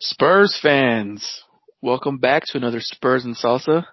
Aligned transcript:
Spurs 0.00 0.58
fans, 0.60 1.42
welcome 1.80 2.18
back 2.18 2.44
to 2.44 2.58
another 2.58 2.80
Spurs 2.80 3.24
and 3.24 3.34
Salsa. 3.34 3.86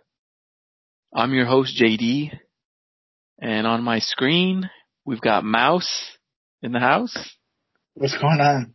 I'm 1.16 1.34
your 1.34 1.46
host 1.46 1.82
JD, 1.82 2.38
and 3.40 3.66
on 3.66 3.84
my 3.84 4.00
screen 4.00 4.70
we've 5.06 5.22
got 5.22 5.46
Mouse 5.46 6.18
in 6.62 6.74
the 6.74 6.82
house. 6.82 7.16
What's 7.94 8.18
going 8.18 8.42
on? 8.42 8.74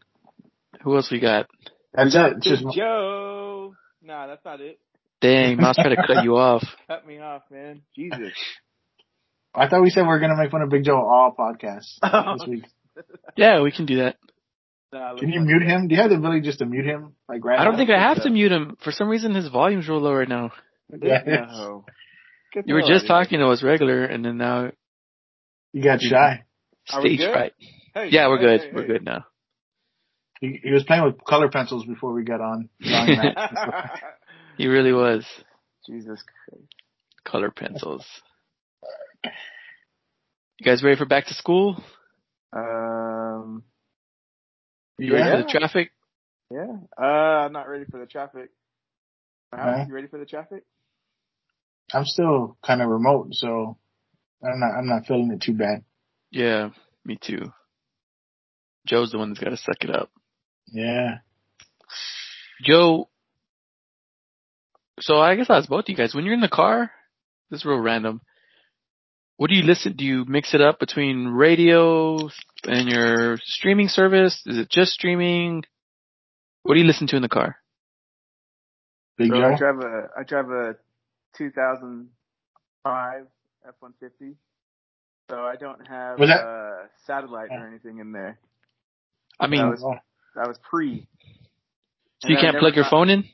Who 0.82 0.96
else 0.96 1.10
we 1.10 1.20
got? 1.20 1.48
That's 1.92 2.14
it. 2.14 2.40
Just 2.40 2.64
Joe. 2.74 3.74
Nah, 4.02 4.26
that's 4.26 4.44
not 4.46 4.62
it. 4.62 4.80
Dang, 5.20 5.58
Mouse 5.58 5.76
tried 5.76 5.96
to 5.96 6.06
cut 6.06 6.24
you 6.24 6.36
off. 6.38 6.64
Cut 6.86 7.06
me 7.06 7.18
off, 7.18 7.42
man. 7.50 7.82
Jesus. 7.94 8.32
I 9.54 9.68
thought 9.68 9.82
we 9.82 9.90
said 9.90 10.02
we 10.02 10.08
were 10.08 10.18
gonna 10.18 10.36
make 10.36 10.50
fun 10.50 10.62
of 10.62 10.70
Big 10.70 10.84
Joe 10.84 10.96
all 10.96 11.34
podcasts 11.38 11.98
this 12.38 12.48
week. 12.48 12.64
Yeah, 13.36 13.60
we 13.60 13.70
can 13.70 13.84
do 13.84 13.96
that. 13.96 14.16
Nah, 14.92 15.16
Can 15.16 15.28
you 15.30 15.40
mute 15.40 15.62
him? 15.62 15.88
Do 15.88 15.94
you 15.94 16.00
have 16.00 16.10
the 16.10 16.16
ability 16.16 16.40
just 16.42 16.60
to 16.60 16.66
mute 16.66 16.86
him? 16.86 17.14
Like 17.28 17.44
right 17.44 17.58
I 17.58 17.64
don't 17.64 17.74
now? 17.74 17.78
think 17.78 17.90
I 17.90 17.98
have 18.00 18.18
so. 18.18 18.24
to 18.24 18.30
mute 18.30 18.50
him. 18.52 18.76
For 18.82 18.90
some 18.90 19.08
reason, 19.08 19.34
his 19.34 19.48
volume's 19.48 19.86
real 19.88 20.00
low 20.00 20.14
right 20.14 20.28
now. 20.28 20.50
Yeah. 21.02 21.22
No. 21.26 21.84
Get 22.54 22.64
the 22.64 22.68
You 22.68 22.74
were 22.74 22.80
just 22.80 22.90
outta 22.90 23.00
here. 23.00 23.08
talking 23.08 23.38
to 23.40 23.48
us 23.48 23.62
regular, 23.62 24.04
and 24.04 24.24
then 24.24 24.38
now 24.38 24.70
you 25.74 25.82
got 25.82 26.00
shy. 26.00 26.44
Are 26.90 27.02
we 27.02 27.16
stage 27.16 27.18
good? 27.26 27.32
fright. 27.32 27.52
Hey, 27.94 28.08
Yeah, 28.10 28.28
we're 28.28 28.38
hey, 28.38 28.44
good. 28.44 28.60
hey, 28.60 28.70
We're 28.74 28.82
hey. 28.82 28.88
good 28.88 29.04
now. 29.04 29.26
He, 30.40 30.60
he 30.62 30.70
was 30.70 30.84
playing 30.84 31.04
with 31.04 31.22
color 31.24 31.48
pencils 31.50 31.84
before 31.84 32.12
we 32.14 32.22
got 32.24 32.40
on. 32.40 32.68
He 34.56 34.66
really 34.66 34.92
was. 34.92 35.24
Jesus 35.86 36.22
Christ. 36.22 36.64
Color 37.24 37.50
pencils. 37.50 38.04
You 39.24 40.64
guys 40.64 40.82
ready 40.82 40.96
for 40.96 41.06
back 41.06 41.26
to 41.26 41.34
school? 41.34 41.82
Um. 42.52 43.62
You 44.98 45.14
ready 45.14 45.30
for 45.30 45.42
the 45.42 45.58
traffic? 45.58 45.90
Yeah. 46.50 46.76
Uh, 47.00 47.02
I'm 47.46 47.52
not 47.52 47.68
ready 47.68 47.84
for 47.84 47.98
the 47.98 48.06
traffic. 48.06 48.50
Al, 49.52 49.68
Okay. 49.68 49.88
You 49.88 49.94
ready 49.94 50.08
for 50.08 50.18
the 50.18 50.26
traffic? 50.26 50.64
I'm 51.92 52.04
still 52.04 52.56
kind 52.66 52.82
of 52.82 52.88
remote, 52.88 53.28
so 53.32 53.78
I'm 54.42 54.60
not. 54.60 54.72
I'm 54.76 54.86
not 54.86 55.06
feeling 55.06 55.30
it 55.32 55.40
too 55.40 55.54
bad. 55.54 55.84
Yeah, 56.30 56.70
me 57.04 57.18
too. 57.20 57.52
Joe's 58.86 59.10
the 59.12 59.18
one 59.18 59.30
that's 59.30 59.42
got 59.42 59.50
to 59.50 59.56
suck 59.56 59.82
it 59.82 59.90
up. 59.90 60.10
Yeah. 60.66 61.18
Joe, 62.62 63.08
so 65.00 65.18
I 65.18 65.36
guess 65.36 65.48
I 65.48 65.58
ask 65.58 65.68
both 65.68 65.84
of 65.84 65.88
you 65.88 65.96
guys. 65.96 66.14
When 66.14 66.24
you're 66.24 66.34
in 66.34 66.40
the 66.40 66.48
car, 66.48 66.90
this 67.50 67.60
is 67.60 67.64
real 67.64 67.78
random. 67.78 68.20
What 69.38 69.50
do 69.50 69.54
you 69.56 69.62
listen? 69.62 69.94
Do 69.96 70.04
you 70.04 70.24
mix 70.26 70.52
it 70.52 70.60
up 70.60 70.80
between 70.80 71.28
radio 71.28 72.18
and 72.64 72.88
your 72.88 73.38
streaming 73.44 73.86
service? 73.86 74.42
Is 74.46 74.58
it 74.58 74.68
just 74.68 74.90
streaming? 74.90 75.62
What 76.64 76.74
do 76.74 76.80
you 76.80 76.86
listen 76.86 77.06
to 77.06 77.16
in 77.16 77.22
the 77.22 77.28
car? 77.28 77.54
Big 79.16 79.30
So 79.30 79.36
I 79.36 79.56
drive 79.56 79.78
a 79.78 80.08
I 80.18 80.22
drive 80.24 80.50
a 80.50 80.74
2005 81.36 83.26
F150. 83.64 84.34
So 85.30 85.36
I 85.44 85.54
don't 85.54 85.86
have 85.86 86.18
Was 86.18 86.30
that- 86.30 86.44
uh, 86.44 86.86
satellite 87.06 87.50
or 87.52 87.64
anything 87.68 87.98
in 87.98 88.10
there. 88.10 88.40
I 89.38 89.46
mean, 89.46 89.60
That 89.60 89.70
was- 89.70 90.00
That 90.34 90.48
was 90.48 90.58
pre. 90.58 91.06
so 92.18 92.28
you 92.28 92.36
And 92.36 92.42
can't 92.42 92.58
plug 92.58 92.74
your 92.74 92.84
got- 92.84 92.90
phone 92.90 93.10
in? 93.10 93.24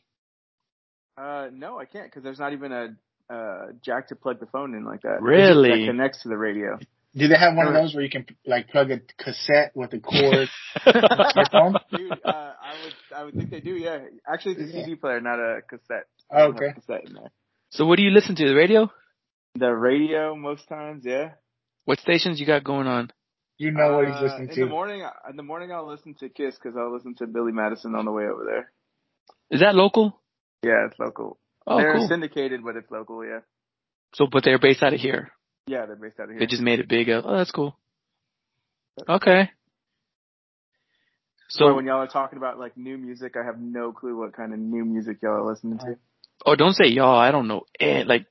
Uh, 1.17 1.49
no, 1.53 1.79
I 1.79 1.87
can't 1.87 2.07
because 2.11 2.23
there's 2.23 2.39
not 2.39 2.53
even 2.53 2.73
a 2.73 2.95
uh, 3.31 3.67
jack 3.83 4.09
to 4.09 4.17
plug 4.17 4.41
the 4.41 4.47
phone 4.47 4.75
in 4.75 4.85
like 4.85 5.03
that. 5.03 5.23
Really? 5.23 5.71
That 5.71 5.87
connects 5.87 6.23
to 6.23 6.29
the 6.29 6.37
radio. 6.37 6.79
Do 7.17 7.29
they 7.29 7.37
have 7.39 7.55
one 7.55 7.69
of 7.69 7.75
those 7.75 7.95
where 7.95 8.03
you 8.03 8.11
can 8.11 8.27
like 8.45 8.69
plug 8.69 8.91
a 8.91 9.01
cassette 9.23 9.71
with 9.75 9.93
a 9.93 10.01
cord? 10.01 10.49
your 10.85 11.45
phone? 11.53 11.75
Dude, 11.97 12.13
uh, 12.13 12.17
I 12.25 12.75
would 12.83 12.95
I 13.17 13.25
would 13.25 13.35
think 13.35 13.51
they 13.51 13.61
do. 13.61 13.75
Yeah, 13.75 13.99
actually, 14.31 14.57
it's 14.57 14.71
a 14.71 14.73
CD 14.73 14.97
player, 14.97 15.21
not 15.21 15.39
a 15.39 15.61
cassette. 15.69 16.07
Oh, 16.31 16.37
I 16.37 16.39
don't 16.41 16.55
have 16.55 16.57
okay. 16.57 16.67
a 16.71 16.75
cassette 16.75 17.05
in 17.07 17.15
there. 17.15 17.31
so 17.71 17.87
what 17.87 17.97
do 17.99 18.03
you 18.03 18.11
listen 18.11 18.35
to? 18.37 18.49
The 18.49 18.55
radio? 18.55 18.91
The 19.55 19.71
radio 19.71 20.35
most 20.35 20.69
times, 20.69 21.05
yeah. 21.07 21.33
What 21.85 22.01
stations 22.01 22.41
you 22.41 22.47
got 22.47 22.65
going 22.65 22.89
on? 22.89 23.13
You 23.59 23.71
know 23.71 23.99
what 23.99 24.07
he's 24.09 24.17
Uh, 24.17 24.23
listening 24.23 24.49
in 24.49 24.55
to. 24.57 24.61
the 24.65 24.71
morning. 24.71 25.07
In 25.31 25.37
the 25.37 25.45
morning, 25.45 25.71
I'll 25.71 25.87
listen 25.89 26.15
to 26.19 26.29
Kiss 26.29 26.57
because 26.57 26.77
I'll 26.77 26.93
listen 26.93 27.15
to 27.19 27.29
Billy 27.29 27.53
Madison 27.53 27.95
on 27.95 28.05
the 28.07 28.11
way 28.11 28.25
over 28.25 28.45
there. 28.45 28.73
Is 29.53 29.61
that 29.61 29.77
local? 29.77 30.21
Yeah, 30.65 30.87
it's 30.91 30.99
local. 30.99 31.39
Oh, 31.67 31.79
they're 31.79 31.95
cool. 31.95 32.09
syndicated, 32.09 32.63
but 32.65 32.77
it's 32.77 32.91
local. 32.91 33.25
Yeah, 33.25 33.41
So, 34.15 34.27
but 34.31 34.45
they're 34.45 34.59
based 34.59 34.83
out 34.83 34.93
of 34.95 35.01
here. 35.01 35.31
yeah, 35.67 35.87
they're 35.87 35.97
based 35.97 36.21
out 36.21 36.25
of 36.25 36.31
here. 36.31 36.41
They 36.41 36.47
just 36.47 36.63
made 36.63 36.81
it 36.81 36.89
big. 36.89 37.09
Oh, 37.09 37.37
that's 37.37 37.51
cool. 37.51 37.79
Okay. 39.09 39.51
so 41.49 41.67
So, 41.69 41.75
when 41.75 41.87
y'all 41.87 42.01
are 42.03 42.07
talking 42.07 42.37
about 42.37 42.59
like 42.59 42.77
new 42.77 42.99
music, 42.99 43.35
I 43.41 43.45
have 43.45 43.59
no 43.61 43.93
clue 43.93 44.19
what 44.19 44.35
kind 44.37 44.53
of 44.53 44.59
new 44.59 44.85
music 44.85 45.19
y'all 45.23 45.33
are 45.33 45.51
listening 45.51 45.79
to. 45.79 45.97
oh, 46.47 46.55
don't 46.57 46.75
say 46.75 46.87
y'all. 46.89 47.19
I 47.19 47.31
don't 47.31 47.49
know. 47.49 47.63
Eh, 47.81 48.05
like, 48.07 48.27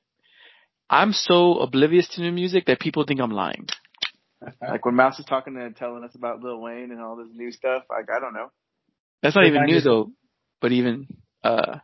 I'm 0.88 1.12
so 1.12 1.58
oblivious 1.58 2.06
to 2.10 2.20
new 2.20 2.32
music 2.32 2.66
that 2.66 2.78
people 2.80 3.04
think 3.04 3.20
I'm 3.20 3.30
lying. 3.32 3.66
Like 4.60 4.84
when 4.84 4.94
Mouse 4.94 5.18
is 5.18 5.24
talking 5.24 5.56
and 5.56 5.74
telling 5.74 6.04
us 6.04 6.14
about 6.14 6.42
Lil 6.42 6.60
Wayne 6.60 6.90
and 6.90 7.00
all 7.00 7.16
this 7.16 7.28
new 7.34 7.50
stuff, 7.50 7.84
like 7.88 8.10
I 8.14 8.20
don't 8.20 8.34
know. 8.34 8.50
That's 9.22 9.34
not 9.34 9.42
They 9.42 9.48
even 9.48 9.60
might 9.62 9.66
new 9.68 9.74
just- 9.76 9.86
though. 9.86 10.10
But 10.60 10.72
even, 10.72 11.06
uh, 11.42 11.78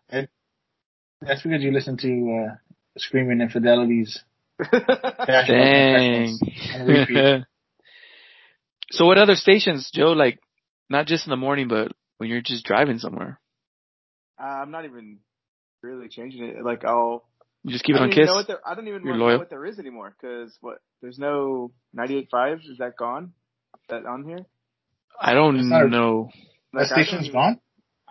That's 1.20 1.42
because 1.42 1.62
you 1.62 1.72
listen 1.72 1.97
to 1.98 2.47
uh, 2.50 2.54
Screaming 2.98 3.38
Infidelities. 3.41 4.19
dang. 5.47 6.38
So 8.92 9.06
what 9.06 9.19
other 9.19 9.36
stations, 9.36 9.88
Joe? 9.94 10.12
Like, 10.12 10.41
not 10.88 11.06
just 11.06 11.25
in 11.25 11.31
the 11.31 11.36
morning, 11.36 11.69
but 11.69 11.92
when 12.19 12.28
you're 12.28 12.41
just 12.41 12.64
driving 12.64 12.98
somewhere, 12.98 13.38
Uh, 14.36 14.42
I'm 14.47 14.72
not 14.72 14.84
even 14.84 15.19
really 15.81 16.08
changing 16.08 16.42
it. 16.44 16.64
Like 16.64 16.84
I'll. 16.84 17.22
you 17.62 17.70
just 17.70 17.84
keep 17.84 17.94
it 17.94 18.02
on 18.02 18.08
don't 18.08 18.12
even 18.19 18.22
Kiss. 18.25 18.28
know 18.28 18.34
what 18.34 18.47
there, 18.48 18.58
I 18.66 18.75
don't 18.75 18.88
even 18.88 19.04
You're 19.04 19.16
know 19.16 19.38
what 19.38 19.48
there 19.48 19.64
is 19.64 19.78
anymore 19.78 20.12
because 20.20 20.56
what 20.60 20.78
there's 21.00 21.20
no 21.20 21.70
98.5. 21.97 22.58
Is 22.69 22.78
that 22.78 22.97
gone? 22.97 23.32
Is 23.76 23.81
that 23.91 24.06
on 24.06 24.25
here? 24.25 24.44
I 25.20 25.34
don't 25.34 25.56
It's 25.60 25.69
not 25.69 25.84
a- 25.84 25.88
know. 25.88 26.31
That 26.72 26.91
Like, 26.91 26.92
I 26.92 27.10
don't 27.12 27.20
even- 27.25 27.32
gone? 27.32 27.60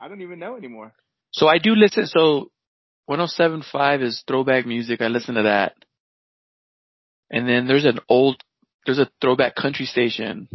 I 0.01 0.07
don't 0.07 0.21
even 0.21 0.39
know 0.39 0.55
anymore. 0.55 0.93
So 1.31 1.47
I 1.49 1.57
do 1.57 1.75
listen. 1.75 2.05
So 2.05 2.51
107.5 3.09 4.03
is 4.03 4.23
throwback 4.27 4.67
music. 4.67 5.01
I 5.01 5.07
listen 5.07 5.35
to 5.35 5.43
that. 5.43 5.73
And 7.31 7.47
then 7.47 7.67
there's 7.67 7.85
an 7.85 7.99
old, 8.07 8.43
there's 8.85 8.99
a 8.99 9.09
throwback 9.19 9.55
country 9.55 9.85
station. 9.85 10.47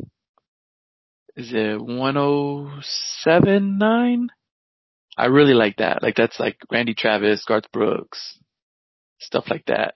Is 1.36 1.52
it 1.52 1.80
107.9? 1.80 4.26
I 5.16 5.26
really 5.26 5.54
like 5.54 5.76
that. 5.76 6.02
Like 6.02 6.16
that's 6.16 6.38
like 6.38 6.58
Randy 6.70 6.94
Travis, 6.94 7.44
Garth 7.44 7.72
Brooks, 7.72 8.38
stuff 9.18 9.46
like 9.50 9.64
that. 9.66 9.94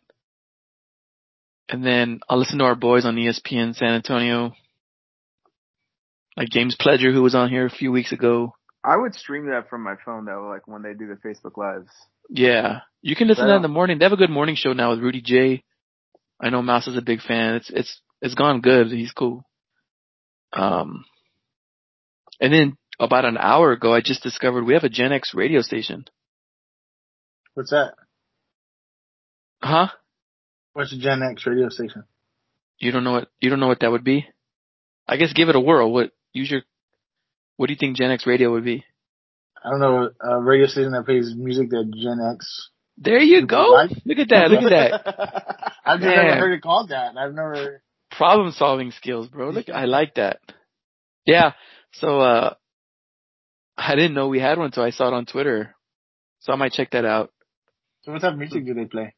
And 1.68 1.84
then 1.84 2.20
I'll 2.28 2.38
listen 2.38 2.58
to 2.58 2.64
our 2.64 2.74
boys 2.74 3.04
on 3.04 3.14
ESPN 3.16 3.76
San 3.76 3.94
Antonio. 3.94 4.52
Like 6.36 6.48
James 6.50 6.76
Pledger 6.80 7.12
who 7.12 7.22
was 7.22 7.34
on 7.34 7.50
here 7.50 7.66
a 7.66 7.70
few 7.70 7.92
weeks 7.92 8.12
ago. 8.12 8.54
I 8.84 8.96
would 8.96 9.14
stream 9.14 9.46
that 9.46 9.68
from 9.68 9.82
my 9.82 9.96
phone 10.04 10.24
though, 10.24 10.48
like 10.48 10.66
when 10.66 10.82
they 10.82 10.94
do 10.94 11.08
the 11.08 11.14
Facebook 11.14 11.56
lives. 11.56 11.90
Yeah, 12.28 12.80
you 13.00 13.16
can 13.16 13.28
listen 13.28 13.44
to 13.44 13.50
that 13.50 13.56
in 13.56 13.62
the 13.62 13.68
morning. 13.68 13.98
They 13.98 14.04
have 14.04 14.12
a 14.12 14.16
good 14.16 14.30
morning 14.30 14.56
show 14.56 14.72
now 14.72 14.90
with 14.90 15.00
Rudy 15.00 15.22
J. 15.22 15.64
I 16.40 16.50
know 16.50 16.62
Mouse 16.62 16.86
is 16.86 16.96
a 16.96 17.02
big 17.02 17.20
fan. 17.20 17.54
It's 17.54 17.70
it's 17.70 18.00
it's 18.20 18.34
gone 18.34 18.60
good. 18.60 18.88
He's 18.88 19.12
cool. 19.12 19.44
Um, 20.52 21.04
and 22.40 22.52
then 22.52 22.76
about 23.00 23.24
an 23.24 23.38
hour 23.38 23.72
ago, 23.72 23.94
I 23.94 24.00
just 24.00 24.22
discovered 24.22 24.64
we 24.64 24.74
have 24.74 24.84
a 24.84 24.88
Gen 24.88 25.12
X 25.12 25.32
radio 25.34 25.62
station. 25.62 26.04
What's 27.54 27.70
that? 27.70 27.94
Huh? 29.62 29.88
What's 30.72 30.90
the 30.90 30.98
Gen 30.98 31.22
X 31.22 31.46
radio 31.46 31.68
station? 31.68 32.04
You 32.78 32.92
don't 32.92 33.04
know 33.04 33.12
what 33.12 33.28
you 33.40 33.50
don't 33.50 33.60
know 33.60 33.66
what 33.66 33.80
that 33.80 33.90
would 33.90 34.04
be? 34.04 34.26
I 35.08 35.16
guess 35.16 35.32
give 35.32 35.48
it 35.48 35.56
a 35.56 35.60
whirl. 35.60 35.92
What 35.92 36.12
use 36.32 36.50
your 36.50 36.62
what 37.56 37.66
do 37.66 37.72
you 37.72 37.78
think 37.78 37.96
Gen 37.96 38.10
X 38.10 38.26
radio 38.26 38.52
would 38.52 38.64
be? 38.64 38.84
I 39.64 39.70
don't 39.70 39.80
know, 39.80 40.10
a 40.20 40.40
radio 40.40 40.66
station 40.66 40.92
that 40.92 41.04
plays 41.04 41.34
music 41.36 41.70
that 41.70 41.90
Gen 41.94 42.18
X. 42.34 42.70
There 42.96 43.20
you 43.20 43.46
go. 43.46 43.74
Right? 43.74 43.90
Look 44.04 44.18
at 44.18 44.28
that. 44.30 44.50
Look 44.50 44.62
at 44.72 45.02
that. 45.04 45.72
I've 45.84 46.00
never 46.00 46.34
heard 46.34 46.52
it 46.52 46.62
called 46.62 46.90
that. 46.90 47.16
I've 47.16 47.34
never. 47.34 47.82
Problem 48.10 48.52
solving 48.52 48.90
skills, 48.90 49.28
bro. 49.28 49.50
Look, 49.50 49.68
I 49.68 49.84
like 49.84 50.14
that. 50.14 50.40
Yeah. 51.24 51.52
So, 51.92 52.20
uh, 52.20 52.54
I 53.76 53.94
didn't 53.94 54.14
know 54.14 54.28
we 54.28 54.40
had 54.40 54.58
one 54.58 54.66
until 54.66 54.82
I 54.82 54.90
saw 54.90 55.08
it 55.08 55.14
on 55.14 55.26
Twitter. 55.26 55.74
So 56.40 56.52
I 56.52 56.56
might 56.56 56.72
check 56.72 56.90
that 56.90 57.04
out. 57.04 57.30
So 58.02 58.12
what 58.12 58.20
type 58.20 58.32
of 58.32 58.38
music 58.38 58.64
do 58.66 58.74
they 58.74 58.86
play? 58.86 59.14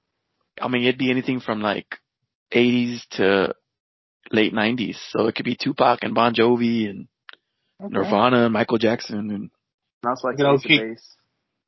I 0.60 0.69
mean, 0.69 0.82
it'd 0.82 0.98
be 0.98 1.10
anything 1.10 1.40
from 1.40 1.62
like 1.62 1.96
80s 2.52 3.00
to 3.12 3.54
late 4.31 4.52
90s. 4.52 4.96
So 5.10 5.26
it 5.26 5.34
could 5.34 5.44
be 5.44 5.56
Tupac 5.56 6.00
and 6.02 6.14
Bon 6.14 6.34
Jovi 6.34 6.88
and 6.88 7.08
Okay. 7.82 7.94
Nirvana 7.94 8.44
and 8.44 8.52
Michael 8.52 8.76
Jackson 8.78 9.31
and 9.31 9.50
Mouse 10.05 10.25
like 10.25 10.37
Good 10.37 10.47
old 10.47 10.61
Ace 10.61 10.64
of 10.64 10.69
Keith. 10.69 10.81
Base. 10.81 11.17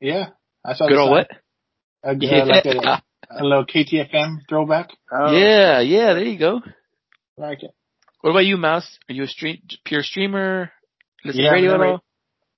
Yeah, 0.01 0.29
I 0.65 0.75
saw 0.75 0.89
good 0.89 0.97
the 0.97 1.01
old 1.01 1.11
what? 1.11 1.31
A, 2.05 2.15
Yeah. 2.17 2.43
uh, 2.43 2.47
like 2.47 2.65
a, 2.67 3.03
a 3.31 3.45
little 3.45 3.67
KTFM 3.67 4.39
throwback. 4.49 4.91
Oh, 5.13 5.37
yeah, 5.37 5.81
yeah, 5.81 6.15
there 6.15 6.25
you 6.25 6.39
go. 6.39 6.61
Like 7.37 7.63
it. 7.63 7.71
What 8.21 8.31
about 8.31 8.45
you, 8.47 8.57
Mouse? 8.57 8.99
Are 9.09 9.13
you 9.13 9.25
a 9.25 9.27
stream, 9.27 9.59
pure 9.85 10.03
streamer? 10.03 10.71
Listen 11.25 11.43
Yeah, 11.43 11.51
to 11.51 11.55
radio 11.55 11.75
at 11.75 11.81
all? 11.81 12.05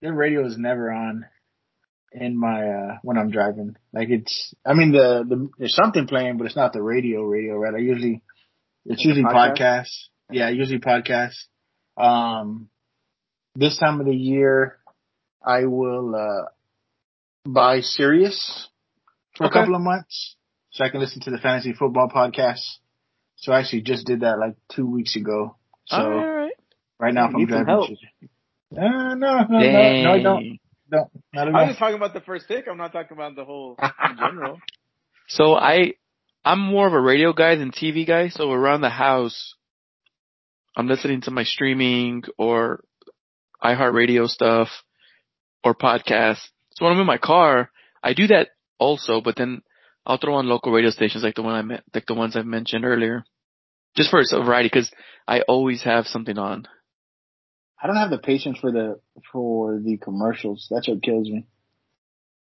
Their 0.01 0.13
radio 0.15 0.47
is 0.47 0.57
never 0.59 0.91
on. 0.91 1.25
in 2.13 2.39
my 2.39 2.69
uh 2.69 2.99
when 3.03 3.19
I'm 3.19 3.31
driving. 3.31 3.75
Like 3.93 4.09
it's 4.11 4.55
I 4.65 4.75
mean 4.75 4.93
the 4.93 5.25
the 5.29 5.49
there's 5.59 5.75
something 5.75 6.07
playing 6.07 6.37
but 6.39 6.47
it's 6.47 6.55
not 6.57 6.73
the 6.73 6.83
radio 6.83 7.23
radio, 7.25 7.57
right? 7.57 7.75
I 7.75 7.79
usually 7.79 8.23
it's 8.87 9.05
usually 9.05 9.25
Podcast? 9.25 9.59
podcasts. 9.59 9.97
Yeah, 10.31 10.49
usually 10.51 10.79
podcasts. 10.79 11.43
Um 11.97 12.69
this 13.57 13.79
time 13.79 13.99
of 14.01 14.07
the 14.07 14.15
year 14.15 14.79
I 15.45 15.67
will 15.67 16.15
uh 16.15 16.49
buy 17.49 17.81
Sirius 17.81 18.69
for 19.37 19.47
Okay. 19.47 19.59
a 19.59 19.63
couple 19.63 19.75
of 19.75 19.83
months 19.83 20.37
so 20.71 20.85
I 20.85 20.89
can 20.89 21.01
listen 21.01 21.21
to 21.23 21.31
the 21.31 21.39
fantasy 21.39 21.73
football 21.73 22.09
podcast. 22.09 22.63
So 23.37 23.53
I 23.53 23.61
actually 23.61 23.83
just 23.83 24.07
did 24.07 24.21
that 24.21 24.39
like 24.39 24.55
two 24.75 24.87
weeks 24.87 25.17
ago. 25.17 25.57
So 25.87 25.97
all 25.97 26.09
right, 26.09 26.27
all 26.29 26.35
right. 26.35 26.53
right 26.99 27.15
now 27.15 27.29
if 27.29 27.35
I'm 27.35 27.47
driving 27.47 27.67
help. 27.67 27.91
uh, 27.91 29.15
no, 29.15 29.15
no, 29.15 29.45
no, 29.49 29.59
no, 29.59 30.03
no, 30.03 30.13
I 30.13 30.23
don't. 30.23 30.59
No, 30.91 31.11
not 31.33 31.49
at 31.49 31.55
I 31.55 31.59
all. 31.59 31.61
was 31.61 31.69
just 31.71 31.79
talking 31.79 31.97
about 31.97 32.15
the 32.15 32.21
first 32.21 32.47
pick. 32.49 32.67
I'm 32.69 32.79
not 32.79 32.93
talking 32.93 33.17
about 33.17 33.37
the 33.37 33.45
whole 33.45 33.77
in 34.09 34.17
general. 34.19 34.61
So 35.29 35.55
I, 35.55 35.95
I'm 36.45 36.61
more 36.61 36.87
of 36.87 36.93
a 36.93 37.01
radio 37.01 37.33
guy 37.33 37.55
than 37.57 37.71
TV 37.73 38.07
guy. 38.07 38.29
So 38.29 38.51
around 38.53 38.83
the 38.83 38.91
house, 38.91 39.55
I'm 40.77 40.89
listening 40.89 41.23
to 41.23 41.31
my 41.31 41.45
streaming 41.45 42.25
or 42.37 42.85
iHeartRadio 43.63 44.29
stuff 44.29 44.69
or 45.65 45.75
podcasts. 45.75 46.49
So 46.75 46.85
when 46.85 46.93
I'm 46.93 47.01
in 47.01 47.07
my 47.07 47.19
car, 47.19 47.71
I 48.03 48.13
do 48.13 48.27
that 48.29 48.49
also, 48.79 49.21
but 49.21 49.37
then 49.37 49.63
I'll 50.07 50.19
throw 50.19 50.35
on 50.35 50.47
local 50.47 50.73
radio 50.73 50.91
stations 50.91 51.25
like 51.25 51.35
the 51.35 51.43
one 51.43 51.55
I 51.55 51.63
met, 51.63 51.83
like 51.95 52.07
the 52.07 52.15
ones 52.15 52.37
I've 52.37 52.47
mentioned 52.47 52.85
earlier, 52.85 53.25
just 53.97 54.11
for 54.11 54.21
a 54.21 54.45
variety 54.45 54.69
because 54.69 54.91
I 55.27 55.41
always 55.41 55.83
have 55.83 56.07
something 56.07 56.39
on. 56.39 56.69
I 57.83 57.87
don't 57.87 57.97
have 57.97 58.11
the 58.11 58.19
patience 58.19 58.59
for 58.61 58.71
the 58.71 59.01
for 59.33 59.79
the 59.79 59.97
commercials. 59.97 60.69
That's 60.71 60.89
what 60.89 61.03
kills 61.03 61.29
me. 61.29 61.47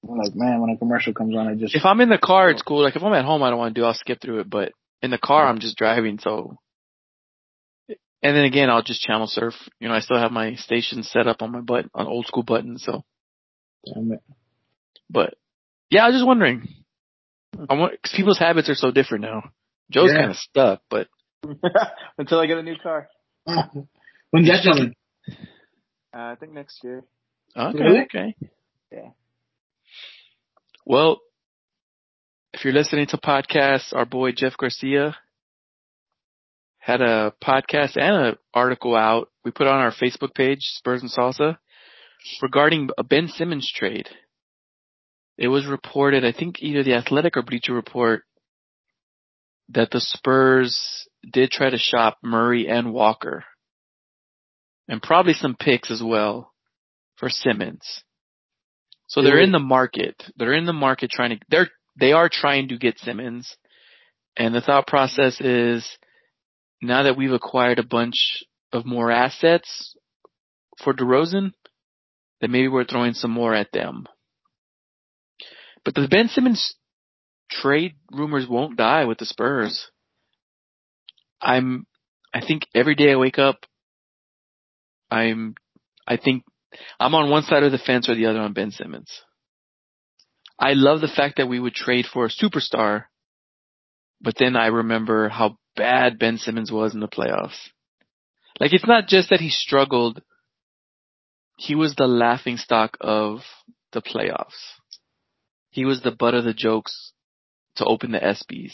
I'm 0.09 0.17
like, 0.17 0.35
man, 0.35 0.61
when 0.61 0.71
a 0.71 0.79
commercial 0.79 1.13
comes 1.13 1.37
on, 1.37 1.47
I 1.47 1.55
just 1.55 1.75
If 1.75 1.85
I'm 1.85 2.01
in 2.01 2.09
the 2.09 2.19
car, 2.19 2.51
it's 2.51 2.63
cool. 2.63 2.83
Like 2.83 2.97
if 2.97 3.03
I'm 3.03 3.13
at 3.13 3.25
home, 3.25 3.43
I 3.43 3.51
don't 3.51 3.59
want 3.59 3.75
to 3.75 3.81
do. 3.81 3.85
I'll 3.85 3.95
skip 3.95 4.21
through 4.21 4.41
it. 4.41 4.51
But 4.51 4.73
in 5.03 5.11
the 5.11 5.19
car, 5.19 5.47
I'm 5.47 5.61
just 5.61 5.77
driving. 5.77 6.19
So, 6.19 6.59
and 7.89 8.37
then 8.37 8.45
again, 8.45 8.71
I'll 8.71 8.83
just 8.83 9.03
channel 9.03 9.27
surf. 9.27 9.55
You 9.79 9.89
know, 9.89 9.95
I 9.95 10.01
still 10.01 10.19
have 10.19 10.33
my 10.33 10.55
station 10.55 11.03
set 11.03 11.27
up 11.27 11.43
on 11.43 11.53
my 11.53 11.61
button, 11.61 11.91
on 11.95 12.07
old 12.07 12.27
school 12.27 12.43
buttons. 12.43 12.83
So, 12.85 13.05
Damn 13.87 14.13
it. 14.13 14.23
but 15.09 15.35
yeah, 15.91 16.05
I 16.05 16.09
was 16.09 16.17
just 16.17 16.27
wondering. 16.27 16.69
I 17.69 17.75
want 17.75 18.01
cause 18.03 18.13
people's 18.15 18.39
habits 18.39 18.69
are 18.69 18.75
so 18.75 18.91
different 18.91 19.23
now. 19.25 19.51
Joe's 19.91 20.11
Yeah. 20.13 20.19
kind 20.19 20.31
of 20.31 20.37
stuck, 20.37 20.83
but 20.89 21.09
Until 22.19 22.39
I 22.41 22.47
get 22.47 22.59
a 22.59 22.63
new 22.63 22.77
car. 22.83 23.09
When's 23.45 24.47
that 24.49 24.63
coming? 24.65 24.95
Uh, 26.15 26.33
I 26.33 26.35
think 26.39 26.53
next 26.53 26.85
year. 26.85 27.03
okay, 27.57 27.79
Really? 27.79 28.01
okay. 28.03 28.35
Yeah. 28.93 29.11
Well, 30.87 31.21
if 32.53 32.65
you're 32.65 32.75
listening 32.75 33.07
to 33.09 33.17
podcasts, 33.17 33.93
our 33.95 34.05
boy 34.05 34.33
Jeff 34.33 34.57
Garcia 34.57 35.17
had 36.79 37.01
a 37.01 37.33
podcast 37.43 37.97
and 37.97 38.27
an 38.27 38.37
article 38.55 38.97
out. 38.97 39.29
We 39.45 39.51
put 39.51 39.67
on 39.67 39.79
our 39.81 39.93
Facebook 39.93 40.35
page, 40.35 40.61
Spurs 40.63 41.03
and 41.03 41.11
Salsa, 41.11 41.59
regarding 42.43 42.91
a 42.99 43.05
Ben 43.05 43.29
Simmons 43.29 43.71
trade. 43.75 44.09
It 45.37 45.49
was 45.49 45.67
reported, 45.67 46.25
I 46.25 46.33
think 46.33 46.63
either 46.63 46.83
the 46.83 46.95
Athletic 46.95 47.37
or 47.37 47.43
Bleacher 47.43 47.73
Report, 47.73 48.23
that 49.71 49.91
the 49.91 50.01
Spurs 50.01 51.09
did 51.33 51.51
try 51.51 51.71
to 51.71 51.79
shop 51.79 52.19
Murray 52.23 52.69
and 52.69 52.93
Walker. 52.93 53.45
And 54.89 55.01
probably 55.01 55.33
some 55.33 55.57
picks 55.59 55.91
as 55.91 56.03
well 56.03 56.53
for 57.17 57.29
Simmons. 57.29 58.03
So 59.07 59.23
they're 59.23 59.41
in 59.41 59.53
the 59.53 59.59
market. 59.59 60.23
They're 60.37 60.55
in 60.55 60.67
the 60.67 60.73
market 60.73 61.11
trying 61.11 61.31
to, 61.31 61.39
they're, 61.49 61.69
they 61.99 62.13
are 62.13 62.29
trying 62.29 62.69
to 62.69 62.79
get 62.79 62.99
Simmons. 62.99 63.57
And 64.37 64.55
the 64.55 64.61
thought 64.61 64.87
process 64.87 65.41
is 65.41 65.89
now 66.83 67.05
that 67.05 67.17
we've 67.17 67.33
acquired 67.33 67.79
a 67.79 67.85
bunch 67.85 68.45
of 68.73 68.87
more 68.87 69.11
assets 69.11 69.97
for 70.83 70.95
DeRozan, 70.95 71.53
then 72.41 72.51
maybe 72.51 72.69
we're 72.69 72.85
throwing 72.85 73.15
some 73.15 73.31
more 73.31 73.55
at 73.55 73.73
them. 73.73 74.07
But 75.85 75.95
the 75.95 76.09
Ben 76.09 76.29
Simmons 76.29 76.75
trade 77.51 77.95
rumors 78.11 78.47
won't 78.49 78.77
die 78.77 79.05
with 79.05 79.19
the 79.19 79.27
Spurs. 79.27 79.91
I'm, 81.41 81.87
I 82.35 82.45
think 82.45 82.67
every 82.75 82.95
day 82.95 83.13
I 83.13 83.17
wake 83.17 83.39
up, 83.39 83.67
I'm, 85.11 85.55
I 86.07 86.17
think 86.17 86.45
I'm 86.99 87.15
on 87.15 87.31
one 87.31 87.43
side 87.43 87.63
of 87.63 87.73
the 87.73 87.79
fence 87.79 88.09
or 88.09 88.15
the 88.15 88.27
other 88.27 88.41
on 88.41 88.53
Ben 88.53 88.71
Simmons. 88.71 89.11
I 90.59 90.75
love 90.75 91.01
the 91.01 91.09
fact 91.09 91.39
that 91.39 91.49
we 91.49 91.59
would 91.59 91.75
trade 91.75 92.05
for 92.13 92.27
a 92.27 92.29
superstar, 92.29 93.05
but 94.21 94.35
then 94.39 94.57
I 94.57 94.67
remember 94.67 95.29
how 95.29 95.57
bad 95.75 96.19
Ben 96.19 96.37
Simmons 96.37 96.71
was 96.71 96.95
in 96.95 97.01
the 97.01 97.09
playoffs. 97.09 97.57
Like 98.61 98.75
it's 98.75 98.87
not 98.87 99.09
just 99.09 99.31
that 99.31 99.41
he 99.41 99.49
struggled, 99.49 100.23
he 101.61 101.75
was 101.75 101.95
the 101.95 102.07
laughing 102.07 102.57
stock 102.57 102.97
of 103.03 103.41
the 103.93 104.01
playoffs. 104.01 104.79
He 105.69 105.85
was 105.85 106.01
the 106.01 106.11
butt 106.11 106.33
of 106.33 106.45
the 106.45 106.55
jokes 106.55 107.13
to 107.77 107.85
open 107.85 108.13
the 108.13 108.19
ESPYs. 108.19 108.73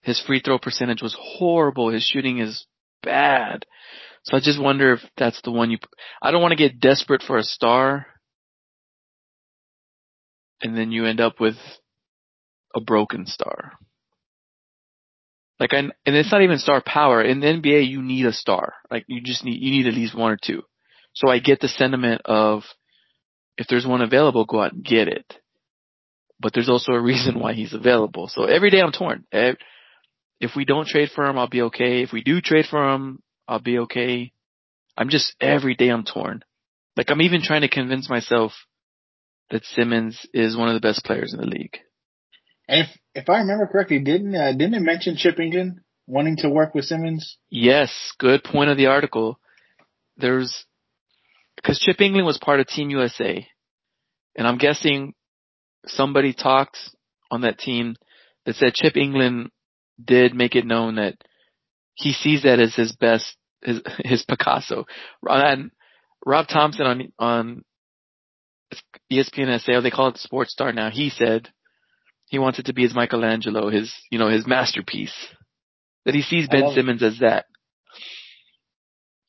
His 0.00 0.20
free 0.20 0.40
throw 0.40 0.60
percentage 0.60 1.02
was 1.02 1.16
horrible. 1.18 1.90
His 1.90 2.04
shooting 2.04 2.38
is 2.38 2.66
bad. 3.02 3.66
So 4.22 4.36
I 4.36 4.40
just 4.40 4.62
wonder 4.62 4.92
if 4.92 5.00
that's 5.16 5.42
the 5.42 5.50
one 5.50 5.72
you, 5.72 5.78
I 6.22 6.30
don't 6.30 6.40
want 6.40 6.52
to 6.52 6.56
get 6.56 6.78
desperate 6.78 7.22
for 7.26 7.36
a 7.36 7.42
star 7.42 8.06
and 10.62 10.76
then 10.76 10.92
you 10.92 11.04
end 11.04 11.20
up 11.20 11.40
with 11.40 11.56
a 12.76 12.80
broken 12.80 13.26
star. 13.26 13.72
Like 15.58 15.72
and 15.72 15.92
it's 16.04 16.30
not 16.30 16.42
even 16.42 16.58
star 16.58 16.80
power. 16.80 17.22
In 17.22 17.40
the 17.40 17.46
NBA, 17.48 17.88
you 17.88 18.02
need 18.02 18.26
a 18.26 18.32
star. 18.32 18.74
Like 18.88 19.04
you 19.08 19.20
just 19.20 19.44
need, 19.44 19.60
you 19.60 19.72
need 19.72 19.88
at 19.88 19.94
least 19.94 20.16
one 20.16 20.30
or 20.30 20.38
two. 20.40 20.62
So 21.16 21.30
I 21.30 21.38
get 21.38 21.60
the 21.60 21.68
sentiment 21.68 22.22
of 22.26 22.62
if 23.56 23.66
there's 23.68 23.86
one 23.86 24.02
available, 24.02 24.44
go 24.44 24.62
out 24.62 24.74
and 24.74 24.84
get 24.84 25.08
it. 25.08 25.34
But 26.38 26.52
there's 26.52 26.68
also 26.68 26.92
a 26.92 27.00
reason 27.00 27.40
why 27.40 27.54
he's 27.54 27.72
available. 27.72 28.28
So 28.28 28.44
every 28.44 28.70
day 28.70 28.80
I'm 28.80 28.92
torn. 28.92 29.24
If 29.32 30.50
we 30.54 30.66
don't 30.66 30.86
trade 30.86 31.08
for 31.14 31.26
him, 31.26 31.38
I'll 31.38 31.48
be 31.48 31.62
okay. 31.62 32.02
If 32.02 32.12
we 32.12 32.22
do 32.22 32.42
trade 32.42 32.66
for 32.68 32.92
him, 32.92 33.22
I'll 33.48 33.60
be 33.60 33.78
okay. 33.80 34.32
I'm 34.96 35.08
just 35.08 35.34
every 35.40 35.74
day 35.74 35.88
I'm 35.88 36.04
torn. 36.04 36.42
Like 36.96 37.10
I'm 37.10 37.22
even 37.22 37.42
trying 37.42 37.62
to 37.62 37.68
convince 37.68 38.10
myself 38.10 38.52
that 39.50 39.64
Simmons 39.64 40.26
is 40.34 40.56
one 40.56 40.68
of 40.68 40.74
the 40.74 40.86
best 40.86 41.02
players 41.04 41.32
in 41.32 41.40
the 41.40 41.46
league. 41.46 41.78
And 42.68 42.82
if 42.82 42.88
if 43.14 43.30
I 43.30 43.38
remember 43.38 43.66
correctly, 43.66 44.00
didn't 44.00 44.34
uh, 44.34 44.52
didn't 44.52 44.74
it 44.74 44.80
mention 44.80 45.16
Chip 45.16 45.36
Engelland 45.36 45.76
wanting 46.06 46.36
to 46.38 46.50
work 46.50 46.74
with 46.74 46.84
Simmons? 46.84 47.38
Yes, 47.48 48.12
good 48.18 48.44
point 48.44 48.68
of 48.68 48.76
the 48.76 48.86
article. 48.86 49.38
There's 50.18 50.66
because 51.56 51.78
Chip 51.78 51.98
Engelland 51.98 52.26
was 52.26 52.38
part 52.38 52.60
of 52.60 52.66
Team 52.66 52.90
USA, 52.90 53.46
and 54.36 54.46
I'm 54.46 54.58
guessing 54.58 55.14
somebody 55.86 56.32
talked 56.32 56.78
on 57.30 57.42
that 57.42 57.58
team 57.58 57.96
that 58.44 58.56
said 58.56 58.74
Chip 58.74 58.94
Engelland 58.94 59.48
did 60.02 60.34
make 60.34 60.54
it 60.54 60.66
known 60.66 60.96
that 60.96 61.16
he 61.94 62.12
sees 62.12 62.42
that 62.42 62.60
as 62.60 62.74
his 62.74 62.92
best, 62.92 63.36
his 63.62 63.80
his 64.04 64.22
Picasso. 64.22 64.84
And 65.22 65.70
Rob 66.24 66.46
Thompson 66.48 66.86
on 66.86 67.12
on 67.18 67.64
ESPN 69.12 69.60
SA, 69.60 69.80
they 69.80 69.90
call 69.90 70.08
it 70.08 70.18
Sports 70.18 70.52
Star 70.52 70.72
now. 70.72 70.90
He 70.90 71.10
said 71.10 71.48
he 72.26 72.38
wants 72.38 72.58
it 72.58 72.66
to 72.66 72.74
be 72.74 72.82
his 72.82 72.94
Michelangelo, 72.94 73.70
his 73.70 73.92
you 74.10 74.18
know 74.18 74.28
his 74.28 74.46
masterpiece. 74.46 75.14
That 76.04 76.14
he 76.14 76.22
sees 76.22 76.48
Ben 76.48 76.66
it. 76.66 76.74
Simmons 76.74 77.02
as 77.02 77.18
that. 77.18 77.46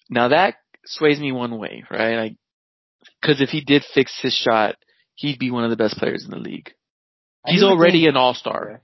Now 0.09 0.27
that 0.27 0.55
sways 0.87 1.19
me 1.19 1.31
one 1.31 1.57
way, 1.57 1.83
right? 1.89 2.15
Like, 2.17 2.35
cause 3.23 3.41
if 3.41 3.49
he 3.49 3.61
did 3.61 3.83
fix 3.93 4.17
his 4.21 4.33
shot, 4.33 4.75
he'd 5.15 5.39
be 5.39 5.51
one 5.51 5.63
of 5.63 5.69
the 5.69 5.75
best 5.77 5.97
players 5.97 6.23
in 6.25 6.31
the 6.31 6.37
league. 6.37 6.71
He's 7.45 7.63
already 7.63 7.99
think- 8.01 8.09
an 8.09 8.17
all-star. 8.17 8.81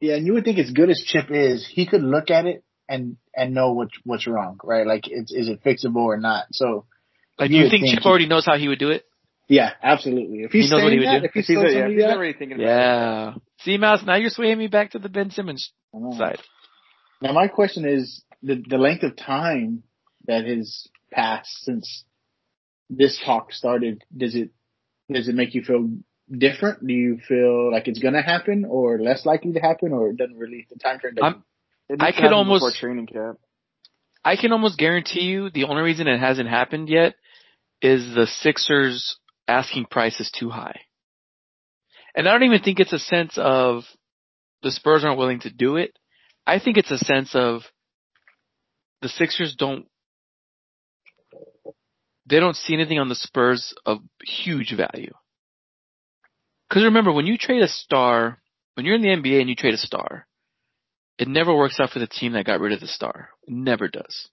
Yeah, 0.00 0.14
and 0.14 0.24
you 0.26 0.34
would 0.34 0.44
think 0.44 0.58
as 0.58 0.70
good 0.70 0.90
as 0.90 1.02
Chip 1.04 1.26
is, 1.30 1.66
he 1.66 1.84
could 1.86 2.02
look 2.04 2.30
at 2.30 2.46
it 2.46 2.62
and 2.88 3.16
and 3.34 3.52
know 3.52 3.72
what 3.72 3.88
what's 4.04 4.28
wrong, 4.28 4.58
right? 4.62 4.86
Like, 4.86 5.04
it's 5.08 5.32
is 5.32 5.48
it 5.48 5.62
fixable 5.64 6.04
or 6.06 6.16
not? 6.16 6.44
So, 6.52 6.86
Like, 7.38 7.50
You 7.50 7.54
do 7.54 7.56
you 7.58 7.62
would 7.64 7.70
think 7.70 7.82
think 7.82 7.94
Chip 7.96 8.02
he- 8.04 8.08
already 8.08 8.26
knows 8.26 8.46
how 8.46 8.56
he 8.56 8.68
would 8.68 8.78
do 8.78 8.90
it? 8.90 9.02
yeah, 9.48 9.72
absolutely. 9.82 10.44
If 10.44 10.52
he's 10.52 10.66
He 10.66 10.70
knows 10.70 10.84
what 10.84 10.92
he 10.92 10.98
would 11.00 11.08
that, 11.08 11.18
do. 11.20 11.24
if 11.24 11.30
If 11.30 11.34
he's 11.34 11.46
he's, 11.48 11.56
yeah, 11.74 11.88
he's 11.88 12.00
that, 12.02 12.16
already 12.16 12.32
thinking 12.34 12.58
about 12.58 12.64
it. 12.64 12.70
Yeah. 12.70 13.34
See, 13.60 13.76
Mouse, 13.76 14.04
now 14.06 14.14
you're 14.14 14.30
swaying 14.30 14.58
me 14.58 14.68
back 14.68 14.92
to 14.92 15.00
the 15.00 15.08
Ben 15.08 15.30
Simmons 15.30 15.72
side. 16.16 16.38
Now 17.20 17.32
my 17.32 17.48
question 17.48 17.84
is 17.88 18.22
the 18.40 18.62
the 18.68 18.78
length 18.78 19.02
of 19.02 19.16
time 19.16 19.82
that 20.28 20.44
has 20.46 20.86
passed 21.10 21.64
since 21.64 22.04
this 22.88 23.20
talk 23.24 23.52
started. 23.52 24.04
Does 24.16 24.34
it 24.36 24.50
does 25.10 25.28
it 25.28 25.34
make 25.34 25.54
you 25.54 25.62
feel 25.62 25.90
different? 26.30 26.86
Do 26.86 26.92
you 26.92 27.18
feel 27.26 27.72
like 27.72 27.88
it's 27.88 27.98
gonna 27.98 28.22
happen, 28.22 28.64
or 28.64 29.00
less 29.00 29.26
likely 29.26 29.52
to 29.54 29.60
happen, 29.60 29.92
or 29.92 30.10
it 30.10 30.16
doesn't 30.16 30.36
really 30.36 30.66
the 30.70 30.78
time 30.78 31.00
frame? 31.00 31.14
doesn't- 31.14 31.44
I 32.00 32.12
could 32.12 32.32
almost- 32.32 32.76
training 32.76 33.06
camp. 33.06 33.40
I 34.24 34.36
can 34.36 34.52
almost 34.52 34.78
guarantee 34.78 35.22
you 35.22 35.48
the 35.50 35.64
only 35.64 35.82
reason 35.82 36.06
it 36.06 36.20
hasn't 36.20 36.48
happened 36.48 36.88
yet 36.90 37.14
is 37.80 38.14
the 38.14 38.26
Sixers 38.26 39.16
asking 39.46 39.86
price 39.86 40.20
is 40.20 40.30
too 40.30 40.50
high. 40.50 40.80
And 42.14 42.28
I 42.28 42.32
don't 42.32 42.42
even 42.42 42.60
think 42.62 42.80
it's 42.80 42.92
a 42.92 42.98
sense 42.98 43.38
of 43.38 43.84
the 44.62 44.70
Spurs 44.70 45.04
aren't 45.04 45.18
willing 45.18 45.40
to 45.40 45.50
do 45.50 45.76
it. 45.76 45.96
I 46.46 46.58
think 46.58 46.76
it's 46.76 46.90
a 46.90 46.98
sense 46.98 47.34
of 47.34 47.62
the 49.00 49.08
Sixers 49.08 49.54
don't 49.54 49.86
they 52.28 52.40
don't 52.40 52.56
see 52.56 52.74
anything 52.74 52.98
on 52.98 53.08
the 53.08 53.14
Spurs 53.14 53.74
of 53.86 53.98
huge 54.22 54.74
value. 54.76 55.12
Cause 56.70 56.84
remember, 56.84 57.12
when 57.12 57.26
you 57.26 57.38
trade 57.38 57.62
a 57.62 57.68
star, 57.68 58.42
when 58.74 58.84
you're 58.84 58.96
in 58.96 59.02
the 59.02 59.08
NBA 59.08 59.40
and 59.40 59.48
you 59.48 59.54
trade 59.54 59.74
a 59.74 59.78
star, 59.78 60.26
it 61.18 61.26
never 61.26 61.54
works 61.56 61.80
out 61.80 61.90
for 61.90 61.98
the 61.98 62.06
team 62.06 62.32
that 62.32 62.44
got 62.44 62.60
rid 62.60 62.72
of 62.72 62.80
the 62.80 62.86
star. 62.86 63.30
It 63.46 63.54
never 63.54 63.88
does. 63.88 64.28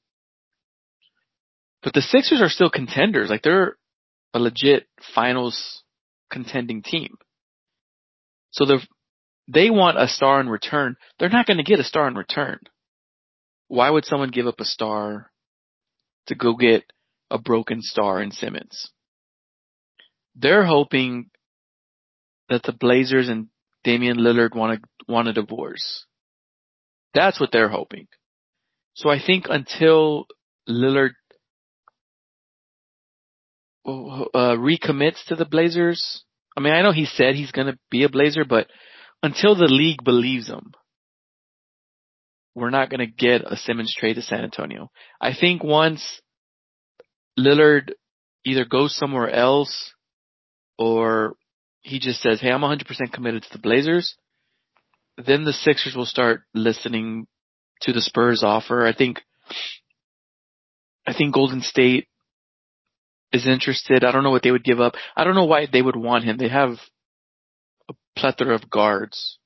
But 1.81 1.93
the 1.93 2.01
Sixers 2.01 2.41
are 2.41 2.49
still 2.49 2.69
contenders. 2.69 3.29
Like 3.29 3.41
they're 3.41 3.77
a 4.33 4.39
legit 4.39 4.87
finals 5.13 5.83
contending 6.29 6.81
team. 6.83 7.15
So 8.51 8.65
they 8.65 8.75
they 9.47 9.69
want 9.69 10.01
a 10.01 10.07
star 10.07 10.41
in 10.41 10.49
return. 10.49 10.97
They're 11.19 11.29
not 11.29 11.45
going 11.45 11.57
to 11.57 11.63
get 11.63 11.79
a 11.79 11.83
star 11.83 12.07
in 12.07 12.15
return. 12.15 12.59
Why 13.67 13.89
would 13.89 14.05
someone 14.05 14.31
give 14.31 14.47
up 14.47 14.59
a 14.59 14.65
star 14.65 15.31
to 16.27 16.35
go 16.35 16.55
get 16.55 16.83
a 17.35 17.41
broken 17.41 17.81
star 17.81 18.21
in 18.21 18.31
Simmons? 18.31 18.91
They're 20.35 20.65
hoping 20.65 21.29
that 22.49 22.63
the 22.63 22.73
Blazers 22.73 23.29
and 23.29 23.47
Damian 23.83 24.17
Lillard 24.17 24.55
want 24.55 24.81
to 24.81 25.11
want 25.11 25.27
a 25.27 25.33
divorce. 25.33 26.05
That's 27.13 27.39
what 27.39 27.51
they're 27.51 27.69
hoping. 27.69 28.07
So 28.95 29.09
I 29.09 29.19
think 29.25 29.45
until 29.49 30.25
Lillard 30.67 31.11
uh, 33.85 34.55
recommits 34.57 35.23
to 35.27 35.35
the 35.35 35.45
Blazers, 35.45 36.23
I 36.57 36.61
mean, 36.61 36.73
I 36.73 36.81
know 36.81 36.91
he 36.91 37.05
said 37.05 37.35
he's 37.35 37.51
going 37.51 37.67
to 37.67 37.77
be 37.91 38.03
a 38.03 38.09
Blazer, 38.09 38.45
but 38.45 38.67
until 39.21 39.55
the 39.55 39.67
league 39.67 40.03
believes 40.03 40.47
him, 40.47 40.71
we're 42.55 42.69
not 42.69 42.89
going 42.89 43.01
to 43.01 43.05
get 43.05 43.41
a 43.45 43.57
Simmons 43.57 43.93
trade 43.97 44.15
to 44.15 44.21
San 44.21 44.43
Antonio. 44.43 44.89
I 45.19 45.33
think 45.37 45.63
once 45.63 46.21
Lillard 47.37 47.91
either 48.45 48.65
goes 48.65 48.95
somewhere 48.95 49.29
else 49.29 49.93
or 50.77 51.35
he 51.81 51.99
just 51.99 52.21
says, 52.21 52.39
Hey, 52.41 52.51
I'm 52.51 52.61
100% 52.61 53.11
committed 53.11 53.43
to 53.43 53.49
the 53.51 53.59
Blazers, 53.59 54.15
then 55.17 55.43
the 55.43 55.53
Sixers 55.53 55.95
will 55.95 56.05
start 56.05 56.41
listening 56.53 57.27
to 57.81 57.93
the 57.93 58.01
Spurs 58.01 58.43
offer. 58.43 58.85
I 58.85 58.93
think, 58.93 59.21
I 61.05 61.13
think 61.13 61.33
Golden 61.33 61.61
State 61.61 62.07
is 63.31 63.47
interested. 63.47 64.03
I 64.03 64.11
don't 64.11 64.23
know 64.23 64.31
what 64.31 64.43
they 64.43 64.51
would 64.51 64.63
give 64.63 64.79
up. 64.79 64.95
I 65.15 65.23
don't 65.23 65.35
know 65.35 65.45
why 65.45 65.67
they 65.71 65.81
would 65.81 65.95
want 65.95 66.23
him. 66.23 66.37
They 66.37 66.49
have 66.49 66.77
a 67.89 67.93
plethora 68.15 68.55
of 68.55 68.69
guards. 68.69 69.37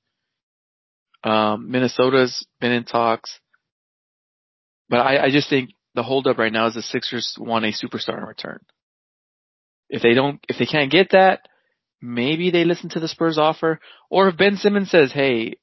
Um, 1.24 1.70
Minnesota's 1.70 2.48
been 2.62 2.72
in 2.72 2.86
talks, 2.86 3.40
but 4.88 5.00
I, 5.00 5.26
I 5.26 5.32
just 5.32 5.50
think 5.50 5.72
the 6.00 6.04
holdup 6.04 6.38
right 6.38 6.54
now 6.54 6.66
is 6.68 6.76
the 6.76 6.82
Sixers 6.82 7.36
want 7.38 7.66
a 7.66 7.74
superstar 7.74 8.20
in 8.20 8.24
return. 8.24 8.62
If 9.90 10.02
they 10.02 10.14
don't, 10.14 10.40
if 10.48 10.58
they 10.58 10.66
can't 10.66 10.90
get 10.90 11.10
that, 11.12 11.42
maybe 12.02 12.52
they 12.52 12.64
listen 12.64 12.90
to 12.92 13.02
the 13.02 13.10
Spurs 13.10 13.38
offer. 13.38 13.82
Or 14.10 14.30
if 14.30 14.38
Ben 14.38 14.56
Simmons 14.56 14.90
says, 14.90 15.12
"Hey, 15.12 15.56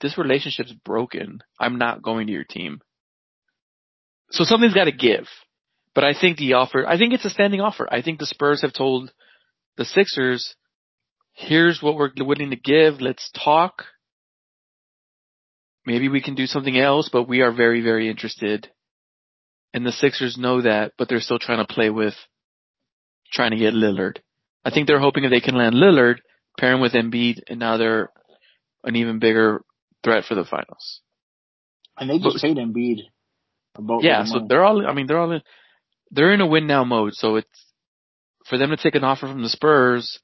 this 0.00 0.18
relationship's 0.18 0.72
broken. 0.72 1.40
I'm 1.60 1.78
not 1.78 2.02
going 2.02 2.26
to 2.26 2.32
your 2.32 2.42
team." 2.42 2.80
So 4.32 4.42
something's 4.42 4.74
got 4.74 4.86
to 4.86 4.92
give. 5.08 5.28
But 5.94 6.02
I 6.02 6.14
think 6.20 6.36
the 6.36 6.54
offer, 6.54 6.84
I 6.84 6.98
think 6.98 7.14
it's 7.14 7.24
a 7.24 7.30
standing 7.30 7.60
offer. 7.60 7.86
I 7.88 8.02
think 8.02 8.18
the 8.18 8.26
Spurs 8.26 8.62
have 8.62 8.72
told 8.72 9.12
the 9.76 9.84
Sixers, 9.84 10.56
"Here's 11.32 11.80
what 11.80 11.94
we're 11.94 12.10
willing 12.18 12.50
to 12.50 12.56
give. 12.56 13.00
Let's 13.00 13.30
talk." 13.30 13.84
maybe 15.86 16.08
we 16.08 16.20
can 16.20 16.34
do 16.34 16.46
something 16.46 16.76
else, 16.76 17.08
but 17.08 17.28
we 17.28 17.40
are 17.40 17.52
very, 17.52 17.80
very 17.80 18.10
interested. 18.10 18.68
And 19.76 19.84
the 19.84 19.92
Sixers 19.92 20.38
know 20.38 20.62
that, 20.62 20.94
but 20.96 21.06
they're 21.06 21.20
still 21.20 21.38
trying 21.38 21.58
to 21.58 21.70
play 21.70 21.90
with 21.90 22.14
trying 23.30 23.50
to 23.50 23.58
get 23.58 23.74
Lillard. 23.74 24.16
I 24.64 24.70
think 24.70 24.86
they're 24.86 24.98
hoping 24.98 25.24
if 25.24 25.30
they 25.30 25.42
can 25.42 25.54
land 25.54 25.74
Lillard, 25.74 26.16
pair 26.58 26.72
him 26.72 26.80
with 26.80 26.94
Embiid, 26.94 27.42
and 27.46 27.60
now 27.60 27.76
they're 27.76 28.08
an 28.84 28.96
even 28.96 29.18
bigger 29.18 29.60
threat 30.02 30.24
for 30.24 30.34
the 30.34 30.46
finals. 30.46 31.02
And 31.98 32.08
they 32.08 32.18
just 32.18 32.36
but, 32.36 32.40
paid 32.40 32.56
Embiid. 32.56 33.00
About 33.74 34.02
yeah, 34.02 34.24
so 34.24 34.46
they're 34.48 34.64
all. 34.64 34.86
I 34.86 34.94
mean, 34.94 35.06
they're 35.06 35.18
all 35.18 35.30
in. 35.30 35.42
They're 36.10 36.32
in 36.32 36.40
a 36.40 36.46
win 36.46 36.66
now 36.66 36.84
mode. 36.84 37.12
So 37.12 37.36
it's 37.36 37.66
for 38.48 38.56
them 38.56 38.70
to 38.70 38.78
take 38.78 38.94
an 38.94 39.04
offer 39.04 39.26
from 39.26 39.42
the 39.42 39.50
Spurs. 39.50 40.20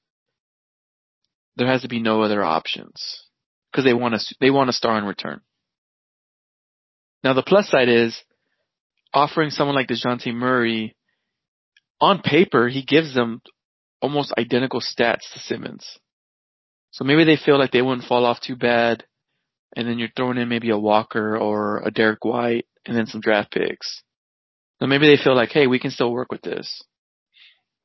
There 1.56 1.66
has 1.66 1.82
to 1.82 1.88
be 1.88 2.00
no 2.00 2.23
other 2.23 2.42
options 2.42 3.23
because 3.71 3.85
they 3.85 3.92
want 3.92 4.14
to. 4.14 4.35
They 4.40 4.50
want 4.50 4.71
a 4.71 4.73
star 4.73 4.97
in 4.97 5.04
return. 5.04 5.42
Now 7.23 7.35
the 7.35 7.42
plus 7.42 7.68
side 7.68 7.90
is 7.90 8.18
offering 9.14 9.50
someone 9.50 9.76
like 9.76 9.88
DeJounte 9.88 10.33
Murray, 10.35 10.97
on 12.00 12.21
paper, 12.21 12.69
he 12.69 12.83
gives 12.83 13.14
them 13.14 13.40
almost 14.00 14.33
identical 14.37 14.81
stats 14.81 15.33
to 15.33 15.38
Simmons. 15.38 15.99
So 16.90 17.04
maybe 17.04 17.25
they 17.25 17.37
feel 17.37 17.59
like 17.59 17.71
they 17.71 17.83
wouldn't 17.83 18.07
fall 18.07 18.26
off 18.26 18.40
too 18.40 18.57
bad, 18.57 19.04
and 19.76 19.88
then 19.88 19.99
you're 19.99 20.09
throwing 20.14 20.37
in 20.38 20.49
maybe 20.49 20.71
a 20.71 20.78
Walker 20.78 21.38
or 21.38 21.78
a 21.78 21.90
Derek 21.90 22.25
White, 22.25 22.66
and 22.85 22.97
then 22.97 23.07
some 23.07 23.21
draft 23.21 23.52
picks. 23.52 24.02
So 24.81 24.87
maybe 24.87 25.07
they 25.07 25.23
feel 25.23 25.37
like, 25.37 25.50
hey, 25.50 25.66
we 25.66 25.78
can 25.78 25.92
still 25.92 26.12
work 26.12 26.33
with 26.33 26.42
this. 26.42 26.83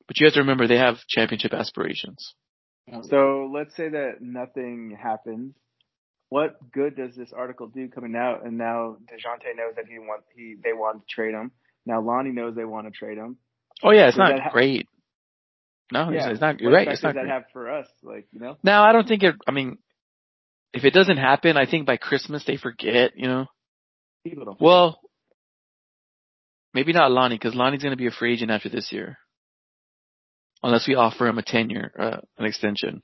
But 0.06 0.18
you 0.18 0.26
have 0.26 0.34
to 0.34 0.40
remember 0.40 0.66
they 0.66 0.78
have 0.78 0.96
championship 1.08 1.52
aspirations. 1.52 2.34
So 3.02 3.50
let's 3.54 3.76
say 3.76 3.90
that 3.90 4.14
nothing 4.20 4.98
happens 5.00 5.54
what 6.28 6.56
good 6.72 6.96
does 6.96 7.14
this 7.16 7.32
article 7.32 7.68
do 7.68 7.88
coming 7.88 8.14
out? 8.14 8.44
And 8.44 8.58
now 8.58 8.96
Dejounte 9.04 9.56
knows 9.56 9.74
that 9.76 9.86
he 9.88 9.98
want 9.98 10.24
he 10.34 10.56
they 10.62 10.72
want 10.72 11.00
to 11.00 11.14
trade 11.14 11.34
him. 11.34 11.52
Now 11.86 12.00
Lonnie 12.00 12.32
knows 12.32 12.54
they 12.54 12.64
want 12.64 12.86
to 12.86 12.90
trade 12.90 13.18
him. 13.18 13.38
Oh 13.82 13.90
yeah, 13.90 14.08
it's 14.08 14.16
does 14.16 14.30
not 14.30 14.40
ha- 14.40 14.50
great. 14.50 14.86
No, 15.90 16.10
yeah. 16.10 16.28
it's, 16.28 16.40
not. 16.40 16.60
You're 16.60 16.72
right. 16.72 16.86
It's 16.86 17.02
not 17.02 17.14
does 17.14 17.24
that 17.24 17.32
have 17.32 17.44
for 17.52 17.70
us? 17.72 17.86
Like 18.02 18.26
you 18.32 18.40
know. 18.40 18.58
No, 18.62 18.82
I 18.82 18.92
don't 18.92 19.08
think 19.08 19.22
it. 19.22 19.36
I 19.46 19.52
mean, 19.52 19.78
if 20.74 20.84
it 20.84 20.92
doesn't 20.92 21.16
happen, 21.16 21.56
I 21.56 21.64
think 21.64 21.86
by 21.86 21.96
Christmas 21.96 22.44
they 22.44 22.56
forget. 22.56 23.12
You 23.16 23.28
know. 23.28 23.46
People 24.22 24.44
don't. 24.44 24.60
Well, 24.60 25.00
maybe 26.74 26.92
not 26.92 27.10
Lonnie 27.10 27.36
because 27.36 27.54
Lonnie's 27.54 27.82
going 27.82 27.92
to 27.92 27.96
be 27.96 28.06
a 28.06 28.10
free 28.10 28.34
agent 28.34 28.50
after 28.50 28.68
this 28.68 28.92
year, 28.92 29.16
unless 30.62 30.86
we 30.86 30.94
offer 30.94 31.26
him 31.26 31.38
a 31.38 31.42
tenure, 31.42 31.90
uh, 31.98 32.18
an 32.36 32.44
extension. 32.44 33.00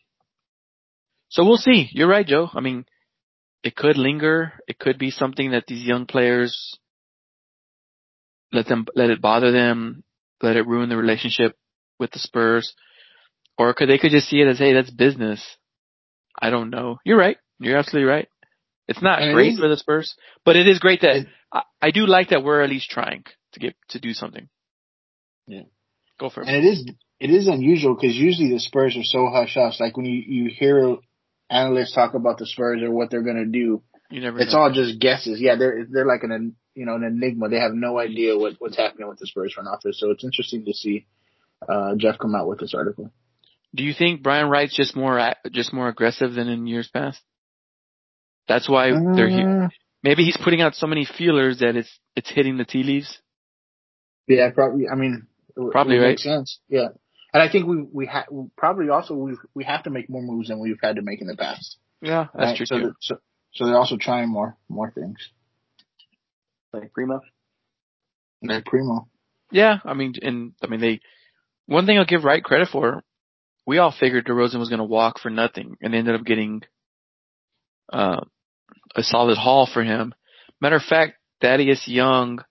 So 1.31 1.45
we'll 1.45 1.57
see. 1.57 1.89
You're 1.93 2.09
right, 2.09 2.27
Joe. 2.27 2.51
I 2.53 2.61
mean, 2.61 2.85
it 3.65 3.75
could 3.75 3.97
linger. 3.97 4.53
It 4.69 4.79
could 4.79 4.99
be 4.99 5.11
something 5.11 5.51
that 5.53 5.65
these 5.67 5.85
young 5.85 6.07
players 6.07 6.79
let 8.53 8.67
them 8.67 8.87
let 8.95 9.11
it 9.11 9.21
bother 9.21 9.51
them, 9.51 10.05
let 10.43 10.57
it 10.57 10.67
ruin 10.67 10.91
the 10.91 10.97
relationship 10.97 11.57
with 11.99 12.13
the 12.13 12.19
Spurs, 12.19 12.75
or 13.59 13.75
could 13.75 13.89
they 13.89 13.99
could 13.99 14.13
just 14.13 14.29
see 14.29 14.41
it 14.41 14.47
as 14.47 14.59
hey 14.59 14.75
that's 14.75 14.91
business. 14.91 15.43
I 16.41 16.51
don't 16.51 16.71
know. 16.71 16.99
You're 17.05 17.19
right. 17.19 17.39
You're 17.59 17.79
absolutely 17.79 18.09
right. 18.09 18.29
It's 18.87 19.03
not 19.03 19.23
and 19.23 19.35
great 19.35 19.55
it 19.55 19.61
for 19.61 19.69
the 19.69 19.79
Spurs, 19.79 20.15
but 20.45 20.57
it 20.57 20.69
is 20.69 20.79
great 20.79 21.01
that 21.01 21.17
it, 21.17 21.27
I, 21.51 21.63
I 21.81 21.91
do 21.91 22.07
like 22.07 22.29
that 22.29 22.45
we're 22.45 22.61
at 22.61 22.69
least 22.69 22.91
trying 22.91 23.25
to 23.53 23.61
get 23.61 23.75
to 23.91 23.99
do 23.99 24.13
something. 24.13 24.49
Yeah, 25.47 25.63
go 26.21 26.29
for 26.29 26.43
it. 26.43 26.49
And 26.49 26.57
it 26.57 26.69
is 26.69 26.87
it 27.19 27.31
is 27.31 27.49
unusual 27.49 27.95
because 27.95 28.15
usually 28.15 28.51
the 28.51 28.61
Spurs 28.61 28.97
are 28.97 29.05
so 29.05 29.31
hush 29.33 29.55
hush. 29.55 29.81
Like 29.81 29.97
when 29.97 30.05
you 30.05 30.23
you 30.27 30.51
hear 30.51 30.97
analysts 31.55 31.95
talk 31.95 32.15
about 32.15 32.39
the 32.39 32.47
Spurs 32.47 32.83
or 32.83 32.91
what 32.91 33.11
they're 33.11 33.23
going 33.23 33.37
to 33.37 33.47
do, 33.47 33.83
you 34.11 34.21
never 34.21 34.39
it's 34.39 34.53
know. 34.53 34.61
all 34.61 34.73
just 34.73 34.99
guesses. 34.99 35.41
Yeah, 35.41 35.57
they're 35.57 35.87
they're 35.91 36.07
like 36.07 36.23
an 36.23 36.57
you 36.75 36.87
know 36.87 36.97
an 36.97 37.05
enigma. 37.05 37.49
They 37.49 37.61
have 37.61 37.73
no 37.73 37.99
idea 37.99 38.37
what 38.37 38.55
what's 38.59 38.77
happening 38.77 39.09
with 39.09 39.19
the 39.19 39.27
Spurs 39.27 39.53
front 39.53 39.69
office. 39.69 39.99
So 40.01 40.11
it's 40.11 40.25
interesting 40.25 40.65
to 40.65 40.75
see 40.75 41.07
uh, 41.67 41.95
Jeff 41.97 42.19
come 42.19 42.35
out 42.35 42.49
with 42.49 42.59
this 42.61 42.75
article. 42.75 43.11
Do 43.75 43.83
you 43.83 43.93
think 43.93 44.23
Brian 44.23 44.49
Wright's 44.49 44.77
just 44.77 44.95
more 44.95 45.35
just 45.51 45.73
more 45.73 45.89
aggressive 45.89 46.35
than 46.35 46.49
in 46.49 46.67
years 46.67 46.89
past? 46.93 47.21
That's 48.47 48.69
why 48.69 48.91
uh, 48.91 49.15
they're 49.15 49.29
here. 49.29 49.71
Maybe 50.03 50.25
he's 50.25 50.37
putting 50.37 50.61
out 50.61 50.75
so 50.75 50.87
many 50.87 51.07
feelers 51.07 51.61
that 51.61 51.77
it's 51.77 51.99
it's 52.15 52.31
hitting 52.31 52.57
the 52.57 52.65
tea 52.65 52.83
leaves. 52.83 53.19
Yeah, 54.29 54.51
probably. 54.51 54.85
I 54.89 54.97
mean, 54.97 55.27
probably 55.73 55.97
right. 55.97 56.11
Makes 56.11 56.25
sense. 56.25 56.61
Yeah. 56.69 56.89
And 57.35 57.43
I 57.43 57.51
think 57.51 57.67
we 57.67 57.83
we 57.93 58.07
ha- 58.07 58.27
probably 58.57 58.89
also 58.91 59.15
we 59.15 59.37
we 59.55 59.65
have 59.65 59.83
to 59.83 59.91
make 59.91 60.09
more 60.09 60.23
moves 60.23 60.49
than 60.49 60.61
we've 60.61 60.79
had 60.81 60.97
to 60.97 61.03
make 61.03 61.21
in 61.21 61.27
the 61.27 61.37
past. 61.37 61.77
Yeah, 62.01 62.29
that's 62.33 62.51
right? 62.51 62.57
true 62.57 62.67
so 62.67 62.79
too. 62.79 62.95
So, 63.01 63.19
so 63.53 63.67
they're 63.67 63.77
also 63.77 63.97
trying 63.97 64.29
more 64.29 64.57
more 64.69 64.93
things. 64.93 65.19
Like 66.73 66.93
Primo. 66.93 67.21
Like 68.41 68.65
Primo. 68.65 69.09
Yeah, 69.51 69.79
I 69.85 69.95
mean, 69.95 70.15
and 70.23 70.53
I 70.63 70.69
mean 70.69 70.81
they. 70.81 71.01
One 71.67 71.87
thing 71.87 71.99
I'll 71.99 72.05
give 72.05 72.25
Wright 72.25 72.45
credit 72.45 72.69
for, 72.69 73.03
we 73.67 73.79
all 73.79 73.91
figured 73.99 74.27
DeRozan 74.27 74.59
was 74.59 74.69
going 74.69 74.79
to 74.79 74.85
walk 74.85 75.19
for 75.19 75.31
nothing, 75.31 75.77
and 75.81 75.93
they 75.93 75.99
ended 75.99 76.15
up 76.15 76.25
getting 76.25 76.63
uh, 77.93 78.21
a 78.95 79.03
solid 79.03 79.39
haul 79.39 79.67
for 79.73 79.83
him. 79.83 80.15
Matter 80.61 80.77
of 80.77 80.83
fact, 80.83 81.15
Thaddeus 81.41 81.89
Young, 81.89 82.45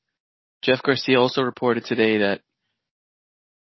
Jeff 0.64 0.82
Garcia 0.82 1.20
also 1.20 1.42
reported 1.44 1.86
today 1.86 2.18
that 2.20 2.42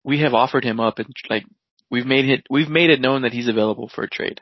we 0.03 0.21
have 0.21 0.33
offered 0.33 0.63
him 0.63 0.79
up 0.79 0.99
and 0.99 1.13
like 1.29 1.45
we've 1.89 2.05
made 2.05 2.25
it 2.25 2.45
we've 2.49 2.69
made 2.69 2.89
it 2.89 3.01
known 3.01 3.23
that 3.23 3.33
he's 3.33 3.47
available 3.47 3.89
for 3.93 4.03
a 4.03 4.09
trade. 4.09 4.41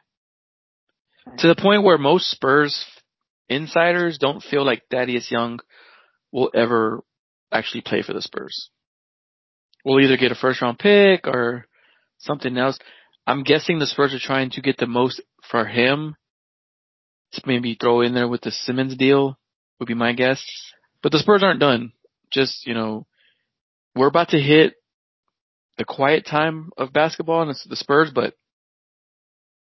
To 1.40 1.48
the 1.48 1.62
point 1.62 1.84
where 1.84 1.98
most 1.98 2.30
Spurs 2.30 2.86
insiders 3.50 4.18
don't 4.18 4.44
feel 4.44 4.66
like 4.66 4.84
Thaddeus 4.90 5.30
Young 5.30 5.60
will 6.32 6.50
ever 6.54 7.04
actually 7.52 7.82
play 7.82 8.02
for 8.02 8.14
the 8.14 8.22
Spurs. 8.22 8.70
We'll 9.84 10.02
either 10.02 10.18
get 10.18 10.32
a 10.32 10.36
first 10.36 10.62
round 10.62 10.80
pick 10.80 11.28
or 11.28 11.66
something 12.18 12.58
else. 12.58 12.78
I'm 13.26 13.44
guessing 13.44 13.80
the 13.80 13.88
Spurs 13.88 14.14
are 14.14 14.20
trying 14.20 14.52
to 14.52 14.62
get 14.62 14.78
the 14.78 14.88
most 14.88 15.22
for 15.50 15.66
him 15.66 16.16
to 17.34 17.42
maybe 17.46 17.78
throw 17.80 18.02
in 18.02 18.14
there 18.14 18.28
with 18.28 18.42
the 18.42 18.52
Simmons 18.52 18.96
deal 18.96 19.38
would 19.80 19.88
be 19.88 19.94
my 19.94 20.14
guess. 20.14 20.44
But 21.04 21.12
the 21.12 21.20
Spurs 21.20 21.44
aren't 21.44 21.60
done. 21.60 21.92
Just, 22.32 22.66
you 22.66 22.74
know, 22.74 23.06
we're 23.96 24.08
about 24.08 24.30
to 24.30 24.40
hit 24.40 24.76
the 25.78 25.86
quiet 25.86 26.26
time 26.26 26.70
of 26.78 26.92
basketball 26.94 27.42
and 27.42 27.52
it's 27.52 27.64
the 27.64 27.76
Spurs, 27.76 28.12
but 28.14 28.34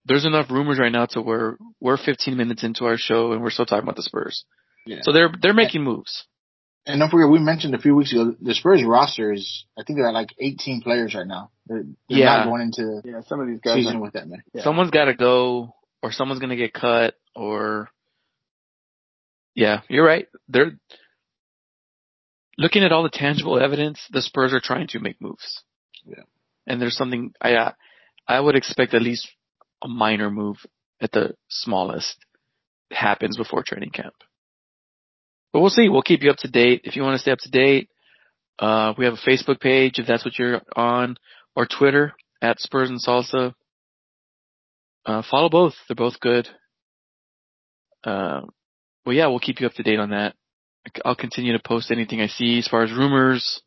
there's 0.05 0.25
enough 0.25 0.49
rumors 0.49 0.79
right 0.79 0.91
now 0.91 1.05
to 1.07 1.21
where 1.21 1.57
we're 1.79 1.97
15 1.97 2.35
minutes 2.37 2.63
into 2.63 2.85
our 2.85 2.97
show 2.97 3.33
and 3.33 3.41
we're 3.41 3.49
still 3.51 3.65
talking 3.65 3.83
about 3.83 3.95
the 3.97 4.03
Spurs. 4.03 4.45
Yeah. 4.85 4.99
So 5.01 5.11
they're 5.11 5.29
they're 5.41 5.53
making 5.53 5.83
moves. 5.83 6.25
And 6.85 6.99
don't 6.99 7.09
forget, 7.09 7.29
we 7.29 7.39
mentioned 7.39 7.75
a 7.75 7.79
few 7.79 7.93
weeks 7.93 8.11
ago, 8.13 8.33
the 8.41 8.55
Spurs 8.55 8.81
roster 8.83 9.33
is, 9.33 9.65
I 9.77 9.83
think 9.83 9.99
they're 9.99 10.07
at 10.07 10.13
like 10.13 10.29
18 10.39 10.81
players 10.81 11.13
right 11.13 11.27
now. 11.27 11.51
They're, 11.67 11.83
they're 12.07 12.17
Yeah. 12.17 12.37
not 12.37 12.45
going 12.45 12.61
into 12.61 13.01
Yeah, 13.03 13.21
some 13.27 13.41
of 13.41 13.47
these 13.47 13.59
guys. 13.59 13.75
season 13.75 13.97
Are, 13.97 14.01
with 14.01 14.13
that 14.13 14.27
many. 14.27 14.41
yeah. 14.53 14.63
Someone's 14.63 14.89
got 14.89 15.05
to 15.05 15.13
go, 15.13 15.75
or 16.01 16.11
someone's 16.11 16.39
going 16.39 16.49
to 16.51 16.55
get 16.55 16.73
cut, 16.73 17.13
or 17.35 17.89
yeah, 19.53 19.81
you're 19.89 20.05
right. 20.05 20.27
They're 20.47 20.79
looking 22.57 22.83
at 22.83 22.91
all 22.91 23.03
the 23.03 23.09
tangible 23.09 23.59
evidence. 23.61 23.99
The 24.11 24.21
Spurs 24.21 24.53
are 24.53 24.61
trying 24.63 24.87
to 24.87 24.99
make 24.99 25.21
moves. 25.21 25.63
Yeah. 26.09 26.23
and 26.67 26.81
there's 26.81 26.97
something 26.97 27.33
I 27.41 27.53
uh, 27.53 27.71
I 28.27 28.39
would 28.39 28.55
expect 28.55 28.93
at 28.93 29.01
least 29.01 29.27
a 29.83 29.87
minor 29.87 30.29
move 30.29 30.57
at 31.01 31.11
the 31.11 31.33
smallest 31.49 32.17
happens 32.91 33.37
before 33.37 33.63
training 33.63 33.91
camp. 33.91 34.13
But 35.51 35.61
we'll 35.61 35.69
see. 35.69 35.89
We'll 35.89 36.01
keep 36.01 36.21
you 36.21 36.29
up 36.29 36.37
to 36.37 36.47
date. 36.47 36.81
If 36.83 36.95
you 36.95 37.01
want 37.01 37.15
to 37.15 37.19
stay 37.19 37.31
up 37.31 37.39
to 37.39 37.49
date, 37.49 37.89
uh, 38.59 38.93
we 38.97 39.05
have 39.05 39.15
a 39.15 39.29
Facebook 39.29 39.59
page 39.59 39.97
if 39.97 40.05
that's 40.07 40.23
what 40.25 40.37
you're 40.37 40.61
on, 40.75 41.15
or 41.55 41.65
Twitter 41.65 42.13
at 42.41 42.59
Spurs 42.59 42.89
and 42.89 43.01
Salsa. 43.01 43.53
Uh, 45.05 45.23
follow 45.29 45.49
both. 45.49 45.73
They're 45.87 45.95
both 45.95 46.19
good. 46.19 46.47
Uh, 48.03 48.41
well, 49.05 49.15
yeah, 49.15 49.27
we'll 49.27 49.39
keep 49.39 49.59
you 49.59 49.65
up 49.67 49.73
to 49.73 49.83
date 49.83 49.99
on 49.99 50.11
that. 50.11 50.35
I'll 51.03 51.15
continue 51.15 51.53
to 51.53 51.63
post 51.63 51.91
anything 51.91 52.21
I 52.21 52.27
see 52.27 52.59
as 52.59 52.67
far 52.67 52.83
as 52.83 52.91
rumors. 52.91 53.61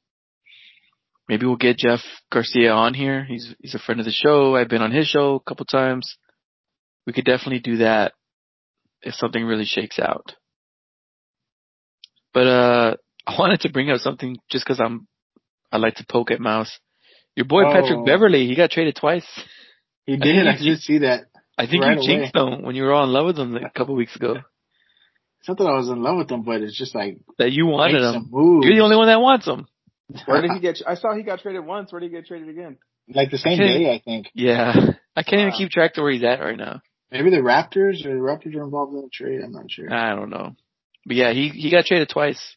Maybe 1.32 1.46
we'll 1.46 1.56
get 1.56 1.78
Jeff 1.78 2.00
Garcia 2.30 2.72
on 2.72 2.92
here. 2.92 3.24
He's 3.24 3.54
he's 3.58 3.74
a 3.74 3.78
friend 3.78 3.98
of 3.98 4.04
the 4.04 4.12
show. 4.12 4.54
I've 4.54 4.68
been 4.68 4.82
on 4.82 4.92
his 4.92 5.06
show 5.06 5.36
a 5.36 5.40
couple 5.40 5.64
times. 5.64 6.18
We 7.06 7.14
could 7.14 7.24
definitely 7.24 7.60
do 7.60 7.78
that 7.78 8.12
if 9.00 9.14
something 9.14 9.42
really 9.42 9.64
shakes 9.64 9.98
out. 9.98 10.34
But 12.34 12.46
uh 12.46 12.96
I 13.26 13.38
wanted 13.38 13.60
to 13.60 13.72
bring 13.72 13.90
up 13.90 14.00
something 14.00 14.36
just 14.50 14.66
because 14.66 14.78
I'm 14.78 15.08
I 15.72 15.78
like 15.78 15.94
to 15.94 16.06
poke 16.06 16.30
at 16.30 16.38
Mouse. 16.38 16.78
Your 17.34 17.46
boy 17.46 17.62
Oh. 17.64 17.72
Patrick 17.72 18.04
Beverly, 18.04 18.46
he 18.46 18.54
got 18.54 18.70
traded 18.70 18.96
twice. 18.96 19.24
He 20.04 20.16
did. 20.18 20.46
I 20.46 20.56
you- 20.58 20.72
did 20.72 20.80
see 20.80 20.98
that. 20.98 21.28
I 21.56 21.66
think 21.66 21.82
Right 21.82 21.96
you 21.96 22.06
jinxed 22.06 22.36
him 22.36 22.60
when 22.62 22.76
you 22.76 22.82
were 22.82 22.92
all 22.92 23.04
in 23.04 23.10
love 23.10 23.24
with 23.24 23.38
him 23.38 23.54
like 23.54 23.62
a 23.64 23.70
couple 23.78 23.94
weeks 23.94 24.16
ago. 24.16 24.34
It's 25.40 25.48
not 25.48 25.56
that 25.56 25.64
I 25.64 25.78
was 25.78 25.88
in 25.88 26.02
love 26.02 26.18
with 26.18 26.30
him, 26.30 26.42
but 26.42 26.60
it's 26.60 26.76
just 26.76 26.94
like 26.94 27.16
That 27.38 27.52
you 27.52 27.64
wanted 27.64 28.02
him. 28.02 28.28
You're 28.30 28.74
the 28.76 28.82
only 28.82 28.96
one 28.96 29.06
that 29.06 29.18
wants 29.18 29.46
him. 29.46 29.66
Where 30.26 30.42
did 30.42 30.50
he 30.52 30.60
get? 30.60 30.78
I 30.86 30.94
saw 30.94 31.14
he 31.14 31.22
got 31.22 31.40
traded 31.40 31.64
once. 31.64 31.92
Where 31.92 32.00
did 32.00 32.10
he 32.10 32.16
get 32.16 32.26
traded 32.26 32.48
again? 32.48 32.78
like 33.14 33.30
the 33.30 33.38
same 33.38 33.54
Okay. 33.60 33.78
day, 33.84 33.92
I 33.94 33.98
think. 34.04 34.28
Yeah. 34.34 34.72
I 35.16 35.22
can't 35.22 35.40
even 35.42 35.52
uh, 35.52 35.56
keep 35.58 35.70
track 35.70 35.94
to 35.94 36.02
where 36.02 36.12
he's 36.12 36.22
at 36.24 36.40
right 36.40 36.56
now. 36.56 36.80
Maybe 37.10 37.30
the 37.30 37.38
Raptors 37.38 38.06
or 38.06 38.14
the 38.14 38.20
Raptors 38.20 38.54
are 38.56 38.62
involved 38.64 38.94
in 38.94 39.02
the 39.02 39.10
trade. 39.12 39.40
I'm 39.44 39.52
not 39.52 39.70
sure. 39.70 39.92
I 39.92 40.14
don't 40.14 40.30
know. 40.30 40.54
But 41.04 41.16
yeah, 41.16 41.32
he 41.32 41.48
he 41.48 41.70
got 41.70 41.84
traded 41.84 42.08
twice. 42.08 42.56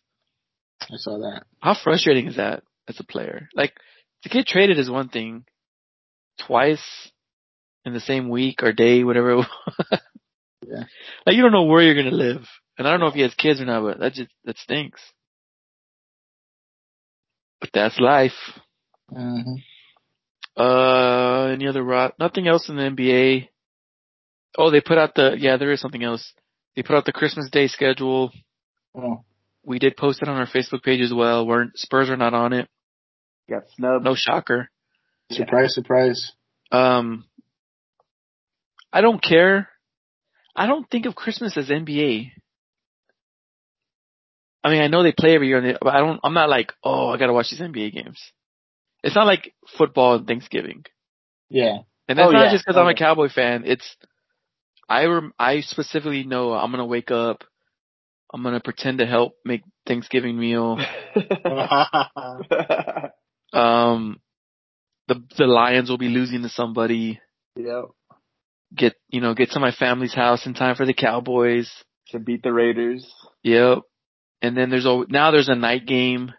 I 0.83 0.95
saw 0.97 1.17
that. 1.17 1.43
How 1.59 1.73
frustrating 1.75 2.27
is 2.27 2.35
that 2.37 2.63
as 2.87 2.99
a 2.99 3.03
player? 3.03 3.49
Like 3.55 3.73
to 4.23 4.29
get 4.29 4.45
traded 4.47 4.77
is 4.79 4.89
one 4.89 5.09
thing. 5.09 5.45
Twice 6.45 7.11
in 7.85 7.93
the 7.93 7.99
same 7.99 8.29
week 8.29 8.61
or 8.61 8.71
day, 8.71 9.03
whatever. 9.03 9.31
It 9.31 9.35
was. 9.91 9.99
Yeah. 10.67 10.83
Like 11.25 11.35
you 11.35 11.41
don't 11.41 11.51
know 11.51 11.63
where 11.63 11.81
you're 11.81 11.95
gonna 11.95 12.15
live, 12.15 12.45
and 12.77 12.87
I 12.87 12.91
don't 12.91 12.99
know 12.99 13.07
if 13.07 13.13
he 13.13 13.21
has 13.21 13.33
kids 13.35 13.59
or 13.61 13.65
not, 13.65 13.81
but 13.83 13.99
that 13.99 14.13
just 14.13 14.29
that 14.45 14.57
stinks. 14.57 15.01
But 17.61 17.69
that's 17.73 17.99
life. 17.99 18.33
hmm 19.09 19.55
Uh, 20.57 21.47
any 21.53 21.67
other 21.67 21.83
rot? 21.83 22.13
Nothing 22.19 22.47
else 22.47 22.69
in 22.69 22.75
the 22.77 22.83
NBA. 22.83 23.49
Oh, 24.57 24.71
they 24.71 24.81
put 24.81 24.97
out 24.97 25.15
the 25.15 25.35
yeah, 25.37 25.57
there 25.57 25.71
is 25.71 25.81
something 25.81 26.03
else. 26.03 26.33
They 26.75 26.83
put 26.83 26.95
out 26.95 27.05
the 27.05 27.11
Christmas 27.11 27.49
Day 27.49 27.67
schedule. 27.67 28.31
Oh, 28.97 29.23
We 29.63 29.79
did 29.79 29.97
post 29.97 30.21
it 30.21 30.29
on 30.29 30.37
our 30.37 30.47
Facebook 30.47 30.83
page 30.83 31.01
as 31.01 31.13
well. 31.13 31.45
We're 31.45 31.65
Spurs 31.75 32.09
are 32.09 32.17
not 32.17 32.33
on 32.33 32.53
it. 32.53 32.69
Got 33.49 33.63
snubbed. 33.75 34.05
No 34.05 34.15
shocker. 34.15 34.69
surprise, 35.31 35.73
surprise. 35.75 36.31
Um, 36.71 37.25
I 38.93 39.01
don't 39.01 39.21
care. 39.21 39.69
I 40.55 40.67
don't 40.67 40.89
think 40.89 41.05
of 41.05 41.15
Christmas 41.15 41.57
as 41.57 41.69
NBA. 41.69 42.31
I 44.65 44.71
mean, 44.71 44.81
I 44.81 44.87
know 44.87 45.03
they 45.03 45.11
play 45.11 45.35
every 45.35 45.47
year, 45.47 45.77
but 45.81 45.93
I 45.93 45.99
don't. 45.99 46.19
I'm 46.23 46.33
not 46.33 46.49
like, 46.49 46.73
oh, 46.83 47.09
I 47.09 47.17
gotta 47.17 47.33
watch 47.33 47.51
these 47.51 47.59
NBA 47.61 47.93
games. 47.93 48.19
It's 49.03 49.15
not 49.15 49.27
like 49.27 49.53
football 49.77 50.15
and 50.15 50.25
Thanksgiving, 50.27 50.83
Yeah. 51.49 51.79
and 52.07 52.17
that's 52.17 52.27
Oh, 52.27 52.31
not 52.31 52.45
yeah. 52.45 52.51
just 52.53 52.65
because 52.65 52.77
I'm 52.79 52.87
a 52.87 52.95
Cowboy 52.95 53.29
fan. 53.29 53.63
It's 53.65 53.95
I 54.89 55.05
rem- 55.05 55.33
I 55.37 55.61
specifically 55.61 56.23
know 56.23 56.53
I'm 56.53 56.71
gonna 56.71 56.85
wake 56.85 57.11
up. 57.11 57.43
I'm 58.33 58.41
gonna 58.41 58.59
pretend 58.59 58.97
to 58.97 59.05
help 59.05 59.33
make 59.45 59.61
Thanksgiving 59.85 60.37
meal. 60.39 60.79
Um, 63.53 64.19
the 65.07 65.23
the 65.37 65.45
Lions 65.45 65.89
will 65.89 65.97
be 65.97 66.09
losing 66.09 66.41
to 66.43 66.49
somebody. 66.49 67.21
yep. 67.55 67.85
Get 68.75 68.95
you 69.09 69.21
know 69.21 69.33
get 69.33 69.51
to 69.51 69.59
my 69.59 69.71
family's 69.71 70.13
house 70.13 70.45
in 70.45 70.53
time 70.53 70.75
for 70.75 70.85
the 70.85 70.93
Cowboys. 70.93 71.71
To 72.09 72.19
beat 72.19 72.43
the 72.43 72.51
Raiders. 72.51 73.09
Yep. 73.43 73.79
And 74.41 74.55
then 74.55 74.69
there's 74.69 74.85
now 75.09 75.31
there's 75.31 75.49
a 75.49 75.55
night 75.55 75.85
game, 75.85 76.31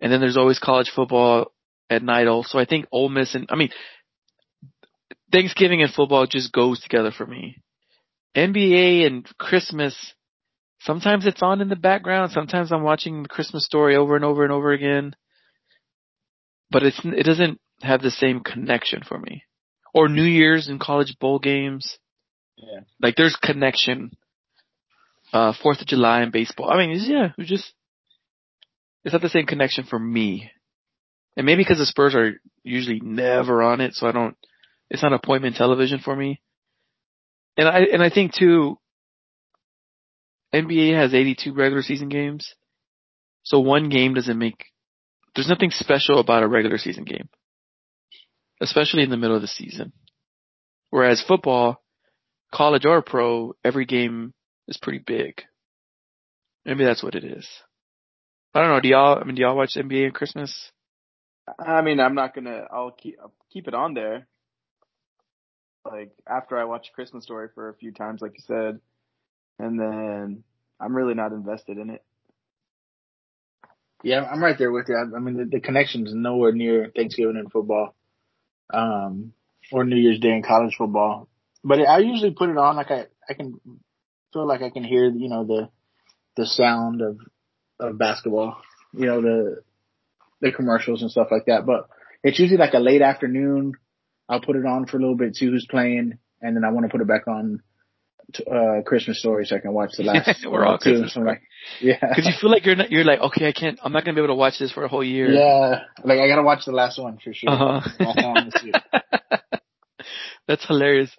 and 0.00 0.12
then 0.12 0.20
there's 0.20 0.36
always 0.36 0.58
college 0.58 0.90
football 0.94 1.52
at 1.88 2.02
night. 2.02 2.26
Also, 2.26 2.58
I 2.58 2.64
think 2.64 2.86
Ole 2.92 3.08
Miss 3.08 3.34
and 3.34 3.46
I 3.50 3.56
mean 3.56 3.70
Thanksgiving 5.32 5.82
and 5.82 5.92
football 5.92 6.26
just 6.26 6.52
goes 6.52 6.80
together 6.80 7.12
for 7.16 7.26
me. 7.26 7.62
NBA 8.36 9.06
and 9.06 9.26
Christmas. 9.38 10.14
Sometimes 10.80 11.26
it's 11.26 11.42
on 11.42 11.60
in 11.60 11.68
the 11.68 11.76
background. 11.76 12.32
Sometimes 12.32 12.72
I'm 12.72 12.82
watching 12.82 13.22
the 13.22 13.28
Christmas 13.28 13.64
story 13.64 13.96
over 13.96 14.16
and 14.16 14.24
over 14.24 14.44
and 14.44 14.52
over 14.52 14.72
again. 14.72 15.14
But 16.70 16.84
it's 16.84 17.00
it 17.04 17.24
doesn't 17.24 17.60
have 17.82 18.02
the 18.02 18.10
same 18.10 18.40
connection 18.40 19.02
for 19.06 19.18
me. 19.18 19.44
Or 19.92 20.08
New 20.08 20.22
Year's 20.22 20.68
and 20.68 20.80
college 20.80 21.16
bowl 21.20 21.38
games. 21.38 21.98
Yeah. 22.56 22.80
Like 23.00 23.16
there's 23.16 23.36
connection 23.36 24.12
uh, 25.32 25.52
Fourth 25.62 25.80
of 25.80 25.86
July 25.86 26.22
and 26.22 26.32
baseball. 26.32 26.70
I 26.70 26.78
mean, 26.78 26.90
it's, 26.90 27.08
yeah, 27.08 27.28
it's 27.38 27.48
just 27.48 27.72
it's 29.04 29.12
not 29.12 29.22
the 29.22 29.28
same 29.28 29.46
connection 29.46 29.84
for 29.84 29.98
me. 29.98 30.50
And 31.36 31.46
maybe 31.46 31.62
because 31.62 31.78
the 31.78 31.86
Spurs 31.86 32.14
are 32.14 32.40
usually 32.62 33.00
never 33.00 33.62
on 33.62 33.80
it, 33.80 33.94
so 33.94 34.06
I 34.06 34.12
don't. 34.12 34.36
It's 34.90 35.02
not 35.02 35.12
appointment 35.12 35.56
television 35.56 36.00
for 36.00 36.14
me. 36.14 36.40
And 37.56 37.68
I 37.68 37.80
and 37.92 38.02
I 38.02 38.10
think 38.10 38.34
too. 38.34 38.78
NBA 40.52 40.94
has 40.96 41.14
82 41.14 41.54
regular 41.54 41.82
season 41.82 42.08
games, 42.08 42.54
so 43.44 43.60
one 43.60 43.88
game 43.88 44.14
doesn't 44.14 44.36
make. 44.36 44.64
There's 45.34 45.48
nothing 45.48 45.70
special 45.70 46.18
about 46.18 46.42
a 46.42 46.48
regular 46.48 46.76
season 46.76 47.04
game, 47.04 47.28
especially 48.60 49.04
in 49.04 49.10
the 49.10 49.16
middle 49.16 49.36
of 49.36 49.42
the 49.42 49.48
season. 49.48 49.92
Whereas 50.90 51.22
football, 51.22 51.80
college 52.52 52.84
or 52.84 53.00
pro, 53.00 53.54
every 53.64 53.84
game 53.86 54.34
is 54.70 54.78
pretty 54.78 54.98
big. 54.98 55.42
Maybe 56.64 56.84
that's 56.84 57.02
what 57.02 57.14
it 57.14 57.24
is. 57.24 57.46
I 58.54 58.60
don't 58.60 58.70
know. 58.70 58.80
Do 58.80 58.88
y'all? 58.88 59.18
I 59.18 59.24
mean, 59.24 59.34
do 59.34 59.42
y'all 59.42 59.56
watch 59.56 59.74
NBA 59.76 60.08
at 60.08 60.14
Christmas? 60.14 60.70
I 61.58 61.82
mean, 61.82 62.00
I'm 62.00 62.14
not 62.14 62.34
gonna. 62.34 62.66
I'll 62.72 62.90
keep 62.90 63.16
I'll 63.20 63.32
keep 63.52 63.68
it 63.68 63.74
on 63.74 63.94
there. 63.94 64.26
Like 65.84 66.12
after 66.28 66.58
I 66.58 66.64
watch 66.64 66.92
Christmas 66.94 67.24
Story 67.24 67.48
for 67.54 67.68
a 67.68 67.74
few 67.74 67.92
times, 67.92 68.20
like 68.20 68.32
you 68.34 68.44
said, 68.46 68.80
and 69.58 69.78
then 69.78 70.44
I'm 70.78 70.94
really 70.94 71.14
not 71.14 71.32
invested 71.32 71.78
in 71.78 71.90
it. 71.90 72.02
Yeah, 74.02 74.22
I'm 74.24 74.42
right 74.42 74.56
there 74.56 74.72
with 74.72 74.86
you. 74.88 74.96
I, 74.96 75.16
I 75.16 75.20
mean, 75.20 75.36
the, 75.36 75.44
the 75.44 75.60
connection's 75.60 76.14
nowhere 76.14 76.52
near 76.52 76.90
Thanksgiving 76.94 77.36
in 77.36 77.50
football, 77.50 77.94
um, 78.72 79.32
or 79.72 79.84
New 79.84 79.96
Year's 79.96 80.20
Day 80.20 80.30
in 80.30 80.42
college 80.42 80.74
football. 80.76 81.28
But 81.62 81.80
I 81.80 81.98
usually 81.98 82.30
put 82.30 82.48
it 82.48 82.56
on 82.56 82.76
like 82.76 82.90
I, 82.90 83.06
I 83.28 83.34
can 83.34 83.60
feel 84.32 84.46
like 84.46 84.62
I 84.62 84.70
can 84.70 84.84
hear, 84.84 85.04
you 85.04 85.28
know, 85.28 85.44
the, 85.44 85.68
the 86.36 86.46
sound 86.46 87.02
of, 87.02 87.18
of 87.78 87.98
basketball, 87.98 88.56
you 88.92 89.06
know, 89.06 89.20
the, 89.20 89.62
the 90.40 90.52
commercials 90.52 91.02
and 91.02 91.10
stuff 91.10 91.28
like 91.30 91.46
that. 91.46 91.66
But 91.66 91.88
it's 92.22 92.38
usually 92.38 92.58
like 92.58 92.74
a 92.74 92.78
late 92.78 93.02
afternoon 93.02 93.74
I'll 94.30 94.40
put 94.40 94.54
it 94.54 94.64
on 94.64 94.86
for 94.86 94.96
a 94.96 95.00
little 95.00 95.16
bit, 95.16 95.34
see 95.34 95.46
who's 95.46 95.66
playing, 95.68 96.18
and 96.40 96.56
then 96.56 96.64
I 96.64 96.70
want 96.70 96.86
to 96.86 96.90
put 96.90 97.00
it 97.00 97.08
back 97.08 97.26
on 97.26 97.62
to, 98.34 98.44
uh, 98.48 98.82
Christmas 98.82 99.18
Story 99.18 99.44
so 99.44 99.56
I 99.56 99.58
can 99.58 99.72
watch 99.72 99.90
the 99.96 100.04
last. 100.04 100.46
We're 100.48 100.64
all 100.64 100.78
two. 100.78 100.90
Christmas 100.90 101.14
So 101.14 101.20
like, 101.20 101.42
yeah, 101.80 101.96
Because 102.00 102.26
you 102.26 102.32
feel 102.40 102.48
like 102.48 102.64
you're 102.64 102.76
not, 102.76 102.92
you're 102.92 103.04
like, 103.04 103.18
okay, 103.18 103.48
I 103.48 103.52
can't, 103.52 103.80
I'm 103.82 103.92
not 103.92 104.04
gonna 104.04 104.14
be 104.14 104.20
able 104.20 104.34
to 104.34 104.38
watch 104.38 104.60
this 104.60 104.70
for 104.70 104.84
a 104.84 104.88
whole 104.88 105.02
year. 105.02 105.32
yeah. 105.32 105.80
Like 106.04 106.20
I 106.20 106.28
gotta 106.28 106.44
watch 106.44 106.64
the 106.64 106.70
last 106.70 106.96
one 107.02 107.18
for 107.18 107.34
sure. 107.34 107.50
Uh 107.50 107.80
Last 107.98 107.98
time 107.98 108.50
I 108.54 108.60
see 108.60 108.68
it. 108.68 108.82
huh. 108.92 109.58
That's 110.46 110.64
hilarious. 110.64 111.10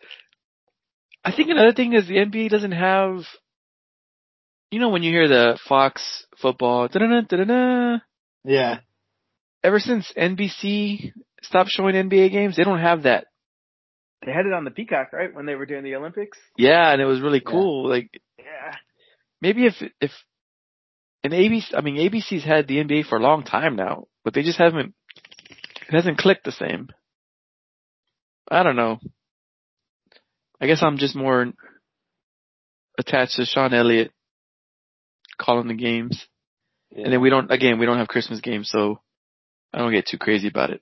I 1.23 1.31
think 1.31 1.49
another 1.49 1.73
thing 1.73 1.93
is 1.93 2.07
the 2.07 2.15
NBA 2.15 2.49
doesn't 2.49 2.71
have, 2.71 3.25
you 4.71 4.79
know, 4.79 4.89
when 4.89 5.03
you 5.03 5.11
hear 5.11 5.27
the 5.27 5.59
Fox 5.67 6.25
football, 6.37 6.87
da-da-da, 6.87 7.21
da-da-da, 7.21 7.99
Yeah, 8.43 8.79
ever 9.63 9.79
since 9.79 10.11
NBC 10.17 11.13
stopped 11.43 11.69
showing 11.69 11.95
NBA 11.95 12.31
games, 12.31 12.55
they 12.55 12.63
don't 12.63 12.79
have 12.79 13.03
that. 13.03 13.27
They 14.25 14.31
had 14.31 14.45
it 14.45 14.53
on 14.53 14.65
the 14.65 14.71
Peacock, 14.71 15.13
right, 15.13 15.33
when 15.33 15.45
they 15.45 15.55
were 15.55 15.65
doing 15.65 15.83
the 15.83 15.95
Olympics. 15.95 16.37
Yeah, 16.57 16.91
and 16.91 17.01
it 17.01 17.05
was 17.05 17.21
really 17.21 17.41
Yeah. 17.43 17.51
cool. 17.51 17.87
Like 17.89 18.09
Yeah. 18.37 18.75
maybe 19.41 19.65
if 19.65 19.81
if 19.99 20.11
and 21.23 21.33
ABC, 21.33 21.73
I 21.75 21.81
mean 21.81 21.97
ABC's 21.97 22.43
had 22.43 22.67
the 22.67 22.77
NBA 22.79 23.03
for 23.03 23.17
a 23.17 23.21
long 23.21 23.43
time 23.43 23.75
now, 23.75 24.05
but 24.23 24.33
they 24.33 24.43
just 24.43 24.59
haven't. 24.59 24.93
It 25.87 25.93
hasn't 25.93 26.17
clicked 26.19 26.45
the 26.45 26.51
same. 26.51 26.89
I 28.49 28.63
don't 28.63 28.75
know. 28.75 28.99
I 30.61 30.67
guess 30.67 30.83
I'm 30.83 30.97
just 30.99 31.15
more 31.15 31.51
attached 32.99 33.37
to 33.37 33.45
Sean 33.45 33.73
Elliott 33.73 34.11
calling 35.39 35.67
the 35.67 35.73
games, 35.73 36.23
and 36.95 37.11
then 37.11 37.19
we 37.19 37.31
don't. 37.31 37.51
Again, 37.51 37.79
we 37.79 37.87
don't 37.87 37.97
have 37.97 38.07
Christmas 38.07 38.41
games, 38.41 38.69
so 38.69 39.01
I 39.73 39.79
don't 39.79 39.91
get 39.91 40.05
too 40.05 40.19
crazy 40.19 40.47
about 40.47 40.69
it. 40.69 40.81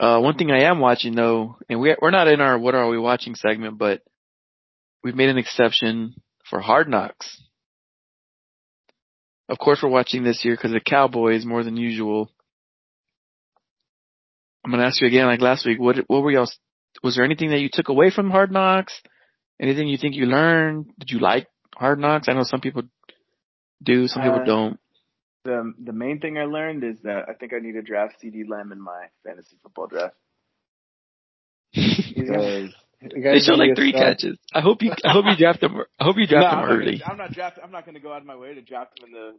Uh, 0.00 0.20
one 0.20 0.36
thing 0.36 0.50
I 0.50 0.62
am 0.62 0.78
watching 0.80 1.14
though, 1.14 1.56
and 1.68 1.80
we 1.80 1.94
we're 2.00 2.10
not 2.10 2.28
in 2.28 2.40
our 2.40 2.58
what 2.58 2.74
are 2.74 2.88
we 2.88 2.98
watching 2.98 3.34
segment, 3.34 3.76
but 3.76 4.00
we've 5.04 5.16
made 5.16 5.28
an 5.28 5.38
exception 5.38 6.14
for 6.48 6.60
Hard 6.60 6.88
Knocks. 6.88 7.42
Of 9.48 9.58
course, 9.58 9.80
we're 9.82 9.88
watching 9.90 10.24
this 10.24 10.44
year 10.44 10.54
because 10.54 10.72
the 10.72 10.80
Cowboys 10.80 11.44
more 11.44 11.64
than 11.64 11.76
usual. 11.76 12.30
I'm 14.64 14.70
gonna 14.70 14.84
ask 14.84 15.00
you 15.00 15.06
again, 15.06 15.26
like 15.26 15.40
last 15.40 15.66
week. 15.66 15.78
What 15.78 15.96
what 16.06 16.22
were 16.22 16.30
y'all? 16.30 16.50
Was 17.02 17.14
there 17.16 17.24
anything 17.24 17.50
that 17.50 17.60
you 17.60 17.68
took 17.72 17.88
away 17.88 18.10
from 18.10 18.30
Hard 18.30 18.50
Knocks? 18.52 19.00
Anything 19.60 19.88
you 19.88 19.98
think 19.98 20.14
you 20.14 20.26
learned? 20.26 20.90
Did 20.98 21.10
you 21.10 21.18
like 21.20 21.48
Hard 21.74 21.98
Knocks? 21.98 22.28
I 22.28 22.32
know 22.32 22.42
some 22.44 22.60
people 22.60 22.82
do, 23.82 24.06
some 24.08 24.22
people 24.22 24.40
Uh, 24.40 24.44
don't. 24.44 24.80
The 25.44 25.72
the 25.82 25.92
main 25.92 26.18
thing 26.20 26.36
I 26.36 26.44
learned 26.44 26.82
is 26.84 27.00
that 27.04 27.28
I 27.28 27.32
think 27.34 27.52
I 27.54 27.58
need 27.60 27.72
to 27.72 27.82
draft 27.82 28.16
CeeDee 28.22 28.48
Lamb 28.48 28.72
in 28.72 28.80
my 28.80 29.06
fantasy 29.24 29.56
football 29.62 29.86
draft. 29.86 30.14
He's 31.70 32.28
They 33.00 33.38
showed 33.38 33.58
like 33.58 33.76
three 33.76 33.92
catches. 33.92 34.36
I 34.52 34.60
hope 34.60 34.82
you. 34.82 34.92
I 35.04 35.12
hope 35.12 35.24
you 35.26 35.36
draft 35.36 35.60
them. 35.60 35.76
I 35.98 36.04
hope 36.04 36.16
you 36.16 36.26
No, 36.26 36.30
draft 36.40 36.56
I'm 36.56 36.68
them 36.68 36.78
early. 36.78 37.02
I'm 37.06 37.16
not 37.16 37.32
draft. 37.32 37.58
I'm 37.62 37.70
not 37.70 37.84
going 37.84 37.94
to 37.94 38.00
go 38.00 38.12
out 38.12 38.20
of 38.20 38.26
my 38.26 38.36
way 38.36 38.54
to 38.54 38.62
draft 38.62 38.98
him 38.98 39.06
in 39.06 39.12
the 39.12 39.34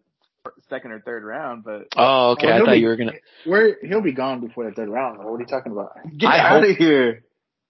second 0.70 0.92
or 0.94 1.02
third 1.02 1.24
round. 1.24 1.64
But 1.66 1.88
Oh, 1.98 2.32
okay. 2.32 2.48
Oh, 2.50 2.56
I 2.56 2.60
thought 2.60 2.72
be- 2.72 2.78
you 2.80 2.88
were 2.88 2.96
gonna. 2.96 3.12
Where 3.46 3.78
he'll 3.86 4.02
be 4.02 4.14
gone 4.14 4.40
before 4.46 4.66
the 4.66 4.72
third 4.72 4.90
round. 4.90 5.18
What 5.20 5.26
are 5.36 5.40
you 5.40 5.46
talking 5.46 5.72
about? 5.74 5.92
get 6.18 6.28
I 6.30 6.40
out 6.40 6.62
hope- 6.64 6.72
of 6.72 6.78
here. 6.78 7.24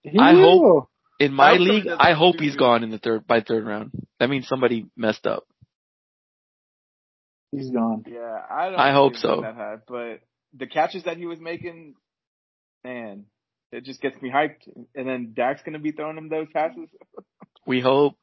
He 0.03 0.17
I 0.19 0.33
will. 0.33 0.89
In 1.19 1.33
my 1.33 1.51
hope 1.51 1.59
league, 1.59 1.87
I 1.87 2.13
hope 2.13 2.37
do 2.37 2.43
he's 2.43 2.55
it. 2.55 2.59
gone 2.59 2.83
in 2.83 2.91
the 2.91 2.97
third 2.97 3.27
by 3.27 3.41
third 3.41 3.65
round. 3.65 3.91
That 4.19 4.29
means 4.29 4.47
somebody 4.47 4.85
messed 4.95 5.27
up. 5.27 5.43
He's 7.51 7.69
gone. 7.71 8.03
Yeah, 8.07 8.37
I 8.49 8.69
don't. 8.69 8.79
I 8.79 8.93
hope 8.93 9.15
so. 9.15 9.41
That 9.41 9.55
high, 9.55 9.75
but 9.87 10.21
the 10.57 10.67
catches 10.67 11.03
that 11.03 11.17
he 11.17 11.25
was 11.25 11.39
making, 11.39 11.95
man, 12.83 13.25
it 13.71 13.83
just 13.83 14.01
gets 14.01 14.21
me 14.21 14.31
hyped. 14.31 14.67
And 14.95 15.07
then 15.07 15.33
Dak's 15.35 15.61
going 15.63 15.73
to 15.73 15.79
be 15.79 15.91
throwing 15.91 16.17
him 16.17 16.29
those 16.29 16.47
passes. 16.53 16.89
We 17.67 17.81
hope. 17.81 18.15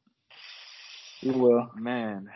He 1.21 1.29
will. 1.31 1.71
Man. 1.75 2.27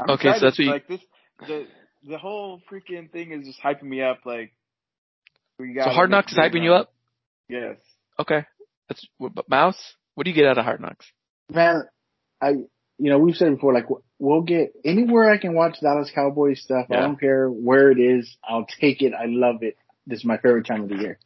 I'm 0.00 0.10
Okay, 0.10 0.32
so 0.32 0.40
that's 0.40 0.58
what 0.58 0.64
you- 0.64 0.70
like 0.72 0.88
this. 0.88 1.00
The 1.46 1.66
the 2.04 2.18
whole 2.18 2.60
freaking 2.70 3.10
thing 3.12 3.30
is 3.30 3.46
just 3.46 3.60
hyping 3.62 3.84
me 3.84 4.02
up. 4.02 4.20
Like 4.24 4.52
we 5.60 5.74
got 5.74 5.84
So 5.84 5.90
Hard 5.90 6.10
Knocks 6.10 6.32
is 6.32 6.38
hyping 6.38 6.64
you 6.64 6.72
up. 6.72 6.92
Yes. 7.48 7.76
Okay. 8.18 8.44
That's 8.88 9.06
what, 9.18 9.34
but 9.34 9.48
Mouse. 9.48 9.94
What 10.14 10.24
do 10.24 10.30
you 10.30 10.36
get 10.36 10.46
out 10.46 10.58
of 10.58 10.64
Hard 10.64 10.80
Knocks? 10.80 11.06
Man, 11.50 11.84
I, 12.40 12.50
you 12.50 13.10
know, 13.10 13.18
we've 13.18 13.34
said 13.36 13.54
before, 13.54 13.72
like, 13.72 13.86
we'll 14.18 14.42
get 14.42 14.72
anywhere 14.84 15.30
I 15.30 15.38
can 15.38 15.54
watch 15.54 15.78
Dallas 15.80 16.10
Cowboys 16.14 16.60
stuff. 16.62 16.86
I 16.90 16.96
don't 16.96 17.18
care 17.18 17.48
where 17.48 17.90
it 17.90 17.98
is. 17.98 18.36
I'll 18.46 18.66
take 18.80 19.00
it. 19.02 19.12
I 19.14 19.24
love 19.26 19.62
it. 19.62 19.76
This 20.06 20.18
is 20.20 20.24
my 20.24 20.36
favorite 20.36 20.66
time 20.66 20.82
of 20.82 20.88
the 20.90 20.96
year. 20.96 21.18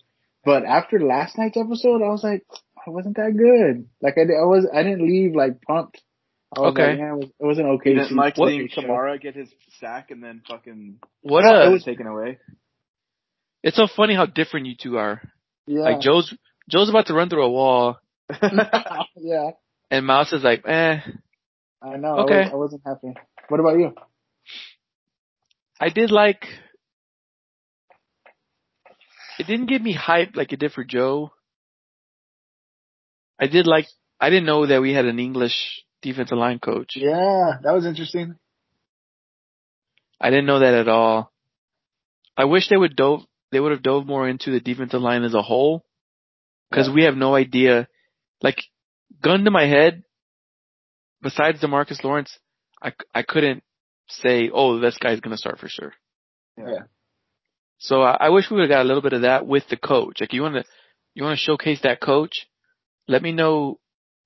But 0.44 0.64
after 0.64 1.00
last 1.00 1.36
night's 1.36 1.56
episode, 1.56 2.02
I 2.02 2.08
was 2.08 2.22
like, 2.22 2.44
I 2.86 2.90
wasn't 2.90 3.16
that 3.16 3.36
good. 3.36 3.88
Like, 4.00 4.14
I, 4.16 4.22
I 4.22 4.44
was, 4.44 4.66
I 4.72 4.84
didn't 4.84 5.04
leave 5.06 5.34
like 5.34 5.60
pumped. 5.62 6.00
I 6.56 6.60
was 6.60 6.70
Okay. 6.72 6.90
like, 6.90 6.98
yeah, 6.98 7.12
it, 7.12 7.16
was, 7.16 7.30
it 7.40 7.44
was 7.46 7.58
an 7.58 7.66
okay. 7.66 7.90
You 7.90 7.96
didn't 7.96 8.16
like 8.16 8.36
season. 8.36 8.68
seeing 8.72 8.86
Kamara 8.86 9.20
get 9.20 9.34
his 9.34 9.48
sack 9.80 10.12
and 10.12 10.22
then 10.22 10.42
fucking 10.48 11.00
What 11.22 11.42
No, 11.44 11.50
a. 11.62 11.66
it 11.68 11.72
was- 11.72 11.82
taken 11.84 12.06
away. 12.06 12.38
it's 13.64 13.76
so 13.76 13.88
funny 13.88 14.14
how 14.14 14.26
different 14.26 14.66
you 14.66 14.76
two 14.80 14.98
are. 14.98 15.20
Yeah. 15.66 15.80
Like 15.80 16.00
Joe's 16.00 16.32
Joe's 16.68 16.88
about 16.88 17.06
to 17.06 17.14
run 17.14 17.28
through 17.28 17.44
a 17.44 17.50
wall, 17.50 17.98
yeah. 19.16 19.50
and 19.90 20.06
Mouse 20.06 20.32
is 20.32 20.42
like, 20.42 20.66
eh. 20.66 21.00
I 21.82 21.96
know. 21.96 22.20
Okay. 22.20 22.34
I, 22.34 22.42
was, 22.44 22.50
I 22.52 22.56
wasn't 22.56 22.82
happy. 22.86 23.14
What 23.48 23.60
about 23.60 23.78
you? 23.78 23.94
I 25.80 25.90
did 25.90 26.10
like. 26.10 26.44
It 29.38 29.46
didn't 29.46 29.66
give 29.66 29.82
me 29.82 29.92
hype 29.92 30.34
like 30.34 30.52
it 30.52 30.60
did 30.60 30.72
for 30.72 30.84
Joe. 30.84 31.32
I 33.38 33.46
did 33.46 33.66
like. 33.66 33.86
I 34.18 34.30
didn't 34.30 34.46
know 34.46 34.66
that 34.66 34.80
we 34.80 34.94
had 34.94 35.04
an 35.04 35.18
English 35.18 35.84
defensive 36.00 36.38
line 36.38 36.58
coach. 36.58 36.92
Yeah, 36.96 37.58
that 37.62 37.72
was 37.72 37.84
interesting. 37.84 38.36
I 40.20 40.30
didn't 40.30 40.46
know 40.46 40.60
that 40.60 40.74
at 40.74 40.88
all. 40.88 41.30
I 42.36 42.44
wish 42.44 42.68
they 42.68 42.76
would 42.76 42.96
dove. 42.96 43.20
They 43.56 43.60
would 43.60 43.72
have 43.72 43.82
dove 43.82 44.04
more 44.04 44.28
into 44.28 44.50
the 44.50 44.60
defensive 44.60 45.00
line 45.00 45.24
as 45.24 45.32
a 45.32 45.40
whole, 45.40 45.82
because 46.68 46.88
Yeah. 46.88 46.92
we 46.92 47.04
have 47.04 47.16
no 47.16 47.34
idea. 47.34 47.88
Like, 48.42 48.62
gun 49.22 49.46
to 49.46 49.50
my 49.50 49.64
head. 49.64 50.04
Besides 51.22 51.62
Demarcus 51.62 52.04
Lawrence, 52.04 52.38
I 52.82 52.92
I 53.14 53.22
couldn't 53.22 53.64
say, 54.10 54.50
oh, 54.52 54.78
this 54.78 54.98
guy's 54.98 55.20
gonna 55.20 55.38
start 55.38 55.58
for 55.58 55.70
sure. 55.70 55.94
Yeah. 56.58 56.82
So 57.78 58.02
I, 58.02 58.18
I 58.26 58.28
wish 58.28 58.50
we 58.50 58.56
would 58.56 58.64
have 58.68 58.76
got 58.76 58.84
a 58.84 58.88
little 58.88 59.00
bit 59.00 59.14
of 59.14 59.22
that 59.22 59.46
with 59.46 59.66
the 59.68 59.78
coach. 59.78 60.20
Like, 60.20 60.34
you 60.34 60.42
want 60.42 60.56
to 60.56 60.64
you 61.14 61.24
want 61.24 61.38
to 61.38 61.42
showcase 61.42 61.80
that 61.80 62.02
coach. 62.02 62.46
Let 63.08 63.22
me 63.22 63.32
know 63.32 63.80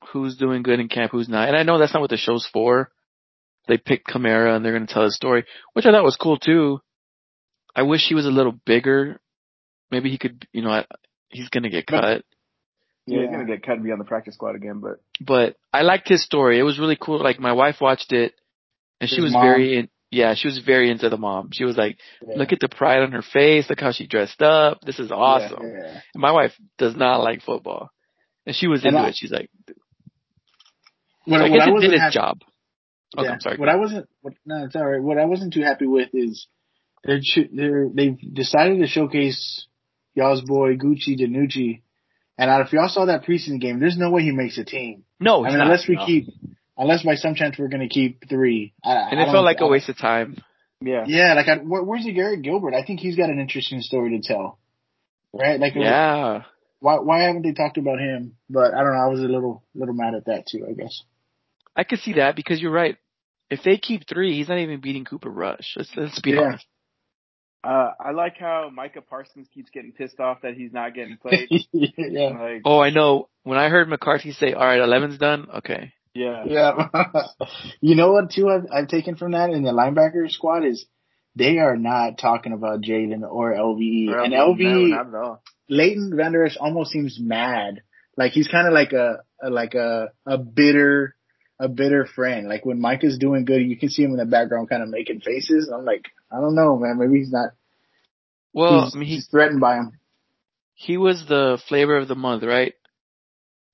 who's 0.09 0.37
doing 0.37 0.65
good 0.65 0.81
in 0.81 0.89
camp, 0.89 1.13
who's 1.13 1.29
not. 1.29 1.47
And 1.47 1.57
I 1.57 1.63
know 1.63 1.79
that's 1.79 1.95
not 1.95 2.01
what 2.01 2.11
the 2.11 2.17
show's 2.17 2.49
for. 2.53 2.91
They 3.69 3.79
picked 3.79 4.09
Kamara 4.09 4.57
and 4.57 4.65
they're 4.65 4.73
going 4.77 4.89
to 4.89 4.93
tell 4.93 5.05
his 5.05 5.15
story, 5.15 5.45
which 5.75 5.87
I 5.87 5.93
thought 5.93 6.03
was 6.03 6.17
cool 6.17 6.37
too. 6.37 6.81
I 7.75 7.83
wish 7.83 8.07
he 8.09 8.15
was 8.15 8.27
a 8.27 8.31
little 8.31 8.53
bigger. 8.67 9.21
Maybe 9.91 10.11
he 10.11 10.19
could, 10.19 10.47
you 10.53 10.63
know, 10.63 10.71
I, 10.71 10.87
he's 11.29 11.49
going 11.49 11.63
to 11.65 11.71
get 11.71 11.87
cut. 11.87 12.25
Yeah, 13.07 13.23
he's 13.23 13.31
gonna 13.31 13.47
get 13.47 13.63
cut 13.65 13.75
and 13.77 13.83
be 13.83 13.91
on 13.91 13.99
the 13.99 14.05
practice 14.05 14.35
squad 14.35 14.55
again. 14.55 14.81
But 14.81 15.01
But 15.21 15.57
I 15.73 15.83
liked 15.83 16.09
his 16.09 16.23
story. 16.23 16.59
It 16.61 16.63
was 16.63 16.79
really 16.79 16.99
cool. 17.01 17.21
Like 17.21 17.41
my 17.41 17.53
wife 17.55 17.77
watched 17.81 18.13
it 18.13 18.35
and 19.01 19.11
she 19.11 19.21
was 19.21 19.33
mom? 19.33 19.43
very, 19.43 19.79
in, 19.79 19.89
yeah, 20.13 20.35
she 20.37 20.47
was 20.47 20.59
very 20.59 20.91
into 20.91 21.09
the 21.09 21.17
mom. 21.17 21.49
She 21.53 21.65
was 21.65 21.77
like, 21.77 21.99
Yeah. 22.25 22.37
look 22.37 22.53
at 22.53 22.61
the 22.61 22.69
pride 22.69 23.03
on 23.03 23.11
her 23.13 23.23
face. 23.23 23.69
Look 23.69 23.81
how 23.81 23.91
she 23.91 24.07
dressed 24.07 24.43
up. 24.43 24.83
This 24.83 25.01
is 25.01 25.11
awesome. 25.11 25.59
Yeah. 25.67 26.01
And 26.15 26.21
my 26.21 26.31
wife 26.31 26.53
does 26.79 26.95
not 26.95 27.17
like 27.23 27.43
football. 27.43 27.91
And 28.47 28.55
she 28.55 28.69
was 28.69 28.85
And 28.85 28.95
into 28.95 29.01
I- 29.01 29.09
it. 29.09 29.17
She's 29.17 29.33
like, 29.33 29.51
What, 31.25 31.39
so 31.39 31.45
I 31.45 31.49
what 31.51 31.57
guess 31.57 31.63
it 31.63 31.67
did 31.67 31.73
wasn't 31.75 31.93
its 31.95 32.03
happy- 32.03 32.15
job. 32.15 32.39
Okay, 33.19 33.27
Yeah. 33.27 33.33
I'm 33.33 33.41
sorry. 33.41 33.57
What 33.57 33.69
I 33.69 33.77
wasn't, 33.77 34.09
what, 34.21 34.35
no, 34.47 34.65
it's 34.67 34.77
all 34.77 34.87
right. 34.87 35.03
What 35.03 35.19
I 35.19 35.25
wasn't 35.25 35.53
too 35.53 35.63
happy 35.63 35.87
with 35.87 36.11
is 36.13 36.47
they're 37.05 37.21
cho- 37.23 37.49
they're 37.53 37.89
they've 37.93 38.19
decided 38.35 38.81
to 38.81 38.87
showcase 38.87 39.67
y'all's 40.15 40.43
boy 40.43 40.77
Gucci 40.77 41.19
DiNucci, 41.19 41.83
and 42.39 42.67
if 42.67 42.73
y'all 42.73 42.89
saw 42.89 43.07
that 43.07 43.25
preseason 43.25 43.61
game, 43.61 43.81
there's 43.81 43.97
no 43.99 44.11
way 44.11 44.23
he 44.23 44.33
makes 44.33 44.59
a 44.59 44.65
team. 44.65 45.05
no, 45.19 45.45
I 45.45 45.49
mean, 45.51 45.59
not. 45.59 45.67
unless 45.67 45.87
we 45.89 45.97
No. 45.97 46.07
keep, 46.07 46.27
unless 46.77 47.03
by 47.05 47.15
some 47.15 47.35
chance 47.35 47.59
we're 47.59 47.69
gonna 47.69 47.89
keep 47.89 48.29
three. 48.29 48.73
I, 48.85 48.93
And 49.11 49.21
I 49.21 49.25
it 49.29 49.33
felt 49.33 49.45
like 49.45 49.61
I 49.63 49.67
a 49.67 49.69
waste 49.69 49.89
of 49.89 49.99
time. 49.99 50.37
yeah, 50.83 51.05
Yeah, 51.07 51.35
like 51.35 51.49
I, 51.49 51.57
where, 51.59 51.83
where's 51.83 52.05
the 52.05 52.13
Garrett 52.13 52.43
Gilbert? 52.43 52.75
I 52.75 52.85
think 52.85 53.01
he's 53.01 53.17
got 53.17 53.31
an 53.31 53.39
interesting 53.41 53.81
story 53.83 54.19
to 54.19 54.23
tell. 54.27 54.59
Right? 55.33 55.61
Like, 55.61 55.75
Yeah. 55.77 56.43
why 56.81 56.99
why 56.99 57.23
haven't 57.25 57.43
they 57.43 57.53
talked 57.53 57.77
about 57.79 57.99
him? 58.01 58.37
But 58.49 58.75
I 58.75 58.83
don't 58.83 58.93
know. 58.95 59.05
I 59.05 59.09
was 59.09 59.21
a 59.21 59.25
little 59.25 59.63
little 59.75 59.95
mad 59.95 60.15
at 60.15 60.25
that 60.27 60.47
too. 60.47 60.67
I 60.69 60.73
guess. 60.73 61.03
I 61.77 61.85
could 61.85 62.01
see 62.01 62.15
that 62.15 62.35
because 62.37 62.61
you're 62.61 62.73
right. 62.73 62.97
If 63.49 63.61
they 63.65 63.77
keep 63.79 64.09
three, 64.09 64.35
he's 64.37 64.49
not 64.49 64.59
even 64.59 64.81
beating 64.81 65.05
Cooper 65.05 65.29
Rush. 65.31 65.75
Let's, 65.77 65.91
let's 65.97 66.21
be 66.21 66.31
Yeah. 66.33 66.41
honest. 66.43 66.67
Uh, 67.63 67.91
I 68.01 68.13
like 68.13 68.39
how 68.39 68.71
Micah 68.73 69.03
Parsons 69.03 69.49
keeps 69.53 69.71
getting 69.71 69.93
pissed 69.93 70.19
off 70.19 70.43
that 70.43 70.55
he's 70.55 70.73
not 70.73 70.95
getting 70.95 71.19
played. 71.19 71.49
yeah. 71.73 72.29
like, 72.29 72.63
Oh, 72.65 72.81
I 72.81 72.91
know. 72.91 73.29
When 73.43 73.59
I 73.59 73.69
heard 73.69 73.89
McCarthy 73.89 74.33
say, 74.33 74.53
all 74.55 74.65
right, 74.65 74.81
11's 74.81 75.19
done. 75.19 75.47
Okay. 75.57 75.93
yeah, 76.15 76.45
Yeah. 76.47 76.89
you 77.81 77.97
know 77.97 78.13
what 78.13 78.31
too 78.31 78.49
I've, 78.49 78.67
I've 78.73 78.89
taken 78.89 79.17
from 79.17 79.33
that 79.33 79.51
in 79.51 79.63
the 79.63 79.73
linebacker 79.73 80.31
squad 80.31 80.65
is 80.65 80.87
they 81.37 81.59
are 81.59 81.77
not 81.77 82.19
talking 82.19 82.53
about 82.53 82.81
Jaylon 82.81 83.31
or 83.31 83.55
LVE. 83.55 84.09
Or 84.09 84.21
and 84.21 84.33
LVE, 84.33 84.59
LVE, 84.59 84.91
no, 84.91 84.97
not 84.97 85.07
at 85.09 85.15
all. 85.15 85.43
Leighton 85.69 86.13
Vander 86.17 86.45
Esch 86.45 86.57
almost 86.59 86.91
seems 86.91 87.19
mad. 87.21 87.83
Like 88.17 88.33
he's 88.33 88.49
kind 88.49 88.67
of 88.67 88.73
like 88.73 88.93
a, 88.93 89.19
a 89.43 89.51
like 89.51 89.75
a 89.75 90.09
a 90.27 90.37
bitter 90.37 91.15
a 91.61 91.69
bitter 91.69 92.07
friend. 92.07 92.49
Like 92.49 92.65
when 92.65 92.81
Mike 92.81 93.05
is 93.05 93.19
doing 93.19 93.45
good, 93.45 93.63
you 93.63 93.77
can 93.77 93.91
see 93.91 94.03
him 94.03 94.13
in 94.13 94.17
the 94.17 94.25
background 94.25 94.69
kind 94.71 94.83
of 94.83 94.89
making 94.89 95.21
faces. 95.21 95.71
I'm 95.73 95.85
like, 95.85 96.07
I 96.33 96.41
don't 96.41 96.55
know, 96.57 96.77
man. 96.79 96.99
Maybe 96.99 97.19
he's 97.19 97.31
not. 97.31 97.51
Well, 98.53 98.85
he's, 98.87 98.97
I 98.97 98.99
mean, 98.99 99.09
he 99.09 99.15
he's 99.17 99.29
threatened 99.29 99.61
by 99.61 99.77
him. 99.77 99.93
he 100.75 100.97
was 100.97 101.27
the 101.29 101.61
flavor 101.69 101.97
of 101.97 102.09
the 102.09 102.15
month, 102.17 102.43
right? 102.43 102.73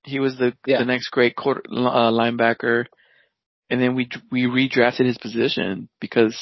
He 0.05 0.19
was 0.21 0.37
the 0.37 0.53
Yeah. 0.67 0.79
the 0.81 0.85
next 0.85 1.09
great 1.11 1.35
quarter, 1.37 1.63
uh, 1.71 2.11
linebacker, 2.11 2.87
and 3.71 3.81
then 3.81 3.95
we 3.95 4.09
we 4.31 4.43
redrafted 4.45 5.07
his 5.07 5.19
position 5.19 5.89
because, 6.01 6.37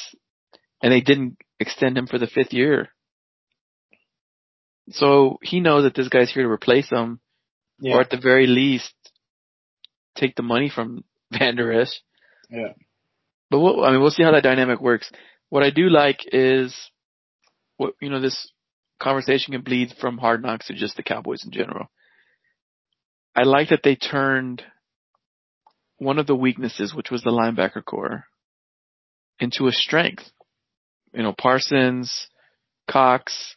and 0.81 0.91
they 0.91 1.01
didn't 1.01 1.37
extend 1.59 1.97
him 1.97 2.07
for 2.07 2.17
the 2.19 2.27
fifth 2.27 2.53
year. 2.53 2.89
So 4.91 5.39
he 5.41 5.59
knows 5.61 5.83
that 5.83 5.95
this 5.95 6.09
guy's 6.09 6.31
here 6.31 6.43
to 6.43 6.49
replace 6.49 6.89
him, 6.89 7.19
Yeah. 7.79 7.95
or 7.95 8.01
at 8.01 8.09
the 8.09 8.17
very 8.17 8.45
least, 8.47 8.93
take 10.15 10.35
the 10.35 10.43
money 10.43 10.69
from 10.69 11.03
Vander 11.39 11.81
Esch. 11.81 12.01
Yeah. 12.49 12.73
But 13.49 13.59
we'll, 13.59 13.83
I 13.83 13.91
mean, 13.91 14.01
we'll 14.01 14.11
see 14.11 14.23
how 14.23 14.31
that 14.31 14.43
dynamic 14.43 14.81
works. 14.81 15.11
What 15.49 15.63
I 15.63 15.69
do 15.69 15.89
like 15.89 16.19
is, 16.31 16.75
what 17.77 17.93
you 18.01 18.09
know, 18.09 18.19
this 18.19 18.51
conversation 18.99 19.53
can 19.53 19.61
bleed 19.61 19.93
from 19.99 20.17
Hard 20.17 20.41
Knocks 20.41 20.67
to 20.67 20.73
just 20.73 20.97
the 20.97 21.03
Cowboys 21.03 21.43
in 21.45 21.51
general. 21.51 21.89
I 23.35 23.43
like 23.43 23.69
that 23.69 23.81
they 23.83 23.95
turned 23.95 24.63
one 25.97 26.19
of 26.19 26.27
the 26.27 26.35
weaknesses, 26.35 26.93
which 26.93 27.11
was 27.11 27.21
the 27.21 27.31
linebacker 27.31 27.83
core, 27.83 28.25
into 29.39 29.67
a 29.67 29.71
strength. 29.71 30.23
You 31.13 31.23
know, 31.23 31.33
Parsons, 31.37 32.27
Cox, 32.89 33.55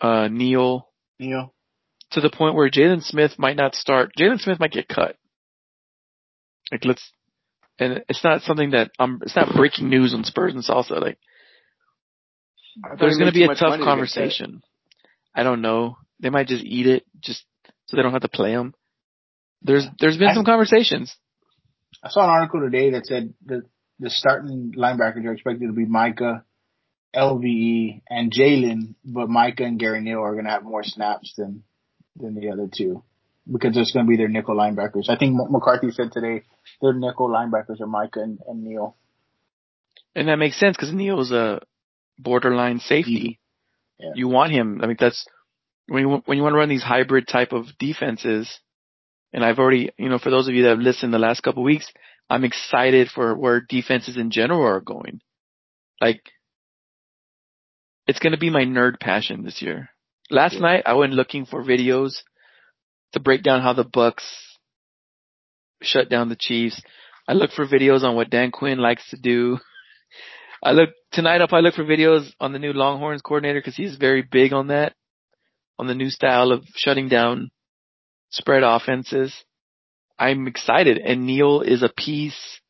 uh, 0.00 0.28
Neal, 0.28 0.88
Neil. 1.18 1.52
to 2.12 2.20
the 2.20 2.30
point 2.30 2.54
where 2.54 2.70
Jaylon 2.70 3.02
Smith 3.02 3.38
might 3.38 3.56
not 3.56 3.74
start. 3.74 4.12
Jaylon 4.18 4.40
Smith 4.40 4.60
might 4.60 4.72
get 4.72 4.88
cut. 4.88 5.16
Like 6.72 6.86
let's, 6.86 7.12
and 7.78 8.02
it's 8.08 8.24
not 8.24 8.40
something 8.42 8.70
that 8.70 8.90
um, 8.98 9.20
it's 9.22 9.36
not 9.36 9.54
breaking 9.54 9.90
news 9.90 10.14
on 10.14 10.24
Spurs 10.24 10.54
and 10.54 10.64
Salsa. 10.64 11.00
Like 11.00 11.18
there's 12.98 13.18
going 13.18 13.30
to 13.30 13.34
be 13.34 13.44
a 13.44 13.48
tough 13.48 13.60
money 13.60 13.82
to 13.82 13.84
conversation. 13.84 14.62
I 15.34 15.42
don't 15.42 15.60
know. 15.60 15.98
They 16.20 16.30
might 16.30 16.46
just 16.46 16.64
eat 16.64 16.86
it 16.86 17.04
just 17.20 17.44
so 17.86 17.96
they 17.96 18.02
don't 18.02 18.12
have 18.12 18.22
to 18.22 18.28
play 18.28 18.52
them. 18.52 18.74
There's 19.60 19.86
there's 20.00 20.16
been 20.16 20.28
I- 20.28 20.34
some 20.34 20.46
conversations. 20.46 21.14
I 22.02 22.08
saw 22.08 22.24
an 22.24 22.30
article 22.30 22.60
today 22.60 22.90
that 22.92 23.06
said 23.06 23.34
that 23.46 23.62
the 24.00 24.10
starting 24.10 24.72
linebackers 24.76 25.24
are 25.26 25.34
expected 25.34 25.66
to 25.66 25.72
be 25.72 25.84
Micah, 25.84 26.42
LVE, 27.14 28.00
and 28.08 28.32
Jaylon, 28.32 28.94
but 29.04 29.28
Micah 29.28 29.64
and 29.64 29.78
Gary 29.78 30.00
Neal 30.00 30.18
are 30.20 30.32
going 30.32 30.46
to 30.46 30.50
have 30.50 30.64
more 30.64 30.82
snaps 30.82 31.34
than 31.36 31.64
than 32.16 32.34
the 32.34 32.50
other 32.50 32.68
two 32.74 33.04
because 33.50 33.76
it's 33.76 33.92
going 33.92 34.06
to 34.06 34.10
be 34.10 34.16
their 34.16 34.28
nickel 34.28 34.56
linebackers. 34.56 35.08
I 35.08 35.16
think 35.16 35.36
McCarthy 35.50 35.90
said 35.90 36.12
today 36.12 36.44
their 36.80 36.92
nickel 36.92 37.28
linebackers 37.28 37.80
are 37.80 37.86
Micah 37.86 38.20
and, 38.20 38.38
and 38.46 38.62
Neal. 38.62 38.96
And 40.14 40.28
that 40.28 40.36
makes 40.36 40.58
sense 40.58 40.76
because 40.76 40.92
Neal's 40.92 41.32
a 41.32 41.60
borderline 42.18 42.78
safety. 42.78 43.40
Yeah. 43.98 44.10
You 44.14 44.28
want 44.28 44.52
him. 44.52 44.80
I 44.82 44.86
mean, 44.86 44.96
that's 44.98 45.26
when 45.86 46.02
you 46.02 46.22
when 46.26 46.36
you 46.36 46.42
want 46.42 46.54
to 46.54 46.58
run 46.58 46.68
these 46.68 46.82
hybrid 46.82 47.26
type 47.26 47.52
of 47.52 47.66
defenses. 47.78 48.58
And 49.32 49.44
I've 49.44 49.58
already, 49.58 49.90
you 49.96 50.10
know, 50.10 50.18
for 50.18 50.30
those 50.30 50.48
of 50.48 50.54
you 50.54 50.64
that 50.64 50.70
have 50.70 50.78
listened 50.78 51.14
the 51.14 51.18
last 51.18 51.42
couple 51.42 51.62
of 51.62 51.66
weeks, 51.66 51.90
I'm 52.28 52.44
excited 52.44 53.08
for 53.08 53.34
where 53.34 53.60
defenses 53.66 54.16
in 54.18 54.30
general 54.30 54.62
are 54.66 54.80
going. 54.80 55.20
Like, 56.00 56.20
it's 58.06 58.18
going 58.18 58.32
to 58.32 58.38
be 58.38 58.50
my 58.50 58.64
nerd 58.64 59.00
passion 59.00 59.42
this 59.42 59.62
year. 59.62 59.88
Last 60.30 60.54
Yeah. 60.54 60.60
night 60.60 60.82
I 60.86 60.94
went 60.94 61.14
looking 61.14 61.46
for 61.46 61.62
videos 61.62 62.22
to 63.12 63.20
break 63.20 63.42
down 63.42 63.62
how 63.62 63.72
the 63.72 63.84
Bucs 63.84 64.24
shut 65.82 66.08
down 66.08 66.28
the 66.28 66.36
Chiefs. 66.36 66.80
I 67.28 67.34
look 67.34 67.50
for 67.52 67.66
videos 67.66 68.02
on 68.02 68.16
what 68.16 68.30
Dan 68.30 68.50
Quinn 68.50 68.78
likes 68.78 69.08
to 69.10 69.16
do. 69.16 69.58
I 70.62 70.72
look 70.72 70.90
tonight. 71.12 71.40
I'll 71.40 71.48
probably 71.48 71.68
look 71.68 71.74
for 71.74 71.84
videos 71.84 72.30
on 72.40 72.52
the 72.52 72.58
new 72.58 72.72
Longhorns 72.72 73.22
coordinator 73.22 73.60
because 73.60 73.76
he's 73.76 73.96
very 73.96 74.22
big 74.22 74.52
on 74.52 74.68
that, 74.68 74.94
on 75.78 75.86
the 75.86 75.94
new 75.94 76.10
style 76.10 76.52
of 76.52 76.64
shutting 76.76 77.08
down 77.08 77.50
spread 78.30 78.62
offenses. 78.62 79.34
I'm 80.18 80.46
excited, 80.46 80.98
and 80.98 81.26
Neal 81.26 81.62
is 81.62 81.82
a 81.82 81.88
piece. 81.88 82.60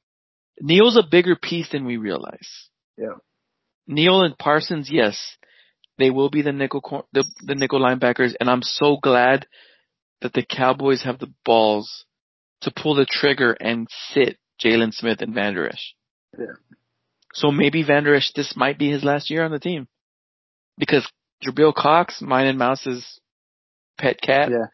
Neal's 0.61 0.97
a 0.97 1.03
bigger 1.09 1.37
piece 1.37 1.71
than 1.71 1.85
we 1.85 1.97
realize. 1.97 2.49
Yeah. 2.97 3.17
Neal 3.87 4.23
and 4.23 4.39
Parsons, 4.39 4.89
yes, 4.91 5.37
they 5.99 6.11
will 6.11 6.31
be 6.31 6.43
the 6.43 6.53
nickel 6.53 6.81
cor- 6.81 7.05
the, 7.13 7.25
the 7.43 7.55
nickel 7.55 7.81
linebackers, 7.81 8.35
and 8.39 8.49
I'm 8.49 8.63
so 8.63 8.97
glad 9.03 9.47
that 10.23 10.33
the 10.33 10.45
Cowboys 10.45 11.03
have 11.03 11.19
the 11.19 11.33
balls 11.45 12.05
to 12.63 12.71
pull 12.71 12.95
the 12.95 13.07
trigger 13.09 13.53
and 13.53 13.89
sit 14.13 14.39
Jaylon 14.63 14.93
Smith 14.95 15.21
and 15.21 15.35
Vander 15.35 15.69
Esch. 15.69 15.95
Yeah. 16.39 16.47
So 17.35 17.51
maybe 17.51 17.83
Vander 17.83 18.15
Esch, 18.15 18.33
this 18.35 18.55
might 18.57 18.79
be 18.79 18.91
his 18.91 19.05
last 19.05 19.31
year 19.31 19.45
on 19.45 19.51
the 19.51 19.59
team. 19.59 19.89
Because 20.79 21.07
Jabril 21.45 21.75
Cox, 21.75 22.21
mine 22.21 22.47
and 22.47 22.59
Mouse's 22.59 23.21
pet 23.99 24.21
cat, 24.21 24.51
Yeah. 24.51 24.67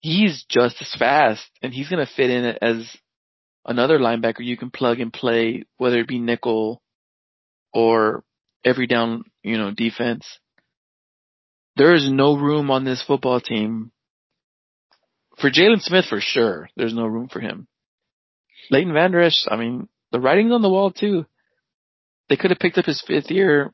he's 0.00 0.44
just 0.48 0.80
as 0.80 0.94
fast 0.98 1.48
and 1.62 1.72
he's 1.72 1.88
going 1.88 2.04
to 2.04 2.12
fit 2.12 2.30
in 2.30 2.44
as 2.62 2.96
another 3.64 3.98
linebacker 3.98 4.40
you 4.40 4.56
can 4.56 4.70
plug 4.70 5.00
and 5.00 5.12
play, 5.12 5.64
whether 5.76 5.98
it 5.98 6.08
be 6.08 6.18
nickel 6.18 6.80
or 7.74 8.24
every 8.64 8.86
down, 8.86 9.24
you 9.42 9.58
know, 9.58 9.70
defense. 9.70 10.38
There 11.76 11.94
is 11.94 12.10
no 12.10 12.36
room 12.36 12.70
on 12.70 12.84
this 12.84 13.02
football 13.02 13.40
team 13.40 13.92
for 15.38 15.50
Jaylon 15.50 15.80
Smith 15.80 16.06
for 16.08 16.20
sure. 16.20 16.68
There's 16.76 16.94
no 16.94 17.06
room 17.06 17.28
for 17.28 17.40
him. 17.40 17.66
Leighton 18.70 18.92
Vander 18.92 19.20
Esch, 19.20 19.46
I 19.48 19.56
mean, 19.56 19.88
the 20.12 20.20
writing's 20.20 20.52
on 20.52 20.62
the 20.62 20.70
wall 20.70 20.90
too. 20.90 21.26
They 22.28 22.36
could 22.36 22.50
have 22.50 22.58
picked 22.58 22.78
up 22.78 22.86
his 22.86 23.02
fifth 23.06 23.30
year 23.30 23.72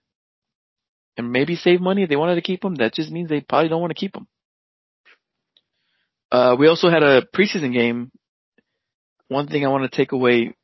and 1.17 1.33
maybe 1.33 1.57
save 1.57 1.81
money 1.81 2.03
if 2.03 2.09
they 2.09 2.17
wanted 2.17 2.35
to 2.37 2.43
keep 2.43 2.65
him. 2.65 2.77
That 2.77 2.95
just 2.95 3.11
means 3.11 3.29
they 3.29 3.41
probably 3.41 3.69
don't 3.69 3.81
want 3.81 3.91
to 3.91 4.01
keep 4.01 4.17
him. 4.17 4.27
Uh, 6.31 6.57
we 6.59 6.67
also 6.67 6.89
had 6.89 7.03
a 7.03 7.23
preseason 7.23 7.73
game. 7.73 8.11
One 9.29 9.49
thing 9.49 9.65
I 9.65 9.69
want 9.69 9.91
to 9.91 9.97
take 9.97 10.13
away, 10.13 10.55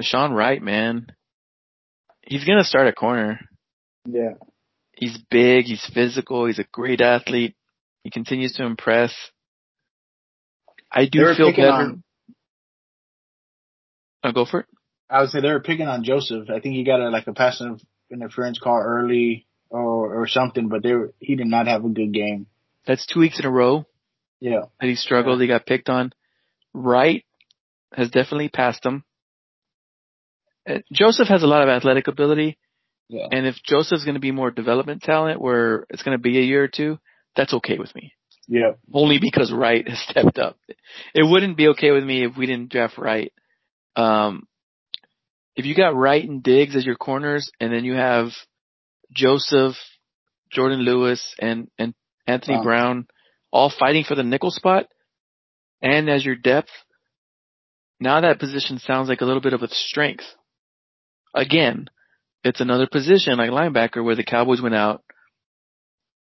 Nahshon 0.00 0.34
Wright, 0.34 0.62
man, 0.62 1.06
he's 2.22 2.44
gonna 2.44 2.64
start 2.64 2.86
at 2.86 2.96
corner. 2.96 3.40
Yeah. 4.04 4.34
He's 4.92 5.18
big, 5.30 5.66
he's 5.66 5.88
physical, 5.92 6.46
he's 6.46 6.58
a 6.58 6.66
great 6.72 7.00
athlete. 7.00 7.54
He 8.02 8.10
continues 8.10 8.52
to 8.54 8.64
impress. 8.64 9.14
I 10.90 11.06
do 11.06 11.34
feel 11.34 11.52
better. 11.52 11.70
on- 11.72 12.02
I'll 14.22 14.32
go 14.32 14.44
for 14.44 14.60
it. 14.60 14.66
I 15.10 15.20
would 15.20 15.30
say 15.30 15.40
they 15.40 15.50
were 15.52 15.60
picking 15.60 15.86
on 15.86 16.04
Joseph. 16.04 16.50
I 16.50 16.60
think 16.60 16.74
he 16.74 16.84
got 16.84 17.00
a 17.00 17.08
like 17.08 17.26
a 17.26 17.32
passive 17.32 17.80
interference 18.10 18.58
call 18.58 18.78
early 18.80 19.46
or 19.70 20.20
or 20.22 20.26
something, 20.26 20.68
but 20.68 20.82
they 20.82 20.92
were, 20.92 21.12
he 21.18 21.34
did 21.36 21.46
not 21.46 21.66
have 21.66 21.84
a 21.84 21.88
good 21.88 22.12
game. 22.12 22.46
That's 22.86 23.06
two 23.06 23.20
weeks 23.20 23.38
in 23.38 23.46
a 23.46 23.50
row 23.50 23.86
Yeah. 24.40 24.62
that 24.80 24.86
he 24.88 24.96
struggled. 24.96 25.40
He 25.40 25.46
got 25.46 25.66
picked 25.66 25.88
on. 25.88 26.12
Wright 26.74 27.24
has 27.94 28.10
definitely 28.10 28.48
passed 28.48 28.84
him. 28.84 29.04
Uh, 30.68 30.78
Joseph 30.92 31.28
has 31.28 31.42
a 31.42 31.46
lot 31.46 31.62
of 31.62 31.68
athletic 31.70 32.08
ability, 32.08 32.58
Yeah. 33.08 33.28
and 33.32 33.46
if 33.46 33.56
Joseph's 33.62 34.04
going 34.04 34.14
to 34.14 34.20
be 34.20 34.32
more 34.32 34.50
development 34.50 35.02
talent, 35.02 35.40
where 35.40 35.86
it's 35.88 36.02
going 36.02 36.16
to 36.16 36.22
be 36.22 36.38
a 36.38 36.42
year 36.42 36.64
or 36.64 36.68
two, 36.68 36.98
that's 37.34 37.54
okay 37.54 37.78
with 37.78 37.94
me. 37.94 38.12
Yeah. 38.48 38.72
Only 38.92 39.18
because 39.20 39.52
Wright 39.52 39.86
has 39.86 40.00
stepped 40.08 40.38
up. 40.38 40.56
It 41.14 41.22
wouldn't 41.22 41.56
be 41.56 41.68
okay 41.68 41.90
with 41.90 42.02
me 42.02 42.24
if 42.24 42.36
we 42.36 42.46
didn't 42.46 42.72
draft 42.72 42.96
Wright. 42.96 43.32
Um, 43.94 44.48
if 45.54 45.66
you 45.66 45.74
got 45.74 45.94
Wright 45.94 46.26
and 46.26 46.42
Diggs 46.42 46.74
as 46.74 46.86
your 46.86 46.94
corners, 46.96 47.50
and 47.60 47.72
then 47.72 47.84
you 47.84 47.94
have 47.94 48.28
Joseph, 49.12 49.74
Jourdan 50.56 50.84
Lewis, 50.84 51.34
and 51.38 51.68
and 51.78 51.94
Anthony 52.26 52.56
Wow. 52.56 52.62
Brown 52.62 53.06
all 53.50 53.72
fighting 53.76 54.04
for 54.04 54.14
the 54.14 54.22
nickel 54.22 54.50
spot, 54.50 54.86
and 55.82 56.08
as 56.08 56.24
your 56.24 56.36
depth, 56.36 56.70
now 58.00 58.20
that 58.20 58.38
position 58.38 58.78
sounds 58.78 59.08
like 59.08 59.20
a 59.20 59.24
little 59.24 59.40
bit 59.42 59.52
of 59.52 59.62
a 59.62 59.68
strength. 59.68 60.24
Again, 61.34 61.86
it's 62.44 62.60
another 62.60 62.86
position 62.86 63.36
like 63.36 63.50
linebacker 63.50 64.02
where 64.02 64.16
the 64.16 64.24
Cowboys 64.24 64.62
went 64.62 64.74
out, 64.74 65.02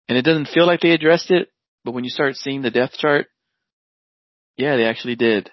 and 0.08 0.16
it 0.16 0.22
doesn't 0.22 0.48
feel 0.48 0.66
like 0.66 0.80
they 0.80 0.90
addressed 0.90 1.30
it, 1.30 1.48
but 1.88 1.94
when 1.94 2.04
you 2.04 2.10
start 2.10 2.36
seeing 2.36 2.60
the 2.60 2.70
depth 2.70 2.98
chart, 2.98 3.28
yeah, 4.58 4.76
they 4.76 4.84
actually 4.84 5.16
did. 5.16 5.50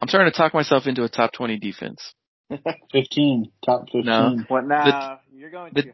I'm 0.00 0.08
starting 0.08 0.32
to 0.32 0.36
talk 0.36 0.52
myself 0.52 0.88
into 0.88 1.04
a 1.04 1.08
top 1.08 1.32
20 1.32 1.58
defense. 1.60 2.12
15, 2.92 3.52
top 3.64 3.82
15. 3.82 4.04
No. 4.04 4.36
What 4.48 4.66
now? 4.66 5.20
You're 5.32 5.52
going 5.52 5.74
the- 5.76 5.82
to. 5.82 5.92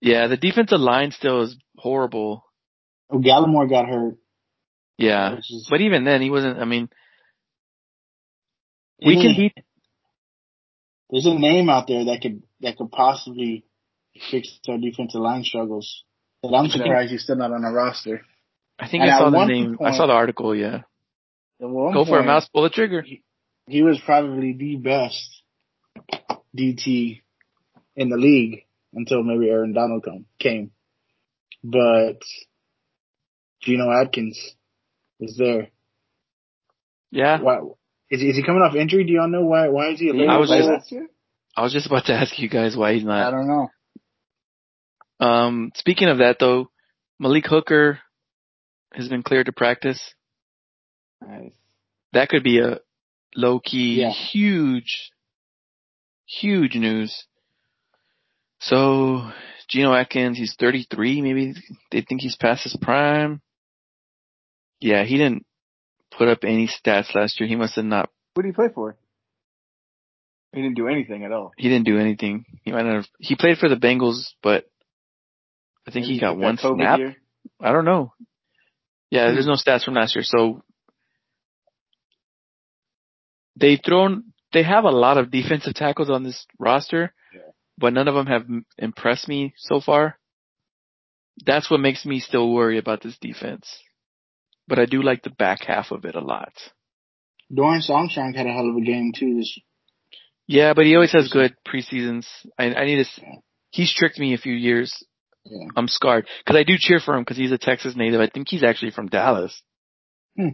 Yeah, 0.00 0.28
the 0.28 0.36
defensive 0.36 0.78
line 0.78 1.10
still 1.10 1.42
is 1.42 1.56
horrible. 1.76 2.44
Oh, 3.10 3.18
Gallimore 3.18 3.68
got 3.68 3.88
hurt. 3.88 4.14
Yeah. 4.96 5.38
is- 5.38 5.66
But 5.68 5.80
even 5.80 6.04
then, 6.04 6.22
he 6.22 6.30
wasn't, 6.30 6.60
I 6.60 6.64
mean, 6.64 6.88
we 9.04 9.20
can 9.20 9.34
beat, 9.36 9.54
There's 11.10 11.26
a 11.26 11.34
name 11.36 11.68
out 11.68 11.88
there 11.88 12.04
that 12.04 12.20
could 12.22 12.44
that 12.60 12.76
could 12.76 12.92
possibly 12.92 13.64
fix 14.30 14.56
our 14.68 14.78
defensive 14.78 15.20
line 15.20 15.42
struggles. 15.42 16.04
But 16.44 16.54
I'm 16.54 16.68
surprised 16.68 17.10
he's 17.10 17.24
still 17.24 17.34
not 17.34 17.50
on 17.50 17.62
the 17.62 17.72
roster. 17.72 18.20
I 18.78 18.88
think 18.88 19.02
And 19.02 19.10
I 19.10 19.18
saw 19.18 19.30
the 19.30 19.36
one 19.36 19.48
name. 19.48 19.78
I 19.84 19.96
saw 19.96 20.06
the 20.06 20.12
article. 20.12 20.54
Yeah, 20.54 20.82
At 21.60 21.68
one 21.68 21.92
go 21.92 22.04
for 22.04 22.18
a 22.18 22.24
mouse, 22.24 22.48
pull 22.48 22.62
the 22.62 22.70
trigger. 22.70 23.04
He 23.66 23.82
was 23.82 24.00
probably 24.04 24.54
the 24.58 24.76
best 24.76 25.42
DT 26.56 27.20
in 27.96 28.08
the 28.08 28.16
league 28.16 28.64
until 28.94 29.22
maybe 29.22 29.50
Aaron 29.50 29.72
Donald 29.74 30.04
come, 30.04 30.24
came. 30.38 30.70
But 31.62 32.20
Geno 33.62 33.90
Atkins 33.90 34.38
is 35.20 35.36
there. 35.36 35.68
Yeah, 37.10 37.40
Why 37.40 37.58
is, 38.10 38.22
is 38.22 38.36
he 38.36 38.42
coming 38.44 38.62
off 38.62 38.76
injury? 38.76 39.04
Do 39.04 39.12
y'all 39.12 39.28
know 39.28 39.42
why? 39.44 39.68
Why 39.68 39.90
is 39.92 39.98
he? 40.00 40.06
Did 40.12 40.16
he 40.20 40.26
I 40.26 40.36
was 40.38 40.50
just- 40.50 40.68
last 40.68 40.92
year? 40.92 41.08
I 41.56 41.62
was 41.62 41.72
just 41.72 41.86
about 41.86 42.04
to 42.06 42.12
ask 42.20 42.38
you 42.38 42.48
guys 42.48 42.76
why 42.76 42.94
he's 42.94 43.04
not. 43.04 43.26
I 43.26 43.30
don't 43.32 43.48
know. 43.48 43.68
Um, 45.20 45.72
speaking 45.74 46.08
of 46.08 46.18
that 46.18 46.36
though, 46.38 46.70
Malik 47.18 47.46
Hooker 47.46 47.98
has 48.92 49.08
been 49.08 49.22
cleared 49.22 49.46
to 49.46 49.52
practice. 49.52 50.14
Nice. 51.26 51.52
That 52.12 52.28
could 52.28 52.42
be 52.42 52.60
a 52.60 52.78
low 53.34 53.60
key, 53.60 54.00
Yeah. 54.00 54.10
huge, 54.10 55.10
huge 56.26 56.74
news. 56.74 57.24
So, 58.60 59.30
Geno 59.68 59.92
Atkins, 59.94 60.38
he's 60.38 60.54
33. 60.58 61.22
Maybe 61.22 61.54
they 61.90 62.00
think 62.00 62.20
he's 62.22 62.36
past 62.36 62.64
his 62.64 62.76
prime. 62.80 63.40
Yeah, 64.80 65.04
he 65.04 65.16
didn't 65.18 65.44
put 66.10 66.28
up 66.28 66.38
any 66.44 66.66
stats 66.68 67.14
last 67.14 67.38
year. 67.38 67.48
He 67.48 67.56
must 67.56 67.76
have 67.76 67.84
not, 67.84 68.10
What 68.34 68.42
did 68.44 68.48
he 68.50 68.54
play 68.54 68.68
for? 68.74 68.96
He 70.52 70.62
didn't 70.62 70.76
do 70.76 70.88
anything 70.88 71.24
at 71.24 71.32
all. 71.32 71.52
he 71.58 71.68
didn't 71.68 71.84
do 71.84 71.98
anything. 71.98 72.44
He 72.62 72.72
might 72.72 72.84
not 72.86 72.94
have, 72.94 73.06
he 73.18 73.36
played 73.36 73.58
for 73.58 73.68
the 73.68 73.76
Bengals, 73.76 74.30
but 74.42 74.64
I 75.86 75.90
think 75.90 76.04
Maybe 76.06 76.14
he 76.14 76.20
got 76.20 76.38
one 76.38 76.56
snap. 76.56 76.98
year. 76.98 77.16
I 77.60 77.72
don't 77.72 77.84
know. 77.84 78.12
Yeah, 79.10 79.28
Hmm. 79.28 79.34
there's 79.34 79.46
no 79.46 79.54
stats 79.54 79.84
from 79.84 79.94
last 79.94 80.14
year. 80.14 80.22
So 80.24 80.62
they've 83.56 83.80
thrown, 83.84 84.32
they 84.52 84.62
have 84.62 84.84
a 84.84 84.90
lot 84.90 85.18
of 85.18 85.30
defensive 85.30 85.74
tackles 85.74 86.10
on 86.10 86.22
this 86.24 86.46
roster, 86.58 87.14
Yeah. 87.34 87.40
but 87.76 87.92
none 87.92 88.08
of 88.08 88.14
them 88.14 88.26
have 88.26 88.46
impressed 88.78 89.28
me 89.28 89.54
so 89.56 89.80
far. 89.80 90.18
That's 91.44 91.70
what 91.70 91.80
makes 91.80 92.04
me 92.04 92.20
still 92.20 92.52
worry 92.52 92.78
about 92.78 93.00
this 93.02 93.16
defense. 93.18 93.66
But 94.66 94.78
I 94.78 94.86
do 94.86 95.02
like 95.02 95.22
the 95.22 95.30
back 95.30 95.62
half 95.64 95.92
of 95.92 96.04
it 96.04 96.14
a 96.14 96.20
lot. 96.20 96.52
Dorance 97.50 97.88
Armstrong 97.88 98.34
had 98.34 98.46
a 98.46 98.52
hell 98.52 98.68
of 98.68 98.76
a 98.76 98.80
game 98.84 99.12
too. 99.16 99.36
This 99.36 99.58
Yeah, 100.46 100.74
but 100.74 100.84
he 100.84 100.94
always 100.94 101.12
has 101.12 101.28
good 101.28 101.54
preseasons. 101.66 102.26
I, 102.58 102.74
I 102.74 102.84
need 102.84 103.04
to, 103.04 103.22
he's 103.70 103.92
tricked 103.94 104.18
me 104.18 104.34
a 104.34 104.38
few 104.38 104.52
years. 104.52 105.02
Yeah. 105.50 105.68
I'm 105.76 105.88
scarred 105.88 106.26
because 106.44 106.58
I 106.58 106.64
do 106.64 106.74
cheer 106.78 107.00
for 107.00 107.14
him 107.14 107.22
because 107.22 107.36
he's 107.36 107.52
a 107.52 107.58
Texas 107.58 107.96
native. 107.96 108.20
I 108.20 108.28
think 108.28 108.48
he's 108.48 108.62
actually 108.62 108.90
from 108.90 109.08
Dallas. 109.08 109.62
Hmm. 110.36 110.48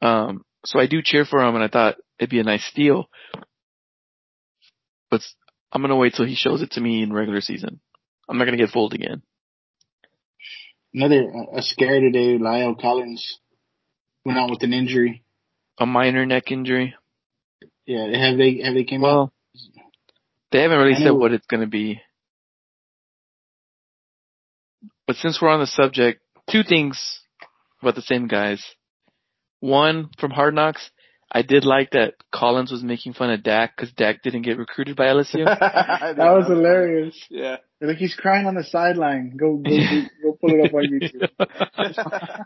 Um, 0.00 0.44
so 0.64 0.78
I 0.78 0.86
do 0.86 1.02
cheer 1.02 1.24
for 1.24 1.40
him, 1.40 1.54
and 1.54 1.62
I 1.62 1.68
thought 1.68 1.96
it'd 2.18 2.30
be 2.30 2.40
a 2.40 2.44
nice 2.44 2.64
steal. 2.64 3.08
But 5.10 5.20
I'm 5.72 5.82
gonna 5.82 5.96
wait 5.96 6.14
till 6.14 6.26
he 6.26 6.34
shows 6.34 6.62
it 6.62 6.72
to 6.72 6.80
me 6.80 7.02
in 7.02 7.12
regular 7.12 7.40
season. 7.40 7.80
I'm 8.28 8.38
not 8.38 8.44
gonna 8.44 8.56
get 8.56 8.70
fooled 8.70 8.94
again. 8.94 9.22
Another 10.94 11.30
a 11.54 11.62
scare 11.62 12.00
today. 12.00 12.38
La'el 12.38 12.80
Collins 12.80 13.38
went 14.24 14.38
out 14.38 14.50
with 14.50 14.62
an 14.62 14.72
injury. 14.72 15.22
A 15.78 15.86
minor 15.86 16.26
neck 16.26 16.50
injury. 16.50 16.94
Yeah, 17.86 18.06
have 18.18 18.38
they 18.38 18.60
Have 18.64 18.74
they 18.74 18.84
came 18.84 19.04
out? 19.04 19.32
They 20.50 20.62
haven't 20.62 20.78
really 20.78 20.94
said 20.94 21.10
what 21.10 21.32
it's 21.32 21.46
gonna 21.46 21.66
be. 21.66 22.00
But 25.08 25.16
since 25.16 25.40
we're 25.40 25.48
on 25.48 25.60
the 25.60 25.66
subject, 25.66 26.20
two 26.50 26.62
things 26.62 27.22
about 27.80 27.94
the 27.94 28.02
same 28.02 28.28
guys. 28.28 28.62
One 29.60 30.10
from 30.20 30.30
Hard 30.30 30.54
Knocks, 30.54 30.90
I 31.32 31.40
did 31.40 31.64
like 31.64 31.92
that 31.92 32.14
Collins 32.30 32.70
was 32.70 32.82
making 32.82 33.14
fun 33.14 33.30
of 33.30 33.42
Dak 33.42 33.74
because 33.74 33.90
Dak 33.92 34.22
didn't 34.22 34.42
get 34.42 34.58
recruited 34.58 34.96
by 34.96 35.06
LSU. 35.06 35.44
That 35.46 36.18
was 36.18 36.46
hilarious. 36.46 37.18
Yeah. 37.30 37.56
Like 37.80 37.96
he's 37.96 38.14
crying 38.14 38.46
on 38.46 38.54
the 38.54 38.64
sideline. 38.64 39.32
Go 39.34 39.56
go 39.56 39.70
go 40.22 40.38
pull 40.38 40.50
it 40.50 40.66
up 40.66 40.74
on 40.74 41.30
YouTube. 41.40 42.44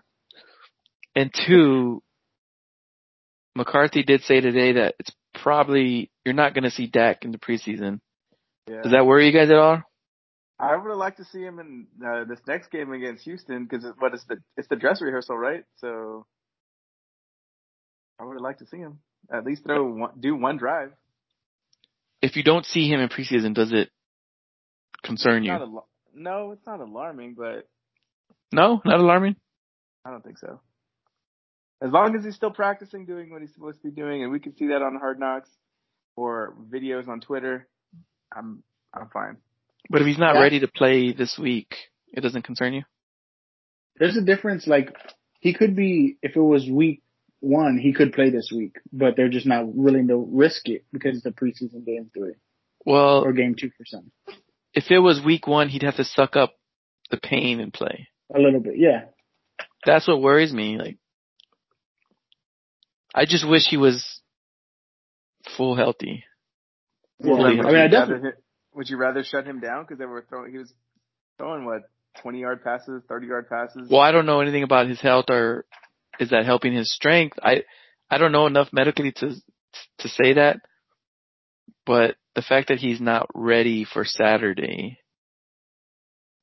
and 1.16 1.34
two, 1.46 2.00
McCarthy 3.56 4.04
did 4.04 4.22
say 4.22 4.40
today 4.40 4.74
that 4.74 4.94
it's 5.00 5.10
probably 5.34 6.12
you're 6.24 6.34
not 6.34 6.54
going 6.54 6.64
to 6.64 6.70
see 6.70 6.86
Dak 6.86 7.24
in 7.24 7.32
the 7.32 7.38
preseason. 7.38 7.98
yeah. 8.70 8.82
Does 8.82 8.92
that 8.92 9.04
worry 9.04 9.26
you 9.26 9.32
guys 9.32 9.50
at 9.50 9.56
all? 9.56 9.82
I 10.58 10.76
would 10.76 10.88
have 10.88 10.98
liked 10.98 11.18
to 11.18 11.24
see 11.24 11.42
him 11.42 11.58
in 11.58 11.86
uh, 12.06 12.24
this 12.24 12.38
next 12.46 12.70
game 12.70 12.92
against 12.92 13.24
Houston 13.24 13.64
because 13.64 13.84
what 13.98 14.14
is 14.14 14.24
the 14.28 14.36
it's 14.56 14.68
the 14.68 14.76
dress 14.76 15.02
rehearsal, 15.02 15.36
right? 15.36 15.64
So 15.76 16.26
I 18.20 18.24
would 18.24 18.34
have 18.34 18.42
liked 18.42 18.60
to 18.60 18.66
see 18.66 18.78
him 18.78 19.00
at 19.32 19.44
least 19.44 19.64
throw 19.64 19.84
one, 19.84 20.12
do 20.18 20.36
one 20.36 20.56
drive. 20.56 20.92
If 22.20 22.36
you 22.36 22.44
don't 22.44 22.64
see 22.64 22.88
him 22.88 23.00
in 23.00 23.08
preseason, 23.08 23.54
does 23.54 23.72
it 23.72 23.90
concern 25.02 25.42
you? 25.42 25.52
Al- 25.52 25.88
no, 26.14 26.52
it's 26.52 26.66
not 26.66 26.80
alarming, 26.80 27.34
but 27.36 27.68
no, 28.52 28.80
not 28.84 29.00
alarming. 29.00 29.36
I 30.04 30.10
don't 30.10 30.22
think 30.22 30.38
so. 30.38 30.60
As 31.82 31.90
long 31.90 32.14
as 32.14 32.24
he's 32.24 32.36
still 32.36 32.52
practicing 32.52 33.06
doing 33.06 33.30
what 33.30 33.40
he's 33.40 33.52
supposed 33.52 33.82
to 33.82 33.88
be 33.88 33.94
doing, 33.94 34.22
and 34.22 34.30
we 34.30 34.38
can 34.38 34.56
see 34.56 34.68
that 34.68 34.82
on 34.82 34.96
Hard 34.96 35.18
Knocks 35.18 35.50
or 36.14 36.54
videos 36.70 37.08
on 37.08 37.20
Twitter, 37.20 37.66
I'm 38.34 38.62
I'm 38.94 39.08
fine. 39.08 39.38
But 39.90 40.00
if 40.00 40.06
he's 40.06 40.18
not 40.18 40.34
ready 40.34 40.60
to 40.60 40.68
play 40.68 41.12
this 41.12 41.38
week, 41.38 41.74
it 42.12 42.20
doesn't 42.20 42.42
concern 42.42 42.72
you. 42.74 42.82
There's 43.98 44.16
a 44.16 44.22
difference. 44.22 44.66
Like 44.66 44.94
he 45.40 45.54
could 45.54 45.76
be 45.76 46.16
if 46.22 46.36
it 46.36 46.40
was 46.40 46.68
week 46.68 47.02
one, 47.40 47.76
he 47.76 47.92
could 47.92 48.12
play 48.12 48.30
this 48.30 48.50
week, 48.54 48.76
but 48.92 49.16
they're 49.16 49.28
just 49.28 49.46
not 49.46 49.66
willing 49.66 50.08
to 50.08 50.16
risk 50.16 50.68
it 50.68 50.84
because 50.92 51.16
it's 51.16 51.26
a 51.26 51.30
preseason 51.30 51.84
game 51.84 52.10
three 52.14 52.34
Well, 52.86 53.24
or 53.24 53.32
game 53.32 53.54
two 53.58 53.70
for 53.76 53.84
some. 53.84 54.12
if 54.74 54.90
it 54.90 55.00
was 55.00 55.20
week 55.24 55.46
one, 55.46 55.68
he'd 55.68 55.82
have 55.82 55.96
to 55.96 56.04
suck 56.04 56.36
up 56.36 56.54
the 57.10 57.16
pain 57.18 57.60
and 57.60 57.72
play. 57.72 58.08
A 58.34 58.38
little 58.38 58.60
bit, 58.60 58.74
yeah. 58.78 59.06
That's 59.84 60.06
what 60.06 60.22
worries 60.22 60.52
me. 60.52 60.78
Like, 60.78 60.96
I 63.14 63.26
just 63.26 63.46
wish 63.46 63.66
he 63.68 63.76
was 63.76 64.20
full 65.56 65.76
healthy. 65.76 66.24
Yeah. 67.18 67.34
I 67.34 67.50
mean. 67.50 67.64
I 67.66 67.84
you 67.84 67.90
definitely. 67.90 68.30
Rather 68.72 68.76
hit- 68.76 68.76
would 68.76 68.88
you 68.88 68.96
rather 68.96 69.24
shut 69.24 69.46
him 69.46 69.60
down 69.60 69.84
because 69.84 69.98
they 69.98 70.06
were 70.06 70.24
throwing? 70.28 70.52
He 70.52 70.58
was 70.58 70.72
throwing 71.38 71.64
what 71.64 71.82
twenty 72.20 72.40
yard 72.40 72.62
passes, 72.62 73.02
thirty 73.08 73.26
yard 73.26 73.48
passes. 73.48 73.88
Well, 73.90 74.00
I 74.00 74.12
don't 74.12 74.26
know 74.26 74.40
anything 74.40 74.62
about 74.62 74.88
his 74.88 75.00
health 75.00 75.26
or 75.30 75.64
is 76.20 76.30
that 76.30 76.44
helping 76.44 76.72
his 76.72 76.92
strength. 76.92 77.38
I 77.42 77.62
I 78.10 78.18
don't 78.18 78.32
know 78.32 78.46
enough 78.46 78.68
medically 78.72 79.12
to 79.12 79.34
to 79.98 80.08
say 80.08 80.34
that. 80.34 80.60
But 81.84 82.16
the 82.34 82.42
fact 82.42 82.68
that 82.68 82.78
he's 82.78 83.00
not 83.00 83.28
ready 83.34 83.84
for 83.84 84.04
Saturday 84.04 84.98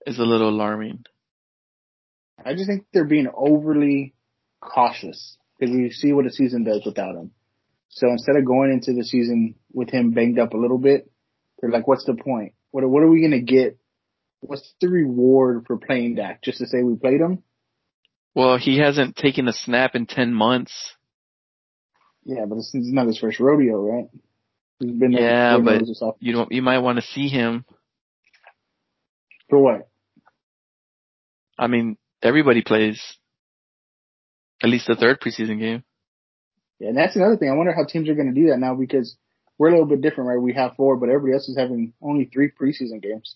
is 0.06 0.20
a 0.20 0.24
little 0.24 0.50
alarming. 0.50 1.06
I 2.44 2.54
just 2.54 2.68
think 2.68 2.86
they're 2.94 3.06
being 3.06 3.30
overly 3.34 4.14
cautious 4.62 5.38
because 5.58 5.76
we 5.76 5.92
see 5.92 6.14
what 6.14 6.26
a 6.26 6.32
season 6.32 6.64
does 6.64 6.84
without 6.86 7.16
him. 7.16 7.32
So 7.90 8.10
instead 8.10 8.36
of 8.36 8.46
going 8.46 8.72
into 8.72 8.94
the 8.94 9.04
season 9.04 9.56
with 9.74 9.90
him 9.90 10.12
banged 10.12 10.40
up 10.40 10.54
a 10.54 10.58
little 10.58 10.78
bit, 10.78 11.10
they're 11.62 11.72
like, 11.72 11.88
"What's 11.88 12.06
the 12.06 12.16
point? 12.16 12.54
What 12.72 12.88
what 12.90 13.04
are 13.04 13.10
we 13.10 13.22
gonna 13.22 13.42
get? 13.42 13.78
What's 14.42 14.74
the 14.80 14.88
reward 14.90 15.66
for 15.68 15.78
playing 15.78 16.16
Dak? 16.16 16.42
Just 16.42 16.60
to 16.60 16.68
say 16.68 16.82
we 16.82 16.96
played 16.96 17.20
him? 17.20 17.44
Well, 18.36 18.58
he 18.58 18.78
hasn't 18.78 19.16
taken 19.18 19.48
a 19.48 19.54
snap 19.54 19.96
in 19.96 20.06
10 20.06 20.34
months. 20.34 20.96
Yeah, 22.24 22.46
but 22.48 22.56
this 22.56 22.74
is 22.74 22.94
not 22.94 23.08
his 23.08 23.18
first 23.20 23.40
rodeo, 23.40 23.82
right? 23.82 24.06
He's 24.80 24.92
been 24.92 25.12
Yeah, 25.12 25.58
but 25.58 25.80
knows 25.80 25.88
this 25.90 26.02
off- 26.02 26.16
You 26.20 26.34
don't 26.34 26.52
you 26.52 26.62
might 26.62 26.80
want 26.80 26.98
to 27.00 27.02
see 27.06 27.28
him. 27.28 27.66
for 29.50 29.60
what? 29.60 29.90
I 31.58 31.68
mean, 31.68 31.98
everybody 32.22 32.62
plays 32.62 33.02
at 34.64 34.70
least 34.70 34.88
the 34.88 34.96
third 34.96 35.20
preseason 35.20 35.60
game. 35.60 35.84
Yeah, 36.80 36.90
and 36.90 36.98
that's 36.98 37.16
another 37.18 37.36
thing. 37.36 37.50
I 37.50 37.56
wonder 37.56 37.74
how 37.74 37.84
teams 37.84 38.08
are 38.08 38.16
going 38.16 38.34
to 38.34 38.40
do 38.42 38.48
that 38.50 38.60
now 38.60 38.76
because 38.76 39.18
we're 39.60 39.68
a 39.68 39.72
little 39.72 39.86
bit 39.86 40.02
different, 40.02 40.30
right? 40.30 40.42
We 40.42 40.54
have 40.54 40.76
four, 40.76 40.96
but 40.98 41.10
everybody 41.10 41.34
else 41.34 41.48
is 41.50 41.58
having 41.58 41.94
only 42.02 42.26
three 42.26 42.50
preseason 42.50 43.04
games. 43.04 43.36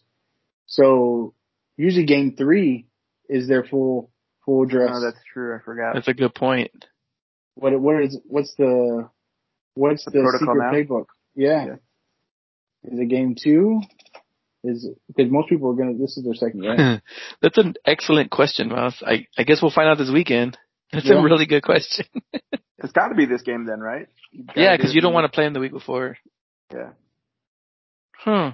So 0.66 1.36
usually 1.78 2.06
game 2.06 2.36
three 2.36 2.88
is 3.30 3.48
their 3.48 3.64
full 3.64 4.10
full 4.46 4.66
dress. 4.66 4.90
Oh, 4.92 5.02
that's 5.02 5.20
true. 5.32 5.56
I 5.56 5.60
forgot. 5.64 5.94
That's 5.94 6.08
a 6.08 6.14
good 6.14 6.34
point. 6.34 6.72
what 7.56 7.80
what 7.80 8.04
is 8.04 8.18
what's 8.26 8.56
the 8.58 9.10
what's 9.76 10.06
The 10.06 10.12
the, 10.12 10.20
protocol 10.22 10.56
secret 10.56 10.90
now? 10.90 10.96
playbook? 10.96 11.06
Yeah. 11.36 11.66
Yeah. 11.66 12.92
Is 12.92 13.00
it 13.00 13.10
game 13.10 13.36
two? 13.42 13.82
Is 14.66 14.88
because 15.08 15.30
most 15.30 15.50
people 15.50 15.70
are 15.72 15.74
gonna. 15.74 15.98
This 15.98 16.16
is 16.18 16.24
their 16.24 16.34
second 16.36 16.62
game. 16.62 17.02
That's 17.42 17.58
an 17.58 17.76
excellent 17.86 18.32
question, 18.32 18.70
Mouse. 18.70 19.04
I, 19.06 19.28
I 19.38 19.44
guess 19.44 19.62
we'll 19.62 19.72
find 19.72 19.90
out 19.90 19.98
this 19.98 20.10
weekend. 20.12 20.58
That's 20.94 21.06
Yeah. 21.06 21.20
a 21.20 21.24
really 21.24 21.46
good 21.46 21.64
question. 21.64 22.06
It's 22.80 22.92
got 22.92 23.08
to 23.10 23.16
be 23.16 23.26
this 23.26 23.44
game 23.44 23.66
then, 23.66 23.80
right? 23.80 24.08
Yeah, 24.58 24.76
because 24.76 24.94
you 24.94 25.00
don't 25.00 25.14
want 25.14 25.24
to 25.24 25.34
play 25.34 25.46
him 25.46 25.54
the 25.54 25.62
week 25.62 25.72
before. 25.72 26.18
Yeah. 26.74 26.90
Huh. 28.18 28.52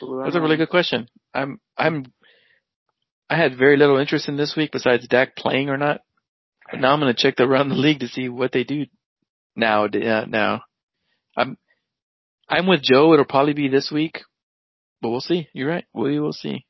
That's 0.00 0.34
a 0.34 0.40
really 0.40 0.56
good 0.56 0.70
question. 0.70 1.08
I'm 1.32 1.60
I'm 1.76 2.12
I 3.30 3.36
had 3.36 3.56
very 3.56 3.76
little 3.76 3.98
interest 3.98 4.28
in 4.28 4.36
this 4.36 4.54
week 4.56 4.70
besides 4.72 5.06
Dak 5.06 5.36
playing 5.36 5.68
or 5.68 5.76
not. 5.76 6.00
But 6.70 6.80
now 6.80 6.92
I'm 6.92 7.00
gonna 7.00 7.14
check 7.14 7.36
the 7.36 7.44
around 7.44 7.68
the 7.68 7.74
league 7.76 8.00
to 8.00 8.08
see 8.08 8.28
what 8.28 8.50
they 8.52 8.64
do 8.64 8.86
now. 9.54 9.86
Yeah, 9.92 10.20
uh, 10.20 10.24
now 10.26 10.62
I'm 11.36 11.56
I'm 12.48 12.66
with 12.66 12.82
Joe. 12.82 13.12
It'll 13.12 13.24
probably 13.24 13.54
be 13.54 13.68
this 13.68 13.90
week, 13.92 14.20
but 15.00 15.10
we'll 15.10 15.20
see. 15.20 15.48
You're 15.52 15.68
right. 15.68 15.84
We 15.94 16.18
will 16.18 16.32
see. 16.32 16.64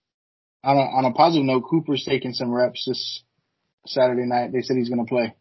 On 0.65 0.77
a, 0.77 0.81
on 0.81 1.05
a 1.05 1.13
positive 1.13 1.45
note, 1.47 1.63
Cooper's 1.71 2.05
taking 2.05 2.33
some 2.33 2.53
reps 2.53 2.85
this 2.87 3.23
Saturday 3.87 4.27
night. 4.27 4.53
They 4.53 4.61
said 4.63 4.77
he's 4.77 4.89
going 4.89 5.05
to 5.05 5.09
play. 5.09 5.35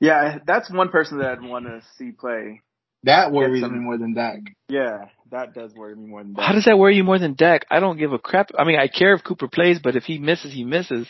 Yeah, 0.00 0.38
that's 0.46 0.70
one 0.70 0.90
person 0.90 1.18
that 1.18 1.30
I'd 1.32 1.42
want 1.42 1.66
to 1.66 1.80
see 1.98 2.12
play. 2.12 2.60
That 3.04 3.32
worries 3.32 3.62
some- 3.62 3.72
me 3.72 3.78
more 3.80 3.98
than 3.98 4.14
Dak. 4.14 4.40
Yeah, 4.68 5.06
that 5.30 5.54
does 5.54 5.72
worry 5.74 5.94
me 5.96 6.06
more 6.06 6.22
than 6.22 6.34
that. 6.34 6.42
How 6.42 6.52
does 6.52 6.64
that 6.64 6.78
worry 6.78 6.96
you 6.96 7.04
more 7.04 7.18
than 7.18 7.34
Dak? 7.34 7.66
I 7.70 7.80
don't 7.80 7.98
give 7.98 8.12
a 8.12 8.18
crap. 8.18 8.50
I 8.58 8.64
mean, 8.64 8.78
I 8.78 8.88
care 8.88 9.14
if 9.14 9.24
Cooper 9.24 9.48
plays, 9.48 9.78
but 9.82 9.96
if 9.96 10.04
he 10.04 10.18
misses, 10.18 10.52
he 10.52 10.64
misses. 10.64 11.08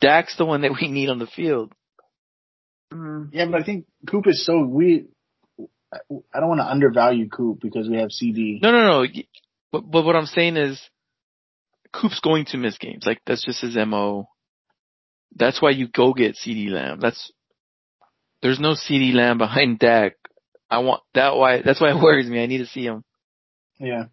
Dak's 0.00 0.36
the 0.36 0.44
one 0.44 0.62
that 0.62 0.72
we 0.80 0.88
need 0.88 1.08
on 1.08 1.18
the 1.18 1.26
field. 1.26 1.72
Mhm. 2.92 3.28
Yeah, 3.32 3.46
but 3.46 3.60
I 3.60 3.64
think 3.64 3.86
Coop 4.08 4.26
is 4.26 4.44
so 4.44 4.64
weird. 4.64 5.06
I 5.92 6.40
don't 6.40 6.48
want 6.48 6.60
to 6.60 6.66
undervalue 6.70 7.28
Coop 7.28 7.60
because 7.60 7.88
we 7.88 7.96
have 7.96 8.10
CeeDee. 8.10 8.60
No, 8.62 8.70
no, 8.72 9.02
no. 9.02 9.06
But, 9.72 9.90
but 9.90 10.04
what 10.04 10.16
I'm 10.16 10.26
saying 10.26 10.56
is, 10.56 10.80
Coop's 11.92 12.20
going 12.20 12.44
to 12.46 12.56
miss 12.56 12.78
games. 12.78 13.04
Like 13.06 13.20
that's 13.26 13.44
just 13.44 13.60
his 13.60 13.76
mo. 13.76 14.28
That's 15.34 15.60
why 15.60 15.70
you 15.70 15.88
go 15.88 16.12
get 16.14 16.36
CeeDee 16.36 16.70
Lamb. 16.70 17.00
That's 17.00 17.32
there's 18.42 18.60
no 18.60 18.72
CeeDee 18.72 19.14
Lamb 19.14 19.38
behind 19.38 19.78
Dak. 19.78 20.14
I 20.70 20.78
want 20.78 21.02
that 21.14 21.36
why 21.36 21.62
that's 21.62 21.80
why 21.80 21.90
it 21.90 21.96
worries 22.02 22.28
me. 22.28 22.42
I 22.42 22.46
need 22.46 22.58
to 22.58 22.66
see 22.66 22.84
him. 22.84 23.04
Yeah. 23.78 24.04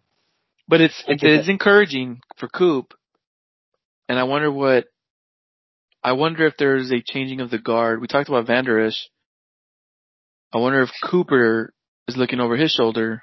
But 0.68 0.80
it's 0.80 1.04
I 1.06 1.12
it's, 1.12 1.22
get 1.22 1.32
it's 1.32 1.48
encouraging 1.48 2.20
for 2.38 2.48
Coop. 2.48 2.94
And 4.08 4.18
I 4.18 4.24
wonder 4.24 4.50
what 4.50 4.86
I 6.02 6.12
wonder 6.12 6.46
if 6.46 6.54
there's 6.58 6.90
a 6.92 7.02
changing 7.04 7.40
of 7.40 7.50
the 7.50 7.58
guard. 7.58 8.00
We 8.00 8.06
talked 8.06 8.28
about 8.28 8.46
Vander 8.46 8.86
Esch. 8.86 9.08
I 10.54 10.58
wonder 10.58 10.82
if 10.82 10.90
Cooper 11.02 11.74
is 12.08 12.16
looking 12.16 12.40
over 12.40 12.56
his 12.56 12.70
shoulder 12.70 13.22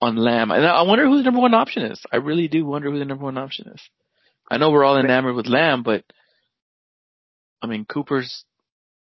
on 0.00 0.16
Lamb. 0.16 0.50
And 0.50 0.66
I 0.66 0.82
wonder 0.82 1.06
who 1.06 1.18
the 1.18 1.22
number 1.22 1.40
one 1.40 1.54
option 1.54 1.84
is. 1.84 2.00
I 2.12 2.16
really 2.16 2.48
do 2.48 2.64
wonder 2.64 2.90
who 2.90 2.98
the 2.98 3.04
number 3.04 3.24
one 3.24 3.38
option 3.38 3.68
is. 3.68 3.80
I 4.50 4.58
know 4.58 4.70
we're 4.70 4.84
all 4.84 4.98
enamored 4.98 5.34
with 5.34 5.46
Lamb, 5.46 5.82
but 5.82 6.04
I 7.62 7.66
mean 7.66 7.84
Cooper's 7.84 8.44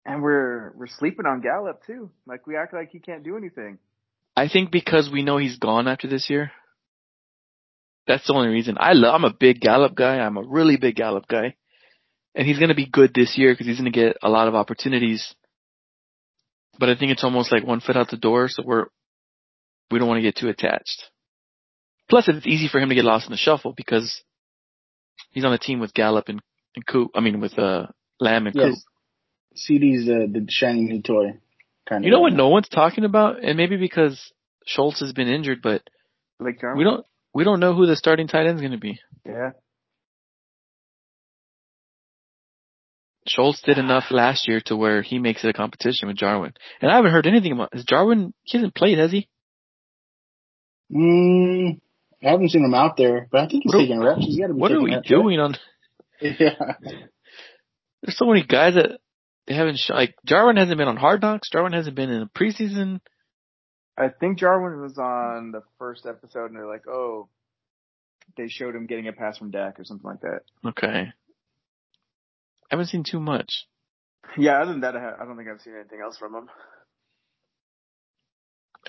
And 0.04 0.22
we're 0.22 0.72
we're 0.76 0.86
sleeping 0.86 1.26
on 1.26 1.40
Gallup 1.40 1.84
too. 1.86 2.10
Like 2.26 2.46
we 2.46 2.56
act 2.56 2.74
like 2.74 2.90
he 2.90 2.98
can't 2.98 3.24
do 3.24 3.36
anything. 3.36 3.78
I 4.36 4.48
think 4.48 4.70
because 4.70 5.10
we 5.12 5.22
know 5.22 5.36
he's 5.36 5.58
gone 5.58 5.88
after 5.88 6.08
this 6.08 6.30
year. 6.30 6.52
That's 8.06 8.26
the 8.26 8.32
only 8.32 8.48
reason. 8.48 8.76
I 8.80 8.94
love, 8.94 9.14
I'm 9.14 9.24
a 9.24 9.32
big 9.32 9.60
Gallup 9.60 9.94
guy. 9.94 10.18
I'm 10.18 10.36
a 10.36 10.42
really 10.42 10.76
big 10.76 10.96
Gallup 10.96 11.28
guy. 11.28 11.54
And 12.34 12.46
he's 12.46 12.58
going 12.58 12.70
to 12.70 12.74
be 12.74 12.86
good 12.86 13.12
this 13.14 13.36
year 13.36 13.52
because 13.52 13.66
he's 13.66 13.78
going 13.78 13.92
to 13.92 13.98
get 13.98 14.16
a 14.22 14.28
lot 14.28 14.48
of 14.48 14.54
opportunities. 14.54 15.34
But 16.78 16.88
I 16.88 16.96
think 16.96 17.12
it's 17.12 17.22
almost 17.22 17.52
like 17.52 17.64
one 17.64 17.80
foot 17.80 17.96
out 17.96 18.08
the 18.10 18.16
door. 18.16 18.48
So 18.48 18.62
we're, 18.64 18.86
we 19.90 19.98
don't 19.98 20.08
want 20.08 20.18
to 20.18 20.22
get 20.22 20.36
too 20.36 20.48
attached. 20.48 21.04
Plus 22.08 22.28
it's 22.28 22.46
easy 22.46 22.68
for 22.68 22.80
him 22.80 22.88
to 22.88 22.94
get 22.94 23.04
lost 23.04 23.26
in 23.26 23.30
the 23.32 23.36
shuffle 23.36 23.72
because 23.76 24.22
he's 25.30 25.44
on 25.44 25.52
a 25.52 25.58
team 25.58 25.80
with 25.80 25.94
Gallup 25.94 26.28
and, 26.28 26.40
and 26.76 26.86
Coop. 26.86 27.10
I 27.14 27.20
mean 27.20 27.40
with, 27.40 27.58
uh, 27.58 27.86
Lamb 28.20 28.46
and 28.46 28.54
Coop. 28.54 28.74
CeeDee's 29.56 30.08
uh, 30.08 30.26
the 30.32 30.46
shiny 30.48 30.82
new 30.82 31.02
toy. 31.02 31.38
Kind 31.88 32.04
of. 32.04 32.06
You 32.06 32.12
know 32.12 32.20
what 32.20 32.32
no 32.32 32.48
one's 32.48 32.68
talking 32.68 33.04
about? 33.04 33.42
And 33.42 33.56
maybe 33.56 33.76
because 33.76 34.32
Schultz 34.66 35.00
has 35.00 35.12
been 35.12 35.28
injured, 35.28 35.60
but 35.62 35.82
Like 36.38 36.60
Jarwin. 36.60 36.78
we 36.78 36.84
don't, 36.84 37.04
we 37.34 37.44
don't 37.44 37.60
know 37.60 37.74
who 37.74 37.86
the 37.86 37.96
starting 37.96 38.28
tight 38.28 38.46
end 38.46 38.56
is 38.56 38.60
going 38.60 38.72
to 38.72 38.78
be. 38.78 39.00
Yeah. 39.26 39.50
Schultz 43.26 43.62
did 43.62 43.78
enough 43.78 44.04
last 44.10 44.48
year 44.48 44.60
to 44.66 44.76
where 44.76 45.02
he 45.02 45.18
makes 45.18 45.44
it 45.44 45.48
a 45.48 45.52
competition 45.52 46.08
with 46.08 46.16
Jarwin. 46.16 46.54
And 46.80 46.90
I 46.90 46.96
haven't 46.96 47.12
heard 47.12 47.26
anything 47.26 47.52
about 47.52 47.70
is 47.72 47.84
Jarwin 47.84 48.34
he 48.42 48.58
hasn't 48.58 48.74
played, 48.74 48.98
has 48.98 49.12
he? 49.12 49.28
Mm, 50.92 51.80
I 52.22 52.28
haven't 52.30 52.50
seen 52.50 52.64
him 52.64 52.74
out 52.74 52.96
there, 52.96 53.28
but 53.30 53.40
I 53.44 53.48
think 53.48 53.62
he's 53.64 53.72
What 53.72 53.78
are- 53.78 53.80
taking 53.82 54.00
reps. 54.00 54.20
He's 54.24 54.38
got 54.38 54.48
to 54.48 54.54
be 54.54 54.60
What 54.60 54.72
are 54.72 54.80
we 54.82 54.94
reps, 54.94 55.08
doing 55.08 55.40
on 55.40 55.52
right? 55.52 55.60
Yeah. 56.40 56.54
there's 58.02 58.16
so 58.16 58.26
many 58.26 58.44
guys 58.44 58.74
that 58.74 59.00
they 59.46 59.54
haven't 59.54 59.78
shown 59.78 59.96
like 59.96 60.14
Jarwin 60.24 60.56
hasn't 60.56 60.76
been 60.78 60.88
on 60.88 60.96
hard 60.96 61.20
knocks, 61.22 61.50
Jarwin 61.50 61.72
hasn't 61.72 61.96
been 61.96 62.10
in 62.10 62.20
the 62.20 62.26
preseason. 62.26 63.00
I 63.98 64.08
think 64.08 64.38
Jarwin 64.38 64.80
was 64.80 64.96
on 64.98 65.50
the 65.52 65.62
first 65.78 66.06
episode 66.06 66.46
and 66.46 66.56
they're 66.56 66.66
like, 66.66 66.86
oh, 66.88 67.28
they 68.36 68.48
showed 68.48 68.74
him 68.74 68.86
getting 68.86 69.08
a 69.08 69.12
pass 69.12 69.36
from 69.38 69.50
Dak 69.50 69.78
or 69.80 69.84
something 69.84 70.08
like 70.08 70.20
that. 70.20 70.40
Okay. 70.68 71.08
I 71.10 71.12
haven't 72.70 72.86
seen 72.86 73.04
too 73.04 73.20
much. 73.20 73.66
Yeah, 74.38 74.62
other 74.62 74.72
than 74.72 74.80
that, 74.82 74.96
I, 74.96 75.12
I 75.20 75.24
don't 75.26 75.36
think 75.36 75.48
I've 75.48 75.60
seen 75.60 75.74
anything 75.74 76.00
else 76.02 76.16
from 76.16 76.34
him. 76.34 76.48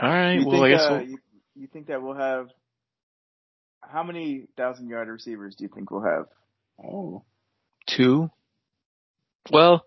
Alright, 0.02 0.40
You 0.40 0.48
well 0.48 0.62
think, 0.62 0.66
I 0.66 0.70
guess 0.70 0.82
uh, 0.82 0.98
we'll, 1.00 1.10
you, 1.10 1.18
you 1.56 1.68
think 1.68 1.88
that 1.88 2.02
we'll 2.02 2.16
have 2.16 2.50
how 3.82 4.04
many 4.04 4.48
thousand 4.58 4.90
yard 4.90 5.08
receivers 5.08 5.56
do 5.56 5.64
you 5.64 5.70
think 5.74 5.92
we'll 5.92 6.04
have? 6.04 6.26
Oh, 6.84 7.24
two. 7.88 8.30
Well 9.52 9.86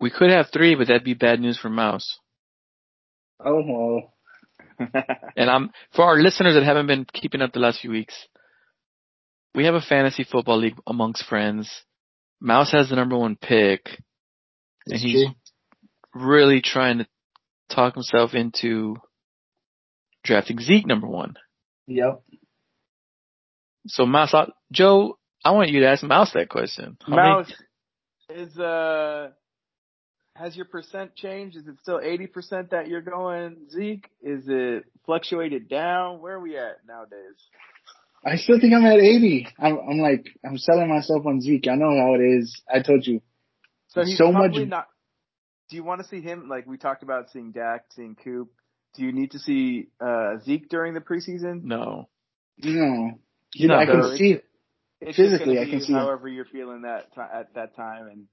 we 0.00 0.10
could 0.10 0.30
have 0.30 0.46
three, 0.52 0.74
but 0.74 0.88
that'd 0.88 1.04
be 1.04 1.14
bad 1.14 1.40
news 1.40 1.58
for 1.58 1.68
Mouse. 1.68 2.18
Oh, 3.44 3.62
well. 3.62 4.14
And 5.36 5.50
I'm 5.50 5.70
for 5.94 6.06
our 6.06 6.16
listeners 6.16 6.54
that 6.54 6.64
haven't 6.64 6.86
been 6.86 7.06
keeping 7.12 7.42
up 7.42 7.52
the 7.52 7.60
last 7.60 7.80
few 7.80 7.90
weeks. 7.90 8.14
We 9.54 9.66
have 9.66 9.74
a 9.74 9.80
fantasy 9.80 10.24
football 10.24 10.58
league 10.58 10.78
amongst 10.86 11.26
friends. 11.26 11.70
Mouse 12.40 12.72
has 12.72 12.88
the 12.88 12.96
number 12.96 13.16
one 13.18 13.36
pick, 13.36 13.82
and 14.86 14.98
he's 14.98 15.26
true. 15.26 15.34
really 16.14 16.62
trying 16.62 16.98
to 16.98 17.06
talk 17.70 17.94
himself 17.94 18.34
into 18.34 18.96
drafting 20.24 20.58
Zeke 20.60 20.86
number 20.86 21.06
one. 21.06 21.34
Yep. 21.86 22.22
So 23.86 24.06
Mouse, 24.06 24.34
I- 24.34 24.50
Joe, 24.72 25.18
I 25.44 25.52
want 25.52 25.70
you 25.70 25.80
to 25.80 25.88
ask 25.88 26.02
Mouse 26.02 26.32
that 26.34 26.48
question. 26.48 26.96
How 27.06 27.16
many- 27.16 27.28
Mouse 27.28 27.52
is 28.28 28.58
uh 28.58 29.30
has 30.36 30.54
your 30.56 30.66
percent 30.66 31.14
changed? 31.16 31.56
Is 31.56 31.66
it 31.66 31.76
still 31.82 32.00
eighty 32.02 32.26
percent 32.26 32.70
that 32.70 32.88
you're 32.88 33.00
going 33.00 33.56
Zeke? 33.70 34.08
Is 34.22 34.44
it 34.48 34.84
fluctuated 35.06 35.68
down? 35.68 36.20
Where 36.20 36.34
are 36.34 36.40
we 36.40 36.56
at 36.56 36.78
nowadays? 36.86 37.36
I 38.24 38.36
still 38.36 38.60
think 38.60 38.74
I'm 38.74 38.84
at 38.84 38.98
80. 38.98 39.48
I'm, 39.58 39.78
I'm 39.78 39.98
like, 39.98 40.26
I'm 40.44 40.58
selling 40.58 40.90
myself 40.90 41.24
on 41.24 41.40
Zeke. 41.40 41.68
I 41.68 41.74
know 41.76 41.88
how 41.98 42.14
it 42.16 42.20
is. 42.20 42.60
I 42.70 42.80
told 42.82 43.06
you. 43.06 43.22
So 43.88 44.02
he's 44.04 44.18
So 44.18 44.30
much- 44.30 44.56
not. 44.68 44.88
Do 45.70 45.76
you 45.76 45.84
want 45.84 46.00
to 46.02 46.08
see 46.08 46.20
him? 46.20 46.48
Like 46.48 46.66
we 46.66 46.76
talked 46.76 47.02
about 47.02 47.30
seeing 47.30 47.52
Dak, 47.52 47.84
seeing 47.94 48.16
Coop. 48.16 48.48
Do 48.94 49.02
you 49.04 49.12
need 49.12 49.30
to 49.32 49.38
see 49.38 49.88
uh 50.00 50.38
Zeke 50.44 50.68
during 50.68 50.94
the 50.94 51.00
preseason? 51.00 51.62
no, 51.62 52.08
No. 52.62 53.18
He's 53.52 53.66
not 53.68 53.78
I 53.80 53.86
can 53.86 54.00
good. 54.00 54.18
see 54.18 54.32
it. 54.32 54.44
It's 55.00 55.16
Physically, 55.16 55.58
I 55.58 55.64
can 55.64 55.78
be 55.78 55.84
see 55.84 55.92
him. 55.92 55.98
however 55.98 56.28
you're 56.28 56.44
feeling 56.44 56.82
that 56.82 57.12
ti 57.14 57.20
at 57.20 57.54
that 57.54 57.74
time, 57.74 58.06
and 58.08 58.26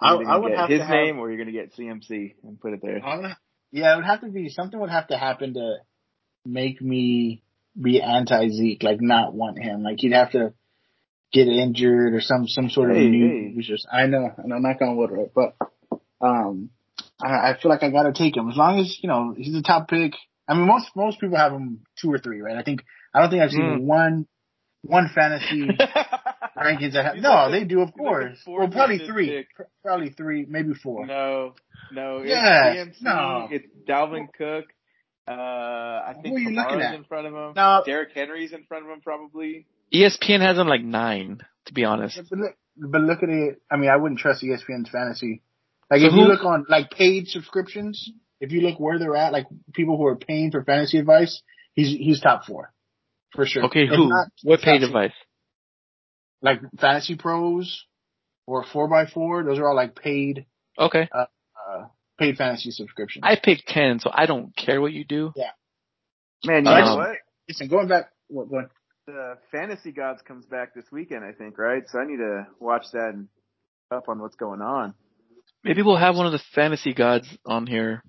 I, 0.00 0.12
you're 0.12 0.22
either 0.22 0.30
I 0.30 0.36
would 0.38 0.48
get 0.50 0.58
have 0.58 0.68
his 0.70 0.80
to 0.80 0.84
have, 0.86 0.94
name 0.96 1.18
or 1.18 1.30
you're 1.30 1.38
gonna 1.38 1.52
get 1.52 1.74
CMC 1.76 2.34
and 2.44 2.60
put 2.60 2.72
it 2.72 2.80
there. 2.82 3.04
I 3.04 3.16
would- 3.18 3.36
yeah, 3.72 3.92
it 3.92 3.96
would 3.96 4.04
have 4.06 4.20
to 4.22 4.28
be, 4.28 4.48
something 4.48 4.78
would 4.78 4.90
have 4.90 5.08
to 5.08 5.18
happen 5.18 5.54
to 5.54 5.76
make 6.44 6.80
me 6.80 7.42
be 7.80 8.00
anti 8.00 8.48
Zeke, 8.48 8.82
like 8.82 9.00
not 9.00 9.34
want 9.34 9.58
him. 9.62 9.82
Like 9.82 9.96
he'd 9.98 10.12
have 10.12 10.32
to 10.32 10.54
get 11.32 11.48
injured 11.48 12.14
or 12.14 12.20
some, 12.20 12.46
some 12.46 12.70
sort 12.70 12.90
of 12.90 12.96
Hey, 12.96 13.08
news. 13.08 13.66
Just, 13.66 13.86
I 13.92 14.06
know, 14.06 14.30
and 14.38 14.52
I'm 14.54 14.62
not 14.62 14.78
going 14.78 14.92
to 14.92 14.96
wood, 14.96 15.10
right? 15.10 15.30
But, 15.34 15.56
um, 16.20 16.70
I, 17.22 17.50
I 17.52 17.56
feel 17.60 17.70
like 17.70 17.82
I 17.82 17.90
gotta 17.90 18.12
take 18.12 18.36
him 18.36 18.48
as 18.50 18.56
long 18.56 18.78
as, 18.80 18.98
you 19.02 19.08
know, 19.08 19.34
he's 19.36 19.54
a 19.54 19.62
top 19.62 19.88
pick. 19.88 20.12
I 20.48 20.54
mean, 20.54 20.66
most, 20.66 20.90
most 20.94 21.20
people 21.20 21.36
have 21.36 21.52
him 21.52 21.80
two 22.00 22.12
or 22.12 22.18
three, 22.18 22.40
right? 22.40 22.56
I 22.56 22.62
think, 22.62 22.82
I 23.14 23.20
don't 23.20 23.30
think 23.30 23.42
I've 23.42 23.50
seen 23.50 23.62
Mm. 23.62 23.80
one, 23.82 24.26
one 24.82 25.10
fantasy 25.14 25.66
rankings 26.56 26.92
that 26.92 27.04
have, 27.04 27.16
no, 27.16 27.30
like 27.30 27.50
the- 27.52 27.58
they 27.58 27.64
do, 27.64 27.80
of 27.80 27.88
he's 27.88 27.96
like 27.96 27.96
the 27.96 27.98
course. 28.02 28.38
well, 28.46 28.68
probably 28.68 28.98
three. 28.98 29.28
pick. 29.28 29.54
Pr- 29.54 29.62
Probably 29.82 30.10
three, 30.10 30.46
maybe 30.48 30.74
four. 30.74 31.06
No, 31.06 31.54
no. 31.92 32.18
It's 32.18 32.28
Yes, 32.30 32.88
no. 33.00 33.48
It's 33.50 33.66
Dalvin 33.88 34.28
Cook. 34.36 34.64
Uh, 35.28 35.32
I 35.32 36.12
think 36.22 36.26
Who 36.28 36.36
are 36.36 36.38
you 36.38 36.50
looking 36.56 36.80
at? 36.80 36.94
in 36.94 37.04
front 37.04 37.26
of 37.26 37.34
him. 37.34 37.52
No. 37.56 37.82
Derrick 37.84 38.10
Henry's 38.14 38.52
in 38.52 38.64
front 38.64 38.84
of 38.84 38.90
him 38.92 39.00
probably. 39.00 39.66
ESPN 39.92 40.40
has 40.40 40.56
him 40.58 40.68
like 40.68 40.82
nine, 40.82 41.40
to 41.66 41.72
be 41.74 41.84
honest. 41.84 42.16
Yeah, 42.16 42.22
but 42.30 42.38
look, 42.38 42.54
but 42.76 43.00
look 43.00 43.22
at 43.22 43.28
it. 43.28 43.60
I 43.70 43.76
mean, 43.76 43.90
I 43.90 43.96
wouldn't 43.96 44.20
trust 44.20 44.42
ESPN's 44.44 44.88
fantasy. 44.88 45.42
Like 45.90 46.00
So 46.00 46.06
if 46.08 46.12
you 46.14 46.22
look 46.24 46.44
on 46.44 46.66
like 46.68 46.90
paid 46.90 47.28
subscriptions, 47.28 48.10
if 48.40 48.52
you 48.52 48.60
look 48.62 48.78
where 48.80 48.98
they're 48.98 49.16
at, 49.16 49.32
like 49.32 49.46
people 49.72 49.96
who 49.96 50.06
are 50.06 50.16
paying 50.16 50.50
for 50.50 50.64
fantasy 50.64 50.98
advice, 50.98 51.42
he's 51.74 51.96
he's 51.96 52.20
top 52.20 52.44
four 52.44 52.72
for 53.34 53.46
sure. 53.46 53.64
Okay, 53.66 53.84
If 53.84 53.90
who? 53.90 54.08
not, 54.08 54.28
what 54.42 54.60
paid 54.60 54.80
top- 54.80 54.88
advice? 54.88 55.12
Like 56.42 56.60
Fantasy 56.78 57.16
Pros 57.16 57.84
or 58.46 58.64
Four 58.64 58.88
by 58.88 59.06
Four, 59.06 59.44
those 59.44 59.58
are 59.58 59.68
all 59.68 59.76
like 59.76 59.94
paid 59.96 60.46
Okay. 60.78 61.08
uh, 61.12 61.26
paid 62.18 62.36
fantasy 62.36 62.70
subscription. 62.70 63.22
I 63.24 63.36
picked 63.42 63.66
ten, 63.68 63.98
so 64.00 64.10
I 64.12 64.26
don't 64.26 64.54
care 64.56 64.80
what 64.80 64.92
you 64.92 65.04
do. 65.04 65.32
Yeah. 65.36 65.50
Man, 66.44 66.64
you 66.64 66.70
Um, 66.70 66.84
know 66.84 66.96
what? 66.96 67.16
Listen, 67.48 67.68
going 67.68 67.88
back, 67.88 68.10
what, 68.28 68.48
going, 68.50 68.68
The 69.06 69.38
Fantasy 69.50 69.92
Gods 69.92 70.20
comes 70.22 70.44
back 70.46 70.74
this 70.74 70.84
weekend, 70.92 71.24
I 71.24 71.32
think, 71.32 71.58
right? 71.58 71.82
So 71.88 71.98
I 71.98 72.04
need 72.06 72.18
to 72.18 72.46
watch 72.60 72.84
that 72.92 73.10
and 73.14 73.28
up 73.90 74.08
on 74.08 74.20
what's 74.20 74.36
going 74.36 74.60
on. 74.60 74.94
Maybe 75.66 75.82
we'll 75.82 75.96
have 75.96 76.14
one 76.14 76.26
of 76.26 76.32
the 76.32 76.42
fantasy 76.54 76.94
gods 76.94 77.26
on 77.44 77.66
here. 77.66 78.04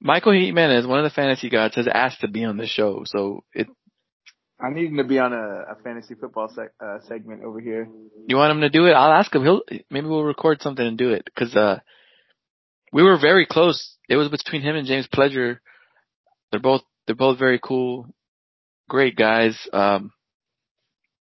Michael 0.00 0.34
Jimenez, 0.34 0.86
one 0.86 1.00
of 1.00 1.04
the 1.04 1.10
fantasy 1.10 1.50
gods, 1.50 1.74
has 1.74 1.88
asked 1.92 2.20
to 2.20 2.28
be 2.28 2.44
on 2.44 2.56
the 2.56 2.66
show, 2.68 3.02
so 3.06 3.42
it. 3.52 3.66
I 4.60 4.70
need 4.70 4.90
him 4.90 4.98
to 4.98 5.04
be 5.04 5.18
on 5.18 5.32
a, 5.32 5.72
a 5.72 5.74
fantasy 5.82 6.14
football 6.14 6.48
uh, 6.56 6.98
segment 7.08 7.42
over 7.42 7.60
here. 7.60 7.88
You 8.28 8.36
want 8.36 8.52
him 8.52 8.60
to 8.60 8.70
do 8.70 8.86
it? 8.86 8.92
I'll 8.92 9.12
ask 9.12 9.34
him. 9.34 9.42
He'll 9.42 9.62
maybe 9.90 10.06
we'll 10.06 10.22
record 10.22 10.62
something 10.62 10.86
and 10.86 10.96
do 10.96 11.10
it 11.10 11.24
because 11.24 11.56
uh, 11.56 11.80
we 12.92 13.02
were 13.02 13.18
very 13.18 13.44
close. 13.44 13.96
It 14.08 14.14
was 14.14 14.28
between 14.28 14.62
him 14.62 14.76
and 14.76 14.86
James 14.86 15.08
Pledger. 15.12 15.58
They're 16.52 16.60
both 16.60 16.82
they're 17.06 17.16
both 17.16 17.40
very 17.40 17.58
cool, 17.60 18.14
great 18.88 19.16
guys. 19.16 19.58
Um, 19.72 20.12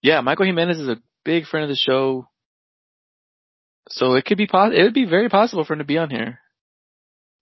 yeah, 0.03 0.21
Michael 0.21 0.45
Jimenez 0.45 0.79
is 0.79 0.87
a 0.87 1.01
big 1.25 1.45
friend 1.47 1.63
of 1.63 1.69
the 1.69 1.75
show, 1.75 2.27
so 3.89 4.13
it 4.13 4.25
could 4.25 4.37
be 4.37 4.47
pos- 4.47 4.73
It 4.73 4.83
would 4.83 4.93
be 4.93 5.05
very 5.05 5.29
possible 5.29 5.63
for 5.65 5.73
him 5.73 5.79
to 5.79 5.85
be 5.85 5.97
on 5.97 6.09
here. 6.09 6.39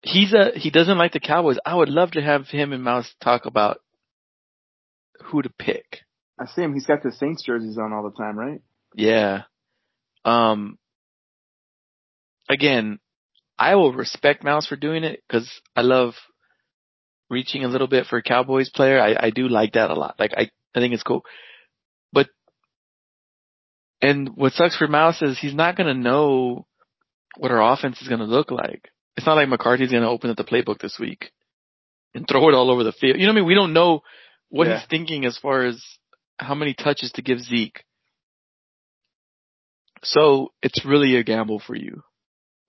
He's 0.02 0.34
a 0.34 0.52
he 0.56 0.70
doesn't 0.70 0.98
like 0.98 1.14
the 1.14 1.20
Cowboys. 1.20 1.58
I 1.66 1.76
would 1.76 1.90
love 1.90 2.12
to 2.12 2.22
have 2.22 2.48
him 2.48 2.74
and 2.74 2.84
Mouse 2.84 3.12
talk 3.24 3.46
about 3.46 3.80
who 5.24 5.42
to 5.42 5.50
pick. 5.50 6.02
I 6.40 6.46
see 6.46 6.62
him. 6.62 6.74
He's 6.74 6.86
got 6.86 7.02
the 7.02 7.12
Saints 7.12 7.44
jerseys 7.44 7.78
on 7.78 7.94
all 7.94 8.04
the 8.04 8.16
time, 8.16 8.38
right? 8.38 8.62
Yeah. 8.94 9.44
Um. 10.24 10.78
Again, 12.48 13.00
I 13.58 13.76
will 13.76 13.94
respect 13.94 14.44
Mouse 14.44 14.68
for 14.68 14.76
doing 14.76 15.04
it 15.04 15.24
because 15.28 15.50
I 15.76 15.82
love 15.82 16.14
reaching 17.30 17.64
a 17.64 17.68
little 17.68 17.88
bit 17.88 18.06
for 18.06 18.18
a 18.18 18.24
Cowboys 18.24 18.70
player. 18.70 19.00
I, 19.00 19.16
I 19.28 19.30
do 19.32 19.48
like 19.48 19.74
that 19.74 19.90
a 19.90 19.96
lot. 19.96 20.16
Like 20.20 20.34
I, 20.38 20.52
I 20.76 20.80
think 20.80 20.94
it's 20.94 21.04
cool. 21.04 21.24
And 24.06 24.30
what 24.36 24.54
sucks 24.54 24.78
for 24.78 24.88
Mouse 24.88 25.22
is 25.22 25.40
he's 25.40 25.56
not 25.56 25.76
gonna 25.76 25.94
know 25.94 26.68
what 27.38 27.52
our 27.52 27.74
offense 27.74 28.02
is 28.02 28.08
gonna 28.08 28.26
look 28.26 28.52
like. 28.52 28.90
It's 29.18 29.26
not 29.26 29.36
like 29.36 29.50
McCarthy's 29.50 29.92
gonna 29.92 30.10
open 30.10 30.30
up 30.30 30.38
the 30.38 30.44
playbook 30.44 30.80
this 30.80 30.98
week 31.00 31.32
and 32.14 32.28
throw 32.28 32.48
it 32.50 32.54
all 32.56 32.70
over 32.70 32.84
the 32.84 32.92
field. 32.92 33.18
You 33.18 33.26
know 33.26 33.32
what 33.34 33.38
I 33.38 33.42
mean? 33.42 33.48
We 33.48 33.56
don't 33.56 33.74
know 33.74 34.02
what 34.50 34.68
Yeah. 34.68 34.78
he's 34.80 34.88
thinking 34.88 35.26
as 35.26 35.38
far 35.38 35.64
as 35.66 35.84
how 36.38 36.54
many 36.56 36.74
touches 36.74 37.12
to 37.14 37.22
give 37.22 37.40
Zeke. 37.40 37.84
So 40.04 40.52
it's 40.62 40.86
really 40.86 41.16
a 41.16 41.24
gamble 41.24 41.60
for 41.60 41.76
you. 41.76 42.04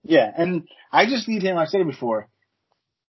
yeah, 0.09 0.31
and 0.37 0.69
I 0.93 1.07
just 1.07 1.27
need 1.29 1.43
him. 1.43 1.59
I've 1.59 1.69
said 1.69 1.81
it 1.81 1.87
before. 1.87 2.29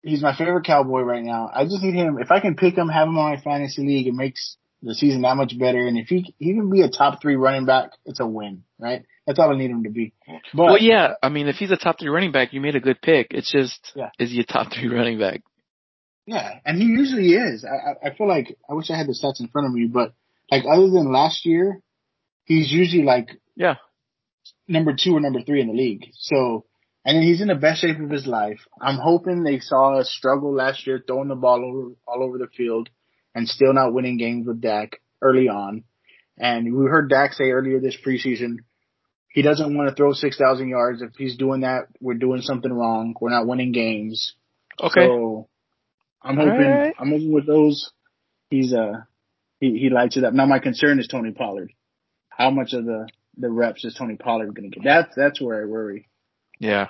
He's 0.03 0.23
my 0.23 0.35
favorite 0.37 0.65
cowboy 0.65 1.01
right 1.01 1.25
now. 1.25 1.51
I 1.53 1.65
just 1.65 1.83
need 1.83 1.95
him. 1.95 2.19
If 2.21 2.31
I 2.31 2.39
can 2.39 2.55
pick 2.55 2.77
him, 2.79 2.89
have 2.89 3.09
him 3.09 3.19
on 3.19 3.33
my 3.35 3.41
fantasy 3.41 3.83
league, 3.85 4.07
it 4.07 4.15
makes 4.15 4.57
the 4.87 4.95
season 4.95 5.23
that 5.23 5.37
much 5.37 5.59
better. 5.59 5.87
And 5.87 5.99
if 5.99 6.07
he 6.09 6.35
he 6.39 6.55
can 6.55 6.71
be 6.71 6.83
a 6.83 6.89
top 6.89 7.21
three 7.21 7.37
running 7.37 7.67
back, 7.67 7.91
it's 8.05 8.21
a 8.21 8.27
win, 8.27 8.65
right? 8.79 9.05
That's 9.27 9.39
all 9.39 9.53
I 9.53 9.59
need 9.59 9.71
him 9.71 9.83
to 9.85 9.91
be. 9.91 10.15
But 10.55 10.63
well, 10.65 10.79
yeah. 10.79 11.15
I 11.23 11.29
mean, 11.29 11.49
if 11.49 11.57
he's 11.57 11.71
a 11.73 11.77
top 11.77 11.99
three 11.99 12.09
running 12.09 12.33
back, 12.33 12.53
you 12.53 12.61
made 12.61 12.77
a 12.77 12.81
good 12.81 13.03
pick. 13.03 13.29
It's 13.31 13.51
just, 13.51 13.93
Yeah. 13.97 14.11
is 14.19 14.31
he 14.31 14.41
a 14.41 14.45
top 14.45 14.73
three 14.73 14.89
running 14.89 15.19
back? 15.19 15.43
Yeah, 16.27 16.59
and 16.65 16.77
he 16.81 16.85
usually 16.87 17.31
is. 17.35 17.65
I, 17.65 18.09
I 18.09 18.15
feel 18.17 18.27
like 18.29 18.57
I 18.69 18.75
wish 18.75 18.91
I 18.91 18.97
had 18.97 19.07
the 19.07 19.13
stats 19.13 19.41
in 19.41 19.49
front 19.49 19.67
of 19.69 19.73
me, 19.75 19.87
but 19.87 20.13
like 20.51 20.65
other 20.71 20.89
than 20.91 21.13
last 21.13 21.45
year, 21.47 21.81
he's 22.45 22.71
usually 22.73 23.05
like 23.05 23.29
Yeah. 23.57 23.77
number 24.69 24.95
two 24.95 25.17
or 25.17 25.21
number 25.21 25.43
three 25.43 25.61
in 25.61 25.69
the 25.69 25.73
league. 25.73 26.07
So, 26.15 26.65
and 27.05 27.23
he's 27.23 27.41
in 27.41 27.49
the 27.49 27.55
best 27.55 27.81
shape 27.81 28.01
of 28.01 28.11
his 28.11 28.27
life. 28.27 28.61
I'm 28.81 28.99
hoping 28.99 29.43
they 29.45 29.61
saw 29.61 29.99
us 29.99 30.11
struggle 30.11 30.53
last 30.53 30.87
year, 30.87 31.03
throwing 31.07 31.29
the 31.29 31.37
ball 31.37 31.65
over, 31.65 31.95
all 32.09 32.23
over 32.25 32.39
the 32.39 32.49
field, 32.57 32.89
and 33.37 33.47
still 33.47 33.75
not 33.75 33.93
winning 33.93 34.17
games 34.17 34.47
with 34.47 34.63
Dak 34.63 34.99
early 35.21 35.49
on. 35.49 35.85
And 36.39 36.75
we 36.75 36.87
heard 36.87 37.11
Dak 37.11 37.35
say 37.35 37.51
earlier 37.51 37.81
this 37.81 37.97
preseason, 38.05 38.61
he 39.29 39.43
doesn't 39.43 39.77
want 39.77 39.91
to 39.91 39.95
throw 39.95 40.15
six 40.15 40.39
thousand 40.39 40.71
yards. 40.71 41.03
If 41.03 41.11
he's 41.17 41.37
doing 41.37 41.61
that, 41.61 41.89
we're 42.01 42.15
doing 42.15 42.41
something 42.41 42.73
wrong. 42.73 43.15
We're 43.21 43.31
not 43.31 43.47
winning 43.47 43.73
games. 43.73 44.35
Okay. 44.83 45.07
So 45.07 45.49
I'm 46.23 46.37
hoping 46.37 46.51
Alright. 46.53 46.95
I'm 46.99 47.11
hoping 47.11 47.33
with 47.33 47.47
those 47.47 47.91
he's 48.49 48.73
uh 48.73 49.03
he, 49.61 49.79
he 49.79 49.91
lights 49.91 50.17
it 50.17 50.25
up. 50.25 50.33
Now 50.33 50.47
my 50.47 50.59
concern 50.59 50.99
is 50.99 51.07
Tony 51.07 51.33
Pollard. 51.33 51.73
How 52.31 52.51
much 52.51 52.73
of 52.73 52.87
the 52.87 53.07
the 53.37 53.51
reps 53.51 53.85
is 53.85 53.95
Tony 53.95 54.17
Pollard 54.17 54.55
going 54.55 54.71
to 54.71 54.75
get? 54.75 54.85
That's 54.85 55.15
that's 55.15 55.41
where 55.43 55.61
I 55.61 55.67
worry. 55.67 56.09
Yeah. 56.59 56.87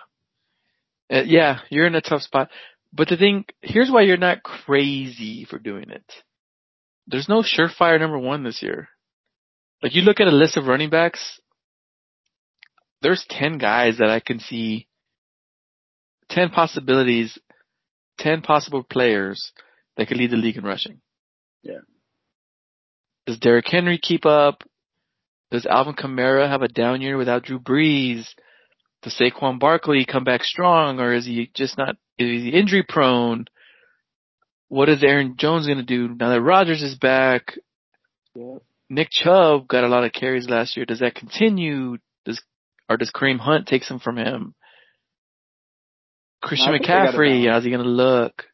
Uh, 1.12 1.22
yeah, 1.24 1.58
you're 1.70 1.86
in 1.86 1.94
a 1.96 2.00
tough 2.00 2.22
spot. 2.22 2.50
But 2.92 3.08
the 3.08 3.16
thing, 3.16 3.44
here's 3.60 3.90
why 3.90 4.02
you're 4.02 4.16
not 4.16 4.42
crazy 4.42 5.44
for 5.44 5.58
doing 5.58 5.90
it. 5.90 6.04
There's 7.06 7.28
no 7.28 7.42
surefire 7.42 8.00
number 8.00 8.18
one 8.18 8.42
this 8.42 8.62
year. 8.62 8.88
Like 9.82 9.94
you 9.94 10.02
look 10.02 10.20
at 10.20 10.26
a 10.26 10.32
list 10.32 10.56
of 10.56 10.66
running 10.66 10.90
backs, 10.90 11.40
there's 13.02 13.24
10 13.28 13.58
guys 13.58 13.98
that 13.98 14.10
I 14.10 14.20
can 14.20 14.40
see, 14.40 14.88
10 16.30 16.50
possibilities, 16.50 17.38
10 18.18 18.42
possible 18.42 18.82
players 18.82 19.52
that 19.96 20.08
could 20.08 20.16
lead 20.16 20.30
the 20.30 20.36
league 20.36 20.56
in 20.56 20.64
rushing. 20.64 21.00
Yeah. 21.62 21.80
Does 23.26 23.38
Derrick 23.38 23.66
Henry 23.68 23.98
keep 23.98 24.24
up? 24.24 24.62
Does 25.50 25.66
Alvin 25.66 25.94
Kamara 25.94 26.48
have 26.48 26.62
a 26.62 26.68
down 26.68 27.00
year 27.00 27.16
without 27.16 27.44
Drew 27.44 27.60
Brees? 27.60 28.26
Does 29.02 29.14
Saquon 29.14 29.60
Barkley 29.60 30.04
come 30.04 30.24
back 30.24 30.42
strong 30.42 30.98
or 30.98 31.12
is 31.12 31.26
he 31.26 31.50
just 31.54 31.78
not, 31.78 31.96
is 32.18 32.42
he 32.42 32.48
injury 32.48 32.82
prone? 32.82 33.46
What 34.68 34.88
is 34.88 35.02
Aaron 35.02 35.36
Jones 35.38 35.66
going 35.66 35.78
to 35.78 35.84
do 35.84 36.08
now 36.08 36.30
that 36.30 36.40
Rodgers 36.40 36.82
is 36.82 36.96
back? 36.96 37.56
Yeah. 38.34 38.58
Nick 38.88 39.08
Chubb 39.10 39.68
got 39.68 39.84
a 39.84 39.88
lot 39.88 40.04
of 40.04 40.12
carries 40.12 40.48
last 40.48 40.76
year. 40.76 40.86
Does 40.86 41.00
that 41.00 41.14
continue? 41.14 41.98
Does, 42.24 42.40
or 42.88 42.96
does 42.96 43.12
Kareem 43.14 43.38
Hunt 43.38 43.66
take 43.66 43.84
some 43.84 43.98
from 43.98 44.16
him? 44.16 44.54
Christian 46.42 46.68
No, 46.68 46.74
I 46.74 46.78
think 46.78 46.86
they 46.86 46.92
got 46.92 47.08
a 47.08 47.16
McCaffrey, 47.16 47.50
how's 47.50 47.64
he 47.64 47.70
going 47.70 47.82
to 47.82 47.88
look? 47.88 48.44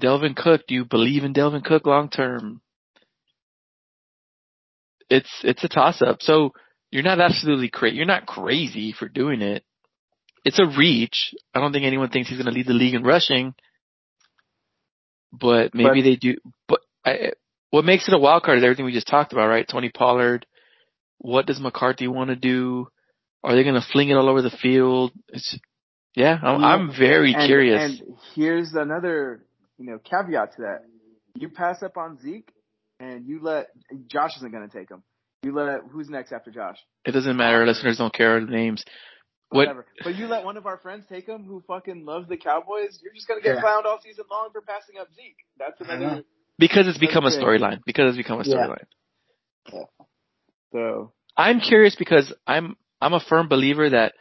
Dalvin 0.00 0.34
Cook, 0.34 0.62
do 0.66 0.74
you 0.74 0.84
believe 0.84 1.24
in 1.24 1.34
Dalvin 1.34 1.64
Cook 1.64 1.86
long 1.86 2.08
term? 2.08 2.60
It's, 5.10 5.30
it's 5.42 5.62
a 5.62 5.68
toss 5.68 6.02
up. 6.02 6.22
So 6.22 6.52
you're 6.90 7.02
not 7.02 7.20
absolutely 7.20 7.68
crazy. 7.68 7.96
You're 7.96 8.06
not 8.06 8.26
crazy 8.26 8.92
for 8.92 9.08
doing 9.08 9.42
it. 9.42 9.64
It's 10.44 10.58
a 10.58 10.66
reach. 10.66 11.34
I 11.54 11.60
don't 11.60 11.72
think 11.72 11.84
anyone 11.84 12.10
thinks 12.10 12.28
he's 12.28 12.38
going 12.38 12.52
to 12.52 12.56
lead 12.56 12.66
the 12.66 12.72
league 12.72 12.94
in 12.94 13.02
rushing, 13.02 13.54
but 15.40 15.74
maybe 15.74 16.00
But- 16.00 16.04
they 16.04 16.16
do. 16.16 16.36
But 16.68 16.80
I, 17.04 17.32
what 17.70 17.84
makes 17.84 18.06
it 18.08 18.14
a 18.14 18.18
wild 18.18 18.42
card 18.44 18.58
is 18.58 18.64
everything 18.64 18.84
we 18.84 18.92
just 18.92 19.08
talked 19.08 19.32
about, 19.32 19.48
right? 19.48 19.66
Tony 19.68 19.90
Pollard. 19.90 20.46
What 21.18 21.46
does 21.46 21.60
McCarthy 21.60 22.06
want 22.06 22.30
to 22.30 22.36
do? 22.36 22.88
Are 23.42 23.54
they 23.54 23.62
going 23.62 23.74
to 23.74 23.86
fling 23.92 24.10
it 24.10 24.14
all 24.14 24.28
over 24.28 24.42
the 24.42 24.50
field? 24.50 25.12
It's, 25.28 25.58
yeah, 26.14 26.38
I'm, 26.42 26.60
Yeah. 26.60 26.66
I'm 26.66 26.92
very 26.96 27.34
and, 27.34 27.46
curious. 27.46 28.00
And 28.00 28.16
here's 28.34 28.72
another, 28.74 29.44
you 29.78 29.86
know, 29.86 29.98
caveat 29.98 30.56
to 30.56 30.62
that. 30.62 30.84
You 31.36 31.48
pass 31.48 31.82
up 31.82 31.96
on 31.96 32.18
Zeke, 32.20 32.48
and 33.00 33.26
you 33.26 33.40
let 33.42 33.68
Josh 34.06 34.36
isn't 34.36 34.52
going 34.52 34.68
to 34.68 34.78
take 34.78 34.90
him. 34.90 35.02
You 35.42 35.52
let 35.54 35.80
who's 35.90 36.08
next 36.08 36.32
after 36.32 36.50
Josh? 36.50 36.78
it 37.04 37.10
doesn't 37.10 37.36
matter. 37.36 37.66
Listeners 37.66 37.98
don't 37.98 38.14
care 38.14 38.40
the 38.40 38.76
names. 39.52 39.66
What? 39.76 39.86
But 40.02 40.16
you 40.16 40.26
let 40.26 40.44
one 40.44 40.56
of 40.56 40.66
our 40.66 40.78
friends 40.78 41.04
take 41.08 41.26
him 41.26 41.44
who 41.44 41.62
fucking 41.66 42.04
loves 42.04 42.28
the 42.28 42.36
Cowboys. 42.36 42.98
You're 43.02 43.14
just 43.14 43.28
going 43.28 43.40
to 43.40 43.44
get 43.46 43.56
Yeah. 43.56 43.62
clowned 43.62 43.84
all 43.84 44.00
season 44.02 44.24
long 44.30 44.50
for 44.52 44.60
passing 44.60 44.98
up 44.98 45.08
Zeke. 45.14 45.36
That's 45.58 45.80
I 45.80 45.94
another. 45.94 46.16
know. 46.16 46.22
Because 46.58 46.86
it's 46.86 46.98
become 46.98 47.24
a 47.24 47.30
storyline. 47.30 47.80
Because 47.84 48.08
it's 48.10 48.16
become 48.16 48.40
a 48.40 48.44
Yeah. 48.44 48.54
storyline. 48.66 49.86
So 50.72 51.12
I'm 51.36 51.60
curious 51.60 51.94
because 51.96 52.32
I'm 52.46 52.76
I'm 53.00 53.12
a 53.14 53.20
firm 53.20 53.48
believer 53.48 53.90
that 53.90 54.14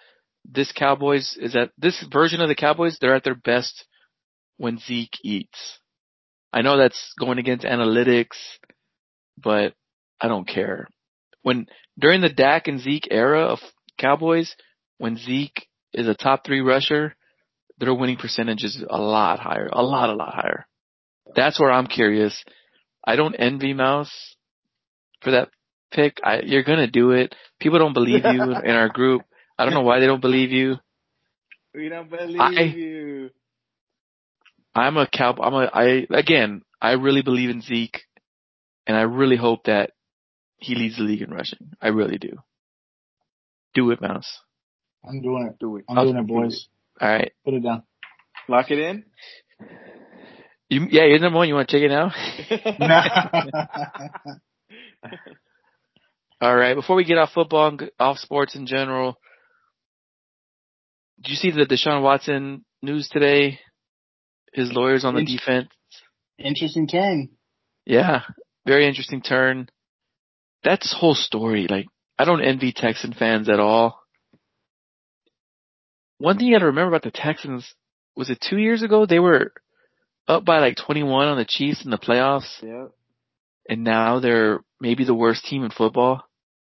this 0.45 0.71
Cowboys 0.71 1.37
is 1.39 1.55
at 1.55 1.71
this 1.77 2.01
version 2.11 2.41
of 2.41 2.49
the 2.49 2.55
Cowboys, 2.55 2.97
they're 2.99 3.15
at 3.15 3.23
their 3.23 3.35
best 3.35 3.85
when 4.57 4.77
Zeke 4.77 5.17
eats. 5.23 5.79
I 6.51 6.61
know 6.61 6.77
that's 6.77 7.13
going 7.19 7.39
against 7.39 7.65
analytics, 7.65 8.37
but 9.37 9.73
I 10.21 10.27
don't 10.27 10.47
care. 10.47 10.87
When 11.41 11.67
during 11.97 12.21
the 12.21 12.29
Dak 12.29 12.67
and 12.67 12.79
Zeke 12.79 13.07
era 13.09 13.41
of 13.45 13.59
Cowboys, 13.97 14.55
when 14.97 15.17
Zeke 15.17 15.67
is 15.93 16.07
a 16.07 16.13
top 16.15 16.45
three 16.45 16.61
rusher, 16.61 17.15
their 17.79 17.93
winning 17.93 18.17
percentage 18.17 18.63
is 18.63 18.83
a 18.87 18.97
lot 18.99 19.39
higher, 19.39 19.69
a 19.71 19.83
lot, 19.83 20.09
a 20.09 20.13
lot 20.13 20.33
higher. 20.33 20.65
That's 21.35 21.59
where 21.59 21.71
I'm 21.71 21.87
curious. 21.87 22.43
I 23.05 23.15
don't 23.15 23.35
envy 23.35 23.73
Mouse 23.73 24.35
for 25.21 25.31
that 25.31 25.49
pick. 25.91 26.19
I, 26.23 26.41
you're 26.43 26.63
gonna 26.63 26.87
do 26.89 27.11
it. 27.11 27.35
People 27.59 27.79
don't 27.79 27.93
believe 27.93 28.23
you 28.25 28.41
in 28.63 28.75
our 28.75 28.89
group. 28.89 29.23
I 29.57 29.65
don't 29.65 29.73
know 29.73 29.81
why 29.81 29.99
they 29.99 30.05
don't 30.05 30.21
believe 30.21 30.51
you. 30.51 30.75
we 31.73 31.89
don't 31.89 32.09
believe 32.09 32.39
I- 32.39 32.61
you. 32.61 33.29
I'm 34.75 34.97
a 34.97 35.07
cow. 35.07 35.35
I'm 35.39 35.53
a. 35.53 35.69
I 35.71 36.07
again. 36.09 36.63
I 36.81 36.93
really 36.93 37.21
believe 37.21 37.49
in 37.49 37.61
Zeke, 37.61 38.01
and 38.87 38.97
I 38.97 39.01
really 39.01 39.37
hope 39.37 39.65
that 39.65 39.91
he 40.57 40.75
leads 40.75 40.97
the 40.97 41.03
league 41.03 41.21
in 41.21 41.31
rushing. 41.31 41.73
I 41.81 41.89
really 41.89 42.17
do. 42.17 42.37
Do 43.75 43.91
it, 43.91 44.01
Mouse. 44.01 44.39
I'm 45.07 45.21
doing 45.21 45.47
it. 45.47 45.59
Do 45.59 45.77
it. 45.77 45.85
I'm 45.89 45.97
I'll 45.97 46.05
doing 46.05 46.17
it, 46.17 46.27
do 46.27 46.33
boys. 46.33 46.67
All 47.01 47.09
right. 47.09 47.31
Put 47.43 47.53
it 47.55 47.63
down. 47.63 47.83
Lock 48.47 48.71
it 48.71 48.79
in. 48.79 49.05
You, 50.69 50.87
yeah, 50.89 51.05
you're 51.05 51.19
number 51.19 51.37
one. 51.37 51.47
You 51.47 51.55
want 51.55 51.69
to 51.69 51.77
check 51.77 51.83
it 51.83 51.89
now? 51.89 52.11
All 56.41 56.55
right. 56.55 56.73
Before 56.75 56.95
we 56.95 57.03
get 57.05 57.17
off 57.17 57.31
football 57.33 57.67
and 57.69 57.91
off 57.99 58.17
sports 58.17 58.55
in 58.55 58.65
general, 58.65 59.17
did 61.21 61.31
you 61.31 61.35
see 61.35 61.51
the 61.51 61.65
Deshaun 61.65 62.01
Watson 62.01 62.65
news 62.81 63.07
today? 63.09 63.59
His 64.53 64.71
lawyers 64.71 65.05
on 65.05 65.13
the 65.15 65.21
Int- 65.21 65.29
defense. 65.29 65.69
Interesting 66.37 66.87
turn. 66.87 67.29
Yeah, 67.85 68.21
very 68.65 68.87
interesting 68.87 69.21
turn. 69.21 69.67
That's 70.63 70.93
whole 70.93 71.15
story. 71.15 71.67
Like, 71.69 71.87
I 72.17 72.25
don't 72.25 72.43
envy 72.43 72.71
Texan 72.71 73.13
fans 73.13 73.49
at 73.49 73.59
all. 73.59 74.02
One 76.23 76.37
thing 76.37 76.47
you 76.47 76.55
gotta 76.55 76.67
remember 76.67 76.95
about 76.95 77.01
the 77.03 77.11
Texans, 77.11 77.69
was 78.15 78.29
it 78.29 78.39
two 78.39 78.57
years 78.57 78.81
ago? 78.81 79.05
They 79.05 79.19
were 79.19 79.51
up 80.25 80.45
by 80.45 80.59
like 80.59 80.77
21 80.77 81.27
on 81.27 81.37
the 81.37 81.43
Chiefs 81.43 81.83
in 81.83 81.91
the 81.91 81.97
playoffs, 81.97 82.61
yeah. 82.61 82.85
and 83.67 83.83
now 83.83 84.21
they're 84.21 84.63
maybe 84.79 85.03
the 85.03 85.13
worst 85.13 85.43
team 85.43 85.65
in 85.65 85.69
football. 85.69 86.23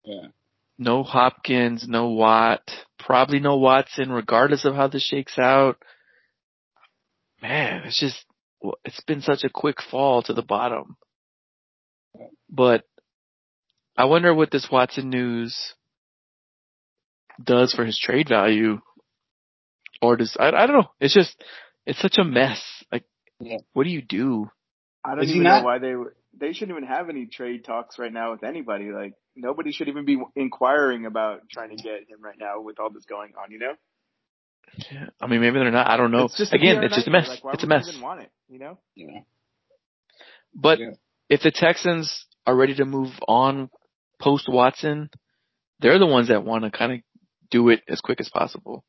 Yeah. 0.05 0.27
No 0.77 1.01
Hopkins, 1.01 1.87
no 1.87 2.09
Watt, 2.09 2.61
probably 2.99 3.39
no 3.39 3.57
Watson, 3.57 4.11
regardless 4.11 4.65
of 4.65 4.75
how 4.75 4.87
this 4.87 5.01
shakes 5.01 5.39
out. 5.39 5.77
Man, 7.41 7.85
it's 7.85 7.99
just, 7.99 8.23
it's 8.85 9.01
been 9.07 9.21
such 9.21 9.43
a 9.43 9.49
quick 9.49 9.77
fall 9.81 10.21
to 10.21 10.33
the 10.33 10.43
bottom. 10.43 10.95
But 12.51 12.83
I 13.97 14.05
wonder 14.05 14.31
what 14.31 14.51
this 14.51 14.67
Watson 14.71 15.09
news 15.09 15.73
does 17.43 17.73
for 17.73 17.83
his 17.83 17.97
trade 17.97 18.29
value. 18.29 18.79
Or 20.01 20.15
does, 20.15 20.35
I, 20.39 20.47
I 20.47 20.65
don't 20.67 20.77
know. 20.77 20.91
It's 20.99 21.13
just, 21.13 21.35
it's 21.85 21.99
such 22.01 22.17
a 22.17 22.23
mess. 22.23 22.61
Like, 22.91 23.03
Yeah. 23.39 23.57
what 23.73 23.83
do 23.83 23.89
you 23.89 24.01
do? 24.01 24.49
I 25.03 25.15
don't 25.15 25.23
Is 25.23 25.31
even 25.31 25.43
not- 25.43 25.59
know 25.59 25.65
why 25.65 25.79
they 25.79 25.95
were. 25.95 26.15
They 26.37 26.53
shouldn't 26.53 26.77
even 26.77 26.87
have 26.87 27.09
any 27.09 27.25
trade 27.25 27.65
talks 27.65 27.97
right 27.97 28.13
now 28.13 28.31
with 28.31 28.43
anybody. 28.43 28.91
Like 28.91 29.13
nobody 29.35 29.71
should 29.71 29.87
even 29.87 30.05
be 30.05 30.17
inquiring 30.35 31.05
about 31.07 31.49
trying 31.51 31.75
to 31.75 31.75
get 31.75 32.07
him 32.07 32.21
right 32.21 32.37
now 32.39 32.61
with 32.61 32.79
all 32.79 32.91
this 32.91 33.05
going 33.05 33.33
on. 33.41 33.51
You 33.51 33.59
know, 33.59 33.73
Yeah, 34.91 35.07
I 35.19 35.27
mean, 35.27 35.41
maybe 35.41 35.57
they're 35.57 35.71
not. 35.71 35.89
I 35.89 35.97
don't 35.97 36.11
know. 36.11 36.25
It's 36.25 36.37
just 36.37 36.53
Again, 36.53 36.83
it's 36.83 36.95
just 36.95 37.07
a 37.07 37.11
mess. 37.11 37.27
Like, 37.27 37.43
why 37.43 37.53
it's 37.53 37.63
a 37.63 37.65
would 37.67 37.73
you 37.73 37.77
mess. 37.79 37.89
Even 37.89 38.01
want 38.01 38.21
it, 38.21 38.31
you 38.47 38.59
know? 38.59 38.77
Yeah. 38.95 39.21
But 40.53 40.79
Yeah. 40.79 40.91
if 41.29 41.41
the 41.41 41.51
Texans 41.51 42.25
are 42.45 42.55
ready 42.55 42.75
to 42.75 42.85
move 42.85 43.11
on 43.27 43.69
post 44.19 44.47
Watson, 44.47 45.09
they're 45.79 45.99
the 45.99 46.05
ones 46.05 46.27
that 46.27 46.43
want 46.45 46.63
to 46.63 46.71
kind 46.71 46.93
of 46.93 46.99
do 47.49 47.69
it 47.69 47.81
as 47.87 48.01
quick 48.01 48.19
as 48.21 48.29
possible. 48.29 48.83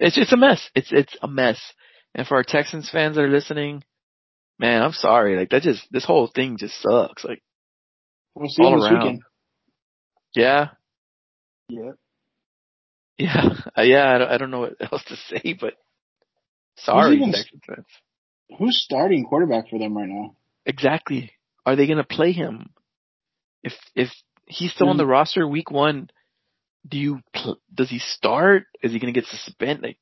It's 0.00 0.16
it's 0.18 0.32
a 0.32 0.36
mess. 0.36 0.68
It's 0.74 0.92
it's 0.92 1.16
a 1.22 1.28
mess. 1.28 1.60
And 2.14 2.26
for 2.26 2.36
our 2.36 2.44
Texans 2.44 2.88
fans 2.90 3.16
that 3.16 3.22
are 3.22 3.28
listening, 3.28 3.84
man, 4.58 4.82
I'm 4.82 4.92
sorry. 4.92 5.36
Like 5.36 5.50
that 5.50 5.62
just 5.62 5.82
this 5.90 6.04
whole 6.04 6.26
thing 6.32 6.56
just 6.58 6.80
sucks. 6.80 7.24
Like 7.24 7.42
We'll 8.34 8.48
see 8.48 8.62
All 8.62 8.76
this 8.80 8.90
around. 8.90 8.98
weekend. 9.02 9.22
yeah, 10.34 10.68
Yeah. 11.68 11.92
yeah, 13.18 13.48
uh, 13.76 13.82
yeah. 13.82 14.14
I 14.14 14.18
don't, 14.18 14.30
I 14.30 14.38
don't 14.38 14.50
know 14.52 14.60
what 14.60 14.76
else 14.92 15.02
to 15.08 15.16
say, 15.16 15.54
but 15.60 15.74
sorry, 16.76 17.16
even- 17.16 17.32
Texans 17.32 17.62
fans. 17.66 17.86
Who's 18.58 18.80
starting 18.82 19.24
quarterback 19.26 19.68
for 19.68 19.78
them 19.78 19.94
right 19.96 20.08
now? 20.08 20.34
Exactly. 20.64 21.32
Are 21.66 21.76
they 21.76 21.86
going 21.86 21.98
to 21.98 22.04
play 22.04 22.32
him? 22.32 22.70
If 23.62 23.74
if 23.94 24.08
he's 24.46 24.72
still 24.72 24.88
on 24.88 24.96
the 24.96 25.04
roster 25.04 25.46
week 25.46 25.70
one, 25.70 26.08
do 26.88 26.98
you 26.98 27.20
pl- 27.34 27.60
does 27.74 27.90
he 27.90 27.98
start? 27.98 28.64
Is 28.82 28.92
he 28.92 28.98
going 28.98 29.12
to 29.12 29.20
get 29.20 29.28
suspended? 29.28 29.82
Like, 29.82 29.98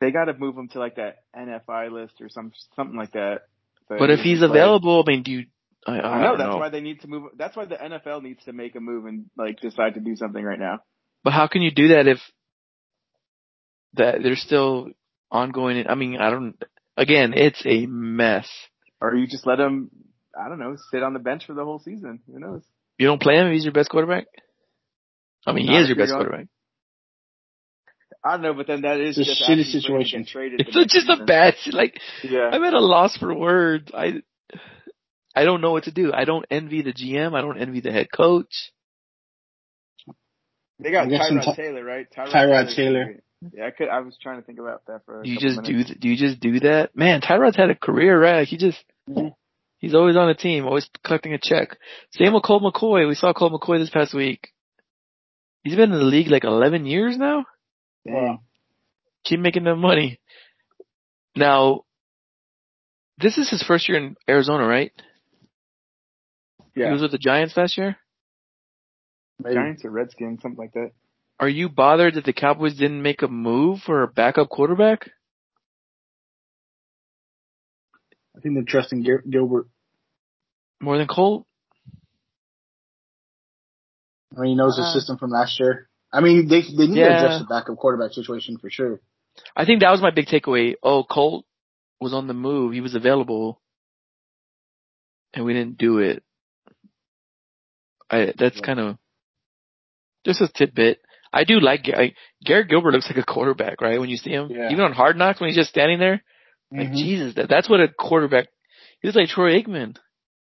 They 0.00 0.10
got 0.10 0.26
to 0.26 0.34
move 0.34 0.56
him 0.56 0.68
to 0.68 0.78
like 0.78 0.96
that 0.96 1.18
NFI 1.36 1.90
list 1.92 2.14
or 2.20 2.28
some 2.28 2.52
something 2.76 2.96
like 2.96 3.12
that. 3.12 3.42
So 3.88 3.96
but 3.98 4.10
if 4.10 4.20
he's 4.20 4.38
play. 4.38 4.48
available, 4.48 5.04
I 5.06 5.10
mean, 5.10 5.22
do 5.22 5.32
you? 5.32 5.46
I, 5.86 5.92
I, 5.92 5.96
I 5.96 6.00
don't 6.00 6.22
know 6.22 6.36
that's 6.36 6.50
know. 6.54 6.58
why 6.58 6.68
they 6.68 6.80
need 6.80 7.00
to 7.00 7.08
move. 7.08 7.30
That's 7.36 7.56
why 7.56 7.64
the 7.64 7.76
NFL 7.76 8.22
needs 8.22 8.44
to 8.44 8.52
make 8.52 8.76
a 8.76 8.80
move 8.80 9.06
and 9.06 9.26
like 9.36 9.60
decide 9.60 9.94
to 9.94 10.00
do 10.00 10.16
something 10.16 10.42
right 10.44 10.58
now. 10.58 10.80
But 11.24 11.32
how 11.32 11.46
can 11.46 11.62
you 11.62 11.70
do 11.70 11.88
that 11.88 12.06
if 12.06 12.18
that 13.94 14.22
there's 14.22 14.42
still 14.42 14.88
ongoing? 15.30 15.86
I 15.88 15.94
mean, 15.94 16.16
I 16.16 16.30
don't. 16.30 16.54
Again, 16.96 17.32
it's 17.34 17.62
a 17.64 17.86
mess. 17.86 18.48
Or 19.00 19.14
you 19.14 19.26
just 19.26 19.46
let 19.46 19.58
him, 19.58 19.90
I 20.38 20.48
don't 20.50 20.58
know, 20.58 20.76
sit 20.90 21.02
on 21.02 21.14
the 21.14 21.18
bench 21.18 21.46
for 21.46 21.54
the 21.54 21.64
whole 21.64 21.78
season. 21.78 22.20
Who 22.26 22.38
knows? 22.38 22.62
You 22.98 23.06
don't 23.06 23.22
play 23.22 23.36
him. 23.36 23.50
He's 23.50 23.64
your 23.64 23.72
best 23.72 23.88
quarterback. 23.88 24.26
I 25.46 25.52
mean, 25.52 25.66
he 25.68 25.76
is 25.76 25.88
your 25.88 25.96
best 25.96 26.10
going- 26.12 26.24
quarterback. 26.24 26.46
I 28.22 28.32
don't 28.32 28.42
know, 28.42 28.52
but 28.54 28.66
then 28.66 28.82
that 28.82 29.00
is 29.00 29.16
It's 29.16 29.28
a 29.28 29.32
just 29.32 29.42
shitty 29.48 29.60
asking 29.64 29.80
for 29.80 29.96
him 29.96 30.00
to 30.02 30.06
situation. 30.08 30.24
Traded 30.26 30.60
It's 30.60 30.74
the 30.74 30.80
next 30.80 30.92
just 30.92 31.08
a 31.08 31.24
bad. 31.24 31.54
Like, 31.72 31.98
Yeah. 32.22 32.50
I'm 32.52 32.62
at 32.64 32.74
a 32.74 32.80
loss 32.80 33.16
for 33.16 33.32
words. 33.34 33.90
I 33.94 34.20
I 35.34 35.44
don't 35.44 35.60
know 35.62 35.70
what 35.70 35.84
to 35.84 35.90
do. 35.92 36.12
I 36.12 36.24
don't 36.26 36.44
envy 36.50 36.82
the 36.82 36.92
GM. 36.92 37.34
I 37.34 37.40
don't 37.40 37.56
envy 37.58 37.80
the 37.80 37.92
head 37.92 38.08
coach. 38.12 38.72
They 40.78 40.90
got 40.90 41.06
I 41.06 41.10
guess 41.10 41.28
some 41.28 41.38
Tyrod 41.38 41.44
Ty- 41.44 41.54
Taylor, 41.54 41.84
right? 41.84 42.06
Tyrod 42.14 42.32
Taylor's 42.32 42.74
Taylor. 42.76 43.04
great. 43.04 43.20
Yeah, 43.54 43.66
I 43.66 43.70
could. 43.70 43.88
I 43.88 44.00
was 44.00 44.16
trying 44.22 44.38
to 44.40 44.42
think 44.46 44.58
about 44.58 44.82
that 44.86 45.04
for. 45.06 45.20
A 45.20 45.24
Do 45.24 45.30
you 45.30 45.36
couple 45.36 45.48
just 45.48 45.62
do 45.62 45.72
minutes. 45.72 45.90
th- 45.90 46.00
do 46.00 46.08
you 46.08 46.16
just 46.16 46.40
do 46.40 46.60
that? 46.60 46.94
Man, 46.94 47.20
Tyrod's 47.22 47.56
had 47.56 47.70
a 47.70 47.74
career, 47.74 48.20
right? 48.20 48.46
He 48.46 48.58
just 48.58 48.82
Mhm. 49.08 49.34
he's 49.78 49.94
always 49.94 50.16
on 50.16 50.28
a 50.28 50.34
team, 50.34 50.66
always 50.66 50.90
collecting 51.04 51.32
a 51.32 51.38
check. 51.38 51.78
Same 52.10 52.34
with 52.34 52.42
Colt 52.42 52.62
McCoy. 52.62 53.08
We 53.08 53.14
saw 53.14 53.32
Colt 53.32 53.52
McCoy 53.52 53.78
this 53.78 53.88
past 53.90 54.12
week. 54.12 54.50
He's 55.62 55.76
been 55.76 55.92
in 55.92 55.98
the 55.98 56.04
league 56.04 56.28
like 56.28 56.44
11 56.44 56.86
years 56.86 57.16
now. 57.16 57.44
Wow. 58.04 58.40
Keep 59.24 59.40
making 59.40 59.64
them 59.64 59.80
money. 59.80 60.20
Now, 61.36 61.82
this 63.18 63.36
is 63.36 63.50
his 63.50 63.62
first 63.62 63.88
year 63.88 63.98
in 63.98 64.16
Arizona, 64.28 64.66
right? 64.66 64.92
Yeah. 66.74 66.86
He 66.86 66.92
was 66.92 67.02
with 67.02 67.12
the 67.12 67.18
Giants 67.18 67.56
last 67.56 67.76
year. 67.76 67.96
Maybe. 69.42 69.54
Giants 69.54 69.84
or 69.84 69.90
Redskins, 69.90 70.40
something 70.40 70.58
like 70.58 70.72
that. 70.72 70.92
Are 71.38 71.48
you 71.48 71.68
bothered 71.68 72.14
that 72.14 72.24
the 72.24 72.32
Cowboys 72.32 72.76
didn't 72.76 73.02
make 73.02 73.22
a 73.22 73.28
move 73.28 73.80
for 73.84 74.02
a 74.02 74.08
backup 74.08 74.48
quarterback? 74.48 75.10
I 78.36 78.40
think 78.40 78.54
they're 78.54 78.64
trusting 78.66 79.06
Gilbert. 79.28 79.66
More 80.80 80.96
than 80.96 81.06
Colt? 81.06 81.46
I 84.36 84.40
mean, 84.40 84.50
he 84.50 84.54
knows 84.56 84.76
the 84.76 84.82
Uh, 84.82 84.92
system 84.92 85.18
from 85.18 85.30
last 85.30 85.58
year. 85.60 85.88
I 86.12 86.20
mean, 86.20 86.48
they 86.48 86.62
they 86.62 86.86
need 86.86 86.94
to 86.94 87.00
Yeah. 87.00 87.18
address 87.18 87.38
the 87.40 87.46
backup 87.46 87.76
quarterback 87.76 88.12
situation 88.12 88.58
for 88.58 88.70
sure. 88.70 89.00
I 89.56 89.64
think 89.64 89.80
that 89.80 89.90
was 89.90 90.02
my 90.02 90.10
big 90.10 90.26
takeaway. 90.26 90.74
Oh, 90.82 91.04
Colt 91.04 91.46
was 92.00 92.12
on 92.14 92.26
the 92.26 92.34
move. 92.34 92.72
He 92.72 92.80
was 92.80 92.94
available. 92.94 93.60
And 95.34 95.44
we 95.44 95.52
didn't 95.52 95.78
do 95.78 95.98
it. 95.98 96.22
I, 98.10 98.32
that's 98.36 98.56
Yeah. 98.56 98.62
kind 98.66 98.80
of 98.80 98.98
just 100.24 100.40
a 100.40 100.48
tidbit. 100.48 101.00
I 101.32 101.44
do 101.44 101.60
like, 101.60 101.88
I, 101.88 102.14
Garrett 102.44 102.68
Gilbert 102.68 102.92
looks 102.92 103.08
like 103.08 103.18
a 103.18 103.22
quarterback, 103.32 103.80
right? 103.80 104.00
When 104.00 104.08
you 104.10 104.16
see 104.16 104.30
him, 104.30 104.50
Yeah. 104.50 104.70
even 104.72 104.84
on 104.84 104.92
Hard 104.92 105.16
Knocks 105.16 105.40
when 105.40 105.48
he's 105.48 105.56
just 105.56 105.70
standing 105.70 106.00
there, 106.00 106.24
like 106.72 106.90
Mhm. 106.90 106.96
Jesus, 106.96 107.34
that, 107.34 107.48
that's 107.48 107.68
what 107.68 107.80
a 107.80 107.86
quarterback, 107.88 108.48
he 109.00 109.06
looks 109.08 109.16
like 109.16 109.28
Troy 109.28 109.60
Aikman. 109.62 109.96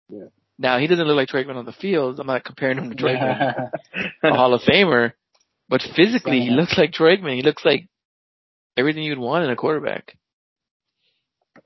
Yeah. 0.09 0.27
Now 0.59 0.79
he 0.79 0.87
doesn't 0.87 1.07
look 1.07 1.17
like 1.17 1.29
Troy 1.29 1.45
on 1.49 1.65
the 1.65 1.73
field. 1.73 2.21
I'm 2.21 2.27
not 2.27 2.45
comparing 2.45 2.79
him 2.79 2.91
to 2.91 2.97
Troy 2.97 3.17
Aikman, 3.17 3.71
a 4.23 4.35
Hall 4.35 4.55
of 4.55 4.63
Famer, 4.63 5.13
but 5.69 5.83
physically 5.97 6.41
he 6.41 6.51
looks 6.51 6.79
like 6.79 6.93
Troy 6.93 7.17
He 7.17 7.43
looks 7.43 7.65
like 7.65 7.89
everything 8.77 9.03
you'd 9.03 9.19
want 9.19 9.45
in 9.45 9.51
a 9.51 9.57
quarterback. 9.57 10.17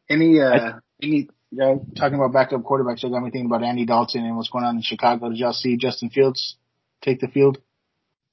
any 0.09 0.41
uh 0.41 0.80
any 1.03 1.28
you 1.51 1.59
know, 1.59 1.86
talking 1.97 2.16
about 2.16 2.32
backup 2.32 2.62
quarterbacks, 2.62 3.05
I 3.05 3.09
got 3.09 3.22
me 3.22 3.30
thinking 3.30 3.47
about 3.47 3.62
Andy 3.62 3.86
Dalton 3.86 4.24
and 4.24 4.36
what's 4.36 4.51
going 4.51 4.64
on 4.64 4.76
in 4.76 4.82
Chicago. 4.82 5.30
Did 5.30 5.39
y'all 5.39 5.53
see 5.53 5.76
Justin 5.76 6.11
Fields 6.11 6.57
take 7.03 7.20
the 7.20 7.28
field? 7.28 7.59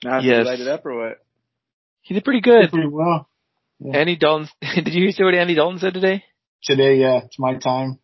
Now, 0.03 0.20
Yes. 0.20 0.45
light 0.45 0.60
it 0.60 0.68
up 0.68 0.86
or 0.86 0.97
what? 0.97 1.26
He 2.01 2.14
did 2.14 2.26
pretty 2.26 2.41
good. 2.41 2.72
Pretty 2.72 2.88
well. 2.88 3.30
Andy 3.93 4.16
Dalton, 4.16 4.49
did 4.62 4.93
you 4.93 5.12
hear 5.12 5.26
what 5.26 5.36
Andy 5.36 5.56
Dalton 5.56 5.80
said 5.80 5.93
today? 5.93 6.24
Today, 6.64 6.97
yeah, 6.97 7.22
it's 7.26 7.39
my 7.39 7.56
time. 7.56 7.99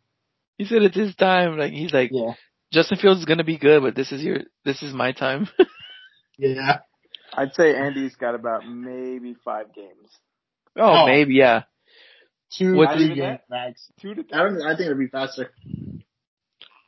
He 0.61 0.67
said 0.67 0.83
it's 0.83 0.95
his 0.95 1.15
time. 1.15 1.57
Like 1.57 1.71
he's 1.73 1.91
like 1.91 2.11
Yeah. 2.13 2.33
Justin 2.71 2.99
Fields 2.99 3.19
is 3.21 3.25
gonna 3.25 3.43
be 3.43 3.57
good, 3.57 3.81
but 3.81 3.95
this 3.95 4.11
is 4.11 4.21
your 4.23 4.41
this 4.63 4.83
is 4.83 4.93
my 4.93 5.11
time. 5.11 5.47
Yeah. 6.37 6.79
I'd 7.33 7.53
say 7.55 7.75
Andy's 7.75 8.15
got 8.15 8.35
about 8.35 8.67
maybe 8.67 9.35
five 9.43 9.73
games. 9.75 10.09
oh, 10.77 11.03
Oh. 11.03 11.05
maybe 11.07 11.33
yeah. 11.35 11.63
Two, 12.57 12.75
What- 12.75 12.95
three 12.95 13.15
games 13.15 13.39
max. 13.49 13.89
Two 14.01 14.13
to 14.15 14.23
I, 14.33 14.37
don't, 14.43 14.61
I 14.61 14.69
think 14.75 14.87
it'll 14.89 14.97
be 14.99 15.07
faster. 15.07 15.51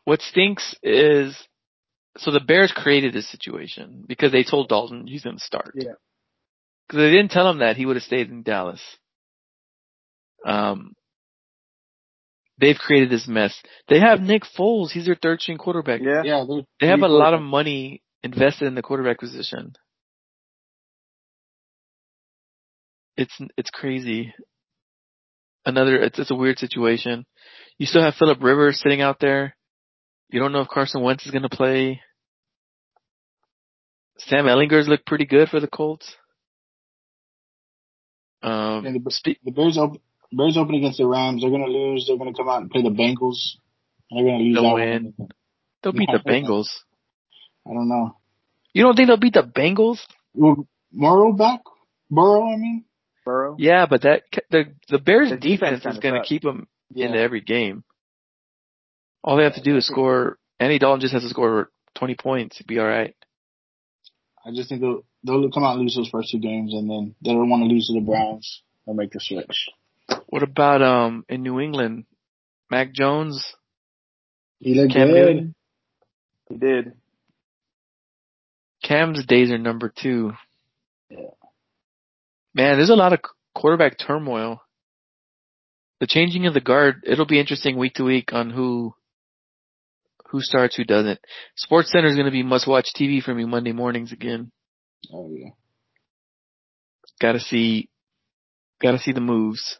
What 0.05 0.21
stinks 0.21 0.75
is 0.83 1.35
so 2.17 2.29
the 2.31 2.39
Bears 2.39 2.71
created 2.75 3.11
this 3.13 3.27
situation 3.31 4.03
because 4.07 4.31
they 4.31 4.43
told 4.43 4.69
Dalton 4.69 5.07
he's 5.07 5.23
gonna 5.23 5.39
start. 5.39 5.71
Yeah. 5.75 5.93
Because 6.87 6.99
they 7.03 7.09
didn't 7.11 7.31
tell 7.31 7.49
him 7.49 7.59
that 7.59 7.75
he 7.77 7.85
would 7.87 7.95
have 7.95 8.03
stayed 8.03 8.29
in 8.29 8.43
Dallas. 8.43 8.81
Um. 10.45 10.93
They've 12.59 12.77
created 12.77 13.09
this 13.09 13.27
mess. 13.27 13.55
They 13.89 13.99
have 13.99 14.21
Nick 14.21 14.43
Foles. 14.57 14.91
He's 14.91 15.05
their 15.05 15.17
third 15.19 15.41
string 15.41 15.57
quarterback. 15.57 16.01
Yeah. 16.01 16.21
Yeah, 16.23 16.45
they're 16.79 16.89
have 16.89 17.01
a 17.01 17.07
lot 17.07 17.33
of 17.33 17.41
money 17.41 18.03
invested 18.21 18.67
in 18.67 18.75
the 18.75 18.81
quarterback 18.83 19.19
position. 19.19 19.73
it's 23.17 23.37
it's 23.57 23.69
crazy. 23.69 24.33
Another 25.65 25.95
it's 25.97 26.19
it's 26.19 26.31
a 26.31 26.35
weird 26.35 26.59
situation. 26.59 27.25
You 27.77 27.85
still 27.85 28.01
have 28.01 28.15
Philip 28.15 28.41
Rivers 28.41 28.79
sitting 28.79 29.01
out 29.01 29.19
there. 29.19 29.55
You 30.29 30.39
don't 30.39 30.51
know 30.51 30.61
if 30.61 30.67
Carson 30.67 31.01
Wentz 31.01 31.25
is 31.25 31.31
going 31.31 31.43
to 31.43 31.49
play. 31.49 32.01
Sam 34.17 34.45
Ehlinger's 34.45 34.87
looked 34.87 35.05
pretty 35.05 35.25
good 35.25 35.49
for 35.49 35.59
the 35.59 35.67
Colts. 35.67 36.15
Um, 38.41 38.85
And 38.85 39.03
the, 39.03 39.35
the 39.43 39.51
Bears 39.51 39.77
open, 39.77 39.99
Bears 40.35 40.57
open 40.57 40.75
against 40.75 40.97
the 40.97 41.05
Rams. 41.07 41.41
They're 41.41 41.49
going 41.49 41.65
to 41.65 41.71
lose. 41.71 42.05
They're 42.07 42.17
going 42.17 42.33
to 42.33 42.37
come 42.37 42.49
out 42.49 42.61
and 42.61 42.71
play 42.71 42.81
the 42.81 42.89
Bengals. 42.89 43.57
And 44.09 44.17
they're 44.19 44.25
going 44.25 44.39
to 44.39 44.43
lose 44.45 44.55
They'll 44.55 44.73
win. 44.73 45.13
one. 45.15 45.29
they'll 45.81 45.93
beat 45.93 46.09
the 46.11 46.19
Bengals. 46.29 46.67
I 47.67 47.73
don't 47.73 47.87
know. 47.89 48.17
You 48.73 48.83
don't 48.83 48.95
think 48.95 49.07
they'll 49.07 49.17
beat 49.17 49.33
the 49.33 49.43
Bengals? 49.43 49.99
Will 50.33 50.67
Morrow 50.91 51.33
back? 51.33 51.61
Burrow, 52.09 52.43
I 52.51 52.57
mean. 52.57 52.85
Burrow. 53.25 53.55
Yeah, 53.57 53.85
but 53.89 54.01
that 54.01 54.23
the 54.51 54.65
the 54.89 54.99
Bears 54.99 55.29
The 55.29 55.37
defense, 55.37 55.79
defense 55.79 55.95
is 55.95 56.01
going 56.01 56.15
to 56.15 56.27
keep 56.27 56.41
them 56.41 56.67
Yeah. 56.93 57.07
into 57.07 57.19
every 57.19 57.41
game. 57.41 57.83
All 59.23 59.37
they 59.37 59.43
have 59.45 59.55
to 59.55 59.61
do 59.63 59.77
is 59.77 59.87
score. 59.87 60.37
Andy 60.59 60.79
Dalton 60.79 60.99
just 60.99 61.13
has 61.13 61.23
to 61.23 61.29
score 61.29 61.69
20 61.95 62.15
points. 62.15 62.57
He'd 62.57 62.67
be 62.67 62.79
all 62.79 62.85
right. 62.87 63.15
I 64.45 64.51
just 64.53 64.67
think 64.69 64.81
they'll 64.81 65.03
they'll 65.23 65.49
come 65.51 65.63
out 65.63 65.73
and 65.75 65.81
lose 65.83 65.95
those 65.95 66.09
first 66.09 66.31
two 66.31 66.39
games, 66.39 66.73
and 66.73 66.89
then 66.89 67.15
they 67.23 67.31
don't 67.31 67.49
want 67.49 67.63
to 67.63 67.67
lose 67.73 67.87
to 67.87 67.93
the 67.93 68.05
Browns. 68.05 68.61
They'll 68.85 68.95
make 68.95 69.11
the 69.11 69.19
switch. 69.21 69.69
What 70.33 70.41
about 70.41 70.81
um 70.81 71.25
in 71.29 71.43
New 71.43 71.59
England? 71.59 72.05
Mac 72.71 72.91
Jones, 72.91 73.53
He 74.57 74.73
looked 74.73 74.91
Cam 74.93 75.09
good. 75.09 75.13
Newton? 75.13 75.55
He 76.49 76.57
did. 76.57 76.93
Cam's 78.83 79.23
days 79.27 79.51
are 79.51 79.59
number 79.59 79.93
two. 79.95 80.31
Yeah. 81.11 81.35
Man, 82.55 82.77
there's 82.77 82.89
a 82.89 82.95
lot 82.95 83.13
of 83.13 83.19
quarterback 83.53 83.99
turmoil. 83.99 84.63
The 85.99 86.07
changing 86.07 86.47
of 86.47 86.55
the 86.55 86.61
guard, 86.61 87.03
it'll 87.05 87.27
be 87.27 87.39
interesting 87.39 87.77
week 87.77 87.93
to 87.93 88.03
week 88.03 88.33
on 88.33 88.49
who 88.49 88.95
who 90.31 90.41
starts, 90.41 90.75
who 90.75 90.83
doesn't. 90.83 91.19
Sports 91.55 91.91
Center 91.91 92.07
is 92.07 92.15
going 92.15 92.25
to 92.25 92.31
be 92.31 92.41
must 92.41 92.67
watch 92.67 92.87
TV 92.99 93.21
for 93.21 93.35
me 93.35 93.45
Monday 93.45 93.71
mornings 93.71 94.11
again. 94.11 94.51
Oh 95.13 95.29
yeah. 95.31 95.51
Got 97.21 97.33
to 97.33 97.39
see, 97.39 97.87
got 98.81 98.93
to 98.93 98.97
see 98.97 99.11
the 99.11 99.21
moves. 99.21 99.77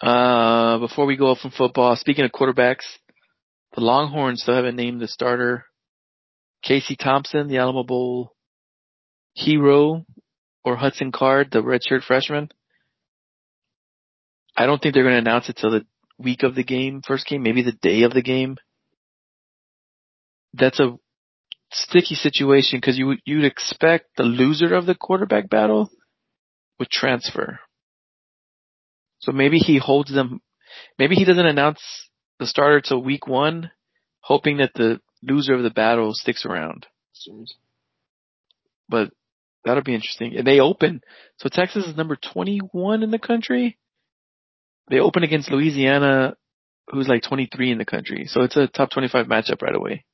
Uh, 0.00 0.78
before 0.78 1.06
we 1.06 1.16
go 1.16 1.34
from 1.34 1.50
football, 1.50 1.96
speaking 1.96 2.24
of 2.24 2.30
quarterbacks, 2.30 2.84
the 3.74 3.80
Longhorns 3.80 4.42
still 4.42 4.54
haven't 4.54 4.76
named 4.76 5.00
the 5.00 5.08
starter. 5.08 5.64
Casey 6.62 6.96
Thompson, 6.96 7.48
the 7.48 7.58
Alamo 7.58 7.84
Bowl 7.84 8.32
hero, 9.34 10.04
or 10.64 10.76
Hudson 10.76 11.12
Card, 11.12 11.50
the 11.50 11.62
redshirt 11.62 12.02
freshman. 12.02 12.50
I 14.56 14.66
don't 14.66 14.82
think 14.82 14.94
they're 14.94 15.04
going 15.04 15.14
to 15.14 15.30
announce 15.30 15.48
it 15.48 15.56
till 15.56 15.70
the 15.70 15.86
week 16.18 16.42
of 16.42 16.54
the 16.54 16.64
game, 16.64 17.02
first 17.06 17.26
game, 17.26 17.42
maybe 17.42 17.62
the 17.62 17.72
day 17.72 18.02
of 18.02 18.12
the 18.12 18.22
game. 18.22 18.56
That's 20.52 20.80
a 20.80 20.98
sticky 21.70 22.14
situation 22.14 22.78
because 22.78 22.98
you 22.98 23.06
would 23.06 23.20
you'd 23.24 23.44
expect 23.44 24.16
the 24.16 24.22
loser 24.24 24.74
of 24.74 24.86
the 24.86 24.94
quarterback 24.94 25.48
battle 25.48 25.90
would 26.78 26.90
transfer. 26.90 27.60
So 29.20 29.32
maybe 29.32 29.58
he 29.58 29.78
holds 29.78 30.12
them. 30.12 30.40
Maybe 30.98 31.14
he 31.14 31.24
doesn't 31.24 31.46
announce 31.46 31.80
the 32.38 32.46
starter 32.46 32.80
till 32.80 33.02
week 33.02 33.26
one, 33.26 33.70
hoping 34.20 34.58
that 34.58 34.72
the 34.74 35.00
loser 35.22 35.54
of 35.54 35.62
the 35.62 35.70
battle 35.70 36.14
sticks 36.14 36.44
around. 36.44 36.86
But 38.88 39.10
that'll 39.64 39.82
be 39.82 39.94
interesting. 39.94 40.36
And 40.36 40.46
they 40.46 40.60
open. 40.60 41.02
So 41.38 41.48
Texas 41.48 41.86
is 41.86 41.96
number 41.96 42.16
21 42.16 43.02
in 43.02 43.10
the 43.10 43.18
country. 43.18 43.78
They 44.88 45.00
open 45.00 45.22
against 45.22 45.50
Louisiana, 45.50 46.36
who's 46.88 47.08
like 47.08 47.22
23 47.22 47.72
in 47.72 47.78
the 47.78 47.84
country. 47.84 48.24
So 48.26 48.42
it's 48.42 48.56
a 48.56 48.66
top 48.66 48.90
25 48.90 49.26
matchup 49.26 49.62
right 49.62 49.74
away. 49.74 50.04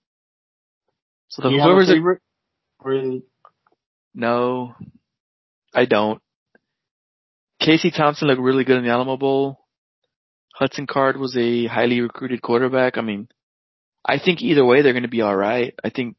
So 1.28 1.42
the 1.42 1.48
a 1.56 1.62
whoever's 1.62 1.90
a, 1.90 1.94
favorite? 1.94 2.20
Really? 2.82 3.22
no, 4.14 4.74
I 5.74 5.84
don't. 5.84 6.20
Casey 7.60 7.90
Thompson 7.90 8.28
looked 8.28 8.40
really 8.40 8.64
good 8.64 8.78
in 8.78 8.84
the 8.84 8.90
Alamo 8.90 9.16
Bowl. 9.16 9.58
Hudson 10.54 10.86
Card 10.86 11.16
was 11.16 11.36
a 11.36 11.66
highly 11.66 12.00
recruited 12.00 12.42
quarterback. 12.42 12.96
I 12.96 13.00
mean, 13.00 13.28
I 14.04 14.18
think 14.18 14.42
either 14.42 14.64
way 14.64 14.82
they're 14.82 14.92
going 14.92 15.02
to 15.02 15.08
be 15.08 15.22
all 15.22 15.34
right. 15.34 15.74
I 15.82 15.90
think 15.90 16.16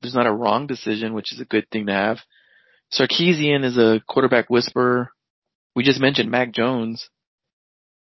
there's 0.00 0.14
not 0.14 0.26
a 0.26 0.32
wrong 0.32 0.66
decision, 0.66 1.14
which 1.14 1.32
is 1.32 1.40
a 1.40 1.44
good 1.44 1.68
thing 1.70 1.86
to 1.86 1.92
have. 1.92 2.18
Sarkisian 2.92 3.64
is 3.64 3.76
a 3.76 4.00
quarterback 4.06 4.48
whisperer. 4.48 5.10
We 5.74 5.82
just 5.82 6.00
mentioned 6.00 6.30
Mac 6.30 6.52
Jones. 6.52 7.08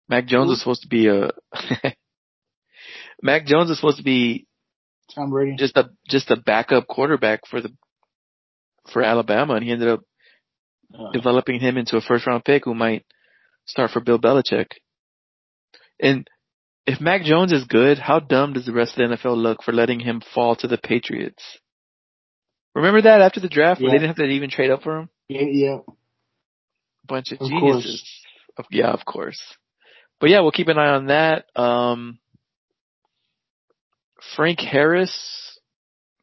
Mac 0.09 0.27
Jones 0.27 0.51
is 0.51 0.59
supposed 0.59 0.83
to 0.83 0.89
be 0.89 1.09
a 1.09 1.31
Mac 3.23 3.47
Jones 3.47 3.71
is 3.71 3.79
supposed 3.79 3.99
to 3.99 4.05
be 4.05 4.47
Tom 5.15 5.31
Brady. 5.31 5.57
just 5.57 5.77
a 5.77 5.91
just 6.09 6.31
a 6.31 6.37
backup 6.37 6.87
quarterback 6.87 7.47
for 7.49 7.61
the 7.61 7.75
for 8.93 9.03
Alabama, 9.03 9.55
and 9.55 9.65
he 9.65 9.73
ended 9.73 9.89
up 9.89 10.01
Uh, 10.99 11.11
developing 11.13 11.59
him 11.61 11.77
into 11.77 11.97
a 11.97 12.01
first 12.01 12.27
round 12.27 12.45
pick 12.45 12.65
who 12.65 12.75
might 12.75 13.05
start 13.67 13.91
for 13.91 14.01
Bill 14.01 14.19
Belichick. 14.19 14.67
And 16.01 16.27
if 16.87 17.01
Mac 17.01 17.23
Jones 17.23 17.53
is 17.53 17.65
good, 17.65 17.99
how 17.99 18.21
dumb 18.21 18.53
does 18.53 18.67
the 18.67 18.73
rest 18.73 18.97
of 18.99 19.09
the 19.11 19.17
NFL 19.17 19.37
look 19.37 19.63
for 19.63 19.73
letting 19.73 20.01
him 20.01 20.21
fall 20.35 20.55
to 20.57 20.69
the 20.69 20.79
Patriots? 20.79 21.43
Remember 22.75 23.03
that 23.03 23.21
after 23.21 23.41
the 23.41 23.49
draft 23.49 23.81
where 23.81 23.89
Yeah. 23.89 23.93
they 23.95 23.99
didn't 23.99 24.17
have 24.17 24.27
to 24.29 24.33
even 24.33 24.51
trade 24.51 24.71
up 24.71 24.83
for 24.83 24.99
him? 25.01 25.09
yeah, 25.29 25.43
yeah. 25.49 25.79
Bunch 27.07 27.33
of, 27.33 27.41
Of 27.41 27.49
geniuses. 27.49 28.03
Of- 28.57 28.67
Yeah, 28.71 28.91
of 28.91 29.05
course. 29.05 29.41
But 30.21 30.31
yeah, 30.31 30.41
we'll 30.41 30.53
keep 30.53 30.69
an 30.69 30.79
eye 30.79 30.91
on 30.95 31.07
that. 31.07 31.45
Um, 31.57 32.19
Frank 34.37 34.61
Harris, 34.61 35.59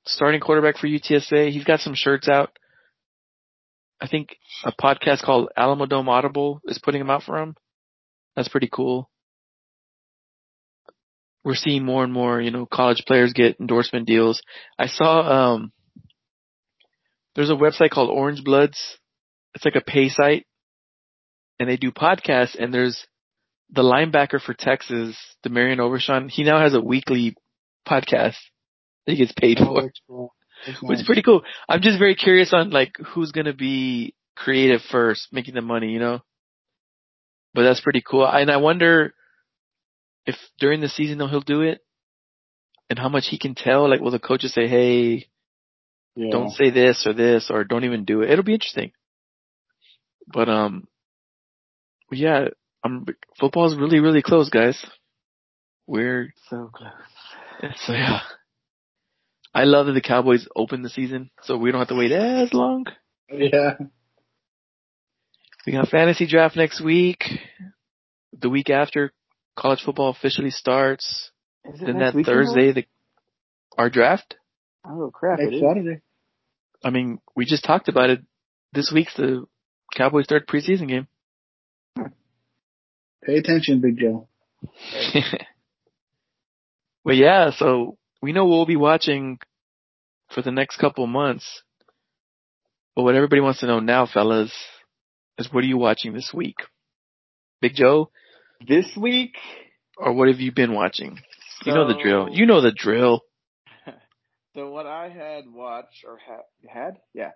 starting 0.06 0.40
quarterback 0.42 0.78
for 0.78 0.88
UTSA. 0.88 1.52
He's 1.52 1.64
got 1.66 1.80
some 1.82 1.94
shirts 1.94 2.28
out. 2.28 2.52
I 4.02 4.08
think 4.08 4.36
a 4.66 4.72
podcast 4.72 5.22
called 5.22 5.50
Alamo 5.56 5.86
Dome 5.86 6.10
Audible 6.10 6.60
is 6.66 6.80
putting 6.80 7.00
them 7.00 7.12
out 7.12 7.24
for 7.24 7.38
him. 7.38 7.56
That's 8.36 8.50
pretty 8.50 8.70
cool. 8.72 9.10
We're 11.44 11.56
seeing 11.56 11.86
more 11.86 12.04
and 12.04 12.12
more, 12.14 12.42
you 12.42 12.52
know, 12.52 12.66
college 12.66 13.04
players 13.08 13.34
get 13.34 13.60
endorsement 13.60 14.08
deals. 14.08 14.42
I 14.78 14.88
saw, 14.88 15.54
um, 15.54 15.72
there's 17.36 17.50
a 17.50 17.56
website 17.56 17.92
called 17.92 18.10
Orange 18.10 18.44
Bloods. 18.44 18.98
It's 19.54 19.66
like 19.66 19.76
a 19.76 19.82
pay 19.82 20.10
site 20.10 20.46
and 21.60 21.70
they 21.70 21.78
do 21.78 21.92
podcasts 21.92 22.56
and 22.60 22.74
there's 22.74 23.06
the 23.70 23.84
linebacker 23.84 24.42
for 24.42 24.54
Texas, 24.54 25.16
DeMarvion 25.46 25.80
Overshown. 25.80 26.30
He 26.30 26.44
now 26.44 26.60
has 26.60 26.74
a 26.74 26.82
weekly 26.82 27.36
podcast 27.88 28.38
that 29.06 29.14
he 29.14 29.18
gets 29.18 29.34
paid 29.34 29.58
Oh, 29.60 29.66
for 29.66 29.82
that's 29.84 30.02
cool. 30.66 30.90
That's 30.90 30.90
which 30.90 31.00
is 31.00 31.06
pretty 31.06 31.22
cool. 31.22 31.42
I'm 31.68 31.82
just 31.82 32.00
very 32.00 32.16
curious 32.16 32.54
on 32.54 32.70
like 32.70 32.96
who's 33.14 33.32
gonna 33.32 33.54
be 33.54 34.14
creative 34.36 34.82
first, 34.92 35.28
making 35.32 35.54
the 35.56 35.62
money, 35.62 35.92
you 35.92 36.00
know. 36.00 36.20
But 37.54 37.64
that's 37.64 37.82
pretty 37.82 38.02
cool, 38.02 38.26
and 38.26 38.50
I 38.50 38.58
wonder 38.58 39.14
if 40.26 40.36
during 40.60 40.82
the 40.82 40.90
season 40.90 41.18
though 41.18 41.28
he'll 41.28 41.42
do 41.42 41.62
it, 41.62 41.80
and 42.90 42.98
how 43.00 43.10
much 43.10 43.28
he 43.30 43.38
can 43.40 43.56
tell. 43.56 43.90
Like, 43.90 44.02
will 44.02 44.12
the 44.12 44.20
coaches 44.20 44.54
say, 44.54 44.68
"Hey, 44.68 45.28
Yeah. 46.16 46.32
don't 46.32 46.52
say 46.52 46.70
this 46.70 47.06
or 47.06 47.14
this, 47.14 47.50
or 47.50 47.64
don't 47.64 47.86
even 47.86 48.06
do 48.06 48.22
it"? 48.22 48.30
It'll 48.30 48.44
be 48.44 48.54
interesting. 48.54 48.92
But 50.28 50.48
um, 50.50 50.88
yeah, 52.12 52.48
I'm 52.84 53.06
football's 53.40 53.76
really 53.76 54.00
really 54.00 54.22
close, 54.22 54.50
guys. 54.50 54.84
We're 55.88 56.34
So 56.50 56.70
close. 56.74 56.92
so 57.86 57.94
yeah. 57.94 58.22
I 59.54 59.66
love 59.66 59.88
that 59.88 59.94
the 59.94 60.02
Cowboys 60.02 60.48
open 60.56 60.82
the 60.82 60.90
season, 60.90 61.30
so 61.44 61.58
we 61.58 61.72
don't 61.72 61.80
have 61.80 61.90
to 61.90 61.96
wait 61.96 62.12
as 62.12 62.54
long. 62.54 62.86
Yeah. 63.30 63.74
We 65.66 65.74
got 65.74 65.90
fantasy 65.90 66.26
draft 66.26 66.56
next 66.56 66.82
week. 66.82 67.24
The 68.40 68.50
week 68.50 68.70
after 68.70 69.12
college 69.58 69.82
football 69.84 70.10
officially 70.10 70.52
starts. 70.52 71.32
Is 71.66 71.82
it 71.82 71.86
Then 71.86 72.00
that 72.00 72.14
Thursday, 72.26 72.72
the 72.72 72.86
our 73.78 73.90
draft. 73.90 74.36
Oh 74.86 75.12
crap! 75.14 75.40
Next 75.40 75.52
It 75.52 75.56
is. 75.56 75.62
Saturday. 75.62 76.02
I 76.84 76.90
mean, 76.90 77.20
we 77.36 77.46
just 77.46 77.64
talked 77.64 77.88
about 77.88 78.10
it. 78.10 78.22
This 78.74 78.92
week's 78.94 79.16
the 79.16 79.46
Cowboys' 79.96 80.26
third 80.28 80.48
preseason 80.48 80.88
game. 80.88 81.08
Pay 83.24 83.38
attention, 83.38 83.82
Big 83.82 84.00
Joe. 84.00 84.28
but 87.04 87.16
yeah, 87.16 87.52
so 87.52 87.98
we 88.22 88.34
know 88.34 88.46
we'll 88.48 88.66
be 88.66 88.76
watching 88.76 89.40
for 90.34 90.42
the 90.42 90.52
next 90.52 90.78
couple 90.78 91.06
months. 91.08 91.64
But 92.96 93.04
what 93.04 93.16
everybody 93.16 93.42
wants 93.42 93.60
to 93.62 93.68
know 93.68 93.80
now, 93.80 94.06
fellas, 94.06 94.54
is 95.38 95.52
what 95.52 95.64
are 95.64 95.68
you 95.68 95.78
watching 95.78 96.14
this 96.14 96.32
week? 96.34 96.56
Big 97.62 97.74
Joe, 97.76 98.10
This 98.68 98.96
week. 98.98 99.36
or 99.98 100.14
what 100.14 100.28
have 100.28 100.40
you 100.40 100.52
been 100.52 100.74
watching? 100.74 101.20
You 101.66 101.74
know 101.74 101.88
the 101.88 102.00
drill. 102.02 102.28
You 102.32 102.46
know 102.46 102.62
the 102.62 102.72
drill. 102.72 103.22
So 104.54 104.70
what 104.70 104.86
I 104.86 105.08
had 105.08 105.46
watched 105.50 106.04
or 106.06 106.18
had 106.18 106.42
had 106.70 106.98
yeah 107.14 107.30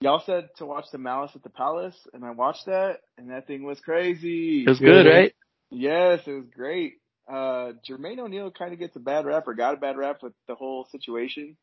y'all 0.00 0.22
said 0.24 0.48
to 0.56 0.64
watch 0.64 0.86
the 0.90 0.96
Malice 0.96 1.32
at 1.34 1.42
the 1.42 1.50
Palace, 1.50 1.94
and 2.14 2.24
I 2.24 2.30
watched 2.30 2.64
that, 2.66 3.00
and 3.18 3.30
that 3.30 3.46
thing 3.46 3.64
was 3.64 3.78
crazy. 3.80 4.62
It 4.64 4.68
was 4.70 4.78
good, 4.78 5.04
Good. 5.04 5.10
right? 5.10 5.34
Yes, 5.70 6.20
it 6.26 6.32
was 6.32 6.46
great. 6.54 6.94
Uh, 7.28 7.72
Jermaine 7.88 8.18
O'Neal 8.18 8.50
kind 8.50 8.72
of 8.72 8.78
gets 8.78 8.96
a 8.96 9.00
bad 9.00 9.26
rap 9.26 9.46
or 9.46 9.54
got 9.54 9.74
a 9.74 9.76
bad 9.76 9.96
rap 9.98 10.22
with 10.22 10.32
the 10.46 10.54
whole 10.54 10.86
situation 10.90 11.56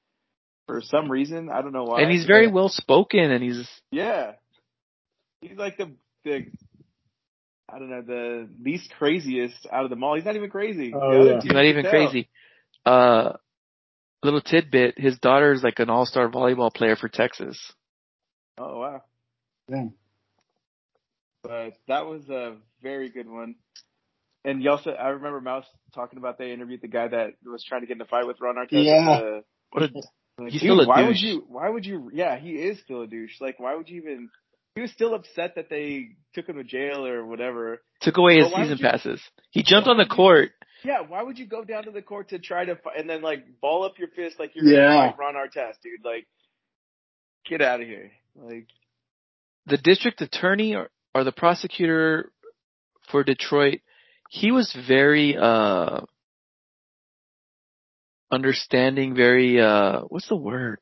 for 0.68 0.82
some 0.82 1.12
reason. 1.12 1.50
I 1.50 1.62
don't 1.62 1.74
know 1.74 1.86
why. 1.86 2.02
And 2.02 2.12
he's 2.12 2.26
very 2.26 2.48
well 2.48 2.70
spoken, 2.70 3.32
and 3.32 3.44
he's 3.44 3.68
Yeah. 3.92 4.34
He's 5.42 5.58
like 5.58 5.78
the, 5.78 5.92
the, 6.24 6.46
I 7.70 7.80
don't 7.80 7.90
know, 7.90 8.02
the 8.02 8.50
least 8.64 8.94
craziest 8.98 9.68
out 9.72 9.86
of 9.86 9.90
them 9.90 10.04
all. 10.04 10.16
He's 10.16 10.26
not 10.26 10.36
even 10.36 10.50
crazy. 10.50 10.94
Oh, 10.96 11.26
yeah. 11.26 11.40
he's 11.42 11.52
not 11.52 11.66
even 11.66 11.84
tell. 11.84 11.92
crazy. 11.92 12.30
Uh, 12.86 13.34
little 14.24 14.42
tidbit: 14.42 15.00
his 15.00 15.18
daughter's 15.20 15.64
like 15.64 15.80
an 15.80 15.90
all-star 15.90 16.30
volleyball 16.30 16.74
player 16.74 16.96
for 16.96 17.10
Texas. 17.10 17.60
Oh 18.58 18.80
wow. 18.80 19.04
Yeah. 19.70 19.86
But 21.44 21.74
that 21.88 22.06
was 22.06 22.28
a 22.30 22.56
very 22.82 23.10
good 23.10 23.30
one. 23.30 23.56
And 24.46 24.62
you 24.64 24.70
also, 24.70 24.92
I 24.92 25.10
remember 25.10 25.42
Mouse 25.42 25.66
talking 25.94 26.20
about 26.20 26.38
they 26.38 26.52
interviewed 26.52 26.82
the 26.82 26.88
guy 26.88 27.08
that 27.08 27.32
was 27.46 27.64
trying 27.68 27.82
to 27.82 27.88
get 27.88 27.96
in 27.98 28.02
a 28.02 28.06
fight 28.06 28.28
with 28.28 28.38
Ron 28.40 28.56
Artest. 28.56 28.86
Yeah. 28.86 29.10
Uh, 29.10 29.42
What 29.72 29.84
a 29.84 29.90
like, 30.38 30.52
He's 30.52 30.62
dude, 30.62 30.72
still 30.74 30.82
a 30.82 30.88
why 30.88 31.04
would 31.08 31.18
you? 31.20 31.44
Why 31.48 31.70
would 31.70 31.86
you? 31.86 32.12
Yeah, 32.14 32.38
he 32.38 32.52
is 32.52 32.80
still 32.82 33.02
a 33.02 33.08
douche. 33.08 33.42
Like, 33.42 33.60
why 33.60 33.76
would 33.76 33.90
you 33.90 34.02
even? 34.02 34.30
He 34.76 34.82
was 34.82 34.92
still 34.92 35.16
upset 35.16 35.56
that 35.56 35.70
they 35.70 36.10
took 36.34 36.48
him 36.50 36.58
to 36.58 36.64
jail 36.64 37.06
or 37.08 37.26
whatever. 37.26 37.82
took 38.02 38.18
away 38.18 38.36
his 38.36 38.46
But 38.46 38.54
why 38.54 38.64
season 38.64 38.78
you- 38.78 38.84
passes. 38.90 39.22
He 39.52 39.64
jumped 39.64 39.88
on 39.88 39.96
the 39.98 40.02
would 40.04 40.10
you- 40.12 40.16
court. 40.16 40.52
Yeah, 40.84 41.00
why 41.08 41.24
would 41.24 41.40
you 41.40 41.48
go 41.48 41.64
down 41.64 41.86
to 41.86 41.92
the 41.92 42.02
court 42.02 42.30
to 42.30 42.40
try 42.40 42.66
to 42.66 42.76
fight 42.76 43.00
and 43.00 43.10
then 43.10 43.22
like 43.22 43.46
ball 43.62 43.86
up 43.86 43.98
your 43.98 44.10
fist 44.10 44.38
like 44.38 44.52
you're 44.54 44.66
Yeah. 44.66 44.88
gonna 44.94 45.12
fight 45.12 45.18
Ron 45.20 45.34
Artest, 45.36 45.80
dude? 45.82 46.04
Like, 46.04 46.28
get 47.50 47.62
out 47.62 47.82
of 47.82 47.88
here. 47.88 48.12
Like, 48.36 48.68
The 49.66 49.78
district 49.78 50.22
attorney 50.22 50.76
or, 50.76 50.90
or 51.16 51.24
the 51.24 51.32
prosecutor 51.32 52.32
for 53.10 53.24
Detroit, 53.24 53.80
he 54.30 54.52
was 54.52 54.76
very 54.88 55.38
uh 55.38 56.02
understanding, 58.32 59.16
very 59.16 59.60
uh 59.62 60.02
what's 60.02 60.28
the 60.28 60.36
word? 60.36 60.80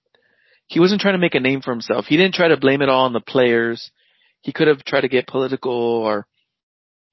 He 0.68 0.80
wasn't 0.80 1.02
trying 1.02 1.16
to 1.16 1.20
make 1.20 1.36
a 1.36 1.39
name 1.39 1.62
for 1.62 1.72
himself. 1.72 2.06
He 2.06 2.18
didn't 2.18 2.36
try 2.36 2.48
to 2.48 2.58
blame 2.58 2.82
it 2.82 2.89
all 2.89 3.06
on 3.06 3.14
the 3.14 3.22
players. 3.22 3.91
He 4.41 4.54
could 4.54 4.68
have 4.68 4.84
tried 4.84 5.02
to 5.02 5.10
get 5.10 5.28
political 5.28 5.72
or 5.72 6.26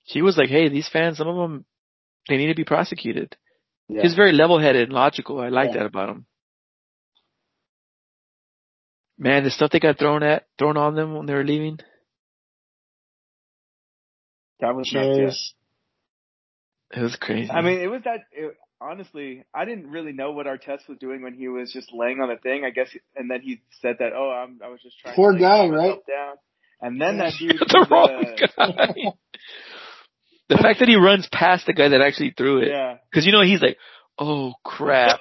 he 0.05 0.23
was 0.23 0.37
like, 0.37 0.49
"Hey, 0.49 0.69
these 0.69 0.89
fans, 0.89 1.19
some 1.19 1.29
of 1.29 1.37
them 1.37 1.65
they 2.29 2.37
need 2.37 2.49
to 2.49 2.55
be 2.55 2.65
prosecuted." 2.65 3.37
yeah. 3.89 4.03
He's 4.03 4.15
very 4.15 4.33
level-headed 4.33 4.85
and 4.85 4.93
logical. 4.93 5.41
I 5.41 5.49
like 5.49 5.71
Yeah. 5.71 5.79
that 5.79 5.87
about 5.87 6.11
him. 6.11 6.27
Man, 9.19 9.45
the 9.45 9.51
stuff 9.51 9.71
they 9.71 9.81
got 9.81 9.99
thrown 9.99 10.23
at, 10.23 10.47
thrown 10.59 10.77
on 10.77 10.95
them 10.95 11.15
when 11.15 11.27
they 11.27 11.35
were 11.35 11.45
leaving, 11.45 11.79
that 14.61 14.75
was 14.75 14.91
nuts. 14.93 15.17
Cheers. 15.17 15.55
It 16.93 17.01
was 17.01 17.17
crazy. 17.17 17.51
I 17.51 17.61
mean, 17.61 17.81
it 17.81 17.87
was 17.87 18.03
that. 18.05 18.21
It, 18.33 18.57
honestly, 18.81 19.45
I 19.55 19.65
didn't 19.65 19.91
really 19.91 20.13
know 20.13 20.33
what 20.33 20.47
Artest 20.47 20.89
was 20.89 20.99
doing 20.99 21.23
when 21.23 21.35
he 21.35 21.49
was 21.49 21.73
just 21.73 21.93
laying 21.93 22.21
on 22.21 22.29
the 22.29 22.37
thing. 22.37 22.65
I 22.65 22.71
guess, 22.71 22.89
and 23.15 23.31
then 23.31 23.43
he 23.43 23.61
said 23.81 23.97
that, 24.01 24.13
"Oh, 24.15 24.31
I'm, 24.31 24.61
I 24.65 24.69
was 24.69 24.81
just 24.83 24.99
trying." 24.99 25.15
Poor 25.15 25.33
to 25.33 25.39
guy, 25.39 25.69
right? 25.69 25.99
Down. 26.07 26.37
And 26.81 27.01
then 27.01 27.19
that 27.19 27.35
dude, 27.39 27.59
the 27.59 27.87
wrong 27.91 28.25
uh, 28.59 28.67
guy. 28.67 28.95
the 30.49 30.57
fact 30.57 30.81
that 30.81 30.89
he 30.89 30.97
runs 30.97 31.29
past 31.31 31.67
the 31.67 31.73
guy 31.73 31.89
that 31.89 32.01
actually 32.01 32.35
threw 32.37 32.59
it, 32.59 32.69
yeah. 32.69 32.97
because 33.11 33.27
you 33.27 33.33
know 33.33 33.43
he's 33.43 33.63
like, 33.63 33.77
"Oh 34.19 34.55
crap!" 34.65 35.21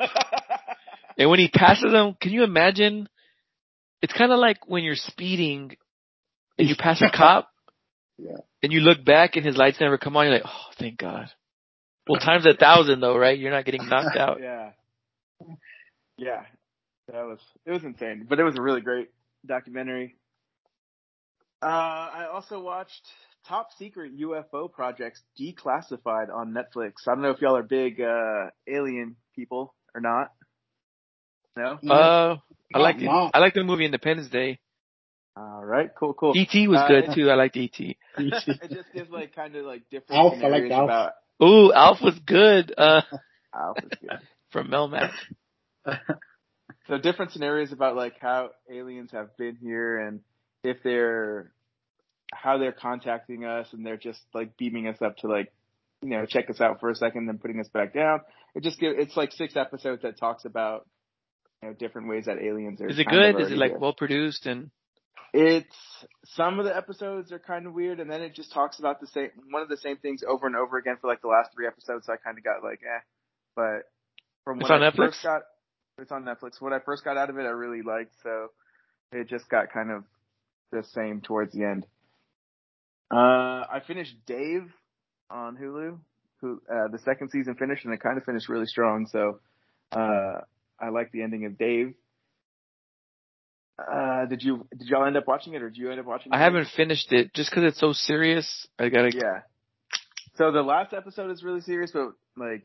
and 1.18 1.30
when 1.30 1.40
he 1.40 1.50
passes 1.50 1.92
him, 1.94 2.16
can 2.20 2.32
you 2.32 2.44
imagine? 2.44 3.08
It's 4.02 4.14
kind 4.14 4.32
of 4.32 4.40
like 4.40 4.68
when 4.68 4.84
you're 4.84 4.96
speeding 4.96 5.76
and 6.58 6.70
you 6.70 6.76
pass 6.80 7.02
a 7.02 7.10
cop, 7.16 7.50
Yeah. 8.18 8.38
and 8.64 8.72
you 8.72 8.80
look 8.80 9.04
back 9.04 9.36
and 9.36 9.46
his 9.46 9.58
lights 9.58 9.82
never 9.82 9.98
come 9.98 10.16
on. 10.16 10.26
You're 10.26 10.36
like, 10.36 10.46
"Oh, 10.46 10.72
thank 10.80 10.98
God." 10.98 11.30
Well, 12.10 12.20
times 12.20 12.46
a 12.48 12.54
thousand 12.56 13.02
though, 13.02 13.16
right? 13.18 13.38
You're 13.38 13.52
not 13.52 13.66
getting 13.66 13.88
knocked 13.88 14.18
out. 14.18 14.40
yeah. 14.42 14.72
Yeah. 16.18 16.42
That 17.12 17.26
was 17.26 17.40
it 17.66 17.72
was 17.72 17.84
insane, 17.84 18.26
but 18.28 18.40
it 18.40 18.44
was 18.44 18.58
a 18.58 18.62
really 18.62 18.82
great 18.82 19.10
documentary. 19.46 20.16
Uh, 21.62 21.66
I 21.66 22.28
also 22.32 22.60
watched 22.62 23.08
Top 23.48 23.70
Secret 23.78 24.18
UFO 24.20 24.72
Projects 24.72 25.22
Declassified 25.40 26.34
on 26.34 26.54
Netflix. 26.54 27.08
I 27.08 27.12
don't 27.14 27.22
know 27.22 27.32
if 27.32 27.42
y'all 27.42 27.56
are 27.58 27.64
big 27.64 28.00
uh, 28.02 28.50
alien 28.68 29.16
people 29.36 29.74
or 29.94 30.02
not. 30.02 30.32
No. 31.58 31.78
Uh, 31.90 32.38
I 32.74 32.78
like, 32.80 32.96
liked 32.98 33.02
it. 33.02 33.10
I 33.34 33.40
liked 33.40 33.56
the 33.56 33.64
movie 33.64 33.86
Independence 33.86 34.30
Day. 34.30 34.60
All 35.36 35.64
right. 35.64 35.90
Cool. 35.98 36.14
Cool. 36.14 36.34
E.T. 36.38 36.68
was 36.68 36.80
Uh, 36.80 36.88
good 36.88 37.16
too. 37.16 37.30
I 37.30 37.36
liked 37.36 37.58
E.T. 37.58 37.98
it 38.18 38.72
just 38.72 38.94
gives 38.94 39.10
like 39.10 39.36
kind 39.36 39.56
of 39.56 39.66
like 39.66 39.84
different 39.90 40.20
Alf, 40.22 40.34
I 40.34 40.48
like 40.48 40.64
scenarios 40.64 40.72
Alf. 40.72 40.84
about 40.86 41.12
Ooh, 41.42 41.72
Alf 41.74 42.02
was 42.02 42.18
good. 42.26 42.74
Uh, 42.78 43.02
Alf 43.56 43.78
is 43.84 43.90
good. 44.02 44.20
from 44.52 44.70
Melmac. 44.70 45.12
so 46.88 46.98
different 46.98 47.32
scenarios 47.32 47.72
about 47.72 47.96
like 47.96 48.16
how 48.20 48.50
aliens 48.72 49.12
have 49.12 49.36
been 49.38 49.56
here 49.56 50.00
and 50.00 50.22
if 50.64 50.78
they're 50.84 51.52
how 52.34 52.58
they're 52.58 52.74
contacting 52.74 53.46
us 53.46 53.68
and 53.72 53.86
they're 53.86 53.98
just 53.98 54.20
like 54.34 54.58
beaming 54.58 54.88
us 54.88 54.98
up 55.02 55.18
to 55.18 55.28
like 55.28 55.52
you 56.02 56.10
know 56.10 56.26
check 56.28 56.50
us 56.50 56.62
out 56.62 56.80
for 56.80 56.90
a 56.90 56.96
second 56.96 57.26
then 57.28 57.38
putting 57.38 57.60
us 57.60 57.68
back 57.70 57.94
down 57.94 58.20
it 58.54 58.64
just 58.64 58.80
give 58.80 58.94
it's 58.98 59.16
like 59.16 59.32
six 59.32 59.56
episodes 59.56 60.02
that 60.04 60.20
talks 60.20 60.46
about 60.46 60.86
you 61.62 61.70
know 61.70 61.76
different 61.76 62.08
ways 62.10 62.26
that 62.26 62.38
aliens 62.38 62.82
are 62.82 62.88
Is 62.88 63.00
it 63.00 63.08
good? 63.08 63.40
Is 63.40 63.52
it 63.52 63.58
like 63.58 63.80
well 63.80 63.94
produced 63.94 64.46
and 64.46 64.72
it's 65.34 65.76
some 66.26 66.60
of 66.60 66.66
the 66.66 66.76
episodes 66.76 67.32
are 67.32 67.40
kind 67.40 67.68
of 67.68 67.74
weird 67.74 68.00
and 68.00 68.10
then 68.10 68.22
it 68.22 68.34
just 68.34 68.52
talks 68.52 68.80
about 68.80 69.00
the 69.00 69.08
same 69.08 69.30
one 69.52 69.62
of 69.62 69.70
the 69.70 69.78
same 69.78 69.98
things 69.98 70.24
over 70.28 70.48
and 70.48 70.56
over 70.56 70.78
again 70.78 70.96
for 71.00 71.08
like 71.08 71.22
the 71.22 71.28
last 71.28 71.52
three 71.54 71.68
episodes 71.68 72.06
so 72.08 72.14
i 72.14 72.18
kind 72.18 72.38
of 72.38 72.44
got 72.44 72.64
like 72.64 72.80
eh. 72.84 73.00
But 73.56 73.90
from 74.44 74.62
on 74.64 74.72
I 74.84 74.90
Netflix? 74.90 74.96
first 74.96 75.24
got 75.24 75.42
it's 76.00 76.12
on 76.12 76.24
netflix. 76.24 76.60
When 76.62 76.74
i 76.74 76.80
first 76.80 77.04
got 77.04 77.18
out 77.18 77.30
of 77.30 77.38
it 77.38 77.44
i 77.44 77.50
really 77.50 77.82
liked 77.84 78.14
so 78.24 78.48
it 79.12 79.28
just 79.28 79.50
got 79.50 79.72
kind 79.72 79.92
of 79.92 80.04
the 80.72 80.84
same 80.94 81.22
towards 81.22 81.54
the 81.54 81.64
end. 81.64 81.86
Uh 83.12 83.66
i 83.72 83.82
finished 83.86 84.16
dave 84.26 84.72
on 85.30 85.58
hulu 85.58 85.98
who 86.42 86.62
uh 86.72 86.88
the 86.92 87.00
second 87.00 87.30
season 87.30 87.56
finished 87.56 87.86
and 87.86 87.94
it 87.94 88.00
kind 88.02 88.18
of 88.18 88.24
finished 88.24 88.50
really 88.50 88.66
strong 88.66 89.06
so 89.08 89.40
uh 89.92 90.42
i 90.80 90.90
like 90.90 91.12
the 91.12 91.22
ending 91.22 91.46
of 91.46 91.58
dave 91.58 91.94
uh, 93.92 94.26
did 94.26 94.44
you 94.44 94.68
did 94.78 94.88
y'all 94.88 95.06
end 95.06 95.18
up 95.18 95.28
watching 95.28 95.54
it, 95.54 95.62
or 95.62 95.70
did 95.70 95.78
you 95.78 95.92
end 95.92 96.00
up 96.00 96.06
watching? 96.06 96.32
it? 96.32 96.36
I 96.36 96.40
haven't 96.40 96.68
finished 96.76 97.12
it 97.12 97.34
just 97.34 97.50
because 97.50 97.64
it's 97.64 97.80
so 97.80 97.94
serious. 97.94 98.68
I 98.78 98.90
gotta. 98.90 99.12
Yeah. 99.14 99.42
So 100.36 100.52
the 100.52 100.62
last 100.62 100.94
episode 100.94 101.32
is 101.32 101.44
really 101.44 101.62
serious, 101.62 101.92
but 101.92 102.14
like 102.38 102.64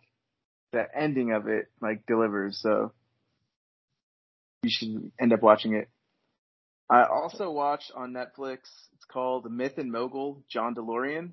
the 0.72 0.84
ending 0.96 1.32
of 1.32 1.48
it 1.48 1.66
like 1.80 2.06
delivers. 2.06 2.58
So 2.60 2.92
you 4.62 4.70
should 4.70 5.12
end 5.20 5.32
up 5.32 5.42
watching 5.42 5.74
it. 5.74 5.88
I 6.90 7.04
also 7.04 7.50
watched 7.50 7.92
on 7.94 8.12
Netflix. 8.12 8.58
It's 8.94 9.04
called 9.10 9.50
Myth 9.50 9.78
and 9.78 9.90
Mogul, 9.90 10.44
John 10.48 10.74
DeLorean, 10.74 11.30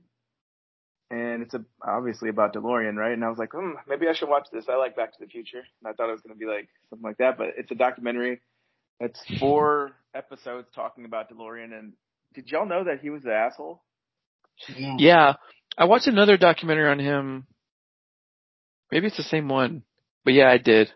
and 1.09 1.43
it's 1.43 1.53
a, 1.53 1.63
obviously 1.85 2.29
about 2.29 2.53
DeLorean, 2.53 2.95
right? 2.95 3.11
And 3.11 3.23
I 3.23 3.29
was 3.29 3.37
like, 3.37 3.51
hmm, 3.53 3.71
maybe 3.87 4.07
I 4.07 4.13
should 4.13 4.29
watch 4.29 4.47
this. 4.51 4.65
I 4.69 4.75
like 4.75 4.95
Back 4.95 5.11
to 5.11 5.19
the 5.19 5.29
Future, 5.29 5.59
and 5.59 5.87
I 5.87 5.91
thought 5.91 6.09
it 6.09 6.13
was 6.13 6.21
going 6.21 6.35
to 6.35 6.39
be 6.39 6.45
like 6.45 6.69
something 6.89 7.03
like 7.03 7.17
that, 7.17 7.37
but 7.37 7.47
it's 7.57 7.71
a 7.71 7.75
documentary. 7.75 8.39
It's 9.01 9.19
four 9.39 9.93
episodes 10.13 10.67
talking 10.75 11.05
about 11.05 11.31
DeLorean, 11.31 11.73
and 11.73 11.93
did 12.35 12.49
y'all 12.51 12.67
know 12.67 12.83
that 12.83 12.99
he 13.01 13.09
was 13.09 13.23
the 13.23 13.33
asshole? 13.33 13.81
No. 14.77 14.95
Yeah, 14.99 15.33
I 15.75 15.85
watched 15.85 16.05
another 16.05 16.37
documentary 16.37 16.87
on 16.87 16.99
him. 16.99 17.47
Maybe 18.91 19.07
it's 19.07 19.17
the 19.17 19.23
same 19.23 19.47
one, 19.49 19.81
but 20.23 20.35
yeah, 20.35 20.51
I 20.51 20.59
did. 20.59 20.91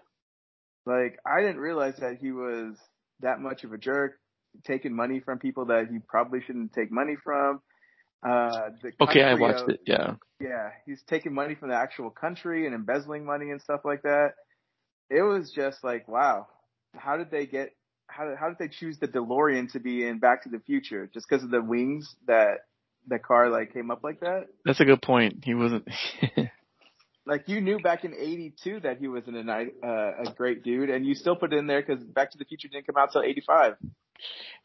Like, 0.85 1.17
I 1.25 1.41
didn't 1.41 1.57
realize 1.57 1.95
that 1.99 2.17
he 2.21 2.31
was 2.31 2.75
that 3.21 3.39
much 3.39 3.63
of 3.63 3.73
a 3.73 3.77
jerk, 3.79 4.19
taking 4.65 4.95
money 4.95 5.19
from 5.19 5.39
people 5.39 5.65
that 5.65 5.87
he 5.91 5.97
probably 5.97 6.41
shouldn't 6.45 6.73
take 6.73 6.91
money 6.91 7.15
from. 7.23 7.61
Uh, 8.23 8.69
the 8.83 8.91
Okay, 9.01 9.23
I 9.23 9.33
watched 9.33 9.63
of- 9.63 9.69
it. 9.69 9.79
Yeah, 9.87 10.15
Yeah, 10.39 10.69
he's 10.85 11.01
taking 11.09 11.33
money 11.33 11.55
from 11.55 11.69
the 11.69 11.75
actual 11.75 12.11
country 12.11 12.67
and 12.67 12.75
embezzling 12.75 13.25
money 13.25 13.49
and 13.49 13.59
stuff 13.59 13.81
like 13.83 14.03
that. 14.03 14.33
It 15.09 15.23
was 15.23 15.51
just 15.55 15.83
like, 15.83 16.07
wow, 16.07 16.47
how 16.93 17.17
did 17.17 17.31
they 17.31 17.47
get? 17.47 17.71
How 18.07 18.25
did, 18.25 18.37
how 18.37 18.49
did 18.49 18.57
they 18.59 18.67
choose 18.67 18.97
the 18.99 19.07
DeLorean 19.07 19.71
to 19.73 19.79
be 19.79 20.05
in 20.05 20.19
Back 20.19 20.43
to 20.43 20.49
the 20.49 20.59
Future? 20.59 21.09
Just 21.13 21.27
because 21.29 21.43
of 21.43 21.51
the 21.51 21.61
wings 21.61 22.15
that 22.27 22.65
the 23.07 23.19
car 23.19 23.49
like 23.49 23.73
came 23.73 23.91
up 23.91 24.03
like 24.03 24.21
that? 24.21 24.47
that's 24.63 24.79
a 24.79 24.85
good 24.85 25.01
point. 25.01 25.43
He 25.43 25.53
wasn't. 25.53 25.87
Like 27.27 27.45
you 27.47 27.59
knew 27.59 27.79
back 27.79 28.03
in 28.05 28.13
'82 28.13 28.81
that 28.81 28.99
he 28.99 29.07
wasn't 29.07 29.37
a 29.37 29.67
uh, 29.83 30.11
a 30.25 30.33
great 30.35 30.63
dude, 30.63 30.91
and 30.91 31.05
you 31.05 31.15
still 31.15 31.35
put 31.35 31.53
it 31.53 31.57
in 31.57 31.65
there 31.65 31.81
because 31.81 32.03
Back 32.03 32.31
to 32.31 32.37
the 32.37 32.45
Future 32.45 32.67
didn't 32.67 32.85
come 32.85 32.97
out 32.97 33.11
till 33.11 33.23
'85. 33.23 33.77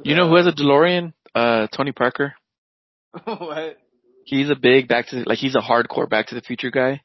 you 0.02 0.14
know 0.14 0.28
who 0.28 0.36
has 0.36 0.46
a 0.46 0.52
DeLorean? 0.52 1.14
Uh, 1.34 1.68
Tony 1.68 1.92
Parker. 1.92 2.34
what? 3.24 3.78
He's 4.24 4.50
a 4.50 4.56
big 4.56 4.88
Back 4.88 5.08
to 5.08 5.16
the, 5.16 5.24
like 5.26 5.38
he's 5.38 5.54
a 5.54 5.60
hardcore 5.60 6.08
Back 6.08 6.28
to 6.28 6.34
the 6.34 6.42
Future 6.42 6.70
guy, 6.70 7.00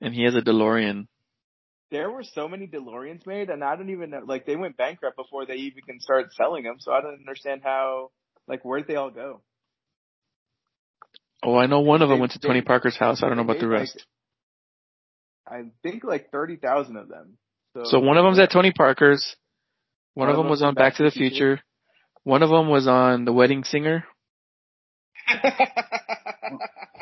and 0.00 0.14
he 0.14 0.24
has 0.24 0.34
a 0.34 0.40
DeLorean. 0.40 1.06
There 1.92 2.10
were 2.10 2.24
so 2.24 2.48
many 2.48 2.66
DeLoreans 2.66 3.24
made, 3.26 3.50
and 3.50 3.62
I 3.62 3.76
don't 3.76 3.90
even 3.90 4.10
know. 4.10 4.22
Like 4.26 4.46
they 4.46 4.56
went 4.56 4.76
bankrupt 4.76 5.16
before 5.16 5.46
they 5.46 5.54
even 5.54 5.82
can 5.84 6.00
start 6.00 6.32
selling 6.34 6.64
them. 6.64 6.76
So 6.80 6.90
I 6.92 7.00
don't 7.00 7.20
understand 7.20 7.60
how. 7.62 8.10
Like 8.48 8.64
where'd 8.64 8.88
they 8.88 8.96
all 8.96 9.10
go? 9.10 9.42
Oh, 11.44 11.56
I 11.56 11.66
know 11.66 11.80
one 11.80 12.02
of 12.02 12.08
them 12.08 12.18
They- 12.18 12.20
went 12.22 12.32
to 12.32 12.38
they- 12.40 12.48
Tony 12.48 12.62
Parker's 12.62 12.96
house. 12.96 13.22
I 13.22 13.28
don't 13.28 13.36
know 13.36 13.44
about 13.44 13.60
the 13.60 13.66
made, 13.66 13.72
like, 13.72 13.80
rest. 13.82 14.06
I 15.46 15.62
think 15.84 16.02
like 16.02 16.30
thirty 16.32 16.56
thousand 16.56 16.96
of 16.96 17.08
them. 17.08 17.36
So, 17.76 17.82
So 17.84 18.00
one 18.00 18.16
of 18.16 18.24
them's 18.24 18.38
at 18.40 18.50
Tony 18.50 18.72
Parker's. 18.72 19.36
One, 20.14 20.26
One 20.26 20.34
of 20.34 20.38
of 20.38 20.44
them 20.44 20.50
was 20.50 20.62
on 20.62 20.74
Back 20.74 20.96
to 20.96 21.04
the 21.04 21.10
Future. 21.10 21.60
One 22.24 22.42
of 22.42 22.50
them 22.50 22.68
was 22.68 22.86
on 22.86 23.24
The 23.24 23.32
Wedding 23.32 23.64
Singer. 23.64 24.04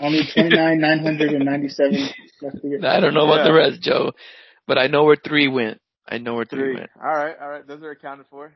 Only 0.00 0.22
twenty 0.32 0.56
nine 0.56 0.80
nine 0.80 1.00
hundred 1.00 1.32
and 1.32 1.44
ninety 1.44 1.68
seven 1.68 2.08
left 2.40 2.56
to 2.62 2.68
get. 2.70 2.84
I 2.84 3.00
don't 3.00 3.14
know 3.14 3.24
about 3.30 3.44
the 3.44 3.52
rest, 3.52 3.82
Joe, 3.82 4.12
but 4.70 4.78
I 4.78 4.86
know 4.86 5.02
where 5.02 5.16
three 5.16 5.48
went. 5.48 5.80
I 6.08 6.18
know 6.18 6.34
where 6.34 6.44
three, 6.44 6.60
Three. 6.60 6.74
went. 6.76 6.90
All 6.96 7.12
right, 7.12 7.34
all 7.42 7.48
right. 7.50 7.66
Those 7.66 7.82
are 7.82 7.90
accounted 7.90 8.26
for. 8.30 8.52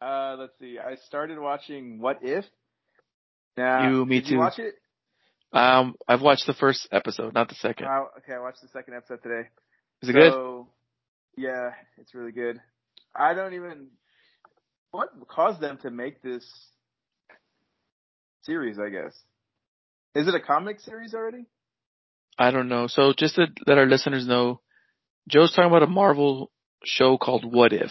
Uh, 0.00 0.36
let's 0.38 0.52
see. 0.60 0.78
I 0.78 0.94
started 1.06 1.40
watching 1.40 2.00
What 2.00 2.18
If. 2.22 2.44
Now, 3.56 3.90
You, 3.90 4.06
me 4.06 4.20
did 4.20 4.26
too. 4.28 4.34
You 4.34 4.38
watch 4.38 4.60
it? 4.60 4.76
Um, 5.52 5.96
I've 6.06 6.22
watched 6.22 6.46
the 6.46 6.52
first 6.54 6.86
episode, 6.92 7.34
not 7.34 7.48
the 7.48 7.56
second. 7.56 7.86
Uh, 7.88 8.04
okay, 8.18 8.34
I 8.34 8.38
watched 8.38 8.62
the 8.62 8.68
second 8.68 8.94
episode 8.94 9.20
today. 9.24 9.48
Is 10.02 10.08
it 10.08 10.12
good? 10.12 10.66
Yeah, 11.36 11.70
it's 12.00 12.14
really 12.14 12.30
good. 12.30 12.60
I 13.12 13.34
don't 13.34 13.54
even. 13.54 13.88
What 14.92 15.08
caused 15.26 15.60
them 15.60 15.78
to 15.82 15.90
make 15.90 16.22
this 16.22 16.48
series? 18.42 18.78
I 18.78 18.88
guess. 18.90 19.18
Is 20.14 20.28
it 20.28 20.34
a 20.36 20.40
comic 20.40 20.78
series 20.78 21.12
already? 21.12 21.46
I 22.38 22.52
don't 22.52 22.68
know. 22.68 22.86
So 22.86 23.12
just 23.18 23.34
to 23.34 23.48
let 23.66 23.78
our 23.78 23.86
listeners 23.86 24.24
know, 24.24 24.60
Joe's 25.28 25.52
talking 25.52 25.70
about 25.70 25.82
a 25.82 25.86
Marvel 25.86 26.50
show 26.84 27.18
called 27.18 27.44
What 27.44 27.72
If. 27.72 27.90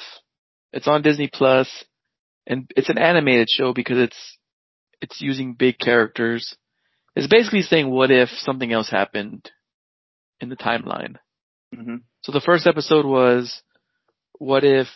It's 0.74 0.88
on 0.88 1.02
Disney 1.02 1.30
Plus, 1.32 1.86
and 2.46 2.70
it's 2.76 2.90
an 2.90 2.98
animated 2.98 3.50
show 3.50 3.74
because 3.74 3.98
it's 3.98 4.38
it's 5.02 5.22
using 5.22 5.54
big 5.54 5.78
characters. 5.78 6.56
It's 7.16 7.28
basically 7.28 7.62
saying 7.62 7.90
what 7.90 8.12
if 8.12 8.30
something 8.30 8.72
else 8.72 8.90
happened 8.90 9.50
in 10.40 10.50
the 10.50 10.56
timeline. 10.56 11.16
Mm-hmm. 11.76 11.98
So 12.22 12.32
the 12.32 12.42
first 12.42 12.68
episode 12.68 13.06
was 13.06 13.62
what 14.40 14.64
if 14.64 14.88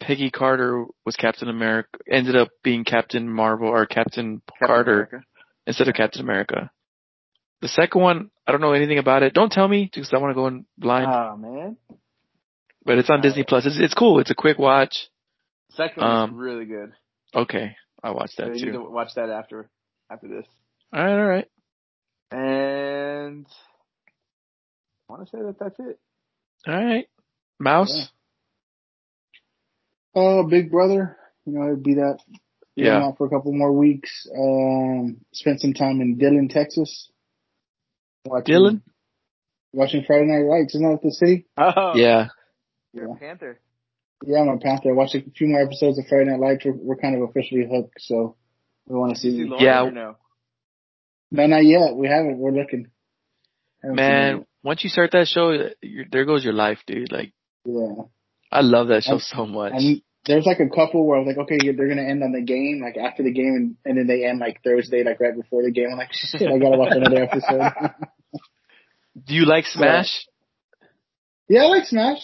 Peggy 0.00 0.30
Carter 0.30 0.84
was 1.06 1.16
Captain 1.16 1.48
America, 1.48 1.98
ended 2.10 2.36
up 2.36 2.48
being 2.62 2.84
Captain 2.84 3.28
Marvel 3.28 3.68
or 3.68 3.86
Captain, 3.86 4.42
Carter 4.58 5.24
instead 5.66 5.88
of 5.88 5.94
Captain 5.94 6.22
America. 6.22 6.70
The 7.64 7.68
second 7.68 8.02
one, 8.02 8.30
I 8.46 8.52
don't 8.52 8.60
know 8.60 8.74
anything 8.74 8.98
about 8.98 9.22
it. 9.22 9.32
Don't 9.32 9.50
tell 9.50 9.66
me 9.66 9.88
because 9.90 10.12
I 10.12 10.18
want 10.18 10.32
to 10.32 10.34
go 10.34 10.48
in 10.48 10.66
blind. 10.76 11.06
Oh 11.08 11.34
man, 11.38 11.78
but 12.84 12.98
it's 12.98 13.08
on 13.08 13.22
Disney 13.22 13.42
Plus. 13.42 13.64
It's, 13.64 13.78
it's 13.80 13.94
cool. 13.94 14.20
It's 14.20 14.30
a 14.30 14.34
quick 14.34 14.58
watch. 14.58 15.08
second 15.70 16.02
one's 16.02 16.30
Um, 16.32 16.36
really 16.36 16.66
good. 16.66 16.92
Okay, 17.34 17.74
I 18.02 18.10
watched 18.10 18.34
So 18.34 18.42
that 18.44 18.56
you 18.58 18.66
need 18.66 18.72
too. 18.72 18.84
to 18.84 18.90
watch 18.90 19.14
that 19.16 19.30
after 19.30 19.70
after 20.10 20.28
this. 20.28 20.44
All 20.92 21.02
right, 21.02 21.18
all 21.18 21.24
right. 21.26 21.48
And 22.32 23.46
I 25.08 25.12
want 25.14 25.24
to 25.26 25.30
say 25.34 25.42
that 25.42 25.56
that's 25.58 25.78
it. 25.78 25.98
All 26.68 26.84
right. 26.84 27.06
Mouse? 27.58 27.96
Yeah. 27.96 28.04
Oh, 30.16 30.42
Big 30.46 30.70
Brother. 30.70 31.16
You 31.46 31.54
know, 31.58 31.64
it'd 31.68 31.82
be 31.82 31.94
that. 31.94 32.18
Yeah. 32.76 33.02
Out 33.02 33.16
for 33.16 33.26
a 33.26 33.30
couple 33.30 33.52
more 33.54 33.72
weeks. 33.72 34.28
Um, 34.36 35.18
spent 35.32 35.60
some 35.62 35.72
time 35.72 36.02
in 36.02 36.18
Dillon, 36.18 36.48
Texas. 36.50 37.08
Watching, 38.24 38.52
Dillon? 38.52 38.82
Watching 39.72 40.04
Friday 40.06 40.26
Night 40.26 40.44
Lights. 40.48 40.74
Isn't 40.74 40.88
that 40.90 41.02
the 41.02 41.10
city? 41.12 41.46
Oh, 41.56 41.92
Yeah. 41.94 42.28
You're 42.92 43.08
Yeah. 43.08 43.14
a 43.14 43.18
Panther. 43.18 43.60
Yeah, 44.24 44.40
I'm 44.40 44.48
a 44.48 44.58
Panther. 44.58 44.90
I 44.90 44.92
watched 44.94 45.14
a 45.14 45.20
few 45.36 45.48
more 45.48 45.60
episodes 45.62 45.98
of 45.98 46.06
Friday 46.08 46.30
Night 46.30 46.40
Lights. 46.40 46.64
We're, 46.64 46.72
we're 46.72 46.96
kind 46.96 47.16
of 47.20 47.28
officially 47.28 47.66
hooked, 47.70 48.00
so 48.00 48.36
we 48.86 48.96
want 48.96 49.16
to 49.16 49.22
Did 49.22 49.34
you 49.34 49.48
see 49.50 49.58
see. 49.58 49.64
Yeah. 49.64 49.90
no? 49.92 50.16
No, 51.30 51.46
not 51.46 51.64
yet. 51.64 51.94
We 51.96 52.06
haven't. 52.08 52.38
We're 52.38 52.52
looking. 52.52 52.86
Haven't 53.82 53.96
Man, 53.96 54.46
once 54.62 54.84
you 54.84 54.90
start 54.90 55.10
that 55.12 55.26
show, 55.28 55.50
you 55.82 56.04
there 56.10 56.24
goes 56.24 56.44
your 56.44 56.52
life, 56.54 56.78
dude. 56.86 57.10
Like. 57.12 57.32
Yeah. 57.64 58.04
I 58.52 58.60
love 58.60 58.88
that 58.88 59.02
show 59.02 59.12
I'm- 59.12 59.20
so 59.20 59.46
much. 59.46 59.72
And 59.74 60.00
there's 60.26 60.46
like 60.46 60.60
a 60.60 60.68
couple 60.70 61.04
where 61.06 61.16
I 61.18 61.20
was 61.20 61.26
like, 61.36 61.38
okay, 61.44 61.58
they're 61.72 61.88
gonna 61.88 62.08
end 62.08 62.22
on 62.22 62.32
the 62.32 62.40
game, 62.40 62.80
like 62.82 62.96
after 62.96 63.22
the 63.24 63.32
game, 63.32 63.54
and, 63.56 63.76
and 63.84 63.98
then 63.98 64.06
they 64.06 64.24
end 64.24 64.38
like 64.38 64.62
Thursday, 64.62 65.02
like 65.04 65.20
right 65.20 65.34
before 65.36 65.62
the 65.64 65.70
game. 65.72 65.88
I'm 65.90 65.98
like, 65.98 66.12
shit, 66.12 66.42
I 66.48 66.56
gotta 66.58 66.78
watch 66.78 66.92
another 66.94 67.24
episode. 67.24 67.60
Do 69.22 69.34
you 69.34 69.44
like 69.46 69.66
Smash? 69.66 70.26
yeah, 71.48 71.62
I 71.62 71.66
like 71.66 71.84
Smash. 71.86 72.18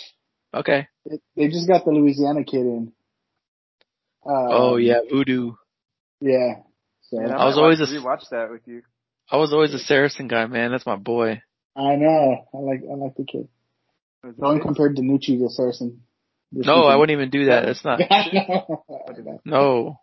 Okay. 0.55 0.89
They, 1.09 1.19
they 1.37 1.49
just 1.49 1.69
got 1.69 1.85
the 1.85 1.93
Louisiana 1.93 2.45
kid 2.45 2.61
in. 2.61 2.93
Uh, 4.27 4.49
oh 4.51 4.77
yeah, 4.77 5.01
Voodoo. 5.11 5.53
yeah. 6.21 6.57
So 7.03 7.17
Man, 7.19 7.33
I 7.33 7.47
was 7.47 7.57
always 7.57 7.81
watch- 7.81 7.89
a- 7.91 7.93
rewatch 7.93 8.29
that 8.31 8.51
with 8.51 8.63
you. 8.67 8.83
I 9.31 9.37
was 9.37 9.53
always 9.53 9.73
a 9.73 9.79
Saracen 9.79 10.27
guy, 10.29 10.47
man. 10.47 10.73
That's 10.73 10.85
my 10.87 10.97
boy. 10.97 11.41
I 11.77 11.95
know. 11.97 12.49
I 12.53 12.57
like 12.59 12.81
I 12.91 12.95
like 12.95 13.15
the 13.17 13.25
kid. 13.25 13.49
Was 14.25 14.35
it 14.35 14.41
No 14.41 14.49
one 14.49 14.57
good? 14.59 14.65
compared 14.67 14.97
DiNucci 14.97 15.39
to 15.39 15.49
Saracen. 15.49 16.03
This 16.53 16.67
No, 16.67 16.83
I 16.85 16.97
wouldn't 16.97 17.17
even 17.17 17.31
do 17.31 17.47
that. 17.47 17.65
That's 17.65 17.85
not. 17.85 18.01
No. 19.45 20.01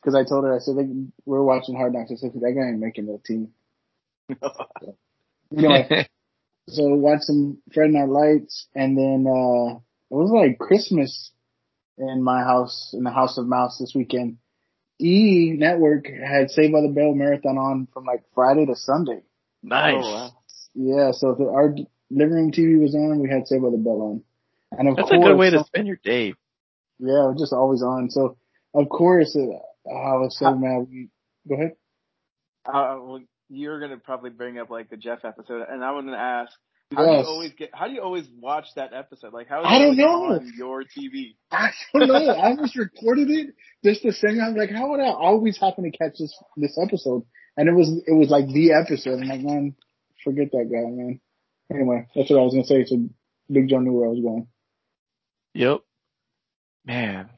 Because 0.00 0.14
I 0.14 0.28
told 0.28 0.44
her, 0.44 0.54
I 0.54 0.58
said, 0.58 0.74
like, 0.74 0.86
we're 1.24 1.42
watching 1.44 1.76
Hard 1.76 1.92
Knocks. 1.94 2.10
I 2.10 2.16
said, 2.16 2.32
that 2.34 2.52
guy 2.56 2.68
ain't 2.70 2.80
making 2.80 3.06
the 3.06 3.18
team. 3.24 3.50
Anyway, 5.56 5.88
so 6.68 6.82
watched 6.94 7.24
some 7.24 7.58
Friday 7.72 7.92
Night 7.92 8.08
Lights, 8.08 8.66
and 8.74 8.96
then 8.96 9.26
uh 9.26 9.76
it 10.10 10.14
was 10.14 10.30
like 10.30 10.58
Christmas 10.58 11.32
in 11.98 12.22
my 12.22 12.42
house, 12.42 12.90
in 12.92 13.02
the 13.04 13.10
House 13.10 13.38
of 13.38 13.46
Mouse 13.46 13.78
this 13.78 13.94
weekend. 13.94 14.38
E 15.00 15.54
Network 15.56 16.06
had 16.06 16.50
Saved 16.50 16.72
by 16.72 16.80
the 16.82 16.88
Bell 16.88 17.14
marathon 17.14 17.58
on 17.58 17.88
from 17.92 18.04
like 18.04 18.22
Friday 18.34 18.66
to 18.66 18.76
Sunday. 18.76 19.22
nice. 19.62 19.94
Oh, 19.96 20.12
wow. 20.12 20.30
Yeah, 20.74 21.10
so 21.12 21.30
if 21.30 21.40
our 21.40 21.74
living 22.10 22.34
room 22.34 22.52
TV 22.52 22.80
was 22.80 22.94
on, 22.94 23.20
we 23.20 23.28
had 23.28 23.46
Saved 23.46 23.62
by 23.62 23.70
the 23.70 23.76
Bell 23.78 24.00
on, 24.02 24.22
and 24.78 24.88
of 24.88 24.96
That's 24.96 25.10
a 25.10 25.14
course, 25.14 25.28
good 25.28 25.38
way 25.38 25.50
to 25.50 25.64
spend 25.64 25.86
your 25.86 25.98
day. 26.02 26.34
yeah, 26.98 27.24
it 27.24 27.32
was 27.32 27.40
just 27.40 27.52
always 27.52 27.82
on. 27.82 28.10
So 28.10 28.36
of 28.74 28.88
course, 28.88 29.36
uh, 29.36 29.40
I 29.90 30.16
was 30.16 30.36
so 30.38 30.54
mad. 30.54 30.86
We, 30.88 31.08
go 31.48 31.54
ahead. 31.56 31.72
Uh, 32.64 32.96
well, 33.02 33.20
you're 33.52 33.80
gonna 33.80 33.98
probably 33.98 34.30
bring 34.30 34.58
up 34.58 34.70
like 34.70 34.90
the 34.90 34.96
Jeff 34.96 35.24
episode, 35.24 35.66
and 35.68 35.84
I 35.84 35.92
want 35.92 36.08
to 36.08 36.14
ask, 36.14 36.52
how 36.94 37.04
do 37.04 37.12
you 37.12 37.24
always 37.24 37.52
get? 37.52 37.70
How 37.72 37.86
do 37.86 37.94
you 37.94 38.02
always 38.02 38.26
watch 38.40 38.66
that 38.76 38.92
episode? 38.92 39.32
Like, 39.32 39.48
how 39.48 39.60
is 39.60 39.66
I 39.66 39.76
it 39.76 39.80
don't 39.80 39.96
know. 39.96 40.24
on 40.34 40.52
your 40.56 40.82
TV? 40.82 41.36
I 41.50 41.70
don't 41.92 42.08
know. 42.08 42.14
I 42.14 42.50
almost 42.50 42.76
recorded 42.76 43.30
it 43.30 43.54
just 43.84 44.02
to 44.02 44.12
sing. 44.12 44.40
I 44.40 44.48
was 44.48 44.56
like, 44.56 44.70
how 44.70 44.90
would 44.90 45.00
I 45.00 45.10
always 45.10 45.58
happen 45.58 45.84
to 45.84 45.96
catch 45.96 46.18
this 46.18 46.36
this 46.56 46.78
episode? 46.82 47.24
And 47.56 47.68
it 47.68 47.72
was 47.72 47.88
it 48.06 48.12
was 48.12 48.30
like 48.30 48.46
the 48.48 48.72
episode. 48.72 49.20
I'm 49.20 49.28
like, 49.28 49.40
man, 49.40 49.74
forget 50.24 50.50
that 50.52 50.70
guy, 50.70 50.90
man. 50.90 51.20
Anyway, 51.72 52.06
that's 52.14 52.30
what 52.30 52.38
I 52.38 52.42
was 52.42 52.54
gonna 52.54 52.66
say. 52.66 52.84
So 52.84 53.08
Big 53.50 53.68
John 53.68 53.84
knew 53.84 53.92
where 53.92 54.06
I 54.06 54.10
was 54.10 54.20
going. 54.20 54.46
Yep. 55.54 55.80
Man. 56.84 57.30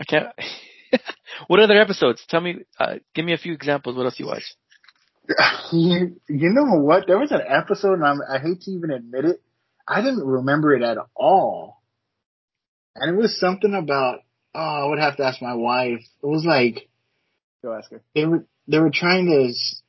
I 0.00 0.04
can't. 0.04 0.28
What 1.46 1.60
other 1.60 1.80
episodes? 1.80 2.24
Tell 2.28 2.40
me, 2.40 2.56
uh, 2.78 2.94
give 3.14 3.24
me 3.24 3.32
a 3.34 3.38
few 3.38 3.52
examples. 3.52 3.96
What 3.96 4.04
else 4.04 4.18
you 4.18 4.26
watch? 4.26 4.42
you, 5.72 6.20
you 6.28 6.50
know 6.50 6.80
what? 6.80 7.06
There 7.06 7.18
was 7.18 7.32
an 7.32 7.40
episode, 7.48 7.94
and 7.94 8.04
I'm, 8.04 8.18
I 8.28 8.38
hate 8.38 8.60
to 8.62 8.70
even 8.70 8.90
admit 8.90 9.24
it. 9.24 9.42
I 9.88 10.00
didn't 10.02 10.24
remember 10.26 10.74
it 10.74 10.82
at 10.82 10.98
all. 11.14 11.82
And 12.94 13.16
it 13.16 13.20
was 13.20 13.38
something 13.40 13.74
about. 13.74 14.20
Oh, 14.54 14.60
I 14.60 14.86
would 14.88 14.98
have 15.00 15.16
to 15.16 15.24
ask 15.24 15.42
my 15.42 15.54
wife. 15.54 16.00
It 16.22 16.26
was 16.26 16.44
like 16.46 16.88
Go 17.62 17.74
ask 17.74 17.90
her. 17.90 18.02
they 18.14 18.24
were 18.24 18.46
they 18.68 18.78
were 18.78 18.92
trying 18.94 19.26
to 19.26 19.48
s- 19.50 19.82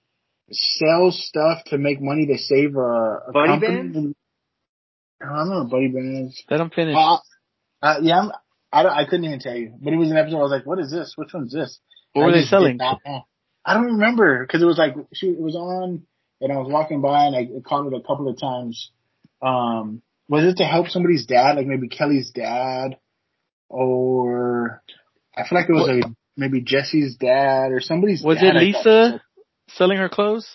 sell 0.52 1.12
stuff 1.12 1.66
to 1.68 1.78
make 1.78 2.02
money 2.02 2.26
to 2.28 2.38
save 2.40 2.76
a, 2.76 2.80
a 3.28 3.32
Buddy 3.32 3.48
company. 3.48 3.90
bands? 3.92 4.16
I 5.22 5.26
don't 5.36 5.50
know, 5.50 5.64
buddy 5.66 5.90
bands. 5.90 6.42
Let 6.50 6.58
them 6.58 6.72
finish. 6.72 6.96
Uh, 6.98 7.18
uh, 7.82 7.96
yeah, 8.02 8.20
I'm, 8.22 8.32
I 8.72 8.84
don't, 8.84 8.92
I 8.92 9.06
couldn't 9.06 9.26
even 9.26 9.40
tell 9.40 9.56
you, 9.56 9.74
but 9.82 9.94
it 9.94 9.98
was 9.98 10.12
an 10.12 10.18
episode. 10.18 10.40
I 10.40 10.42
was 10.42 10.52
like, 10.52 10.66
"What 10.66 10.80
is 10.80 10.92
this? 10.92 11.14
Which 11.16 11.34
one's 11.34 11.54
this?" 11.54 11.80
what 12.14 12.24
I 12.24 12.26
were 12.26 12.32
they 12.34 12.44
selling? 12.44 12.80
I 12.82 13.74
don't 13.74 13.86
remember 13.86 14.46
because 14.46 14.62
it 14.62 14.66
was 14.66 14.78
like 14.78 14.96
she 15.14 15.28
it 15.28 15.40
was 15.40 15.56
on, 15.56 16.04
and 16.42 16.52
I 16.52 16.58
was 16.58 16.72
walking 16.72 17.02
by 17.02 17.26
and 17.26 17.36
I 17.36 17.48
caught 17.68 17.88
it 17.88 17.94
a 17.94 18.02
couple 18.02 18.28
of 18.28 18.40
times. 18.40 18.92
Um, 19.42 20.02
was 20.28 20.44
it 20.44 20.58
to 20.58 20.64
help 20.66 20.88
somebody's 20.88 21.26
dad, 21.26 21.56
like 21.56 21.68
maybe 21.68 21.88
Kelly's 21.88 22.32
dad, 22.32 22.98
or 23.70 24.82
I 25.36 25.48
feel 25.48 25.60
like 25.60 25.70
it 25.70 25.74
was 25.74 25.90
a 25.90 26.16
maybe 26.38 26.62
Jesse's 26.62 27.16
dad 27.16 27.72
or 27.72 27.80
somebody's. 27.80 28.24
Was 28.24 28.38
dad, 28.38 28.56
it 28.56 28.60
I 28.60 28.72
thought. 28.72 28.86
Lisa 28.86 29.22
selling 29.70 29.98
her 29.98 30.10
clothes? 30.10 30.48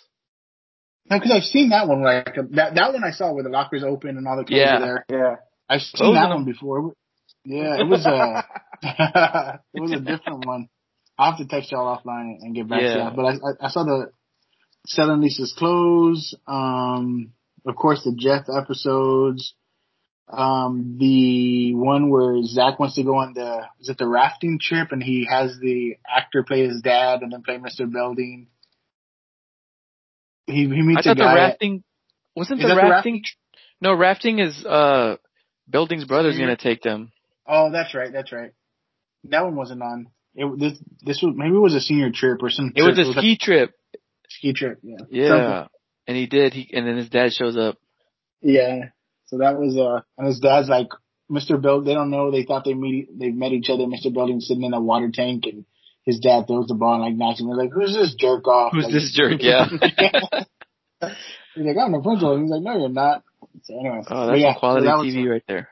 No, 1.08 1.18
because 1.18 1.32
I've 1.32 1.44
seen 1.44 1.70
that 1.70 1.88
one. 1.88 2.02
Like 2.02 2.34
that 2.52 2.74
that 2.74 2.92
one 2.92 3.04
I 3.04 3.10
saw 3.10 3.32
where 3.32 3.42
the 3.42 3.50
lockers 3.50 3.82
open 3.84 4.16
and 4.16 4.26
all 4.26 4.36
the 4.36 4.44
clothes 4.44 4.60
Yeah. 4.60 4.76
are 4.76 4.80
there. 4.80 5.06
Yeah. 5.10 5.36
I've 5.68 5.82
seen 5.82 5.98
Closing 5.98 6.14
that 6.14 6.30
one 6.30 6.44
before. 6.44 6.92
Yeah, 7.44 7.78
it 7.80 7.86
was 7.86 8.06
a 8.06 8.44
it 9.74 9.80
was 9.80 9.92
a 9.92 10.00
different 10.00 10.46
one. 10.46 10.68
I'll 11.18 11.32
have 11.32 11.40
to 11.40 11.46
text 11.46 11.70
y'all 11.72 11.96
offline 11.98 12.36
and 12.40 12.54
get 12.54 12.68
back 12.68 12.82
Yeah. 12.82 12.94
to 12.94 13.10
you. 13.10 13.16
But 13.16 13.24
I, 13.24 13.30
I 13.32 13.66
I 13.66 13.68
saw 13.70 13.84
the 13.84 14.10
selling 14.86 15.20
Lisa's 15.20 15.54
clothes. 15.56 16.34
Um, 16.46 17.32
of 17.66 17.76
course, 17.76 18.02
the 18.04 18.14
Jeff 18.16 18.46
episodes. 18.54 19.54
Um, 20.32 20.96
the 21.00 21.74
one 21.74 22.08
where 22.08 22.40
Zach 22.44 22.78
wants 22.78 22.94
to 22.94 23.02
go 23.02 23.16
on 23.16 23.32
the 23.34 23.64
is 23.80 23.88
it 23.88 23.98
the 23.98 24.06
rafting 24.06 24.58
trip 24.62 24.92
and 24.92 25.02
he 25.02 25.26
has 25.28 25.58
the 25.60 25.96
actor 26.08 26.44
play 26.44 26.66
his 26.68 26.80
dad 26.82 27.22
and 27.22 27.32
then 27.32 27.42
play 27.42 27.58
Mr. 27.58 27.90
Belding. 27.92 28.46
He 30.46 30.52
he 30.54 30.66
I 30.66 30.68
meets 30.68 31.00
a 31.06 31.08
thought 31.10 31.16
the 31.16 31.22
guy. 31.24 31.34
rafting 31.34 31.82
wasn't 32.36 32.60
the 32.60 32.68
that 32.68 32.74
the 32.80 32.88
rafting. 32.90 33.22
no, 33.80 33.92
rafting 33.94 34.38
is 34.38 34.64
uh, 34.64 35.16
Belding's 35.68 36.04
brother's 36.04 36.34
Senior? 36.34 36.46
gonna 36.46 36.56
take 36.56 36.82
them. 36.82 37.10
Oh, 37.50 37.70
that's 37.72 37.94
right, 37.94 38.12
that's 38.12 38.32
right. 38.32 38.52
That 39.24 39.44
one 39.44 39.56
wasn't 39.56 39.82
on. 39.82 40.06
It 40.34 40.58
this 40.58 40.78
this 41.04 41.20
was 41.22 41.34
maybe 41.36 41.56
it 41.56 41.58
was 41.58 41.74
a 41.74 41.80
senior 41.80 42.10
trip 42.10 42.38
or 42.42 42.50
some. 42.50 42.72
It 42.74 42.82
was 42.82 42.98
a 42.98 43.12
ski 43.12 43.36
trip. 43.36 43.74
ski 44.28 44.52
trip. 44.54 44.78
Yeah. 44.82 44.96
Yeah, 45.10 45.66
and 46.06 46.16
he 46.16 46.26
did. 46.26 46.54
He 46.54 46.70
and 46.72 46.86
then 46.86 46.96
his 46.96 47.10
dad 47.10 47.32
shows 47.32 47.56
up. 47.56 47.76
Yeah. 48.40 48.90
So 49.26 49.38
that 49.38 49.58
was 49.58 49.76
uh, 49.76 50.02
and 50.16 50.26
his 50.28 50.40
dad's 50.40 50.68
like, 50.68 50.88
Mr. 51.30 51.60
Bill. 51.60 51.82
They 51.82 51.94
don't 51.94 52.10
know. 52.10 52.30
They 52.30 52.44
thought 52.44 52.64
they 52.64 52.74
meet. 52.74 53.16
They 53.18 53.30
met 53.30 53.52
each 53.52 53.70
other. 53.70 53.84
Mr. 53.84 54.12
Belding 54.12 54.40
sitting 54.40 54.62
in 54.64 54.72
a 54.74 54.80
water 54.80 55.10
tank, 55.12 55.44
and 55.46 55.64
his 56.04 56.20
dad 56.20 56.46
throws 56.46 56.68
the 56.68 56.74
ball 56.74 56.94
and 56.94 57.02
like 57.02 57.14
knocks 57.14 57.40
him. 57.40 57.48
They're 57.48 57.56
like, 57.56 57.72
"Who's 57.72 57.94
this 57.94 58.14
jerk 58.14 58.46
off?" 58.48 58.72
Who's 58.72 58.84
Like, 58.84 58.92
this 58.94 59.12
jerk? 59.14 59.40
Yeah. 59.42 59.66
He's 61.54 61.66
like, 61.66 61.76
"I'm 61.76 61.92
the 61.92 62.00
principal." 62.02 62.40
He's 62.40 62.50
like, 62.50 62.62
"No, 62.62 62.78
you're 62.78 62.88
not." 62.88 63.22
So 63.64 63.78
anyway, 63.78 64.02
Oh, 64.08 64.26
that's 64.28 64.40
yeah, 64.40 64.54
quality 64.58 64.86
so 64.86 64.90
that 64.90 64.98
was, 64.98 65.14
TV 65.14 65.30
right 65.30 65.44
there. 65.48 65.68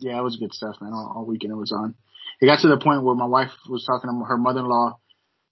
Yeah, 0.00 0.18
it 0.18 0.22
was 0.22 0.36
good 0.36 0.52
stuff, 0.52 0.76
man. 0.80 0.92
All, 0.92 1.12
all 1.16 1.24
weekend 1.26 1.52
it 1.52 1.56
was 1.56 1.72
on. 1.72 1.94
It 2.40 2.46
got 2.46 2.60
to 2.60 2.68
the 2.68 2.78
point 2.78 3.02
where 3.04 3.14
my 3.14 3.26
wife 3.26 3.50
was 3.68 3.84
talking 3.84 4.10
to 4.10 4.24
her 4.24 4.36
mother-in-law 4.36 4.98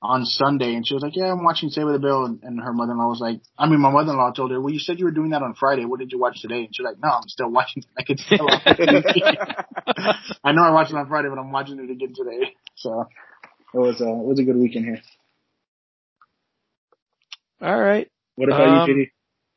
on 0.03 0.25
Sunday, 0.25 0.75
and 0.75 0.87
she 0.87 0.95
was 0.95 1.03
like, 1.03 1.15
"Yeah, 1.15 1.31
I'm 1.31 1.45
watching 1.45 1.69
Save 1.69 1.87
the 1.87 1.99
Bill," 1.99 2.25
and, 2.25 2.43
and 2.43 2.61
her 2.61 2.73
mother-in-law 2.73 3.09
was 3.09 3.21
like, 3.21 3.41
"I 3.59 3.69
mean, 3.69 3.81
my 3.81 3.91
mother-in-law 3.91 4.33
told 4.33 4.51
her, 4.51 4.61
well, 4.61 4.73
you 4.73 4.79
said 4.79 4.99
you 4.99 5.05
were 5.05 5.11
doing 5.11 5.31
that 5.31 5.43
on 5.43 5.55
Friday. 5.55 5.85
What 5.85 6.01
did 6.01 6.11
you 6.11 6.19
watch 6.19 6.41
today?" 6.41 6.65
And 6.65 6.75
she's 6.75 6.85
like, 6.85 6.97
"No, 7.03 7.11
I'm 7.11 7.29
still 7.29 7.51
watching. 7.51 7.85
I 7.99 8.03
could 8.03 8.19
still 8.19 8.47
watch 8.47 8.63
it. 8.67 9.57
I 10.45 10.53
know 10.53 10.63
I 10.63 10.71
watched 10.71 10.91
it 10.91 10.97
on 10.97 11.09
Friday, 11.09 11.29
but 11.29 11.39
I'm 11.39 11.53
watching 11.53 11.79
it 11.79 11.91
again 11.91 12.15
today." 12.15 12.55
So 12.77 13.09
it 13.75 13.79
was 13.79 14.01
uh, 14.01 14.07
it 14.07 14.27
was 14.27 14.39
a 14.41 14.45
good 14.45 14.57
weekend 14.57 14.87
here. 14.87 15.03
All 17.61 17.79
right. 17.79 18.11
What 18.37 18.49
about 18.49 18.83
Um, 18.83 18.89
you, 18.89 18.95
JD? 18.95 19.11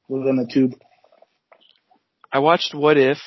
What 0.07 0.19
was 0.19 0.29
on 0.29 0.35
the 0.35 0.45
tube? 0.45 0.73
I 2.33 2.39
watched 2.39 2.75
What 2.75 2.97
If 2.97 3.19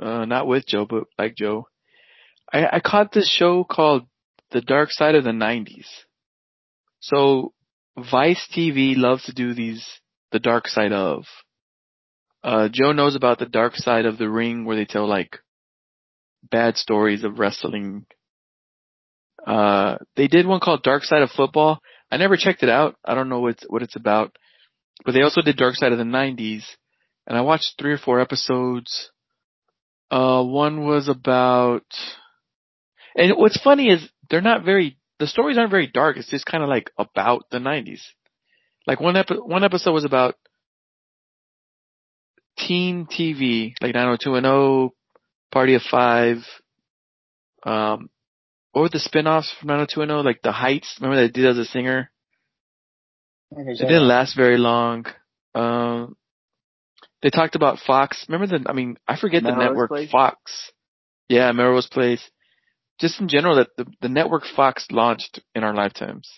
uh 0.00 0.24
not 0.24 0.46
with 0.46 0.66
Joe, 0.66 0.86
but 0.88 1.04
like 1.18 1.36
Joe. 1.36 1.68
I, 2.52 2.76
I 2.76 2.80
caught 2.80 3.12
this 3.12 3.30
show 3.30 3.64
called 3.64 4.06
The 4.52 4.60
Dark 4.60 4.90
Side 4.92 5.14
of 5.14 5.24
the 5.24 5.32
Nineties. 5.32 5.88
So 7.00 7.52
Vice 7.98 8.46
TV 8.54 8.96
loves 8.96 9.24
to 9.24 9.32
do 9.32 9.54
these 9.54 9.86
the 10.32 10.38
dark 10.38 10.66
side 10.66 10.92
of. 10.92 11.24
Uh 12.42 12.68
Joe 12.70 12.92
knows 12.92 13.14
about 13.14 13.38
the 13.38 13.46
dark 13.46 13.74
side 13.76 14.06
of 14.06 14.18
the 14.18 14.28
ring 14.28 14.64
where 14.64 14.76
they 14.76 14.84
tell 14.84 15.08
like 15.08 15.38
bad 16.42 16.76
stories 16.76 17.24
of 17.24 17.38
wrestling. 17.38 18.06
Uh 19.46 19.96
they 20.16 20.28
did 20.28 20.46
one 20.46 20.60
called 20.60 20.82
Dark 20.82 21.04
Side 21.04 21.22
of 21.22 21.30
Football. 21.30 21.80
I 22.10 22.18
never 22.18 22.36
checked 22.36 22.62
it 22.62 22.68
out. 22.68 22.96
I 23.04 23.14
don't 23.14 23.28
know 23.28 23.40
what 23.40 23.62
what 23.68 23.82
it's 23.82 23.96
about. 23.96 24.36
But 25.04 25.12
they 25.12 25.22
also 25.22 25.42
did 25.42 25.56
Dark 25.56 25.74
Side 25.74 25.92
of 25.92 25.98
the 25.98 26.04
Nineties 26.04 26.66
and 27.26 27.36
I 27.36 27.40
watched 27.40 27.74
three 27.78 27.92
or 27.92 27.98
four 27.98 28.20
episodes. 28.20 29.10
Uh, 30.10 30.42
one 30.42 30.84
was 30.86 31.08
about, 31.08 31.84
and 33.16 33.36
what's 33.36 33.60
funny 33.60 33.88
is 33.88 34.08
they're 34.30 34.40
not 34.40 34.64
very, 34.64 34.98
the 35.18 35.26
stories 35.26 35.58
aren't 35.58 35.70
very 35.70 35.86
dark. 35.86 36.16
It's 36.16 36.30
just 36.30 36.46
kind 36.46 36.62
of 36.62 36.68
like 36.68 36.90
about 36.96 37.44
the 37.50 37.58
90s. 37.58 38.00
Like 38.86 39.00
one 39.00 39.16
epi- 39.16 39.34
one 39.34 39.64
episode 39.64 39.92
was 39.92 40.04
about 40.04 40.36
teen 42.58 43.06
TV, 43.06 43.74
like 43.80 43.94
90210, 43.94 44.90
Party 45.50 45.74
of 45.74 45.82
Five, 45.82 46.38
um, 47.66 48.08
what 48.72 48.82
were 48.82 48.88
the 48.90 49.00
spin-offs 49.00 49.52
from 49.58 49.68
90210? 49.68 50.24
Like 50.24 50.42
The 50.42 50.52
Heights, 50.52 50.98
remember 51.00 51.22
that 51.22 51.32
did 51.32 51.46
as 51.46 51.58
a 51.58 51.64
singer? 51.64 52.10
It 53.50 53.88
didn't 53.88 54.08
last 54.08 54.36
very 54.36 54.58
long. 54.58 55.06
Um, 55.54 56.16
they 57.22 57.30
talked 57.30 57.54
about 57.56 57.78
Fox. 57.78 58.24
Remember 58.28 58.58
the? 58.58 58.68
I 58.68 58.72
mean, 58.72 58.96
I 59.06 59.16
forget 59.18 59.42
the 59.42 59.54
network 59.54 59.88
Place? 59.90 60.10
Fox. 60.10 60.70
Yeah, 61.28 61.50
Melrose 61.52 61.86
Place. 61.88 62.28
Just 63.00 63.20
in 63.20 63.28
general, 63.28 63.56
that 63.56 63.68
the 63.76 63.86
the 64.00 64.08
network 64.08 64.44
Fox 64.54 64.86
launched 64.90 65.40
in 65.54 65.64
our 65.64 65.74
lifetimes. 65.74 66.28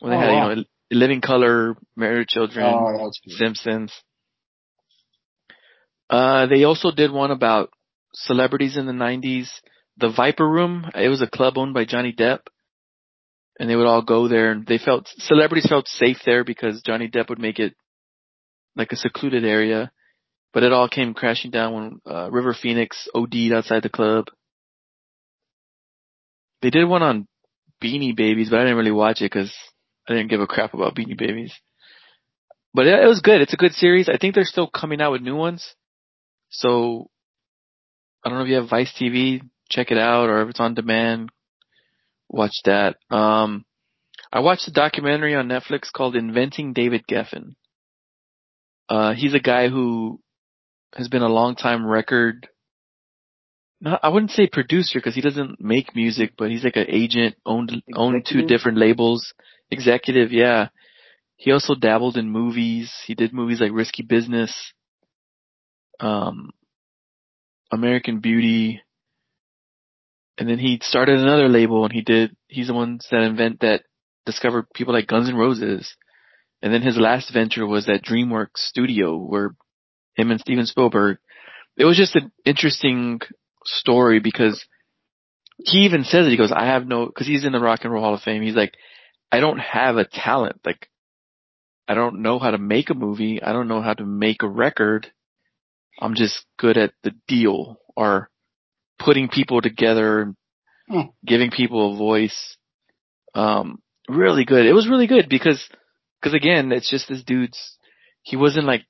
When 0.00 0.12
they 0.12 0.16
Oh, 0.16 0.20
had 0.20 0.28
wow. 0.32 0.50
you 0.50 0.56
know 0.56 0.64
Living 0.90 1.20
Color, 1.20 1.76
Married 1.96 2.28
Children, 2.28 2.64
Oh. 2.66 3.10
Simpsons. 3.26 3.92
Uh, 6.10 6.46
they 6.46 6.64
also 6.64 6.90
did 6.90 7.12
one 7.12 7.30
about 7.30 7.70
celebrities 8.14 8.76
in 8.76 8.86
the 8.86 8.92
90s. 8.92 9.48
The 9.98 10.08
Viper 10.10 10.48
Room, 10.48 10.86
it 10.94 11.08
was 11.08 11.20
a 11.20 11.26
club 11.26 11.58
owned 11.58 11.74
by 11.74 11.84
Johnny 11.84 12.12
Depp. 12.12 12.40
And 13.58 13.68
they 13.68 13.76
would 13.76 13.86
all 13.86 14.02
go 14.02 14.28
there 14.28 14.52
and 14.52 14.64
they 14.66 14.78
felt, 14.78 15.08
celebrities 15.18 15.66
felt 15.68 15.88
safe 15.88 16.18
there 16.24 16.44
because 16.44 16.80
Johnny 16.86 17.08
Depp 17.08 17.28
would 17.28 17.40
make 17.40 17.58
it 17.58 17.74
like 18.78 18.92
a 18.92 18.96
secluded 18.96 19.44
area. 19.44 19.90
But 20.54 20.62
it 20.62 20.72
all 20.72 20.88
came 20.88 21.12
crashing 21.12 21.50
down 21.50 21.74
when, 21.74 22.00
uh, 22.06 22.30
River 22.30 22.54
Phoenix 22.54 23.08
OD'd 23.14 23.52
outside 23.52 23.82
the 23.82 23.90
club. 23.90 24.28
They 26.62 26.70
did 26.70 26.86
one 26.86 27.02
on 27.02 27.28
Beanie 27.82 28.16
Babies, 28.16 28.48
but 28.48 28.60
I 28.60 28.62
didn't 28.62 28.78
really 28.78 28.90
watch 28.90 29.20
it 29.20 29.30
because 29.30 29.54
I 30.08 30.14
didn't 30.14 30.30
give 30.30 30.40
a 30.40 30.46
crap 30.46 30.72
about 30.72 30.94
Beanie 30.94 31.18
Babies. 31.18 31.52
But 32.72 32.86
it, 32.86 33.02
it 33.02 33.06
was 33.06 33.20
good. 33.20 33.42
It's 33.42 33.52
a 33.52 33.58
good 33.58 33.72
series. 33.72 34.08
I 34.08 34.16
think 34.16 34.34
they're 34.34 34.44
still 34.44 34.68
coming 34.68 35.00
out 35.00 35.12
with 35.12 35.22
new 35.22 35.36
ones. 35.36 35.74
So 36.50 37.10
I 38.24 38.28
don't 38.28 38.38
know 38.38 38.44
if 38.44 38.50
you 38.50 38.56
have 38.56 38.70
Vice 38.70 38.92
TV, 38.98 39.42
check 39.68 39.90
it 39.90 39.98
out, 39.98 40.28
or 40.30 40.42
if 40.42 40.50
it's 40.50 40.60
on 40.60 40.74
demand, 40.74 41.30
watch 42.28 42.54
that. 42.64 42.96
Um, 43.10 43.64
I 44.32 44.40
watched 44.40 44.68
a 44.68 44.72
documentary 44.72 45.34
on 45.34 45.48
Netflix 45.48 45.92
called 45.92 46.16
Inventing 46.16 46.72
David 46.72 47.04
Geffen. 47.08 47.54
Uh, 48.88 49.12
he's 49.14 49.34
a 49.34 49.40
guy 49.40 49.68
who 49.68 50.20
has 50.94 51.08
been 51.08 51.22
a 51.22 51.28
long 51.28 51.56
time 51.56 51.86
record. 51.86 52.48
Not, 53.80 54.00
I 54.02 54.08
wouldn't 54.08 54.32
say 54.32 54.48
producer 54.48 54.98
because 54.98 55.14
he 55.14 55.20
doesn't 55.20 55.60
make 55.60 55.94
music, 55.94 56.32
but 56.36 56.50
he's 56.50 56.64
like 56.64 56.76
an 56.76 56.86
agent, 56.88 57.36
owned 57.46 57.82
owned 57.94 58.26
two 58.26 58.42
different 58.46 58.78
labels. 58.78 59.34
Executive, 59.70 60.32
yeah. 60.32 60.68
He 61.36 61.52
also 61.52 61.74
dabbled 61.74 62.16
in 62.16 62.30
movies. 62.30 62.92
He 63.06 63.14
did 63.14 63.32
movies 63.32 63.60
like 63.60 63.70
Risky 63.72 64.02
Business, 64.02 64.72
um, 66.00 66.50
American 67.70 68.20
Beauty, 68.20 68.82
and 70.38 70.48
then 70.48 70.58
he 70.58 70.78
started 70.82 71.18
another 71.18 71.48
label 71.48 71.84
and 71.84 71.92
he 71.92 72.00
did, 72.00 72.36
he's 72.46 72.68
the 72.68 72.74
ones 72.74 73.06
that 73.10 73.22
invent 73.22 73.60
that 73.60 73.82
discovered 74.24 74.72
people 74.72 74.94
like 74.94 75.08
Guns 75.08 75.28
N' 75.28 75.34
Roses. 75.34 75.96
And 76.62 76.72
then 76.72 76.82
his 76.82 76.96
last 76.96 77.32
venture 77.32 77.66
was 77.66 77.86
that 77.86 78.02
DreamWorks 78.04 78.56
studio 78.56 79.16
where 79.16 79.54
him 80.16 80.30
and 80.30 80.40
Steven 80.40 80.66
Spielberg, 80.66 81.18
it 81.76 81.84
was 81.84 81.96
just 81.96 82.16
an 82.16 82.32
interesting 82.44 83.20
story 83.64 84.18
because 84.20 84.64
he 85.58 85.80
even 85.80 86.04
says 86.04 86.26
it. 86.26 86.30
He 86.30 86.36
goes, 86.36 86.52
I 86.52 86.66
have 86.66 86.86
no, 86.86 87.08
cause 87.08 87.26
he's 87.26 87.44
in 87.44 87.52
the 87.52 87.60
Rock 87.60 87.80
and 87.82 87.92
Roll 87.92 88.02
Hall 88.02 88.14
of 88.14 88.22
Fame. 88.22 88.42
He's 88.42 88.56
like, 88.56 88.74
I 89.30 89.40
don't 89.40 89.58
have 89.58 89.96
a 89.96 90.04
talent. 90.04 90.60
Like, 90.64 90.88
I 91.86 91.94
don't 91.94 92.22
know 92.22 92.38
how 92.38 92.50
to 92.50 92.58
make 92.58 92.90
a 92.90 92.94
movie. 92.94 93.42
I 93.42 93.52
don't 93.52 93.68
know 93.68 93.80
how 93.82 93.94
to 93.94 94.04
make 94.04 94.42
a 94.42 94.48
record. 94.48 95.10
I'm 96.00 96.14
just 96.14 96.44
good 96.58 96.76
at 96.76 96.92
the 97.02 97.12
deal 97.26 97.78
or 97.96 98.30
putting 98.98 99.28
people 99.28 99.60
together 99.60 100.22
and 100.22 100.34
Hmm. 100.88 101.10
giving 101.24 101.50
people 101.50 101.92
a 101.94 101.98
voice. 101.98 102.56
Um, 103.34 103.82
really 104.08 104.46
good. 104.46 104.64
It 104.64 104.72
was 104.72 104.88
really 104.88 105.06
good 105.06 105.28
because, 105.28 105.62
cause 106.22 106.34
again, 106.34 106.72
it's 106.72 106.90
just 106.90 107.08
this 107.08 107.22
dude's, 107.22 107.76
he 108.22 108.36
wasn't 108.36 108.66
like 108.66 108.84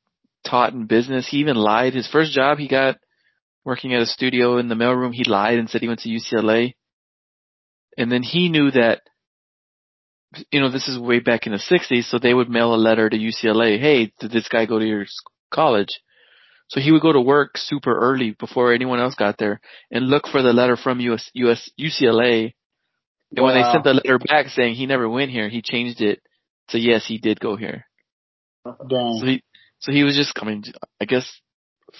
taught 0.44 0.72
in 0.72 0.86
business. 0.86 1.28
He 1.28 1.38
even 1.38 1.56
lied. 1.56 1.94
His 1.94 2.08
first 2.08 2.32
job 2.32 2.58
he 2.58 2.68
got 2.68 2.96
working 3.64 3.94
at 3.94 4.02
a 4.02 4.06
studio 4.06 4.58
in 4.58 4.68
the 4.68 4.74
mailroom, 4.74 5.12
he 5.12 5.24
lied 5.24 5.58
and 5.58 5.68
said 5.68 5.80
he 5.80 5.88
went 5.88 6.00
to 6.00 6.08
UCLA. 6.08 6.74
And 7.96 8.10
then 8.10 8.22
he 8.22 8.48
knew 8.48 8.70
that, 8.70 9.02
you 10.50 10.60
know, 10.60 10.70
this 10.70 10.88
is 10.88 10.98
way 10.98 11.20
back 11.20 11.46
in 11.46 11.52
the 11.52 11.58
60s, 11.58 12.04
so 12.04 12.18
they 12.18 12.32
would 12.32 12.48
mail 12.48 12.74
a 12.74 12.76
letter 12.76 13.10
to 13.10 13.16
UCLA, 13.16 13.78
hey, 13.78 14.12
did 14.20 14.30
this 14.30 14.48
guy 14.48 14.66
go 14.66 14.78
to 14.78 14.86
your 14.86 15.04
college? 15.52 16.00
So 16.68 16.80
he 16.80 16.92
would 16.92 17.02
go 17.02 17.12
to 17.12 17.20
work 17.20 17.56
super 17.56 17.98
early 17.98 18.36
before 18.38 18.72
anyone 18.72 19.00
else 19.00 19.14
got 19.14 19.38
there 19.38 19.60
and 19.90 20.08
look 20.08 20.28
for 20.28 20.42
the 20.42 20.52
letter 20.52 20.76
from 20.76 21.00
US, 21.00 21.30
US, 21.34 21.70
UCLA. 21.78 22.54
And 23.34 23.44
when 23.44 23.54
they 23.54 23.70
sent 23.70 23.84
the 23.84 23.94
letter 23.94 24.18
back 24.18 24.48
saying 24.48 24.74
he 24.74 24.86
never 24.86 25.08
went 25.08 25.30
here, 25.30 25.48
he 25.48 25.62
changed 25.62 26.00
it 26.00 26.20
to 26.70 26.78
yes, 26.78 27.06
he 27.06 27.18
did 27.18 27.40
go 27.40 27.56
here. 27.56 27.86
So 29.20 29.26
he, 29.26 29.42
so 29.80 29.92
he 29.92 30.04
was 30.04 30.16
just, 30.16 30.34
coming. 30.34 30.64
I 31.00 31.04
guess, 31.04 31.26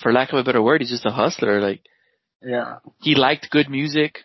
for 0.03 0.12
lack 0.12 0.32
of 0.32 0.39
a 0.39 0.45
better 0.45 0.62
word, 0.62 0.81
he's 0.81 0.90
just 0.90 1.07
a 1.07 1.11
hustler. 1.11 1.61
Like, 1.61 1.82
Yeah. 2.43 2.78
he 3.01 3.15
liked 3.15 3.51
good 3.51 3.69
music 3.70 4.19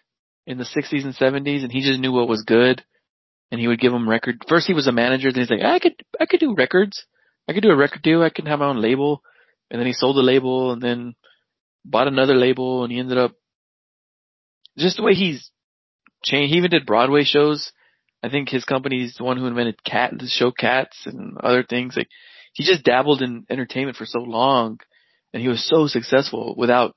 in 0.46 0.58
the 0.58 0.66
60s 0.66 1.04
and 1.06 1.16
70s 1.16 1.64
and 1.64 1.72
he 1.72 1.82
just 1.82 2.00
knew 2.02 2.12
what 2.12 2.28
was 2.28 2.44
good 2.44 2.84
and 3.50 3.62
he 3.62 3.68
would 3.68 3.80
give 3.80 3.94
them 3.94 4.10
record 4.10 4.44
first 4.50 4.68
he 4.68 4.74
was 4.74 4.88
a 4.88 4.92
manager 4.92 5.32
then 5.32 5.42
he's 5.44 5.50
like 5.50 5.64
I 5.64 5.80
could 5.80 5.96
I 6.20 6.26
could 6.26 6.42
do 6.42 6.54
records 6.54 7.06
I 7.48 7.54
could 7.54 7.64
do 7.64 7.72
a 7.72 7.78
record 7.78 8.02
deal 8.02 8.22
I 8.22 8.30
can 8.30 8.46
have 8.46 8.60
my 8.60 8.66
own 8.66 8.82
label 8.82 9.24
and 9.72 9.80
then 9.80 9.88
he 9.88 9.94
sold 9.94 10.18
the 10.18 10.22
label 10.22 10.74
and 10.74 10.82
then 10.82 11.16
bought 11.86 12.10
another 12.10 12.36
label 12.36 12.84
and 12.84 12.92
he 12.92 13.00
ended 13.00 13.18
up 13.18 13.36
just 14.78 14.98
the 14.98 15.04
way 15.04 15.14
he's 15.14 15.50
changed. 16.24 16.52
He 16.52 16.58
even 16.58 16.72
did 16.72 16.86
Broadway 16.86 17.24
shows. 17.24 17.72
I 18.24 18.30
think 18.30 18.50
his 18.50 18.64
company's 18.64 19.16
the 19.18 19.24
one 19.24 19.38
who 19.38 19.46
invented 19.46 19.84
Cat, 19.84 20.14
the 20.18 20.28
show 20.28 20.52
Cats 20.52 21.06
and 21.06 21.38
other 21.38 21.64
things. 21.64 21.96
Like 21.98 22.08
he 22.54 22.64
just 22.64 22.84
dabbled 22.84 23.22
in 23.22 23.46
entertainment 23.50 23.98
for 23.98 24.06
so 24.06 24.20
long 24.20 24.80
and 25.34 25.42
he 25.42 25.50
was 25.50 25.68
so 25.68 25.88
successful 25.88 26.56
without, 26.58 26.96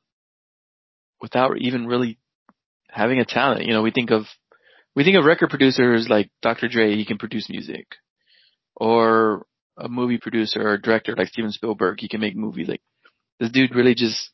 without 1.20 1.58
even 1.58 1.86
really 1.86 2.18
having 2.88 3.18
a 3.18 3.24
talent. 3.24 3.66
You 3.66 3.72
know, 3.72 3.82
we 3.82 3.90
think 3.90 4.10
of, 4.10 4.24
we 4.94 5.04
think 5.04 5.16
of 5.16 5.24
record 5.24 5.50
producers 5.50 6.06
like 6.08 6.30
Dr. 6.42 6.68
Dre, 6.68 6.94
he 6.94 7.04
can 7.04 7.18
produce 7.18 7.50
music 7.50 7.86
or 8.76 9.46
a 9.76 9.88
movie 9.88 10.18
producer 10.18 10.66
or 10.66 10.78
director 10.78 11.14
like 11.16 11.28
Steven 11.28 11.52
Spielberg, 11.52 12.00
he 12.00 12.08
can 12.08 12.20
make 12.20 12.36
movies. 12.36 12.68
Like 12.68 12.82
this 13.40 13.50
dude 13.50 13.74
really 13.74 13.94
just 13.94 14.30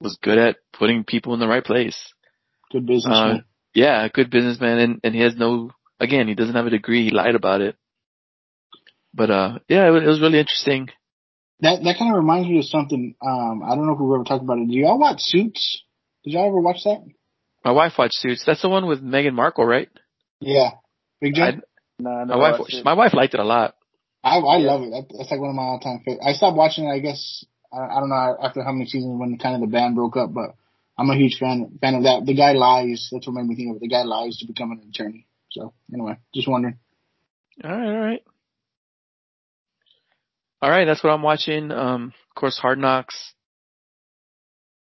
was 0.00 0.18
good 0.22 0.38
at 0.38 0.56
putting 0.72 1.04
people 1.04 1.34
in 1.34 1.40
the 1.40 1.48
right 1.48 1.64
place. 1.64 2.12
Good 2.70 2.86
businessman. 2.86 3.36
Uh, 3.36 3.40
yeah, 3.74 4.08
good 4.12 4.30
businessman, 4.30 4.78
and 4.78 5.00
and 5.04 5.14
he 5.14 5.20
has 5.20 5.36
no. 5.36 5.70
Again, 6.00 6.28
he 6.28 6.34
doesn't 6.34 6.54
have 6.54 6.66
a 6.66 6.70
degree. 6.70 7.04
He 7.04 7.10
lied 7.10 7.34
about 7.34 7.60
it. 7.60 7.76
But 9.14 9.30
uh, 9.30 9.58
yeah, 9.68 9.86
it, 9.88 9.90
was- 9.90 10.02
it 10.02 10.06
was 10.06 10.20
really 10.20 10.38
interesting. 10.38 10.88
that 11.60 11.82
that 11.84 11.98
kind 11.98 12.10
of 12.12 12.16
reminds 12.18 12.48
me 12.48 12.58
of 12.58 12.64
something. 12.66 13.14
Um, 13.26 13.62
I 13.64 13.74
don't 13.74 13.86
know 13.86 13.94
if 13.94 14.00
we've 14.00 14.14
ever 14.14 14.24
talked 14.24 14.44
about 14.44 14.58
it. 14.58 14.68
Do 14.68 14.74
y'all 14.76 14.98
watch 14.98 15.20
Suits? 15.20 15.82
Did 16.24 16.34
y'all 16.34 16.48
ever 16.48 16.60
watch 16.60 16.82
that? 16.84 17.02
My 17.64 17.70
wife 17.72 17.94
watched 17.98 18.16
Suits. 18.18 18.44
That's 18.44 18.62
the 18.62 18.68
one 18.68 18.86
with 18.86 19.02
Meghan 19.02 19.32
Markle, 19.32 19.64
right? 19.64 19.88
Yeah. 20.40 20.72
Big 21.20 21.34
Joe? 21.34 21.42
I, 21.44 21.52
No, 21.98 22.24
my 22.26 22.36
wife, 22.36 22.60
watched 22.60 22.74
it. 22.74 22.84
my 22.84 22.92
wife 22.92 23.14
liked 23.14 23.34
it 23.34 23.40
a 23.40 23.44
lot. 23.44 23.74
I 24.22 24.36
I 24.38 24.58
Yeah. 24.58 24.66
love 24.72 24.82
it. 24.82 24.90
That's 25.16 25.30
like 25.30 25.40
one 25.40 25.50
of 25.50 25.56
my 25.56 25.62
all 25.62 25.80
time 25.80 26.00
favorites. 26.04 26.24
I 26.26 26.32
stopped 26.34 26.56
watching 26.58 26.84
it. 26.84 26.90
I 26.92 26.98
guess 26.98 27.44
I, 27.72 27.78
I 27.96 28.00
don't 28.00 28.10
know 28.10 28.36
after 28.42 28.62
how 28.62 28.72
many 28.72 28.84
seasons 28.86 29.18
when 29.18 29.38
kind 29.38 29.54
of 29.54 29.62
the 29.62 29.72
band 29.72 29.94
broke 29.96 30.16
up, 30.18 30.34
but 30.34 30.50
I'm 30.98 31.08
a 31.10 31.16
huge 31.16 31.38
fan 31.38 31.78
fan 31.80 31.94
of 31.94 32.02
that. 32.04 32.26
The 32.26 32.34
guy 32.34 32.52
lies. 32.52 33.08
That's 33.10 33.26
what 33.26 33.34
made 33.34 33.46
me 33.46 33.56
think 33.56 33.70
of 33.70 33.76
it. 33.76 33.80
The 33.80 33.88
guy 33.88 34.02
lies 34.02 34.36
to 34.38 34.46
become 34.46 34.72
an 34.72 34.82
attorney. 34.90 35.26
So 35.56 35.72
anyway, 35.92 36.18
just 36.34 36.48
wondering. 36.48 36.78
All 37.64 37.70
right, 37.70 37.86
all 37.88 37.98
right, 37.98 38.22
all 40.60 40.70
right. 40.70 40.84
That's 40.84 41.02
what 41.02 41.10
I'm 41.10 41.22
watching. 41.22 41.72
Um, 41.72 42.12
of 42.30 42.34
course, 42.38 42.58
Hard 42.58 42.78
Knocks. 42.78 43.32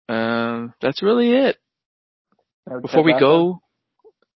Um, 0.07 0.73
that's 0.81 1.01
really 1.01 1.31
it. 1.31 1.57
Uh, 2.69 2.79
Before 2.79 3.03
we 3.03 3.17
go, 3.19 3.61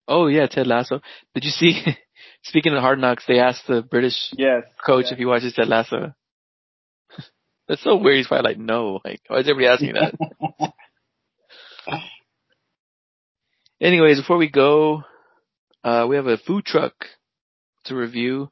oh 0.07 0.25
yeah, 0.27 0.47
Ted 0.47 0.65
Lasso. 0.65 1.01
Did 1.35 1.43
you 1.43 1.51
see? 1.51 1.79
Speaking 2.43 2.73
of 2.73 2.81
Hard 2.81 2.99
Knocks, 2.99 3.25
they 3.27 3.39
asked 3.39 3.67
the 3.67 3.81
British 3.83 4.15
Yes. 4.37 4.63
coach 4.83 5.05
yeah. 5.07 5.13
if 5.13 5.17
he 5.19 5.25
watches 5.25 5.53
Ted 5.53 5.67
Lasso. 5.67 6.13
That's 7.67 7.83
so 7.83 7.97
weird. 7.97 8.17
He's 8.17 8.27
probably 8.27 8.51
like, 8.51 8.59
no. 8.59 8.99
Like, 9.03 9.21
why 9.27 9.39
is 9.39 9.49
everybody 9.49 9.67
asking 9.67 9.93
that? 9.93 10.73
Anyways, 13.81 14.19
before 14.19 14.37
we 14.37 14.49
go, 14.49 15.03
uh, 15.85 16.07
we 16.09 16.15
have 16.15 16.25
a 16.25 16.37
food 16.37 16.65
truck 16.65 16.93
to 17.85 17.95
review. 17.95 18.49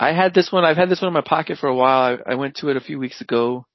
I 0.00 0.14
had 0.14 0.32
this 0.32 0.50
one. 0.50 0.64
I've 0.64 0.78
had 0.78 0.88
this 0.88 1.02
one 1.02 1.08
in 1.08 1.14
my 1.14 1.20
pocket 1.20 1.58
for 1.58 1.68
a 1.68 1.74
while. 1.74 2.18
I, 2.26 2.32
I 2.32 2.34
went 2.36 2.56
to 2.56 2.70
it 2.70 2.76
a 2.76 2.80
few 2.80 2.98
weeks 2.98 3.20
ago. 3.20 3.66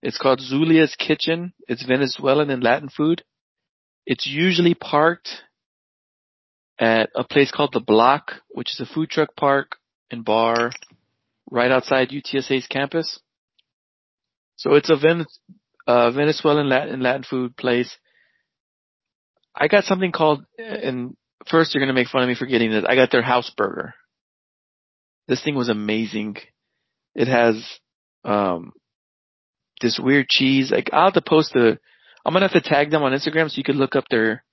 It's 0.00 0.16
called 0.16 0.38
Zulia's 0.40 0.94
Kitchen. 0.94 1.52
It's 1.66 1.84
Venezuelan 1.84 2.50
and 2.50 2.62
Latin 2.62 2.88
food. 2.88 3.24
It's 4.06 4.28
usually 4.28 4.74
parked 4.74 5.28
at 6.78 7.10
a 7.16 7.24
place 7.24 7.50
called 7.50 7.72
The 7.72 7.80
Block, 7.80 8.34
which 8.48 8.70
is 8.72 8.80
a 8.80 8.94
food 8.94 9.10
truck 9.10 9.34
park 9.36 9.72
and 10.08 10.24
bar 10.24 10.70
right 11.50 11.70
outside 11.72 12.10
UTSA's 12.10 12.68
campus. 12.68 13.18
So 14.54 14.74
it's 14.74 14.88
a 14.90 14.96
Ven- 14.96 15.26
uh, 15.88 16.12
Venezuelan 16.12 16.68
Latin, 16.68 17.00
Latin 17.00 17.24
food 17.28 17.56
place. 17.56 17.96
I 19.52 19.66
got 19.66 19.82
something 19.82 20.12
called, 20.12 20.44
and 20.58 21.16
first 21.50 21.74
you're 21.74 21.82
gonna 21.82 21.92
make 21.92 22.08
fun 22.08 22.22
of 22.22 22.28
me 22.28 22.34
for 22.34 22.46
getting 22.46 22.70
this. 22.70 22.84
I 22.88 22.94
got 22.94 23.10
their 23.10 23.22
house 23.22 23.50
burger. 23.56 23.94
This 25.26 25.42
thing 25.42 25.54
was 25.54 25.68
amazing. 25.68 26.36
It 27.14 27.28
has, 27.28 27.62
um, 28.24 28.72
this 29.80 29.98
weird 30.02 30.28
cheese. 30.28 30.70
Like 30.70 30.90
I'll 30.92 31.06
have 31.06 31.14
to 31.14 31.22
post 31.22 31.52
the, 31.52 31.78
I'm 32.24 32.32
gonna 32.32 32.48
have 32.48 32.62
to 32.62 32.68
tag 32.68 32.90
them 32.90 33.02
on 33.02 33.12
Instagram 33.12 33.50
so 33.50 33.56
you 33.56 33.64
can 33.64 33.76
look 33.76 33.96
up 33.96 34.04
their 34.10 34.44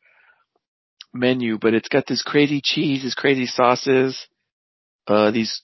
menu, 1.13 1.57
but 1.59 1.73
it's 1.73 1.88
got 1.88 2.05
this 2.07 2.22
crazy 2.22 2.61
cheese, 2.63 3.03
these 3.03 3.15
crazy 3.15 3.45
sauces, 3.45 4.27
uh, 5.07 5.31
these 5.31 5.61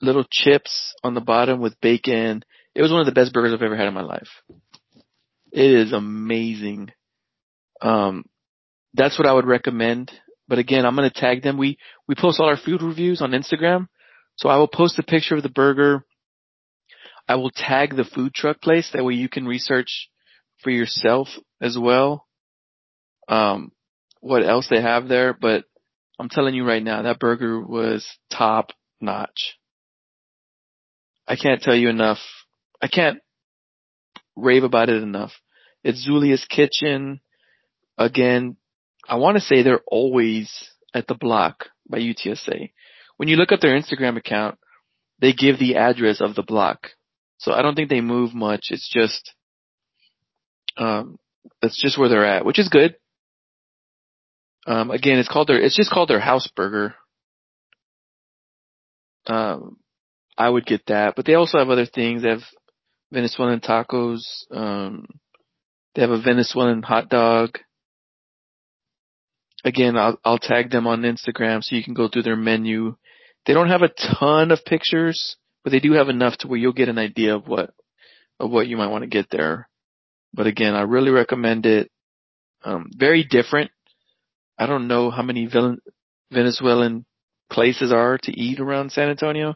little 0.00 0.24
chips 0.30 0.94
on 1.02 1.14
the 1.14 1.20
bottom 1.20 1.60
with 1.60 1.80
bacon. 1.80 2.42
It 2.74 2.82
was 2.82 2.90
one 2.90 3.00
of 3.00 3.06
the 3.06 3.12
best 3.12 3.32
burgers 3.32 3.52
I've 3.52 3.62
ever 3.62 3.76
had 3.76 3.88
in 3.88 3.94
my 3.94 4.02
life. 4.02 4.28
It 5.52 5.70
is 5.70 5.92
amazing. 5.92 6.90
Um, 7.80 8.24
that's 8.94 9.18
what 9.18 9.28
I 9.28 9.32
would 9.32 9.46
recommend. 9.46 10.10
But 10.48 10.58
again, 10.58 10.84
I'm 10.84 10.96
going 10.96 11.10
to 11.10 11.20
tag 11.20 11.42
them. 11.42 11.56
We, 11.56 11.78
we 12.06 12.14
post 12.14 12.40
all 12.40 12.48
our 12.48 12.56
food 12.56 12.82
reviews 12.82 13.22
on 13.22 13.30
Instagram. 13.30 13.88
So 14.36 14.48
I 14.48 14.56
will 14.56 14.68
post 14.68 14.98
a 14.98 15.02
picture 15.02 15.36
of 15.36 15.42
the 15.42 15.48
burger. 15.48 16.04
I 17.26 17.36
will 17.36 17.50
tag 17.50 17.96
the 17.96 18.04
food 18.04 18.34
truck 18.34 18.60
place. 18.60 18.90
That 18.92 19.04
way 19.04 19.14
you 19.14 19.28
can 19.28 19.46
research 19.46 20.10
for 20.62 20.70
yourself 20.70 21.28
as 21.60 21.78
well. 21.78 22.26
Um, 23.28 23.72
what 24.20 24.44
else 24.44 24.68
they 24.68 24.80
have 24.80 25.08
there, 25.08 25.32
but 25.38 25.64
I'm 26.18 26.28
telling 26.28 26.54
you 26.54 26.66
right 26.66 26.82
now, 26.82 27.02
that 27.02 27.18
burger 27.18 27.60
was 27.60 28.06
top 28.30 28.70
notch. 29.00 29.56
I 31.26 31.36
can't 31.36 31.62
tell 31.62 31.74
you 31.74 31.88
enough. 31.88 32.18
I 32.82 32.88
can't 32.88 33.18
rave 34.36 34.64
about 34.64 34.90
it 34.90 35.02
enough. 35.02 35.32
It's 35.82 36.06
Zulia's 36.06 36.44
Kitchen. 36.48 37.20
Again, 37.96 38.56
I 39.08 39.16
want 39.16 39.36
to 39.36 39.42
say 39.42 39.62
they're 39.62 39.80
always 39.86 40.70
at 40.94 41.06
the 41.06 41.14
block 41.14 41.66
by 41.88 41.98
UTSA. 41.98 42.70
When 43.16 43.28
you 43.28 43.36
look 43.36 43.52
up 43.52 43.60
their 43.60 43.78
Instagram 43.78 44.16
account, 44.16 44.58
they 45.20 45.32
give 45.32 45.58
the 45.58 45.76
address 45.76 46.20
of 46.20 46.34
the 46.34 46.42
block. 46.42 46.88
So 47.38 47.52
I 47.52 47.62
don't 47.62 47.74
think 47.74 47.90
they 47.90 48.00
move 48.00 48.34
much. 48.34 48.66
It's 48.70 48.90
just, 48.92 49.32
um, 50.76 51.18
that's 51.60 51.80
just 51.80 51.98
where 51.98 52.08
they're 52.08 52.24
at, 52.24 52.44
which 52.44 52.58
is 52.58 52.68
good. 52.68 52.96
Um, 54.66 54.90
again, 54.90 55.18
it's 55.18 55.28
called 55.28 55.48
their, 55.48 55.60
it's 55.60 55.76
just 55.76 55.90
called 55.90 56.08
their 56.08 56.20
house 56.20 56.48
burger. 56.56 56.94
Um, 59.26 59.76
I 60.36 60.48
would 60.48 60.66
get 60.66 60.86
that, 60.86 61.14
but 61.16 61.26
they 61.26 61.34
also 61.34 61.58
have 61.58 61.70
other 61.70 61.86
things. 61.86 62.22
They 62.22 62.30
have 62.30 62.42
Venezuelan 63.12 63.60
tacos. 63.60 64.22
Um, 64.50 65.06
they 65.94 66.02
have 66.02 66.10
a 66.10 66.20
Venezuelan 66.20 66.82
hot 66.82 67.08
dog. 67.08 67.58
Again, 69.64 69.96
I'll, 69.96 70.18
I'll 70.24 70.38
tag 70.38 70.70
them 70.70 70.86
on 70.86 71.02
Instagram 71.02 71.62
so 71.62 71.74
you 71.74 71.82
can 71.82 71.94
go 71.94 72.08
through 72.08 72.22
their 72.24 72.36
menu. 72.36 72.96
They 73.46 73.54
don't 73.54 73.70
have 73.70 73.82
a 73.82 74.18
ton 74.18 74.50
of 74.50 74.64
pictures, 74.64 75.36
but 75.62 75.70
they 75.70 75.80
do 75.80 75.92
have 75.92 76.08
enough 76.08 76.36
to 76.38 76.48
where 76.48 76.58
you'll 76.58 76.72
get 76.72 76.88
an 76.88 76.98
idea 76.98 77.34
of 77.34 77.48
what, 77.48 77.70
of 78.38 78.50
what 78.50 78.66
you 78.66 78.76
might 78.76 78.90
want 78.90 79.02
to 79.02 79.08
get 79.08 79.26
there. 79.30 79.68
But 80.34 80.46
again, 80.46 80.74
I 80.74 80.82
really 80.82 81.10
recommend 81.10 81.64
it. 81.64 81.90
Um, 82.62 82.90
very 82.94 83.24
different. 83.24 83.70
I 84.58 84.66
don't 84.66 84.88
know 84.88 85.10
how 85.10 85.22
many 85.22 85.46
Ven- 85.46 85.80
Venezuelan 86.30 87.04
places 87.50 87.92
are 87.92 88.18
to 88.18 88.32
eat 88.32 88.60
around 88.60 88.92
San 88.92 89.08
Antonio. 89.08 89.54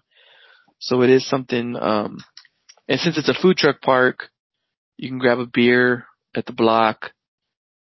So 0.78 1.02
it 1.02 1.10
is 1.10 1.28
something, 1.28 1.76
um, 1.76 2.18
and 2.86 3.00
since 3.00 3.18
it's 3.18 3.28
a 3.28 3.34
food 3.34 3.56
truck 3.56 3.80
park, 3.80 4.30
you 4.96 5.08
can 5.08 5.18
grab 5.18 5.38
a 5.38 5.46
beer 5.46 6.06
at 6.34 6.46
the 6.46 6.52
block. 6.52 7.12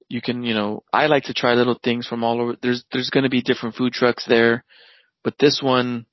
You 0.07 0.21
can, 0.21 0.43
you 0.43 0.53
know, 0.53 0.83
I 0.93 1.07
like 1.07 1.23
to 1.25 1.33
try 1.33 1.53
little 1.55 1.79
things 1.83 2.07
from 2.07 2.23
all 2.23 2.39
over. 2.39 2.55
There's, 2.61 2.83
there's 2.91 3.09
going 3.09 3.23
to 3.23 3.29
be 3.29 3.41
different 3.41 3.75
food 3.75 3.93
trucks 3.93 4.25
there, 4.27 4.63
but 5.23 5.35
this 5.39 5.61
one 5.63 6.05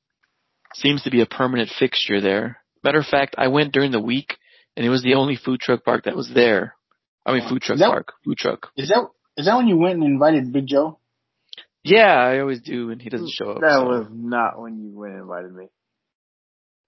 seems 0.75 1.03
to 1.03 1.11
be 1.11 1.21
a 1.21 1.27
permanent 1.27 1.71
fixture 1.79 2.21
there. 2.21 2.59
Matter 2.83 2.99
of 3.01 3.07
fact, 3.07 3.35
I 3.39 3.49
went 3.49 3.73
during 3.73 3.91
the 3.93 4.01
week 4.01 4.39
and 4.77 4.87
it 4.87 4.89
was 4.89 5.03
the 5.03 5.15
only 5.15 5.37
food 5.37 5.61
truck 5.61 5.85
park 5.85 6.05
that 6.05 6.17
was 6.17 6.31
there. 6.35 6.75
I 7.27 7.33
mean, 7.35 7.49
food 7.49 7.61
truck 7.63 7.77
Is 7.77 7.81
that- 7.81 7.91
park, 7.91 8.15
food 8.25 8.39
truck. 8.39 8.71
Is 8.77 8.89
that 8.89 9.07
is 9.37 9.47
that 9.47 9.57
when 9.57 9.69
you 9.69 9.77
went 9.79 9.95
and 9.95 10.05
invited 10.05 10.53
Big 10.53 10.67
Joe? 10.67 10.99
Yeah, 11.85 12.15
I 12.15 12.41
always 12.41 12.61
do, 12.61 12.91
and 12.91 13.01
he 13.01 13.09
doesn't 13.09 13.31
show 13.33 13.51
up. 13.53 13.61
That 13.61 13.79
so. 13.81 13.85
was 13.87 14.07
not 14.11 14.61
when 14.61 14.79
you 14.79 14.91
went 14.97 15.15
and 15.15 15.23
invited 15.23 15.53
me. 15.53 15.69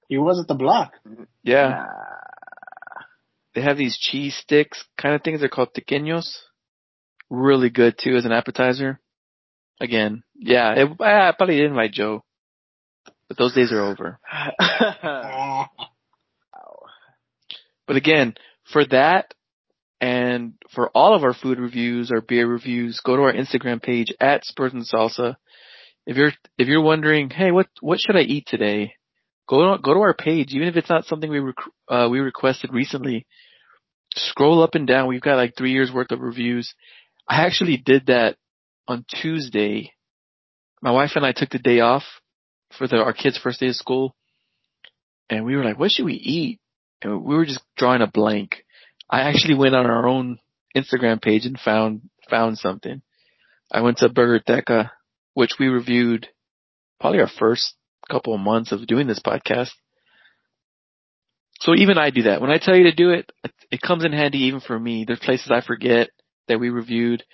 He 0.09 0.19
was 0.19 0.39
at 0.41 0.47
the 0.47 0.55
block. 0.55 0.93
yeah. 1.43 1.69
Nah. 1.69 1.87
They 3.55 3.63
have 3.63 3.77
these 3.77 3.97
cheese 3.99 4.37
sticks 4.37 4.85
kind 5.01 5.15
of 5.15 5.23
things. 5.23 5.41
They're 5.41 5.49
called 5.49 5.75
tequeños. 5.75 6.27
Really 7.35 7.71
good 7.71 7.97
too 7.99 8.17
as 8.17 8.25
an 8.25 8.33
appetizer. 8.33 9.01
Again, 9.81 10.23
yeah, 10.37 10.73
it, 10.75 10.89
I 11.01 11.33
probably 11.37 11.57
didn't 11.57 11.73
invite 11.73 11.93
Joe, 11.93 12.23
but 13.29 13.37
those 13.37 13.55
days 13.55 13.73
are 13.73 13.83
over. 13.83 14.19
But 17.87 17.97
again, 17.97 18.33
for 18.73 18.83
that 18.87 19.35
and 20.01 20.55
for 20.75 20.89
all 20.95 21.15
of 21.15 21.23
our 21.23 21.35
food 21.35 21.59
reviews, 21.59 22.11
our 22.11 22.23
beer 22.23 22.47
reviews, 22.47 22.99
go 23.05 23.15
to 23.15 23.25
our 23.25 23.33
Instagram 23.35 23.83
page 23.83 24.11
at 24.19 24.47
Spurs 24.47 24.73
and 24.73 24.87
Salsa. 24.87 25.37
If 26.07 26.17
you're 26.17 26.33
if 26.57 26.67
you're 26.67 26.81
wondering, 26.81 27.29
hey, 27.29 27.51
what 27.51 27.67
what 27.83 28.01
should 28.01 28.17
I 28.17 28.21
eat 28.21 28.47
today? 28.47 28.95
go 29.49 29.77
go 29.79 29.95
to 29.95 30.01
our 30.01 30.15
page, 30.15 30.53
even 30.53 30.69
if 30.69 30.77
it's 30.77 30.89
not 30.89 31.05
something 31.05 31.31
we 31.31 31.39
rec- 31.41 31.55
uh, 31.89 32.09
we 32.11 32.21
requested 32.21 32.73
recently. 32.73 33.27
Scroll 34.17 34.63
up 34.63 34.75
and 34.75 34.87
down. 34.87 35.09
We've 35.09 35.21
got 35.21 35.37
like 35.37 35.57
three 35.57 35.73
years 35.73 35.91
worth 35.93 36.13
of 36.13 36.21
reviews. 36.21 36.73
I 37.29 37.47
actually 37.47 37.77
did 37.77 38.07
that 38.07 38.37
on 38.87 39.05
Tuesday. 39.09 39.93
My 40.83 40.91
wife 40.91 41.13
and 41.15 41.25
I 41.25 41.33
took 41.33 41.51
the 41.51 41.59
day 41.59 41.81
off 41.81 42.05
for 42.77 42.87
the, 42.87 42.97
our 42.97 43.13
kids' 43.13 43.39
first 43.39 43.61
day 43.61 43.69
of 43.69 43.77
school, 43.77 44.15
and 45.31 45.45
we 45.45 45.57
were 45.57 45.65
like, 45.65 45.79
"What 45.79 45.91
should 45.91 46.05
we 46.05 46.15
eat?" 46.15 46.61
And 47.03 47.25
we 47.25 47.35
were 47.35 47.47
just 47.47 47.63
drawing 47.77 48.03
a 48.03 48.07
blank. 48.07 48.65
I 49.09 49.23
actually 49.23 49.55
went 49.55 49.75
on 49.75 49.87
our 49.87 50.07
own 50.07 50.39
Instagram 50.77 51.23
page 51.23 51.47
and 51.47 51.59
found 51.59 52.03
found 52.29 52.59
something. 52.59 53.03
I 53.73 53.81
went 53.81 53.99
to 53.99 54.09
Burgerteca, 54.09 54.91
which 55.35 55.53
we 55.59 55.69
reviewed 55.69 56.29
probably 57.01 57.21
our 57.21 57.29
first 57.39 57.75
couple 58.11 58.35
of 58.35 58.41
months 58.41 58.73
of 58.73 58.87
doing 58.87 59.07
this 59.07 59.21
podcast. 59.21 59.71
So 61.61 61.75
even 61.75 61.97
I 61.97 62.11
do 62.11 62.23
that. 62.25 62.41
When 62.41 62.51
I 62.51 62.59
tell 62.59 62.77
you 62.77 62.85
to 62.85 62.95
do 62.95 63.11
it, 63.11 63.31
it 63.71 63.81
comes 63.81 64.05
in 64.05 64.13
handy 64.13 64.45
even 64.45 64.61
for 64.61 64.79
me. 64.79 65.05
There's 65.07 65.21
places 65.21 65.51
I 65.51 65.63
forget 65.63 66.11
that 66.49 66.61
we 66.61 66.71
reviewed. 66.71 67.25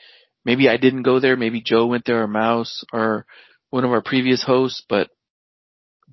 Maybe 0.44 0.68
I 0.68 0.76
didn't 0.76 1.02
go 1.02 1.20
there. 1.20 1.36
Maybe 1.36 1.60
Joe 1.60 1.86
went 1.86 2.04
there 2.06 2.22
or 2.22 2.28
Mouse 2.28 2.84
or 2.92 3.26
one 3.70 3.84
of 3.84 3.90
our 3.90 4.02
previous 4.02 4.42
hosts, 4.42 4.84
but 4.88 5.08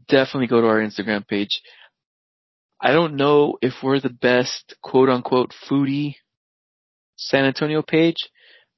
definitely 0.08 0.48
go 0.48 0.62
to 0.62 0.68
our 0.68 0.80
Instagram 0.80 1.28
page. 1.28 1.62
I 2.80 2.92
don't 2.92 3.16
know 3.16 3.58
if 3.62 3.74
we're 3.82 4.00
the 4.00 4.10
best 4.10 4.76
quote 4.84 5.10
unquote 5.10 5.54
foodie 5.70 6.16
San 7.16 7.46
Antonio 7.46 7.82
page, 7.82 8.30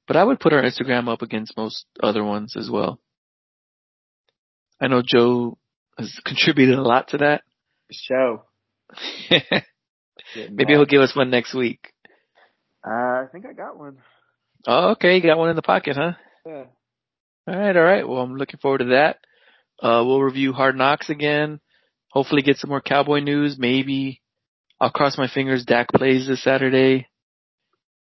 but 0.06 0.16
I 0.16 0.24
would 0.24 0.40
put 0.40 0.52
our 0.52 0.62
Instagram 0.62 1.08
up 1.08 1.22
against 1.22 1.56
most 1.56 1.84
other 2.02 2.24
ones 2.24 2.56
as 2.56 2.70
well. 2.70 2.98
I 4.80 4.88
know 4.88 5.02
Joe 5.04 5.58
has 5.98 6.18
contributed 6.24 6.78
a 6.78 6.82
lot 6.82 7.08
to 7.08 7.18
that. 7.18 7.42
Show. 7.90 8.44
Maybe 9.30 10.72
he'll 10.72 10.86
give 10.86 11.02
us 11.02 11.14
one 11.14 11.30
next 11.30 11.54
week. 11.54 11.92
Uh, 12.86 12.90
I 12.90 13.26
think 13.32 13.46
I 13.46 13.52
got 13.52 13.78
one. 13.78 13.98
Oh, 14.66 14.90
okay. 14.90 15.16
You 15.16 15.22
got 15.22 15.38
one 15.38 15.50
in 15.50 15.56
the 15.56 15.62
pocket, 15.62 15.96
huh? 15.96 16.12
Yeah. 16.46 16.64
All 17.46 17.56
right. 17.58 17.76
All 17.76 17.82
right. 17.82 18.08
Well, 18.08 18.20
I'm 18.20 18.36
looking 18.36 18.60
forward 18.60 18.78
to 18.78 18.84
that. 18.86 19.18
Uh, 19.82 20.04
we'll 20.04 20.22
review 20.22 20.52
Hard 20.52 20.76
Knocks 20.76 21.10
again. 21.10 21.60
Hopefully 22.10 22.42
get 22.42 22.56
some 22.56 22.70
more 22.70 22.80
Cowboy 22.80 23.20
news. 23.20 23.56
Maybe 23.58 24.20
I'll 24.80 24.90
cross 24.90 25.18
my 25.18 25.28
fingers 25.28 25.64
Dak 25.64 25.88
plays 25.88 26.26
this 26.26 26.42
Saturday. 26.42 27.06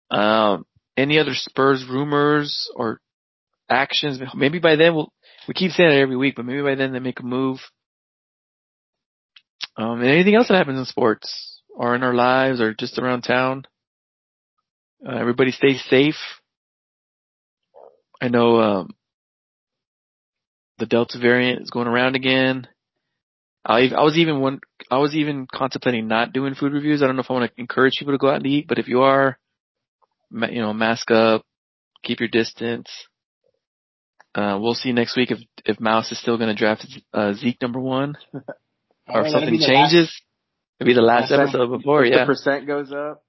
Um, 0.09 0.65
any 0.97 1.19
other 1.19 1.33
Spurs 1.33 1.85
rumors 1.89 2.69
or 2.75 2.99
actions? 3.69 4.19
Maybe 4.35 4.59
by 4.59 4.75
then 4.75 4.95
we'll, 4.95 5.11
we 5.47 5.53
keep 5.53 5.71
saying 5.71 5.91
it 5.91 6.01
every 6.01 6.17
week, 6.17 6.35
but 6.35 6.45
maybe 6.45 6.61
by 6.61 6.75
then 6.75 6.93
they 6.93 6.99
make 6.99 7.19
a 7.19 7.23
move. 7.23 7.59
Um, 9.77 10.01
and 10.01 10.09
anything 10.09 10.35
else 10.35 10.47
that 10.49 10.57
happens 10.57 10.79
in 10.79 10.85
sports 10.85 11.61
or 11.75 11.95
in 11.95 12.03
our 12.03 12.13
lives 12.13 12.59
or 12.61 12.73
just 12.73 12.99
around 12.99 13.21
town. 13.21 13.65
Uh, 15.05 15.15
everybody 15.15 15.51
stay 15.51 15.77
safe. 15.77 16.15
I 18.21 18.27
know, 18.27 18.61
um, 18.61 18.95
the 20.77 20.85
Delta 20.85 21.17
variant 21.19 21.61
is 21.61 21.69
going 21.69 21.87
around 21.87 22.15
again. 22.15 22.67
I, 23.65 23.89
I 23.95 24.03
was 24.03 24.17
even 24.17 24.41
one, 24.41 24.59
I 24.89 24.97
was 24.97 25.15
even 25.15 25.47
contemplating 25.51 26.07
not 26.07 26.33
doing 26.33 26.55
food 26.55 26.73
reviews. 26.73 27.01
I 27.01 27.07
don't 27.07 27.15
know 27.15 27.21
if 27.21 27.29
I 27.29 27.33
want 27.33 27.51
to 27.51 27.61
encourage 27.61 27.97
people 27.99 28.13
to 28.13 28.17
go 28.17 28.29
out 28.29 28.37
and 28.37 28.47
eat, 28.47 28.67
but 28.67 28.79
if 28.79 28.87
you 28.87 29.01
are, 29.01 29.37
you 30.31 30.61
know, 30.61 30.73
mask 30.73 31.11
up, 31.11 31.43
keep 32.03 32.19
your 32.19 32.29
distance. 32.29 32.89
Uh, 34.33 34.57
we'll 34.61 34.73
see 34.73 34.91
next 34.91 35.15
week 35.17 35.31
if, 35.31 35.39
if 35.65 35.79
Mouse 35.79 36.11
is 36.11 36.19
still 36.19 36.37
going 36.37 36.49
to 36.49 36.55
draft 36.55 36.87
uh, 37.13 37.33
Zeke 37.33 37.61
number 37.61 37.79
one 37.79 38.15
or 38.33 39.25
if 39.25 39.31
something 39.31 39.59
changes. 39.59 40.07
Last, 40.07 40.21
It'll 40.79 40.87
be 40.87 40.93
the 40.93 41.01
last 41.01 41.31
episode 41.31 41.77
before, 41.77 42.05
if 42.05 42.11
yeah. 42.11 42.19
The 42.21 42.25
percent 42.25 42.65
goes 42.65 42.91
up. 42.91 43.23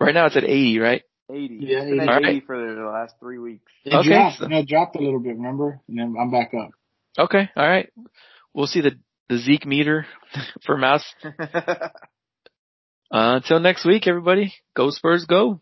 Right 0.00 0.14
now 0.14 0.26
it's 0.26 0.36
at 0.36 0.44
80, 0.44 0.78
right? 0.78 1.02
80. 1.30 1.58
Yeah, 1.60 1.78
it's 1.78 1.90
been 1.90 2.00
80. 2.00 2.08
at 2.10 2.16
80 2.18 2.26
Alright. 2.26 2.46
for 2.46 2.74
the 2.74 2.82
last 2.82 3.14
three 3.20 3.38
weeks. 3.38 3.64
It 3.84 3.94
Okay, 3.94 4.08
dropped, 4.08 4.38
so- 4.38 4.46
no, 4.46 4.58
it 4.58 4.68
dropped 4.68 4.96
a 4.96 5.00
little 5.00 5.20
bit, 5.20 5.36
remember? 5.36 5.80
And 5.88 5.98
then 5.98 6.14
I'm 6.20 6.30
back 6.30 6.52
up. 6.54 6.70
Okay, 7.18 7.48
alright. 7.56 7.90
We'll 8.52 8.66
see 8.66 8.80
the, 8.82 8.92
the 9.28 9.38
Zeke 9.38 9.66
meter 9.66 10.06
for 10.66 10.76
Mouse. 10.76 11.04
Uh, 13.12 13.36
until 13.36 13.60
next 13.60 13.84
week, 13.84 14.08
everybody. 14.08 14.52
Go 14.74 14.90
Spurs, 14.90 15.24
go. 15.26 15.60